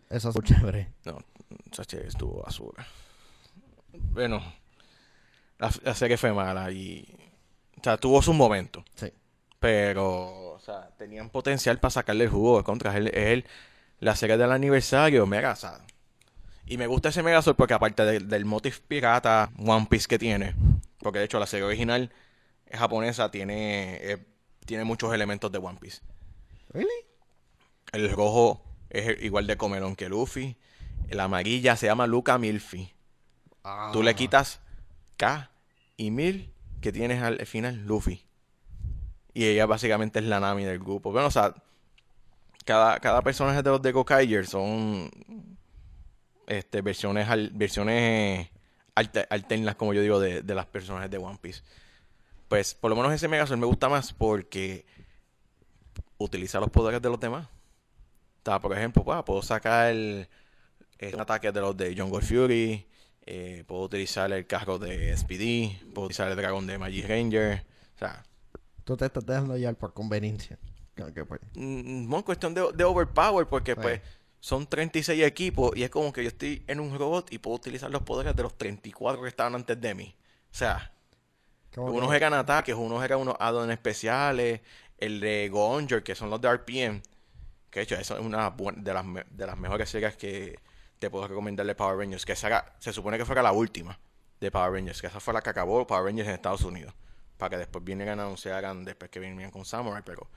Eso 0.09 0.29
es 0.29 0.35
chévere. 0.43 0.89
No, 1.05 1.19
esa 1.71 1.83
serie 1.83 2.07
estuvo 2.07 2.41
basura. 2.43 2.87
Bueno, 3.91 4.41
la, 5.59 5.69
la 5.83 5.93
serie 5.93 6.17
fue 6.17 6.31
mala 6.33 6.71
y. 6.71 7.05
O 7.77 7.83
sea, 7.83 7.97
tuvo 7.97 8.21
sus 8.21 8.33
momentos. 8.35 8.85
Sí. 8.95 9.11
Pero, 9.59 10.53
o 10.53 10.59
sea, 10.59 10.89
tenían 10.97 11.29
potencial 11.29 11.79
para 11.79 11.91
sacarle 11.91 12.23
el 12.25 12.29
jugo 12.29 12.57
de 12.57 12.63
contra. 12.63 12.91
Es, 12.91 12.97
el- 12.97 13.07
es 13.07 13.15
el- 13.15 13.45
la 13.99 14.15
serie 14.15 14.37
del 14.37 14.51
aniversario, 14.51 15.25
mega, 15.25 15.51
o 15.51 15.55
sea, 15.55 15.79
Y 16.65 16.77
me 16.77 16.87
gusta 16.87 17.09
ese 17.09 17.23
Megazord 17.23 17.55
porque 17.57 17.73
aparte 17.73 18.05
del, 18.05 18.29
del 18.29 18.45
motif 18.45 18.79
pirata 18.87 19.49
One 19.57 19.87
Piece 19.89 20.07
que 20.07 20.17
tiene, 20.19 20.55
porque 21.03 21.19
de 21.19 21.25
hecho 21.25 21.39
la 21.39 21.45
serie 21.45 21.65
original 21.65 22.11
es 22.65 22.79
japonesa, 22.79 23.29
tiene, 23.29 23.97
eh, 24.01 24.25
tiene 24.65 24.83
muchos 24.85 25.13
elementos 25.13 25.51
de 25.51 25.59
One 25.59 25.77
Piece. 25.79 26.01
¿Really? 26.69 26.89
El 27.91 28.09
rojo 28.11 28.63
es 28.89 29.21
igual 29.21 29.45
de 29.45 29.57
comelón 29.57 29.95
que 29.95 30.09
Luffy. 30.09 30.57
La 31.09 31.25
amarilla 31.25 31.75
se 31.75 31.85
llama 31.85 32.07
Luca 32.07 32.37
Milfi. 32.39 32.91
Tú 33.91 34.01
le 34.01 34.15
quitas 34.15 34.61
K 35.17 35.51
y 35.97 36.09
Mil 36.09 36.51
que 36.81 36.91
tienes 36.91 37.21
al 37.21 37.45
final 37.45 37.85
Luffy. 37.85 38.25
Y 39.33 39.45
ella 39.45 39.65
básicamente 39.65 40.19
es 40.19 40.25
la 40.25 40.39
Nami 40.39 40.63
del 40.63 40.79
grupo. 40.79 41.11
Bueno, 41.11 41.27
o 41.27 41.31
sea, 41.31 41.53
cada, 42.65 42.99
cada 42.99 43.21
personaje 43.21 43.61
de 43.61 43.69
los 43.69 43.81
de 43.81 43.91
Gokaiger 43.91 44.47
son 44.47 45.09
este, 46.47 46.81
versiones, 46.81 47.29
al- 47.29 47.51
versiones 47.53 48.49
alte- 48.95 49.27
alternas, 49.29 49.75
como 49.75 49.93
yo 49.93 50.01
digo, 50.01 50.19
de, 50.19 50.41
de 50.41 50.55
las 50.55 50.65
personajes 50.65 51.09
de 51.09 51.17
One 51.17 51.37
Piece. 51.41 51.61
Pues 52.47 52.73
por 52.75 52.89
lo 52.89 52.95
menos 52.95 53.11
ese 53.13 53.27
Megazord 53.27 53.57
me 53.59 53.65
gusta 53.65 53.89
más 53.89 54.13
porque 54.13 54.85
utiliza 56.17 56.59
los 56.59 56.69
poderes 56.69 57.01
de 57.01 57.09
los 57.09 57.19
demás. 57.19 57.47
O 57.47 58.45
sea, 58.45 58.59
por 58.59 58.73
ejemplo, 58.77 59.03
pues, 59.03 59.23
puedo 59.23 59.41
sacar 59.41 59.89
el, 59.91 60.27
el 60.99 61.19
ataque 61.19 61.51
de 61.51 61.61
los 61.61 61.75
de 61.77 61.95
Jungle 61.97 62.21
Fury, 62.21 62.85
eh, 63.25 63.63
puedo 63.65 63.83
utilizar 63.83 64.31
el 64.33 64.45
carro 64.45 64.77
de 64.79 65.15
SPD, 65.15 65.91
puedo 65.93 66.07
utilizar 66.07 66.29
el 66.29 66.35
dragón 66.35 66.67
de 66.67 66.77
Magic 66.77 67.07
Ranger. 67.07 67.65
O 67.95 67.99
sea, 67.99 68.23
Tú 68.83 68.97
te 68.97 69.05
estás 69.05 69.25
dejando 69.25 69.55
ya 69.55 69.71
por 69.73 69.93
conveniencia. 69.93 70.59
Que 70.95 71.25
pues. 71.25 71.39
mm, 71.55 72.07
no 72.09 72.17
es 72.19 72.23
cuestión 72.23 72.53
de, 72.53 72.69
de 72.75 72.83
overpower 72.83 73.47
porque 73.47 73.75
pues. 73.75 74.01
Son 74.43 74.67
36 74.67 75.23
equipos 75.23 75.71
y 75.73 75.83
es 75.83 75.89
como 75.89 76.11
que 76.11 76.21
yo 76.21 76.27
estoy 76.27 76.65
en 76.67 76.81
un 76.81 76.99
robot 76.99 77.31
y 77.31 77.37
puedo 77.37 77.55
utilizar 77.55 77.89
los 77.89 78.01
poderes 78.01 78.35
de 78.35 78.43
los 78.43 78.57
34 78.57 79.21
que 79.21 79.29
estaban 79.29 79.55
antes 79.55 79.79
de 79.79 79.95
mí. 79.95 80.13
O 80.51 80.53
sea, 80.53 80.91
unos 81.77 82.13
eran 82.13 82.33
ataques, 82.33 82.75
unos 82.75 83.01
eran 83.05 83.19
unos 83.19 83.35
add 83.39 83.71
especiales, 83.71 84.59
el 84.97 85.21
de 85.21 85.47
Gonger, 85.47 86.03
que 86.03 86.13
son 86.13 86.29
los 86.29 86.41
de 86.41 86.49
RPM, 86.49 87.01
que 87.69 87.79
de 87.79 87.83
hecho 87.83 87.95
eso 87.95 88.17
es 88.17 88.19
una 88.19 88.49
de 88.49 88.93
las, 88.93 89.05
de 89.31 89.47
las 89.47 89.57
mejores 89.57 89.89
series 89.89 90.17
que 90.17 90.59
te 90.99 91.09
puedo 91.09 91.25
recomendar 91.25 91.65
de 91.65 91.73
Power 91.73 91.97
Rangers, 91.99 92.25
que 92.25 92.33
esa 92.33 92.65
se 92.79 92.91
supone 92.91 93.17
que 93.17 93.23
fuera 93.23 93.41
la 93.41 93.53
última 93.53 93.97
de 94.41 94.51
Power 94.51 94.73
Rangers, 94.73 94.99
que 94.99 95.07
esa 95.07 95.21
fue 95.21 95.33
la 95.33 95.41
que 95.41 95.51
acabó 95.51 95.87
Power 95.87 96.03
Rangers 96.03 96.27
en 96.27 96.35
Estados 96.35 96.63
Unidos, 96.63 96.93
para 97.37 97.51
que 97.51 97.57
después 97.59 97.81
vinieran 97.81 98.19
a 98.19 98.23
anunciaran 98.23 98.83
después 98.83 99.09
que 99.09 99.21
vinieran 99.21 99.51
con 99.51 99.63
Samurai, 99.63 100.03
pero... 100.05 100.27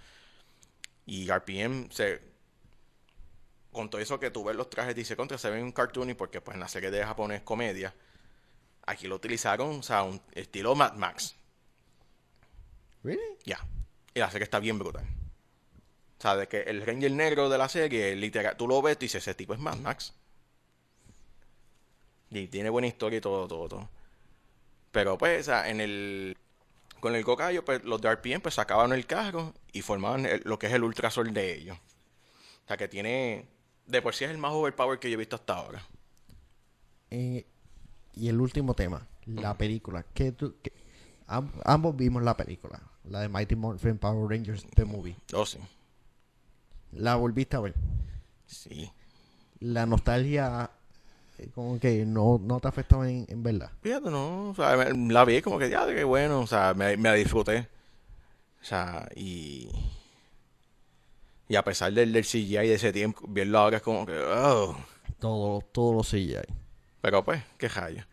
Y 1.06 1.28
RPM 1.28 1.90
se... 1.90 2.35
Con 3.76 3.90
todo 3.90 4.00
eso 4.00 4.18
que 4.18 4.30
tú 4.30 4.42
ves 4.42 4.56
los 4.56 4.70
trajes, 4.70 4.94
dice 4.94 5.16
contra, 5.16 5.36
se 5.36 5.50
ven 5.50 5.62
un 5.62 5.70
cartoon 5.70 6.08
y 6.08 6.14
porque 6.14 6.40
pues 6.40 6.54
en 6.54 6.60
la 6.60 6.68
serie 6.68 6.90
de 6.90 7.04
japonés 7.04 7.42
comedia, 7.42 7.94
aquí 8.86 9.06
lo 9.06 9.16
utilizaron, 9.16 9.80
o 9.80 9.82
sea, 9.82 10.02
un 10.02 10.18
estilo 10.32 10.74
Mad 10.74 10.94
Max. 10.94 11.36
¿Really? 13.04 13.20
Ya. 13.44 13.58
Y 14.14 14.20
la 14.20 14.30
serie 14.30 14.44
está 14.44 14.60
bien 14.60 14.78
brutal. 14.78 15.04
O 15.04 16.22
sea, 16.22 16.36
de 16.36 16.48
que 16.48 16.62
el 16.62 16.86
Ranger 16.86 17.12
negro 17.12 17.50
de 17.50 17.58
la 17.58 17.68
serie, 17.68 18.16
literal, 18.16 18.56
tú 18.56 18.66
lo 18.66 18.80
ves 18.80 18.96
y 18.96 19.00
dices, 19.00 19.22
ese 19.22 19.34
tipo 19.34 19.52
es 19.52 19.60
Mad 19.60 19.76
Max. 19.76 20.14
Y 22.30 22.46
tiene 22.48 22.70
buena 22.70 22.88
historia 22.88 23.18
y 23.18 23.20
todo, 23.20 23.46
todo, 23.46 23.68
todo. 23.68 23.90
Pero 24.90 25.18
pues, 25.18 25.42
o 25.42 25.44
sea, 25.44 25.68
en 25.68 25.82
el... 25.82 26.34
Con 27.00 27.14
el 27.14 27.24
Gokayo, 27.24 27.62
pues 27.62 27.84
los 27.84 28.00
de 28.00 28.08
RPM 28.10 28.40
pues 28.40 28.54
sacaban 28.54 28.94
el 28.94 29.04
carro 29.04 29.52
y 29.70 29.82
formaban 29.82 30.24
el- 30.24 30.40
lo 30.46 30.58
que 30.58 30.66
es 30.68 30.72
el 30.72 30.82
Ultrasol 30.82 31.34
de 31.34 31.54
ellos. 31.56 31.76
O 32.64 32.68
sea, 32.68 32.78
que 32.78 32.88
tiene... 32.88 33.54
De 33.86 34.02
por 34.02 34.14
sí 34.14 34.24
es 34.24 34.30
el 34.30 34.38
más 34.38 34.52
overpower 34.52 34.98
que 34.98 35.08
yo 35.10 35.14
he 35.14 35.18
visto 35.18 35.36
hasta 35.36 35.54
ahora. 35.54 35.82
Eh, 37.10 37.44
y 38.14 38.28
el 38.28 38.40
último 38.40 38.74
tema, 38.74 39.06
la 39.26 39.56
película. 39.56 40.04
¿Qué 40.14 40.32
tú, 40.32 40.54
qué- 40.62 40.72
ambos 41.28 41.96
vimos 41.96 42.22
la 42.22 42.36
película, 42.36 42.80
la 43.04 43.20
de 43.20 43.28
Mighty 43.28 43.56
Morphin 43.56 43.98
Power 43.98 44.28
Rangers 44.30 44.64
The 44.74 44.84
Movie. 44.84 45.16
Oh, 45.34 45.46
sí. 45.46 45.58
La 46.92 47.16
volviste 47.16 47.56
a 47.56 47.60
ver. 47.60 47.74
Sí. 48.46 48.90
La 49.60 49.86
nostalgia, 49.86 50.70
eh, 51.38 51.48
como 51.54 51.78
que 51.78 52.04
no, 52.04 52.40
no 52.42 52.60
te 52.60 52.68
afectó 52.68 53.04
en, 53.04 53.26
en 53.28 53.42
verdad. 53.42 53.70
Fíjate, 53.82 54.10
no, 54.10 54.50
o 54.50 54.54
sea, 54.54 54.76
me- 54.76 55.12
la 55.12 55.24
vi 55.24 55.42
como 55.42 55.58
que 55.58 55.70
ya, 55.70 55.86
qué 55.86 56.04
bueno, 56.04 56.40
o 56.40 56.46
sea, 56.46 56.74
me, 56.74 56.96
me 56.96 57.08
la 57.10 57.14
disfruté. 57.14 57.68
O 58.60 58.64
sea, 58.64 59.08
y. 59.14 59.68
Y 61.48 61.56
a 61.56 61.64
pesar 61.64 61.92
del, 61.92 62.12
del 62.12 62.24
CGI 62.24 62.68
de 62.68 62.74
ese 62.74 62.92
tiempo, 62.92 63.24
verlo 63.28 63.58
ahora 63.58 63.76
es 63.76 63.82
como 63.82 64.04
que. 64.04 64.18
Oh. 64.18 64.76
Todo, 65.18 65.60
todo 65.72 65.92
lo 65.94 66.02
ahí. 66.12 66.44
Pero 67.00 67.24
pues, 67.24 67.42
qué 67.58 67.68
rayo. 67.68 68.04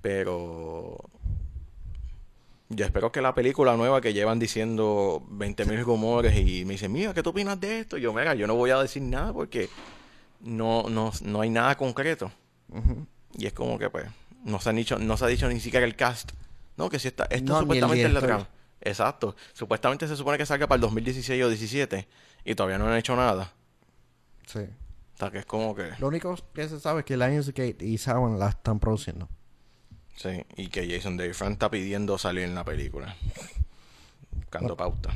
Pero. 0.00 0.96
Yo 2.70 2.86
espero 2.86 3.12
que 3.12 3.20
la 3.20 3.34
película 3.34 3.76
nueva 3.76 4.00
que 4.00 4.14
llevan 4.14 4.38
diciendo 4.38 5.22
20.000 5.30 5.82
rumores 5.82 6.34
y 6.38 6.64
me 6.64 6.72
dicen, 6.72 6.90
mira, 6.90 7.12
¿qué 7.12 7.22
tú 7.22 7.30
opinas 7.30 7.60
de 7.60 7.80
esto? 7.80 7.98
Yo, 7.98 8.14
mira, 8.14 8.34
yo 8.34 8.46
no 8.46 8.54
voy 8.54 8.70
a 8.70 8.80
decir 8.80 9.02
nada 9.02 9.30
porque 9.34 9.68
no, 10.40 10.88
no, 10.88 11.12
no 11.20 11.40
hay 11.42 11.50
nada 11.50 11.76
concreto. 11.76 12.32
Y 13.36 13.44
es 13.44 13.52
como 13.52 13.78
que, 13.78 13.90
pues, 13.90 14.06
no 14.44 14.58
se, 14.58 14.70
han 14.70 14.76
dicho, 14.76 14.98
no 14.98 15.18
se 15.18 15.24
ha 15.26 15.28
dicho 15.28 15.46
ni 15.48 15.60
siquiera 15.60 15.84
el 15.84 15.96
cast. 15.96 16.32
No, 16.78 16.88
que 16.88 16.98
si 16.98 17.08
está, 17.08 17.24
esto 17.24 17.52
No, 17.52 17.60
supuestamente 17.60 18.04
es 18.06 18.12
la 18.12 18.20
trama. 18.20 18.48
Exacto. 18.80 19.36
Supuestamente 19.52 20.08
se 20.08 20.16
supone 20.16 20.38
que 20.38 20.46
salga 20.46 20.66
para 20.66 20.76
el 20.76 20.80
2016 20.80 21.44
o 21.44 21.48
17 21.50 22.08
y 22.44 22.54
todavía 22.54 22.78
no 22.78 22.86
han 22.88 22.96
hecho 22.96 23.16
nada. 23.16 23.52
Sí. 24.46 24.60
O 25.14 25.18
sea, 25.18 25.30
que 25.30 25.38
es 25.38 25.46
como 25.46 25.74
que... 25.74 25.90
Lo 25.98 26.08
único 26.08 26.34
que 26.54 26.68
se 26.68 26.80
sabe 26.80 27.00
es 27.00 27.06
que 27.06 27.16
Lionsgate 27.16 27.84
y 27.84 27.98
Saban 27.98 28.38
la 28.38 28.48
están 28.48 28.80
produciendo. 28.80 29.28
Sí, 30.16 30.44
y 30.56 30.68
que 30.68 30.88
Jason 30.90 31.16
David 31.16 31.34
Frank 31.34 31.52
está 31.52 31.70
pidiendo 31.70 32.18
salir 32.18 32.44
en 32.44 32.54
la 32.54 32.64
película. 32.64 33.16
Buscando 34.32 34.76
pauta. 34.76 35.10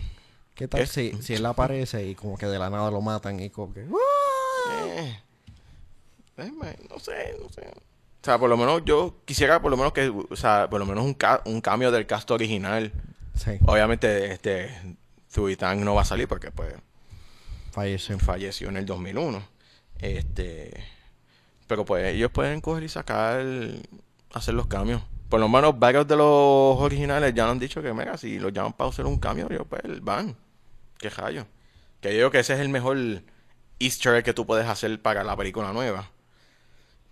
¿Qué 0.55 0.69
tal 0.69 0.86
si, 0.86 1.12
si 1.23 1.35
él 1.35 1.44
aparece 1.44 2.07
y 2.07 2.15
como 2.15 2.39
que 2.39 2.47
de 2.47 2.59
la 2.59 2.70
nada 2.70 2.90
lo 2.90 3.01
matan 3.01 3.39
y 3.40 3.51
como 3.51 3.74
que... 3.74 3.81
Eh, 3.82 5.20
eh, 6.39 6.53
man, 6.53 6.77
no 6.89 6.98
sé, 6.98 7.36
no 7.40 7.48
sé. 7.51 7.62
O 7.69 8.24
sea, 8.27 8.39
por 8.39 8.48
lo 8.48 8.57
menos 8.57 8.82
yo 8.85 9.16
quisiera 9.24 9.61
por 9.61 9.70
lo 9.70 9.77
menos 9.77 9.93
que, 9.93 10.09
o 10.09 10.36
sea, 10.36 10.69
por 10.70 10.81
lo 10.81 10.86
menos 10.86 11.05
un, 11.05 11.15
ca- 11.15 11.43
un 11.44 11.61
cambio 11.61 11.90
del 11.90 12.07
cast 12.07 12.31
original. 12.31 12.93
Sí, 13.35 13.53
Obviamente, 13.66 14.32
este, 14.32 14.70
Zuitang 15.31 15.85
no 15.85 15.94
va 15.94 16.03
a 16.03 16.07
salir 16.07 16.27
porque, 16.27 16.51
pues, 16.51 16.74
falleció. 17.77 18.19
falleció 18.19 18.69
en 18.70 18.78
el 18.78 18.86
2001. 18.86 19.43
Este, 19.98 20.73
pero 21.66 21.85
pues 21.85 22.15
ellos 22.15 22.31
pueden 22.31 22.61
coger 22.61 22.85
y 22.85 22.89
sacar, 22.89 23.44
hacer 24.32 24.55
los 24.55 24.66
cambios. 24.66 25.03
Por 25.28 25.40
lo 25.40 25.48
menos 25.48 25.78
varios 25.78 26.07
de 26.07 26.16
los 26.16 26.81
originales 26.81 27.35
ya 27.35 27.48
han 27.48 27.59
dicho 27.59 27.82
que, 27.82 27.93
mira, 27.93 28.16
si 28.16 28.39
los 28.39 28.53
llaman 28.53 28.73
para 28.73 28.90
hacer 28.90 29.07
un 29.07 29.19
cambio, 29.19 29.48
yo, 29.51 29.65
pues 29.65 29.82
van. 30.03 30.36
Qué 30.98 31.11
rayo. 31.11 31.47
Que 32.01 32.11
yo 32.11 32.19
creo 32.19 32.31
que 32.31 32.39
ese 32.40 32.55
es 32.55 32.61
el 32.61 32.69
mejor 32.69 32.97
easter 33.78 34.15
egg 34.15 34.24
que 34.24 34.32
tú 34.32 34.47
puedes 34.47 34.66
hacer 34.66 35.01
para 35.03 35.24
la 35.24 35.36
película 35.36 35.73
nueva. 35.73 36.11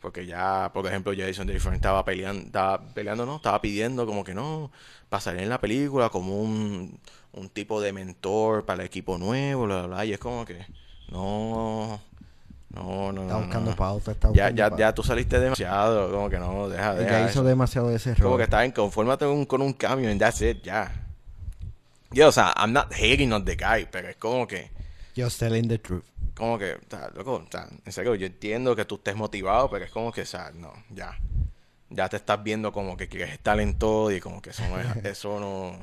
Porque 0.01 0.27
ya, 0.27 0.71
por 0.73 0.87
ejemplo, 0.87 1.13
Jason 1.17 1.47
Different 1.47 1.77
estaba 1.77 2.05
peleando, 2.05 2.47
estaba 2.47 2.87
peleando, 2.95 3.27
no, 3.27 3.37
estaba 3.37 3.61
pidiendo 3.61 4.07
como 4.07 4.23
que 4.23 4.35
no, 4.35 4.71
pasaría 5.09 5.43
en 5.43 5.49
la 5.49 5.61
película 5.61 6.11
como 6.11 6.41
un, 6.41 7.01
un 7.35 7.49
tipo 7.49 7.81
de 7.81 7.93
mentor 7.93 8.65
para 8.65 8.83
el 8.83 8.87
equipo 8.87 9.19
nuevo, 9.19 9.65
bla, 9.67 9.79
bla, 9.83 9.87
bla, 9.87 10.05
y 10.05 10.13
es 10.13 10.19
como 10.19 10.45
que, 10.45 10.67
no, 11.11 12.01
no, 12.71 13.13
no, 13.13 13.23
Está 13.23 13.37
buscando 13.39 13.71
no. 13.71 13.77
pauta, 13.77 14.13
está 14.13 14.29
Ya, 14.29 14.33
buscando 14.51 14.57
ya, 14.57 14.69
pauta. 14.71 14.81
ya 14.81 14.95
tú 14.95 15.03
saliste 15.03 15.39
demasiado, 15.41 16.11
como 16.11 16.31
que 16.31 16.39
no, 16.39 16.69
deja, 16.69 16.95
deja 16.95 17.11
ya 17.11 17.21
hizo 17.23 17.31
eso. 17.41 17.45
demasiado 17.45 17.89
de 17.89 17.97
ese 17.97 18.15
Como 18.15 18.31
rol. 18.31 18.37
que 18.39 18.45
está 18.45 18.65
en 18.65 18.73
confórmate 18.73 19.27
un- 19.27 19.47
con 19.47 19.63
un 19.63 19.73
cambio 19.73 20.11
and 20.11 20.21
that's 20.21 20.41
it, 20.43 20.63
ya. 20.63 20.93
Yo, 22.11 22.29
o 22.29 22.33
sea, 22.33 22.53
I'm 22.57 22.73
not 22.73 22.93
hating 22.93 23.33
on 23.33 23.45
the 23.45 23.57
guy, 23.57 23.87
pero 23.91 24.09
es 24.09 24.17
como 24.17 24.47
que, 24.47 24.71
Just 25.17 25.39
telling 25.41 25.69
the 25.69 25.79
truth. 25.79 26.05
como 26.37 26.59
que, 26.59 26.75
o 26.75 26.79
sea, 26.91 27.11
loco, 27.15 27.35
o 27.35 27.47
sea, 27.51 27.69
en 27.85 27.93
serio, 27.93 28.15
yo 28.15 28.27
entiendo 28.27 28.75
que 28.77 28.85
tú 28.85 28.97
estés 28.97 29.17
motivado, 29.17 29.69
pero 29.71 29.85
es 29.85 29.91
como 29.91 30.13
que, 30.13 30.23
o 30.23 30.27
sea, 30.27 30.51
no, 30.55 30.73
ya. 30.91 31.19
Ya 31.91 32.09
te 32.09 32.17
estás 32.17 32.43
viendo 32.43 32.73
como 32.73 32.97
que 32.97 33.09
quieres 33.09 33.31
estar 33.33 33.59
en 33.61 33.79
todo 33.79 34.11
y 34.11 34.19
como 34.21 34.41
que 34.43 34.51
eso 34.51 34.63
no 34.69 34.81
es, 34.81 34.97
eso 35.05 35.39
no, 35.39 35.77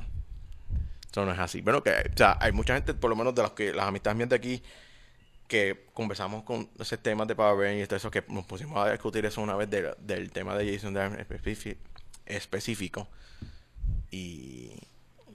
eso 1.12 1.26
no 1.26 1.32
es 1.32 1.38
así. 1.38 1.60
Bueno, 1.60 1.82
que, 1.82 1.90
o 1.90 2.16
sea, 2.16 2.38
hay 2.40 2.52
mucha 2.52 2.74
gente, 2.74 2.94
por 2.94 3.10
lo 3.10 3.16
menos 3.16 3.34
de 3.34 3.42
los 3.42 3.52
que, 3.52 3.72
las 3.72 3.86
amistades 3.86 4.16
mías 4.16 4.30
de 4.30 4.36
aquí, 4.36 4.62
que 5.46 5.86
conversamos 5.92 6.42
con 6.44 6.70
ese 6.80 6.96
tema 6.96 7.26
de 7.26 7.34
Power 7.36 7.58
Rangers 7.58 7.84
y 7.84 7.86
todo 7.86 7.96
eso, 7.98 8.10
que 8.10 8.24
nos 8.28 8.46
pusimos 8.46 8.78
a 8.78 8.90
discutir 8.90 9.26
eso 9.26 9.42
una 9.42 9.54
vez 9.54 9.68
de- 9.68 9.94
del 9.98 10.32
tema 10.32 10.56
de 10.56 10.72
Jason 10.72 10.94
David 10.94 11.18
específico. 12.26 13.08
Y, 14.10 14.72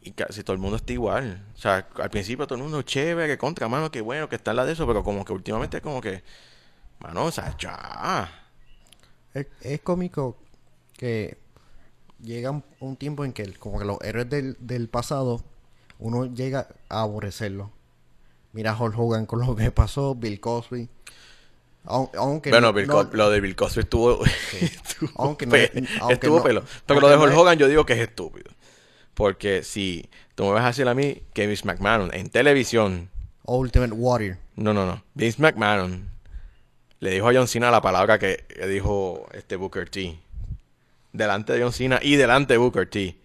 y 0.01 0.11
casi 0.11 0.43
todo 0.43 0.53
el 0.53 0.59
mundo 0.59 0.77
está 0.77 0.93
igual. 0.93 1.45
O 1.55 1.57
sea, 1.59 1.87
al 1.95 2.09
principio 2.09 2.47
todo 2.47 2.57
el 2.57 2.63
mundo 2.63 2.81
chévere, 2.81 3.37
contra, 3.37 3.67
mano, 3.67 3.91
que 3.91 4.01
bueno, 4.01 4.27
que 4.29 4.35
está 4.35 4.53
la 4.53 4.65
de 4.65 4.73
eso, 4.73 4.87
pero 4.87 5.03
como 5.03 5.23
que 5.23 5.33
últimamente 5.33 5.77
es 5.77 5.83
como 5.83 6.01
que, 6.01 6.23
mano, 6.99 7.25
o 7.25 7.31
sea, 7.31 7.55
ya. 7.59 8.49
Es, 9.61 9.81
cómico 9.81 10.37
que 10.97 11.37
llega 12.19 12.63
un, 12.79 12.95
tiempo 12.95 13.23
en 13.23 13.33
que 13.33 13.53
como 13.53 13.77
que 13.77 13.85
los 13.85 14.01
héroes 14.01 14.27
del, 14.27 14.57
del 14.59 14.89
pasado 14.89 15.43
uno 15.99 16.25
llega 16.33 16.67
a 16.89 17.01
aborrecerlo. 17.01 17.71
Mira 18.53 18.71
a 18.71 18.77
Hulk 18.81 18.97
Hogan 18.97 19.25
con 19.25 19.39
lo 19.45 19.55
que 19.55 19.71
pasó, 19.71 20.15
Bill 20.15 20.39
Cosby. 20.39 20.89
Aun- 21.85 22.09
Aunque 22.17 22.49
bueno, 22.49 22.67
no- 22.67 22.73
Bill 22.73 22.87
no- 22.87 23.03
lo 23.11 23.29
de 23.29 23.39
Bill 23.41 23.55
Cosby 23.55 23.81
estuvo, 23.81 24.19
estuvo, 24.61 25.09
Aunque 25.15 25.45
no- 25.45 25.51
pe- 25.53 25.71
aunque 26.01 26.13
estuvo 26.15 26.43
pelo. 26.43 26.63
Pero 26.85 26.99
lo 26.99 27.07
de 27.09 27.17
Hulk 27.17 27.37
Hogan 27.37 27.57
yo 27.57 27.67
digo 27.67 27.85
que 27.85 27.93
es 27.93 27.99
estúpido. 27.99 28.51
Porque 29.13 29.63
si 29.63 30.09
tú 30.35 30.43
me 30.45 30.51
vas 30.51 30.63
a 30.63 30.67
decir 30.67 30.87
a 30.87 30.93
mí 30.93 31.23
que 31.33 31.47
Vince 31.47 31.65
McMahon 31.65 32.13
en 32.13 32.29
televisión, 32.29 33.09
Ultimate 33.45 33.93
Warrior. 33.93 34.37
no, 34.55 34.73
no, 34.73 34.85
no, 34.85 35.03
Vince 35.13 35.41
McMahon 35.41 36.09
le 36.99 37.11
dijo 37.11 37.29
a 37.29 37.33
John 37.33 37.47
Cena 37.47 37.71
la 37.71 37.81
palabra 37.81 38.19
que, 38.19 38.45
que 38.47 38.67
dijo 38.67 39.25
este 39.33 39.55
Booker 39.55 39.89
T. 39.89 40.19
Delante 41.13 41.53
de 41.53 41.63
John 41.63 41.71
Cena 41.73 41.99
y 42.01 42.15
delante 42.15 42.53
de 42.53 42.57
Booker 42.57 42.87
T. 42.89 43.15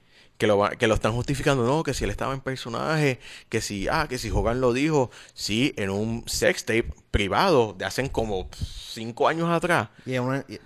Que 0.43 0.49
lo, 0.49 0.69
que 0.77 0.89
lo 0.89 0.95
están 0.95 1.13
justificando, 1.13 1.65
no, 1.65 1.85
que 1.85 1.95
si 1.95 2.03
él 2.03 2.11
estaba 2.11 2.35
en 2.35 2.41
personaje, 2.41 3.21
que 3.49 3.61
si, 3.61 3.87
ah, 3.87 4.09
que 4.09 4.19
si 4.19 4.29
Hogan 4.29 4.61
lo 4.61 4.73
dijo, 4.73 5.09
sí, 5.35 5.73
en 5.77 5.89
un 5.89 6.25
sex 6.27 6.65
tape 6.65 6.93
privado 7.13 7.75
de 7.75 7.85
hace 7.85 8.11
como 8.11 8.49
cinco 8.53 9.29
años 9.29 9.49
atrás. 9.49 9.91
Y 10.05 10.17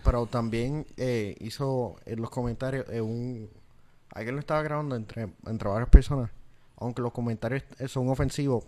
pero 0.03 0.25
también 0.25 0.87
eh, 0.97 1.37
hizo 1.41 1.97
en 2.07 2.23
los 2.23 2.31
comentarios 2.31 2.87
eh, 2.89 3.03
un... 3.03 3.51
Alguien 4.15 4.37
lo 4.37 4.41
estaba 4.41 4.63
grabando 4.63 4.97
entre, 4.97 5.29
entre 5.45 5.69
varias 5.69 5.91
personas. 5.91 6.31
Aunque 6.77 7.03
los 7.03 7.13
comentarios 7.13 7.63
eh, 7.79 7.87
son 7.87 8.09
ofensivos. 8.09 8.65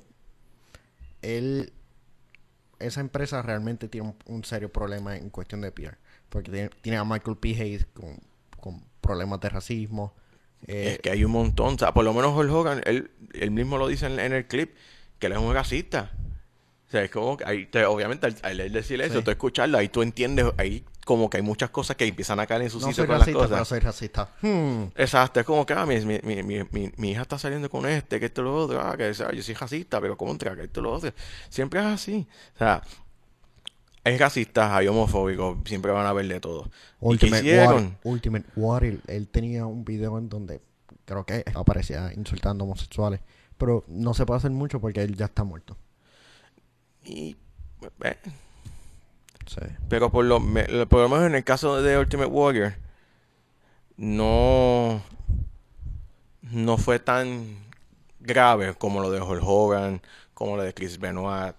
Él... 1.22 1.72
Esa 2.80 3.00
empresa 3.00 3.40
realmente 3.40 3.88
tiene 3.88 4.14
un, 4.26 4.44
serio 4.44 4.70
problema 4.70 5.16
en 5.16 5.30
cuestión 5.30 5.62
de 5.62 5.72
PR. 5.72 5.96
Porque 6.28 6.70
tiene, 6.82 6.98
a 6.98 7.04
Michael 7.04 7.38
P. 7.38 7.48
Hayes 7.58 7.86
con 7.94 8.84
problemas 9.00 9.40
de 9.40 9.48
racismo. 9.48 10.12
Eh, 10.66 10.92
Es 10.94 10.98
que 11.00 11.10
hay 11.10 11.24
un 11.24 11.32
montón. 11.32 11.74
O 11.74 11.78
sea, 11.78 11.92
por 11.94 12.04
lo 12.04 12.12
menos 12.12 12.34
Hulk 12.36 12.50
Hogan, 12.52 12.80
él, 12.84 13.10
él 13.34 13.50
mismo 13.50 13.78
lo 13.78 13.86
dice 13.88 14.06
en, 14.06 14.18
en 14.20 14.32
el 14.32 14.46
clip, 14.46 14.74
que 15.18 15.26
él 15.28 15.32
es 15.32 15.38
un 15.38 15.54
racista. 15.54 16.10
O 16.86 16.90
sea, 16.90 17.02
es 17.02 17.10
como 17.10 17.36
que 17.36 17.44
ahí 17.44 17.66
te- 17.66 17.84
obviamente 17.84 18.26
al, 18.26 18.36
al 18.42 18.60
él 18.60 18.72
decir 18.72 19.00
eso, 19.02 19.18
Sí. 19.18 19.24
tú 19.24 19.30
escucharlo, 19.30 19.76
ahí 19.76 19.88
tú 19.90 20.00
entiendes, 20.02 20.46
ahí 20.56 20.84
como 21.04 21.28
que 21.28 21.36
hay 21.38 21.42
muchas 21.42 21.68
cosas 21.70 21.96
que 21.96 22.06
empiezan 22.06 22.40
a 22.40 22.46
caer 22.46 22.62
en 22.62 22.70
su 22.70 22.80
no 22.80 22.86
sitio 22.88 22.94
soy 23.02 23.06
con 23.06 23.12
las 23.14 23.20
racista, 23.20 23.38
cosas. 23.40 23.50
pero 23.50 23.64
soy 23.66 23.78
racista. 23.80 24.34
Hmm. 24.42 24.84
Exacto, 24.96 25.40
es 25.40 25.44
como 25.46 25.66
que 25.66 25.74
ah, 25.74 25.84
mi, 25.86 26.00
mi, 26.00 26.42
mi- 26.42 26.92
mi 26.96 27.10
hija 27.10 27.22
está 27.22 27.38
saliendo 27.38 27.68
con 27.68 27.86
este, 27.86 28.18
que 28.18 28.26
esto 28.26 28.42
lo 28.42 28.54
otro, 28.54 28.80
ah, 28.80 28.96
que 28.96 29.10
o 29.10 29.14
sea, 29.14 29.32
yo 29.32 29.42
soy 29.42 29.54
racista, 29.54 30.00
pero 30.00 30.16
contra, 30.16 30.54
que 30.56 30.62
esto 30.64 30.80
lo 30.80 30.92
otro. 30.92 31.12
Siempre 31.50 31.80
es 31.80 31.86
así. 31.86 32.26
O 32.54 32.58
sea, 32.58 32.82
hay 34.08 34.18
racistas, 34.18 34.70
hay 34.72 34.88
homofóbicos, 34.88 35.58
siempre 35.64 35.92
van 35.92 36.06
a 36.06 36.12
ver 36.12 36.26
de 36.28 36.40
todo. 36.40 36.64
¿Y 37.00 37.06
Ultimate 37.06 37.42
hicieron? 37.42 37.72
Warrior, 37.74 37.92
Ultimate 38.04 38.46
Warrior, 38.56 38.98
él 39.06 39.28
tenía 39.28 39.66
un 39.66 39.84
video 39.84 40.18
en 40.18 40.28
donde 40.28 40.60
creo 41.04 41.24
que 41.24 41.44
aparecía 41.54 42.12
insultando 42.14 42.64
homosexuales, 42.64 43.20
pero 43.56 43.84
no 43.88 44.14
se 44.14 44.26
puede 44.26 44.38
hacer 44.38 44.50
mucho 44.50 44.80
porque 44.80 45.02
él 45.02 45.16
ya 45.16 45.26
está 45.26 45.44
muerto. 45.44 45.76
Y, 47.04 47.36
eh, 48.02 48.16
Sí. 49.46 49.60
Pero 49.88 50.10
por 50.10 50.26
lo, 50.26 50.40
me- 50.40 50.86
por 50.86 51.00
lo 51.00 51.08
menos 51.08 51.24
en 51.26 51.34
el 51.34 51.42
caso 51.42 51.80
de 51.80 51.96
Ultimate 51.98 52.28
Warrior, 52.30 52.74
no, 53.96 55.02
no 56.42 56.76
fue 56.76 56.98
tan 56.98 57.56
grave 58.20 58.74
como 58.74 59.00
lo 59.00 59.10
de 59.10 59.20
Hulk 59.20 59.42
Hogan, 59.42 60.02
como 60.34 60.56
lo 60.56 60.62
de 60.62 60.74
Chris 60.74 60.98
Benoit, 60.98 61.54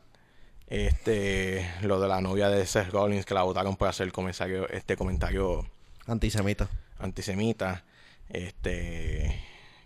este, 0.70 1.70
lo 1.82 2.00
de 2.00 2.08
la 2.08 2.22
novia 2.22 2.50
de 2.50 2.66
Seth 2.66 2.90
Rollins 2.91 3.26
que 3.26 3.34
la 3.34 3.44
votaron 3.44 3.76
por 3.76 3.88
hacer 3.88 4.12
comentario, 4.12 4.70
este 4.70 4.96
comentario 4.96 5.66
Antisemita. 6.08 6.68
antisemita, 7.00 7.84
este, 8.30 9.44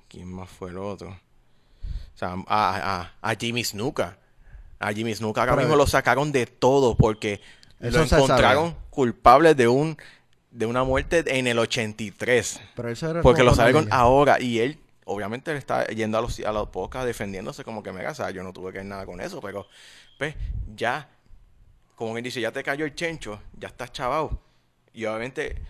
¿quién 0.10 0.27
más 0.31 0.49
fue 0.49 0.69
el 0.69 0.77
otro? 0.77 1.10
O 1.10 2.18
sea, 2.18 2.35
a, 2.47 3.11
a, 3.22 3.31
a 3.31 3.35
Jimmy 3.35 3.64
Snuka. 3.64 4.18
A 4.80 4.91
Jimmy 4.93 5.15
Snuka 5.15 5.41
ahora 5.41 5.55
mismo 5.55 5.76
lo 5.76 5.88
sacaron 5.88 6.31
de 6.31 6.45
todo 6.45 6.95
porque 6.95 7.41
Eso 7.80 7.99
lo 7.99 8.03
se 8.03 8.10
sabe. 8.10 8.23
encontraron 8.23 8.76
culpable 8.89 9.55
de 9.55 9.68
un 9.68 9.97
de 10.51 10.65
una 10.68 10.84
muerte 10.84 11.23
en 11.39 11.47
el 11.47 11.57
83. 11.57 12.61
Pero 12.76 12.89
eso 12.89 13.10
era 13.10 13.22
Porque 13.23 13.41
lo 13.43 13.55
salieron 13.55 13.88
ahora 13.91 14.39
y 14.39 14.60
él, 14.60 14.80
obviamente, 15.05 15.49
él 15.51 15.57
está 15.57 15.88
yendo 15.88 16.18
a 16.19 16.22
los, 16.22 16.39
a 16.41 16.51
los 16.51 16.69
podcasts 16.69 17.07
defendiéndose 17.07 17.64
como 17.64 17.81
que 17.81 17.91
mega, 17.91 18.11
o 18.11 18.15
sea, 18.15 18.30
yo 18.30 18.43
no 18.43 18.53
tuve 18.53 18.72
que 18.72 18.77
ver 18.80 18.85
nada 18.85 19.05
con 19.07 19.19
eso, 19.19 19.41
pero 19.41 19.65
pues 20.31 20.35
ya, 20.75 21.09
como 21.95 22.17
él 22.17 22.23
dice, 22.23 22.39
ya 22.41 22.51
te 22.51 22.63
cayó 22.63 22.85
el 22.85 22.95
chencho, 22.95 23.39
ya 23.57 23.67
estás 23.67 23.91
chavado. 23.91 24.39
Y 24.93 25.05
obviamente 25.05 25.61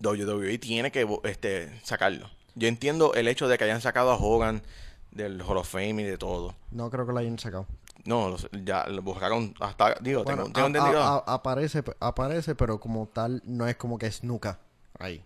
WWE 0.00 0.58
tiene 0.58 0.90
que 0.92 1.06
este, 1.24 1.80
sacarlo. 1.82 2.30
Yo 2.54 2.68
entiendo 2.68 3.14
el 3.14 3.28
hecho 3.28 3.48
de 3.48 3.58
que 3.58 3.64
hayan 3.64 3.80
sacado 3.80 4.10
a 4.12 4.16
Hogan 4.16 4.62
del 5.10 5.42
Hall 5.42 5.56
of 5.56 5.68
Fame 5.68 6.02
y 6.02 6.04
de 6.04 6.18
todo. 6.18 6.54
No 6.70 6.90
creo 6.90 7.06
que 7.06 7.12
lo 7.12 7.18
hayan 7.18 7.38
sacado. 7.38 7.66
No, 8.04 8.28
los- 8.30 8.48
ya 8.64 8.86
lo 8.86 9.02
buscaron 9.02 9.54
hasta, 9.60 9.94
digo, 10.00 10.24
Bueno, 10.24 10.44
tengo, 10.44 10.52
tengo 10.52 10.64
a- 10.64 10.68
entendido. 10.68 11.02
a- 11.02 11.16
a- 11.26 11.34
aparece, 11.34 11.82
aparece, 12.00 12.54
pero 12.54 12.78
como 12.80 13.06
tal 13.08 13.42
no 13.44 13.66
es 13.66 13.76
como 13.76 13.98
que 13.98 14.10
Snuka 14.10 14.58
ahí. 14.98 15.22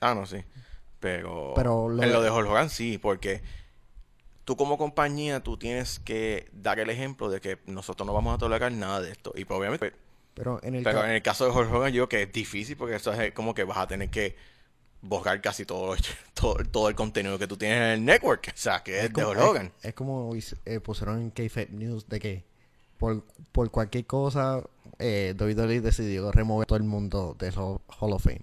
Ah, 0.00 0.14
no, 0.14 0.26
sí. 0.26 0.42
Pero, 1.00 1.52
Pero 1.54 1.88
lo 1.88 2.02
en 2.02 2.12
lo 2.12 2.20
de- 2.20 2.30
de 2.30 2.36
Hulk 2.36 2.48
Hogan 2.50 2.68
sí, 2.70 2.98
porque 2.98 3.42
tú 4.46 4.56
como 4.56 4.78
compañía, 4.78 5.40
tú 5.42 5.58
tienes 5.58 5.98
que 5.98 6.48
dar 6.52 6.80
el 6.80 6.88
ejemplo 6.88 7.28
de 7.28 7.42
que 7.42 7.58
nosotros 7.66 8.06
no 8.06 8.14
vamos 8.14 8.34
a 8.34 8.38
tolerar 8.38 8.72
nada 8.72 9.02
de 9.02 9.10
esto. 9.10 9.32
Y 9.36 9.44
pues, 9.44 9.58
obviamente, 9.58 9.92
Pero 10.32 10.58
en 10.62 10.74
el 10.76 10.82
pero 10.84 11.04
en 11.04 11.10
el 11.10 11.20
caso 11.22 11.44
de 11.44 11.50
Hulk 11.50 11.70
Hogan, 11.72 11.92
yo 11.92 12.08
que 12.08 12.22
es 12.22 12.32
difícil 12.32 12.76
porque 12.78 12.94
eso 12.96 13.12
es 13.12 13.32
como 13.32 13.52
que 13.54 13.64
vas 13.64 13.76
a 13.78 13.86
tener 13.86 14.08
que 14.08 14.34
borrar 15.02 15.40
casi 15.42 15.64
todo, 15.66 15.94
todo, 16.34 16.56
todo 16.70 16.88
el 16.88 16.94
contenido 16.94 17.38
que 17.38 17.46
tú 17.46 17.56
tienes 17.56 17.76
en 17.78 17.82
el 17.90 18.04
network. 18.04 18.48
O 18.48 18.56
sea, 18.56 18.82
que 18.82 18.96
es, 18.98 19.02
de 19.04 19.12
como, 19.12 19.28
Hulk 19.30 19.40
Hogan. 19.40 19.66
es- 19.80 19.84
es 19.86 19.94
como 19.94 20.32
eh, 20.64 20.80
pusieron 20.80 21.20
en 21.20 21.30
K-Fake 21.30 21.70
News 21.72 22.08
de 22.08 22.20
que 22.20 22.44
por, 22.98 23.24
por 23.52 23.70
cualquier 23.70 24.06
cosa 24.06 24.62
eh, 24.98 25.34
WWE 25.38 25.80
decidió 25.80 26.32
remover 26.32 26.66
todo 26.66 26.78
el 26.78 26.84
mundo 26.84 27.36
de 27.38 27.50
Hall 27.50 27.80
of 28.12 28.22
Fame. 28.22 28.42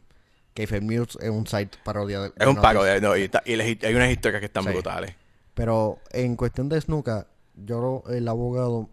K-Fake 0.53 0.83
News 0.83 1.17
es 1.21 1.29
un 1.29 1.47
site 1.47 1.77
parodia 1.83 2.19
de, 2.19 2.27
Es 2.27 2.33
de 2.35 2.47
un 2.47 2.55
de- 2.55 2.61
no, 3.01 3.17
y, 3.17 3.31
hay 3.85 3.95
unas 3.95 4.11
historias 4.11 4.39
que 4.41 4.45
están 4.45 4.63
Sí. 4.65 4.69
brutales. 4.69 5.15
Pero 5.53 5.99
en 6.11 6.35
cuestión 6.35 6.69
de 6.69 6.79
Snuka, 6.81 7.27
yo 7.55 8.03
el 8.09 8.27
abogado 8.27 8.89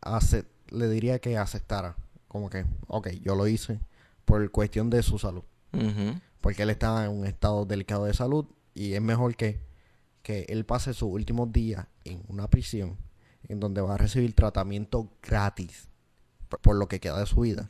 ace- 0.00 0.44
le 0.70 0.88
diría 0.88 1.18
que 1.18 1.36
aceptara. 1.38 1.96
Como 2.28 2.48
que, 2.48 2.64
ok, 2.86 3.08
yo 3.22 3.34
lo 3.34 3.46
hice 3.46 3.80
por 4.24 4.50
cuestión 4.50 4.88
de 4.90 5.02
su 5.02 5.18
salud. 5.18 5.42
Porque 6.40 6.62
él 6.62 6.70
está 6.70 7.04
en 7.04 7.10
un 7.10 7.26
estado 7.26 7.64
delicado 7.66 8.04
de 8.04 8.14
salud 8.14 8.46
y 8.74 8.94
es 8.94 9.02
mejor 9.02 9.36
que, 9.36 9.60
que 10.22 10.46
él 10.48 10.64
pase 10.64 10.92
sus 10.94 11.08
últimos 11.10 11.52
días 11.52 11.86
en 12.04 12.22
una 12.28 12.48
prisión 12.48 12.96
en 13.48 13.60
donde 13.60 13.80
va 13.80 13.94
a 13.94 13.98
recibir 13.98 14.34
tratamiento 14.34 15.10
gratis 15.22 15.88
por, 16.48 16.60
por 16.60 16.76
lo 16.76 16.88
que 16.88 17.00
queda 17.00 17.18
de 17.20 17.26
su 17.26 17.40
vida. 17.40 17.66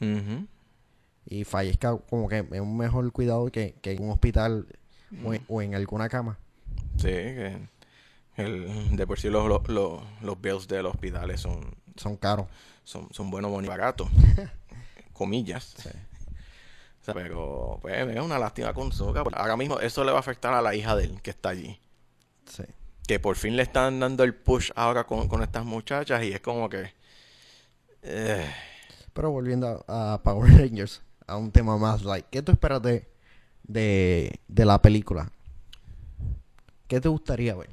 Y 1.26 1.44
fallezca 1.44 1.96
como 1.96 2.28
que 2.28 2.38
en 2.38 2.62
un 2.62 2.76
mejor 2.76 3.10
cuidado 3.12 3.50
que, 3.50 3.74
que 3.80 3.92
en 3.92 4.02
un 4.04 4.10
hospital 4.10 4.66
o 5.24 5.34
en- 5.34 5.44
o 5.48 5.62
en 5.62 5.74
alguna 5.74 6.08
cama. 6.08 6.38
Sí, 6.96 7.08
que 7.08 7.58
el- 8.36 8.96
de 8.96 9.06
por 9.06 9.18
sí 9.18 9.28
los, 9.28 9.48
los, 9.48 9.68
los, 9.68 10.02
los 10.22 10.40
bills 10.40 10.68
de 10.68 10.82
los 10.82 10.94
hospitales 10.94 11.40
son, 11.40 11.74
Son 11.96 12.16
caros. 12.16 12.46
son, 12.84 13.08
son 13.12 13.30
buenos, 13.30 13.62
y 13.62 13.66
baratos. 13.66 14.08
comillas. 15.12 15.74
Sí. 15.76 15.88
O 15.88 17.04
sea, 17.04 17.14
pero, 17.14 17.78
pues, 17.82 17.96
es 18.08 18.20
una 18.20 18.38
lástima 18.38 18.72
con 18.72 18.92
Zucca. 18.92 19.24
Ahora 19.34 19.56
mismo 19.56 19.80
eso 19.80 20.04
le 20.04 20.12
va 20.12 20.18
a 20.18 20.20
afectar 20.20 20.54
a 20.54 20.62
la 20.62 20.74
hija 20.74 20.94
de 20.94 21.04
él, 21.04 21.20
que 21.22 21.30
está 21.30 21.48
allí. 21.48 21.80
Sí. 22.46 22.62
Que 23.08 23.18
por 23.18 23.34
fin 23.36 23.56
le 23.56 23.62
están 23.64 23.98
dando 23.98 24.22
el 24.22 24.34
push 24.34 24.70
ahora 24.76 25.04
con, 25.04 25.26
con 25.28 25.42
estas 25.42 25.64
muchachas 25.64 26.22
y 26.22 26.32
es 26.32 26.40
como 26.40 26.68
que... 26.68 26.92
eh, 28.02 28.48
Pero 29.12 29.30
volviendo 29.32 29.84
a, 29.88 30.14
a 30.14 30.22
Power 30.22 30.52
Rangers, 30.52 31.02
a 31.26 31.36
un 31.36 31.50
tema 31.50 31.76
más 31.76 32.04
light. 32.04 32.26
¿Qué 32.30 32.40
tú 32.42 32.52
esperas 32.52 32.80
de, 32.82 33.08
de, 33.64 34.40
de 34.46 34.64
la 34.64 34.80
película? 34.80 35.30
¿Qué 36.92 37.00
te 37.00 37.08
gustaría 37.08 37.54
ver? 37.54 37.70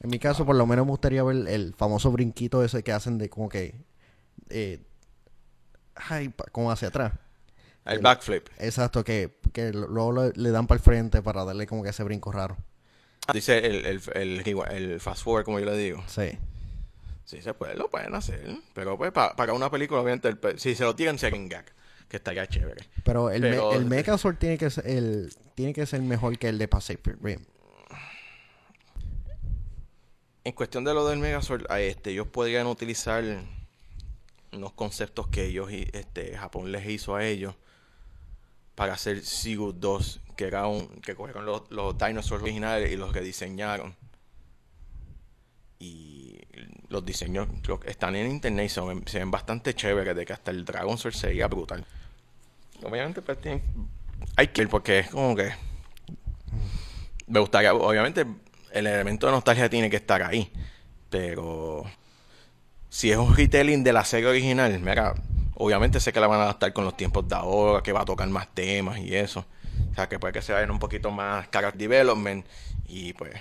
En 0.00 0.10
mi 0.10 0.18
caso, 0.18 0.44
por 0.44 0.56
lo 0.56 0.66
menos 0.66 0.84
me 0.86 0.90
gustaría 0.90 1.22
ver 1.22 1.46
el 1.46 1.72
famoso 1.76 2.10
brinquito 2.10 2.64
ese 2.64 2.82
que 2.82 2.90
hacen 2.90 3.16
de 3.16 3.28
como 3.30 3.48
que... 3.48 3.76
Eh, 4.48 4.82
ay, 5.94 6.34
como 6.50 6.72
hacia 6.72 6.88
atrás. 6.88 7.12
el 7.84 7.98
El- 7.98 8.00
backflip. 8.00 8.48
Exacto, 8.58 9.04
que, 9.04 9.38
que 9.52 9.72
luego 9.72 10.12
le, 10.24 10.32
le 10.34 10.50
dan 10.50 10.66
para 10.66 10.78
el 10.78 10.82
frente 10.82 11.22
para 11.22 11.44
darle 11.44 11.68
como 11.68 11.84
que 11.84 11.90
ese 11.90 12.02
brinco 12.02 12.32
raro. 12.32 12.56
Dice 13.32 13.58
el, 13.64 13.86
el, 13.86 14.02
el, 14.14 14.62
el 14.72 15.00
fast 15.00 15.22
forward, 15.22 15.44
como 15.44 15.60
yo 15.60 15.66
le 15.66 15.76
digo. 15.76 16.02
Sí. 16.08 16.30
Sí, 17.24 17.40
se 17.40 17.54
puede, 17.54 17.76
lo 17.76 17.88
pueden 17.88 18.12
hacer. 18.16 18.44
Pero 18.74 18.98
pues 18.98 19.12
pa- 19.12 19.36
para 19.36 19.52
una 19.52 19.70
película, 19.70 20.00
obviamente, 20.00 20.36
si 20.58 20.74
se 20.74 20.82
lo 20.82 20.96
tiran, 20.96 21.20
sería 21.20 21.38
en 21.38 21.48
gag. 21.48 21.66
que 22.08 22.16
estaría 22.16 22.48
chévere. 22.48 22.82
Pero 23.04 23.30
el, 23.30 23.42
Pero- 23.42 23.70
me- 23.70 23.76
el 23.76 23.84
Megazord 23.84 24.38
tiene 24.38 24.58
que 24.58 24.70
ser 24.70 24.88
el 24.88 25.32
tiene 25.54 25.72
que 25.72 25.86
ser 25.86 26.00
mejor 26.02 26.36
que 26.36 26.48
el 26.48 26.58
de 26.58 26.66
Pacific 26.66 27.16
Rim. 27.22 27.38
En 30.50 30.56
cuestión 30.56 30.82
de 30.82 30.92
lo 30.92 31.06
del 31.06 31.20
Megazord, 31.20 31.70
este, 31.78 32.10
ellos 32.10 32.26
podrían 32.26 32.66
utilizar 32.66 33.22
unos 34.50 34.72
conceptos 34.72 35.28
que 35.28 35.44
ellos, 35.46 35.68
este, 35.70 36.36
Japón 36.36 36.72
les 36.72 36.88
hizo 36.88 37.14
a 37.14 37.24
ellos 37.24 37.54
para 38.74 38.94
hacer 38.94 39.24
Sigu 39.24 39.72
2, 39.72 40.20
que 40.36 40.46
era 40.46 40.64
que 41.04 41.14
cogieron 41.14 41.46
los, 41.46 41.70
los 41.70 41.96
dinosaurs 41.96 42.42
originales 42.42 42.90
y 42.90 42.96
los 42.96 43.12
rediseñaron. 43.12 43.94
Y 45.78 46.40
los 46.88 47.06
diseños 47.06 47.46
están 47.84 48.16
en 48.16 48.28
internet 48.28 48.66
y 48.66 48.68
se 48.70 49.18
ven 49.20 49.30
bastante 49.30 49.72
chéveres, 49.72 50.16
de 50.16 50.26
que 50.26 50.32
hasta 50.32 50.50
el 50.50 50.64
Dragon 50.64 50.98
Sword 50.98 51.14
sería 51.14 51.46
brutal. 51.46 51.86
Obviamente, 52.82 53.22
pues 53.22 53.38
hay 54.34 54.48
que 54.48 54.62
ir 54.62 54.68
porque 54.68 54.98
es 54.98 55.10
como 55.10 55.36
que 55.36 55.52
me 57.28 57.38
gustaría, 57.38 57.72
obviamente, 57.72 58.26
el 58.72 58.86
elemento 58.86 59.26
de 59.26 59.32
nostalgia 59.32 59.68
tiene 59.70 59.90
que 59.90 59.96
estar 59.96 60.22
ahí. 60.22 60.52
Pero 61.10 61.84
si 62.88 63.10
es 63.10 63.16
un 63.18 63.34
retelling 63.34 63.82
de 63.84 63.92
la 63.92 64.04
serie 64.04 64.28
original, 64.28 64.78
mira, 64.80 65.14
obviamente 65.54 66.00
sé 66.00 66.12
que 66.12 66.20
la 66.20 66.26
van 66.26 66.40
a 66.40 66.44
adaptar 66.44 66.72
con 66.72 66.84
los 66.84 66.96
tiempos 66.96 67.28
de 67.28 67.34
ahora, 67.34 67.82
que 67.82 67.92
va 67.92 68.02
a 68.02 68.04
tocar 68.04 68.28
más 68.28 68.48
temas 68.54 68.98
y 68.98 69.14
eso. 69.14 69.44
O 69.90 69.94
sea, 69.94 70.08
que 70.08 70.18
puede 70.18 70.32
que 70.32 70.42
se 70.42 70.52
vayan 70.52 70.70
un 70.70 70.78
poquito 70.78 71.10
más 71.10 71.48
character 71.50 71.78
development. 71.78 72.46
Y 72.86 73.12
pues, 73.14 73.32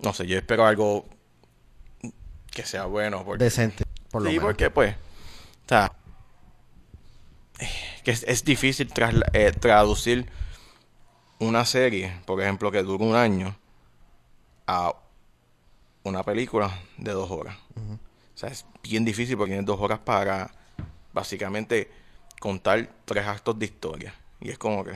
no 0.00 0.12
sé, 0.12 0.26
yo 0.26 0.36
espero 0.36 0.66
algo 0.66 1.06
que 2.50 2.64
sea 2.64 2.84
bueno. 2.86 3.24
Porque, 3.24 3.44
Decente, 3.44 3.84
por 4.10 4.22
lo 4.22 4.28
sí, 4.28 4.36
menos. 4.36 4.46
porque 4.48 4.70
pues, 4.70 4.94
o 4.94 5.68
sea, 5.68 5.92
que 8.04 8.10
es, 8.10 8.22
es 8.24 8.44
difícil 8.44 8.92
trasla- 8.92 9.28
eh, 9.32 9.52
traducir 9.52 10.26
una 11.38 11.64
serie, 11.64 12.20
por 12.26 12.40
ejemplo, 12.40 12.70
que 12.70 12.82
dura 12.82 13.04
un 13.04 13.14
año, 13.14 13.56
a 14.66 14.94
una 16.02 16.22
película 16.22 16.78
de 16.98 17.12
dos 17.12 17.30
horas. 17.30 17.56
O 17.76 18.38
sea, 18.38 18.48
es 18.50 18.64
bien 18.82 19.04
difícil 19.04 19.36
porque 19.36 19.50
tienes 19.52 19.66
dos 19.66 19.80
horas 19.80 19.98
para 19.98 20.50
básicamente 21.12 21.90
contar 22.40 22.88
tres 23.04 23.26
actos 23.26 23.58
de 23.58 23.66
historia. 23.66 24.14
Y 24.40 24.50
es 24.50 24.58
como 24.58 24.84
que, 24.84 24.92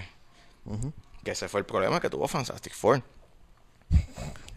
que 1.25 1.31
ese 1.31 1.49
fue 1.49 1.61
el 1.61 1.67
problema 1.67 2.01
que 2.01 2.11
tuvo 2.11 2.29
Fantastic 2.29 2.75
Four. 2.75 3.03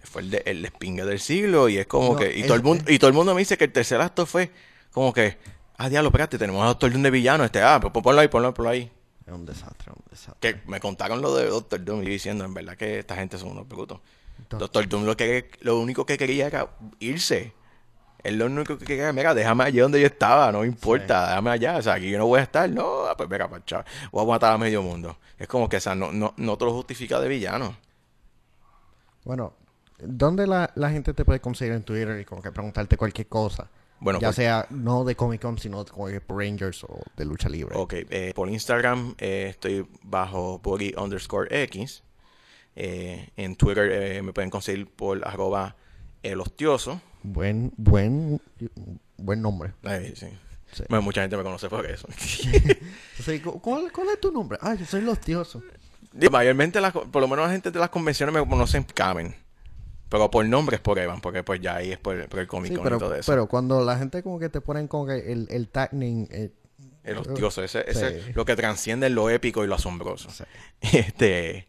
Fue 0.03 0.21
el, 0.21 0.29
de, 0.31 0.43
el 0.45 0.61
despingue 0.61 1.05
del 1.05 1.19
siglo 1.19 1.69
y 1.69 1.77
es 1.77 1.87
como 1.87 2.11
No, 2.13 2.15
que... 2.19 2.37
Y 2.37 2.41
es- 2.41 2.47
todo, 2.47 2.57
el 2.57 2.63
mundo, 2.63 2.83
y 2.91 2.99
todo 2.99 3.07
el 3.07 3.13
mundo 3.15 3.33
me 3.33 3.39
dice 3.41 3.57
que 3.57 3.63
el 3.63 3.71
tercer 3.71 3.99
acto 4.01 4.25
fue 4.25 4.51
como 4.91 5.11
que... 5.13 5.37
Ah, 5.77 5.89
diablo, 5.89 6.09
espérate, 6.09 6.37
tenemos 6.37 6.61
a 6.61 6.67
Doctor 6.67 6.91
Doom 6.91 7.01
de 7.01 7.09
villano. 7.09 7.43
Este, 7.43 7.61
ah, 7.63 7.79
pues 7.81 7.91
ponlo 8.03 8.21
ahí, 8.21 8.27
ponlo, 8.27 8.53
ponlo 8.53 8.69
ahí. 8.69 8.91
Es 9.25 9.33
un 9.33 9.45
desastre, 9.45 9.91
un 9.95 10.03
desastre. 10.09 10.53
Que 10.55 10.69
me 10.69 10.79
contaron 10.79 11.21
lo 11.21 11.35
de 11.35 11.47
Doctor 11.47 11.83
Doom 11.83 12.03
y 12.03 12.07
diciendo, 12.07 12.43
en 12.43 12.53
verdad 12.53 12.75
que 12.75 12.99
esta 12.99 13.15
gente 13.15 13.37
son 13.37 13.51
unos 13.51 13.67
brutos. 13.67 13.99
Doctor- 14.37 14.59
Doctor 14.59 14.89
Doom 14.89 15.05
lo, 15.05 15.15
que, 15.15 15.49
lo 15.61 15.79
único 15.79 16.05
que 16.05 16.17
quería 16.17 16.47
era 16.47 16.69
irse. 16.99 17.53
Él 18.23 18.37
lo 18.37 18.45
único 18.45 18.77
que 18.77 18.85
quería, 18.85 19.11
mira, 19.11 19.33
déjame 19.33 19.65
allí 19.65 19.79
donde 19.79 19.99
yo 19.99 20.07
estaba, 20.07 20.49
no 20.51 20.63
importa, 20.63 21.27
déjame 21.27 21.51
allá, 21.51 21.77
o 21.77 21.81
sea, 21.81 21.95
aquí 21.95 22.09
yo 22.09 22.17
no 22.17 22.25
voy 22.25 22.39
a 22.39 22.43
estar, 22.43 22.69
no, 22.69 23.05
ah, 23.05 23.17
pues 23.17 23.29
mira, 23.29 23.49
pues, 23.49 23.65
chaval, 23.65 23.85
voy 24.13 24.23
a 24.23 24.27
matar 24.27 24.53
a 24.53 24.57
medio 24.57 24.81
mundo. 24.81 25.17
Es 25.37 25.45
como 25.47 25.67
que, 25.67 25.75
o 25.75 25.81
sea, 25.81 25.93
no, 25.93 26.13
no, 26.13 26.33
no 26.37 26.57
te 26.57 26.63
lo 26.63 26.71
justifica 26.73 27.19
de 27.19 27.27
villano. 27.27 27.75
Bueno, 29.25 29.53
¿dónde 29.99 30.47
la, 30.47 30.71
la 30.75 30.89
gente 30.89 31.13
te 31.13 31.25
puede 31.25 31.39
conseguir 31.39 31.73
en 31.73 31.83
Twitter 31.83 32.19
y 32.19 32.25
como 32.25 32.41
que 32.41 32.51
preguntarte 32.51 32.97
cualquier 32.97 33.27
cosa? 33.27 33.69
Bueno, 33.99 34.19
ya 34.19 34.27
por- 34.29 34.35
sea 34.35 34.67
no 34.69 35.03
de 35.05 35.15
Comic 35.15 35.41
Con, 35.41 35.57
sino 35.57 35.83
de 35.83 36.21
Rangers 36.27 36.83
o 36.83 37.01
de 37.15 37.25
lucha 37.25 37.47
libre. 37.49 37.75
Ok, 37.77 37.93
eh, 38.09 38.33
por 38.35 38.49
Instagram 38.49 39.15
eh, 39.17 39.47
estoy 39.49 39.87
bajo 40.03 40.59
boogie 40.59 40.93
underscore 40.97 41.47
X. 41.63 42.03
Eh, 42.75 43.29
en 43.37 43.55
Twitter 43.55 44.21
me 44.23 44.33
pueden 44.33 44.49
conseguir 44.49 44.87
por 44.87 45.25
arroba 45.27 45.75
el 46.23 46.39
hostioso. 46.41 47.01
Buen, 47.21 47.71
buen, 47.77 48.41
buen 49.17 49.41
nombre. 49.41 49.73
Ay, 49.83 50.13
sí. 50.15 50.27
Sí. 50.73 50.83
Bueno, 50.89 51.03
mucha 51.03 51.21
gente 51.21 51.37
me 51.37 51.43
conoce 51.43 51.69
por 51.69 51.85
eso. 51.85 52.07
Entonces, 52.51 53.41
¿cu- 53.41 53.61
¿cuál, 53.61 53.91
cuál 53.91 54.07
es 54.09 54.19
tu 54.19 54.31
nombre? 54.31 54.57
Ah, 54.59 54.73
yo 54.73 54.85
soy 54.85 55.01
los 55.01 55.19
tiosos. 55.19 55.61
Y 56.19 56.27
Mayormente, 56.29 56.81
las 56.81 56.91
por 56.93 57.21
lo 57.21 57.27
menos 57.27 57.45
la 57.45 57.51
gente 57.51 57.69
de 57.71 57.79
las 57.79 57.89
convenciones 57.89 58.33
me 58.33 58.47
conocen 58.47 58.83
Kamen. 58.83 59.35
Pero 60.13 60.29
por 60.29 60.45
nombre 60.45 60.75
es 60.75 60.81
por 60.81 60.99
Evan, 60.99 61.21
porque 61.21 61.41
pues 61.41 61.59
ya 61.59 61.77
ahí 61.77 61.91
es 61.91 61.97
por, 61.97 62.27
por 62.29 62.39
el 62.39 62.45
Comic 62.47 62.69
Sí, 62.69 62.75
Con 62.75 62.83
pero, 62.83 62.97
y 62.97 62.99
todo 62.99 63.15
eso. 63.15 63.31
pero 63.31 63.47
cuando 63.47 63.83
la 63.83 63.97
gente 63.97 64.21
como 64.21 64.37
que 64.37 64.47
te 64.47 64.61
ponen 64.61 64.87
como 64.87 65.07
que 65.07 65.31
el, 65.31 65.47
el 65.49 65.67
tag 65.69 65.91
name, 65.93 66.27
eh, 66.29 66.51
el 67.03 67.17
hostioso, 67.17 67.63
ese, 67.63 67.83
ese 67.89 68.09
Sí. 68.21 68.29
es 68.29 68.35
lo 68.35 68.45
que 68.45 68.55
transciende 68.55 69.09
lo 69.09 69.29
épico 69.31 69.63
y 69.63 69.67
lo 69.67 69.73
asombroso. 69.73 70.29
Sí. 70.29 70.43
Este. 70.97 71.65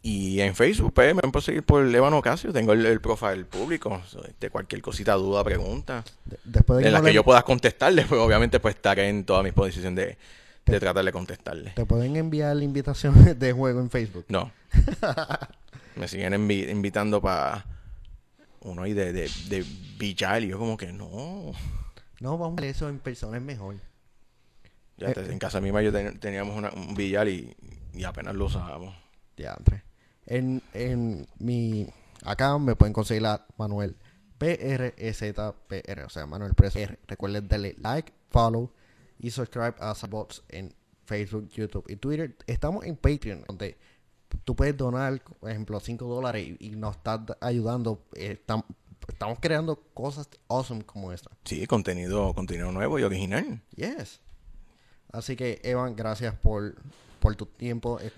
Y 0.00 0.40
en 0.40 0.54
Facebook, 0.54 0.92
pues, 0.94 1.14
me 1.14 1.20
pueden 1.22 1.42
seguir 1.42 1.62
por 1.64 1.84
Evan 1.94 2.14
Ocasio. 2.14 2.52
Tengo 2.52 2.72
el, 2.72 2.86
el 2.86 3.00
profile 3.00 3.44
público. 3.44 4.00
De 4.40 4.48
cualquier 4.50 4.80
cosita, 4.80 5.12
duda, 5.14 5.42
pregunta. 5.44 6.04
de- 6.24 6.38
después 6.44 6.78
de 6.78 6.86
En 6.86 6.92
la 6.94 7.02
que 7.02 7.12
yo 7.12 7.22
pueda 7.24 7.42
contestarle, 7.42 8.04
pues 8.08 8.20
obviamente 8.20 8.60
pues 8.60 8.76
estaré 8.76 9.08
en 9.08 9.24
toda 9.24 9.42
mi 9.42 9.50
posición 9.52 9.94
de, 9.94 10.16
de 10.64 10.80
tratar 10.80 11.04
de 11.04 11.12
contestarle. 11.12 11.72
te 11.72 11.84
pueden 11.84 12.16
enviar 12.16 12.56
invitaciones 12.62 13.38
de 13.38 13.52
juego 13.52 13.80
en 13.80 13.90
Facebook. 13.90 14.24
No. 14.28 14.50
Me 15.96 16.08
siguen 16.08 16.34
invitando 16.50 17.20
para 17.20 17.64
uno 18.60 18.82
ahí 18.82 18.92
de, 18.92 19.12
de, 19.12 19.30
de 19.48 19.64
y 20.06 20.14
yo 20.48 20.58
como 20.58 20.76
que 20.76 20.92
no. 20.92 21.52
No, 22.20 22.38
vamos 22.38 22.58
a 22.58 22.62
ver 22.62 22.70
eso 22.70 22.88
en 22.88 22.98
persona 22.98 23.36
es 23.38 23.42
mejor. 23.42 23.76
Ya 24.98 25.12
te- 25.12 25.30
en 25.32 25.38
casa 25.38 25.60
misma 25.60 25.82
yo 25.82 25.92
ten- 25.92 26.18
teníamos 26.18 26.56
una- 26.56 26.70
un 26.70 26.94
billar 26.94 27.28
y, 27.28 27.54
y 27.94 28.04
apenas 28.04 28.34
lo 28.34 28.46
usábamos. 28.46 28.94
Diantre. 29.36 29.82
En, 30.26 30.62
en 30.74 31.26
mi... 31.38 31.86
Acá 32.24 32.58
me 32.58 32.74
pueden 32.76 32.92
conseguir 32.92 33.24
a 33.26 33.46
Manuel 33.58 33.96
PREZPR, 34.38 36.04
o 36.04 36.08
sea, 36.10 36.26
Manuel 36.26 36.54
Preso. 36.54 36.78
R. 36.78 36.98
Recuerden 37.06 37.48
darle 37.48 37.74
like, 37.78 38.12
follow 38.30 38.72
y 39.18 39.30
subscribe 39.30 39.74
a 39.78 39.94
Sabots 39.94 40.42
en 40.48 40.74
Facebook, 41.04 41.48
YouTube 41.50 41.84
y 41.88 41.96
Twitter. 41.96 42.36
Estamos 42.46 42.84
en 42.84 42.96
Patreon, 42.96 43.44
donde 43.46 43.76
tú 44.44 44.54
puedes 44.56 44.76
donar, 44.76 45.20
por 45.40 45.50
ejemplo, 45.50 45.78
5 45.80 46.04
dólares 46.06 46.46
y, 46.60 46.66
y 46.66 46.70
nos 46.70 46.96
estás 46.96 47.20
ayudando. 47.40 48.02
Eh, 48.14 48.40
tam- 48.46 48.64
estamos 49.08 49.38
creando 49.40 49.76
cosas 49.94 50.28
awesome 50.48 50.84
como 50.84 51.12
esta. 51.12 51.30
Sí, 51.44 51.66
contenido, 51.66 52.32
contenido 52.34 52.72
nuevo 52.72 52.98
y 52.98 53.02
original. 53.04 53.60
Yes. 53.76 54.20
Así 55.12 55.36
que, 55.36 55.60
Evan, 55.62 55.94
gracias 55.96 56.34
por, 56.34 56.74
por 57.20 57.36
tu 57.36 57.46
tiempo. 57.46 57.98
Eh, 58.00 58.10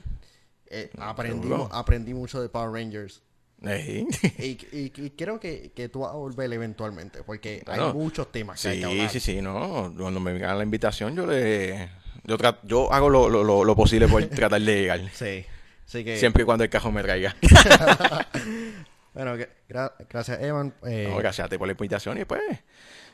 eh, 0.71 0.91
aprendí, 0.99 1.49
aprendí 1.71 2.15
mucho 2.15 2.41
de 2.41 2.49
Power 2.49 2.71
Rangers. 2.73 3.23
Ey. 3.63 4.07
Y, 4.39 4.43
y- 4.77 4.93
y 4.97 5.11
creo 5.11 5.41
que, 5.41 5.73
que 5.75 5.89
tú 5.89 6.01
vas 6.01 6.11
a 6.13 6.15
volver 6.17 6.53
eventualmente, 6.53 7.23
porque 7.25 7.63
hay 7.67 7.93
muchos 7.93 8.31
temas 8.31 8.63
que 8.63 8.69
hay 8.69 8.81
que 8.81 8.85
Sí, 8.87 8.91
hablar. 8.93 9.11
sí, 9.11 9.21
sí, 9.21 9.43
no. 9.43 9.93
Cuando 9.99 10.21
me 10.21 10.33
vengan 10.33 10.57
la 10.59 10.65
invitación, 10.65 11.15
yo 11.17 11.27
le. 11.27 11.89
Yo, 12.25 12.37
yo 12.65 12.93
hago 12.93 13.09
lo, 13.09 13.29
lo, 13.29 13.65
lo 13.65 13.77
posible 13.77 14.07
por 14.07 14.25
tratar 14.27 14.61
de 14.61 14.75
llegar. 14.75 15.01
Sí. 15.13 15.45
Así 15.89 16.05
que, 16.05 16.19
Siempre 16.19 16.43
y 16.43 16.47
cuando 16.47 16.63
el 16.65 16.71
cajón 16.71 16.93
me 16.95 17.03
traiga. 17.03 17.35
bueno, 19.15 19.37
gra- 19.69 19.93
gracias, 20.09 20.41
Evan. 20.41 20.75
Eh, 20.87 21.09
No, 21.11 21.17
gracias 21.17 21.47
a 21.47 21.49
ti 21.49 21.57
por 21.59 21.67
la 21.67 21.73
invitación 21.73 22.19
y 22.21 22.25
pues. 22.25 22.43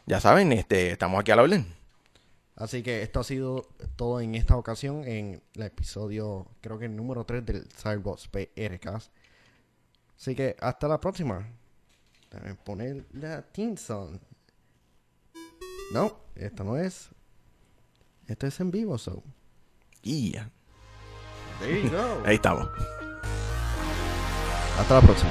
Ya 0.06 0.20
saben, 0.20 0.52
este, 0.52 0.90
estamos 0.90 1.20
aquí 1.20 1.30
a 1.30 1.36
la 1.36 1.42
orden. 1.44 1.66
Así 2.56 2.82
que 2.82 3.02
esto 3.02 3.20
ha 3.20 3.24
sido 3.24 3.68
todo 3.96 4.20
en 4.20 4.34
esta 4.34 4.56
ocasión, 4.56 5.04
en 5.04 5.42
el 5.54 5.62
episodio, 5.62 6.46
creo 6.60 6.78
que 6.78 6.84
el 6.86 6.94
número 6.94 7.24
3 7.24 7.44
del 7.46 7.66
Cyberbots 7.72 8.28
PRK. 8.28 8.86
Así 10.16 10.34
que 10.34 10.56
hasta 10.60 10.86
la 10.88 11.00
próxima. 11.00 11.48
Déjame 12.30 12.54
poner 12.56 13.04
la 13.12 13.42
Teen 13.42 13.76
Song. 13.78 14.18
No, 15.92 16.16
esto 16.34 16.64
no 16.64 16.76
es. 16.76 17.08
Esto 18.26 18.46
es 18.46 18.58
en 18.60 18.70
vivo, 18.70 18.98
so. 18.98 19.22
Y 20.02 20.34
Ahí 22.24 22.34
estamos. 22.34 22.68
Hasta 24.78 24.94
la 24.94 25.00
próxima. 25.00 25.30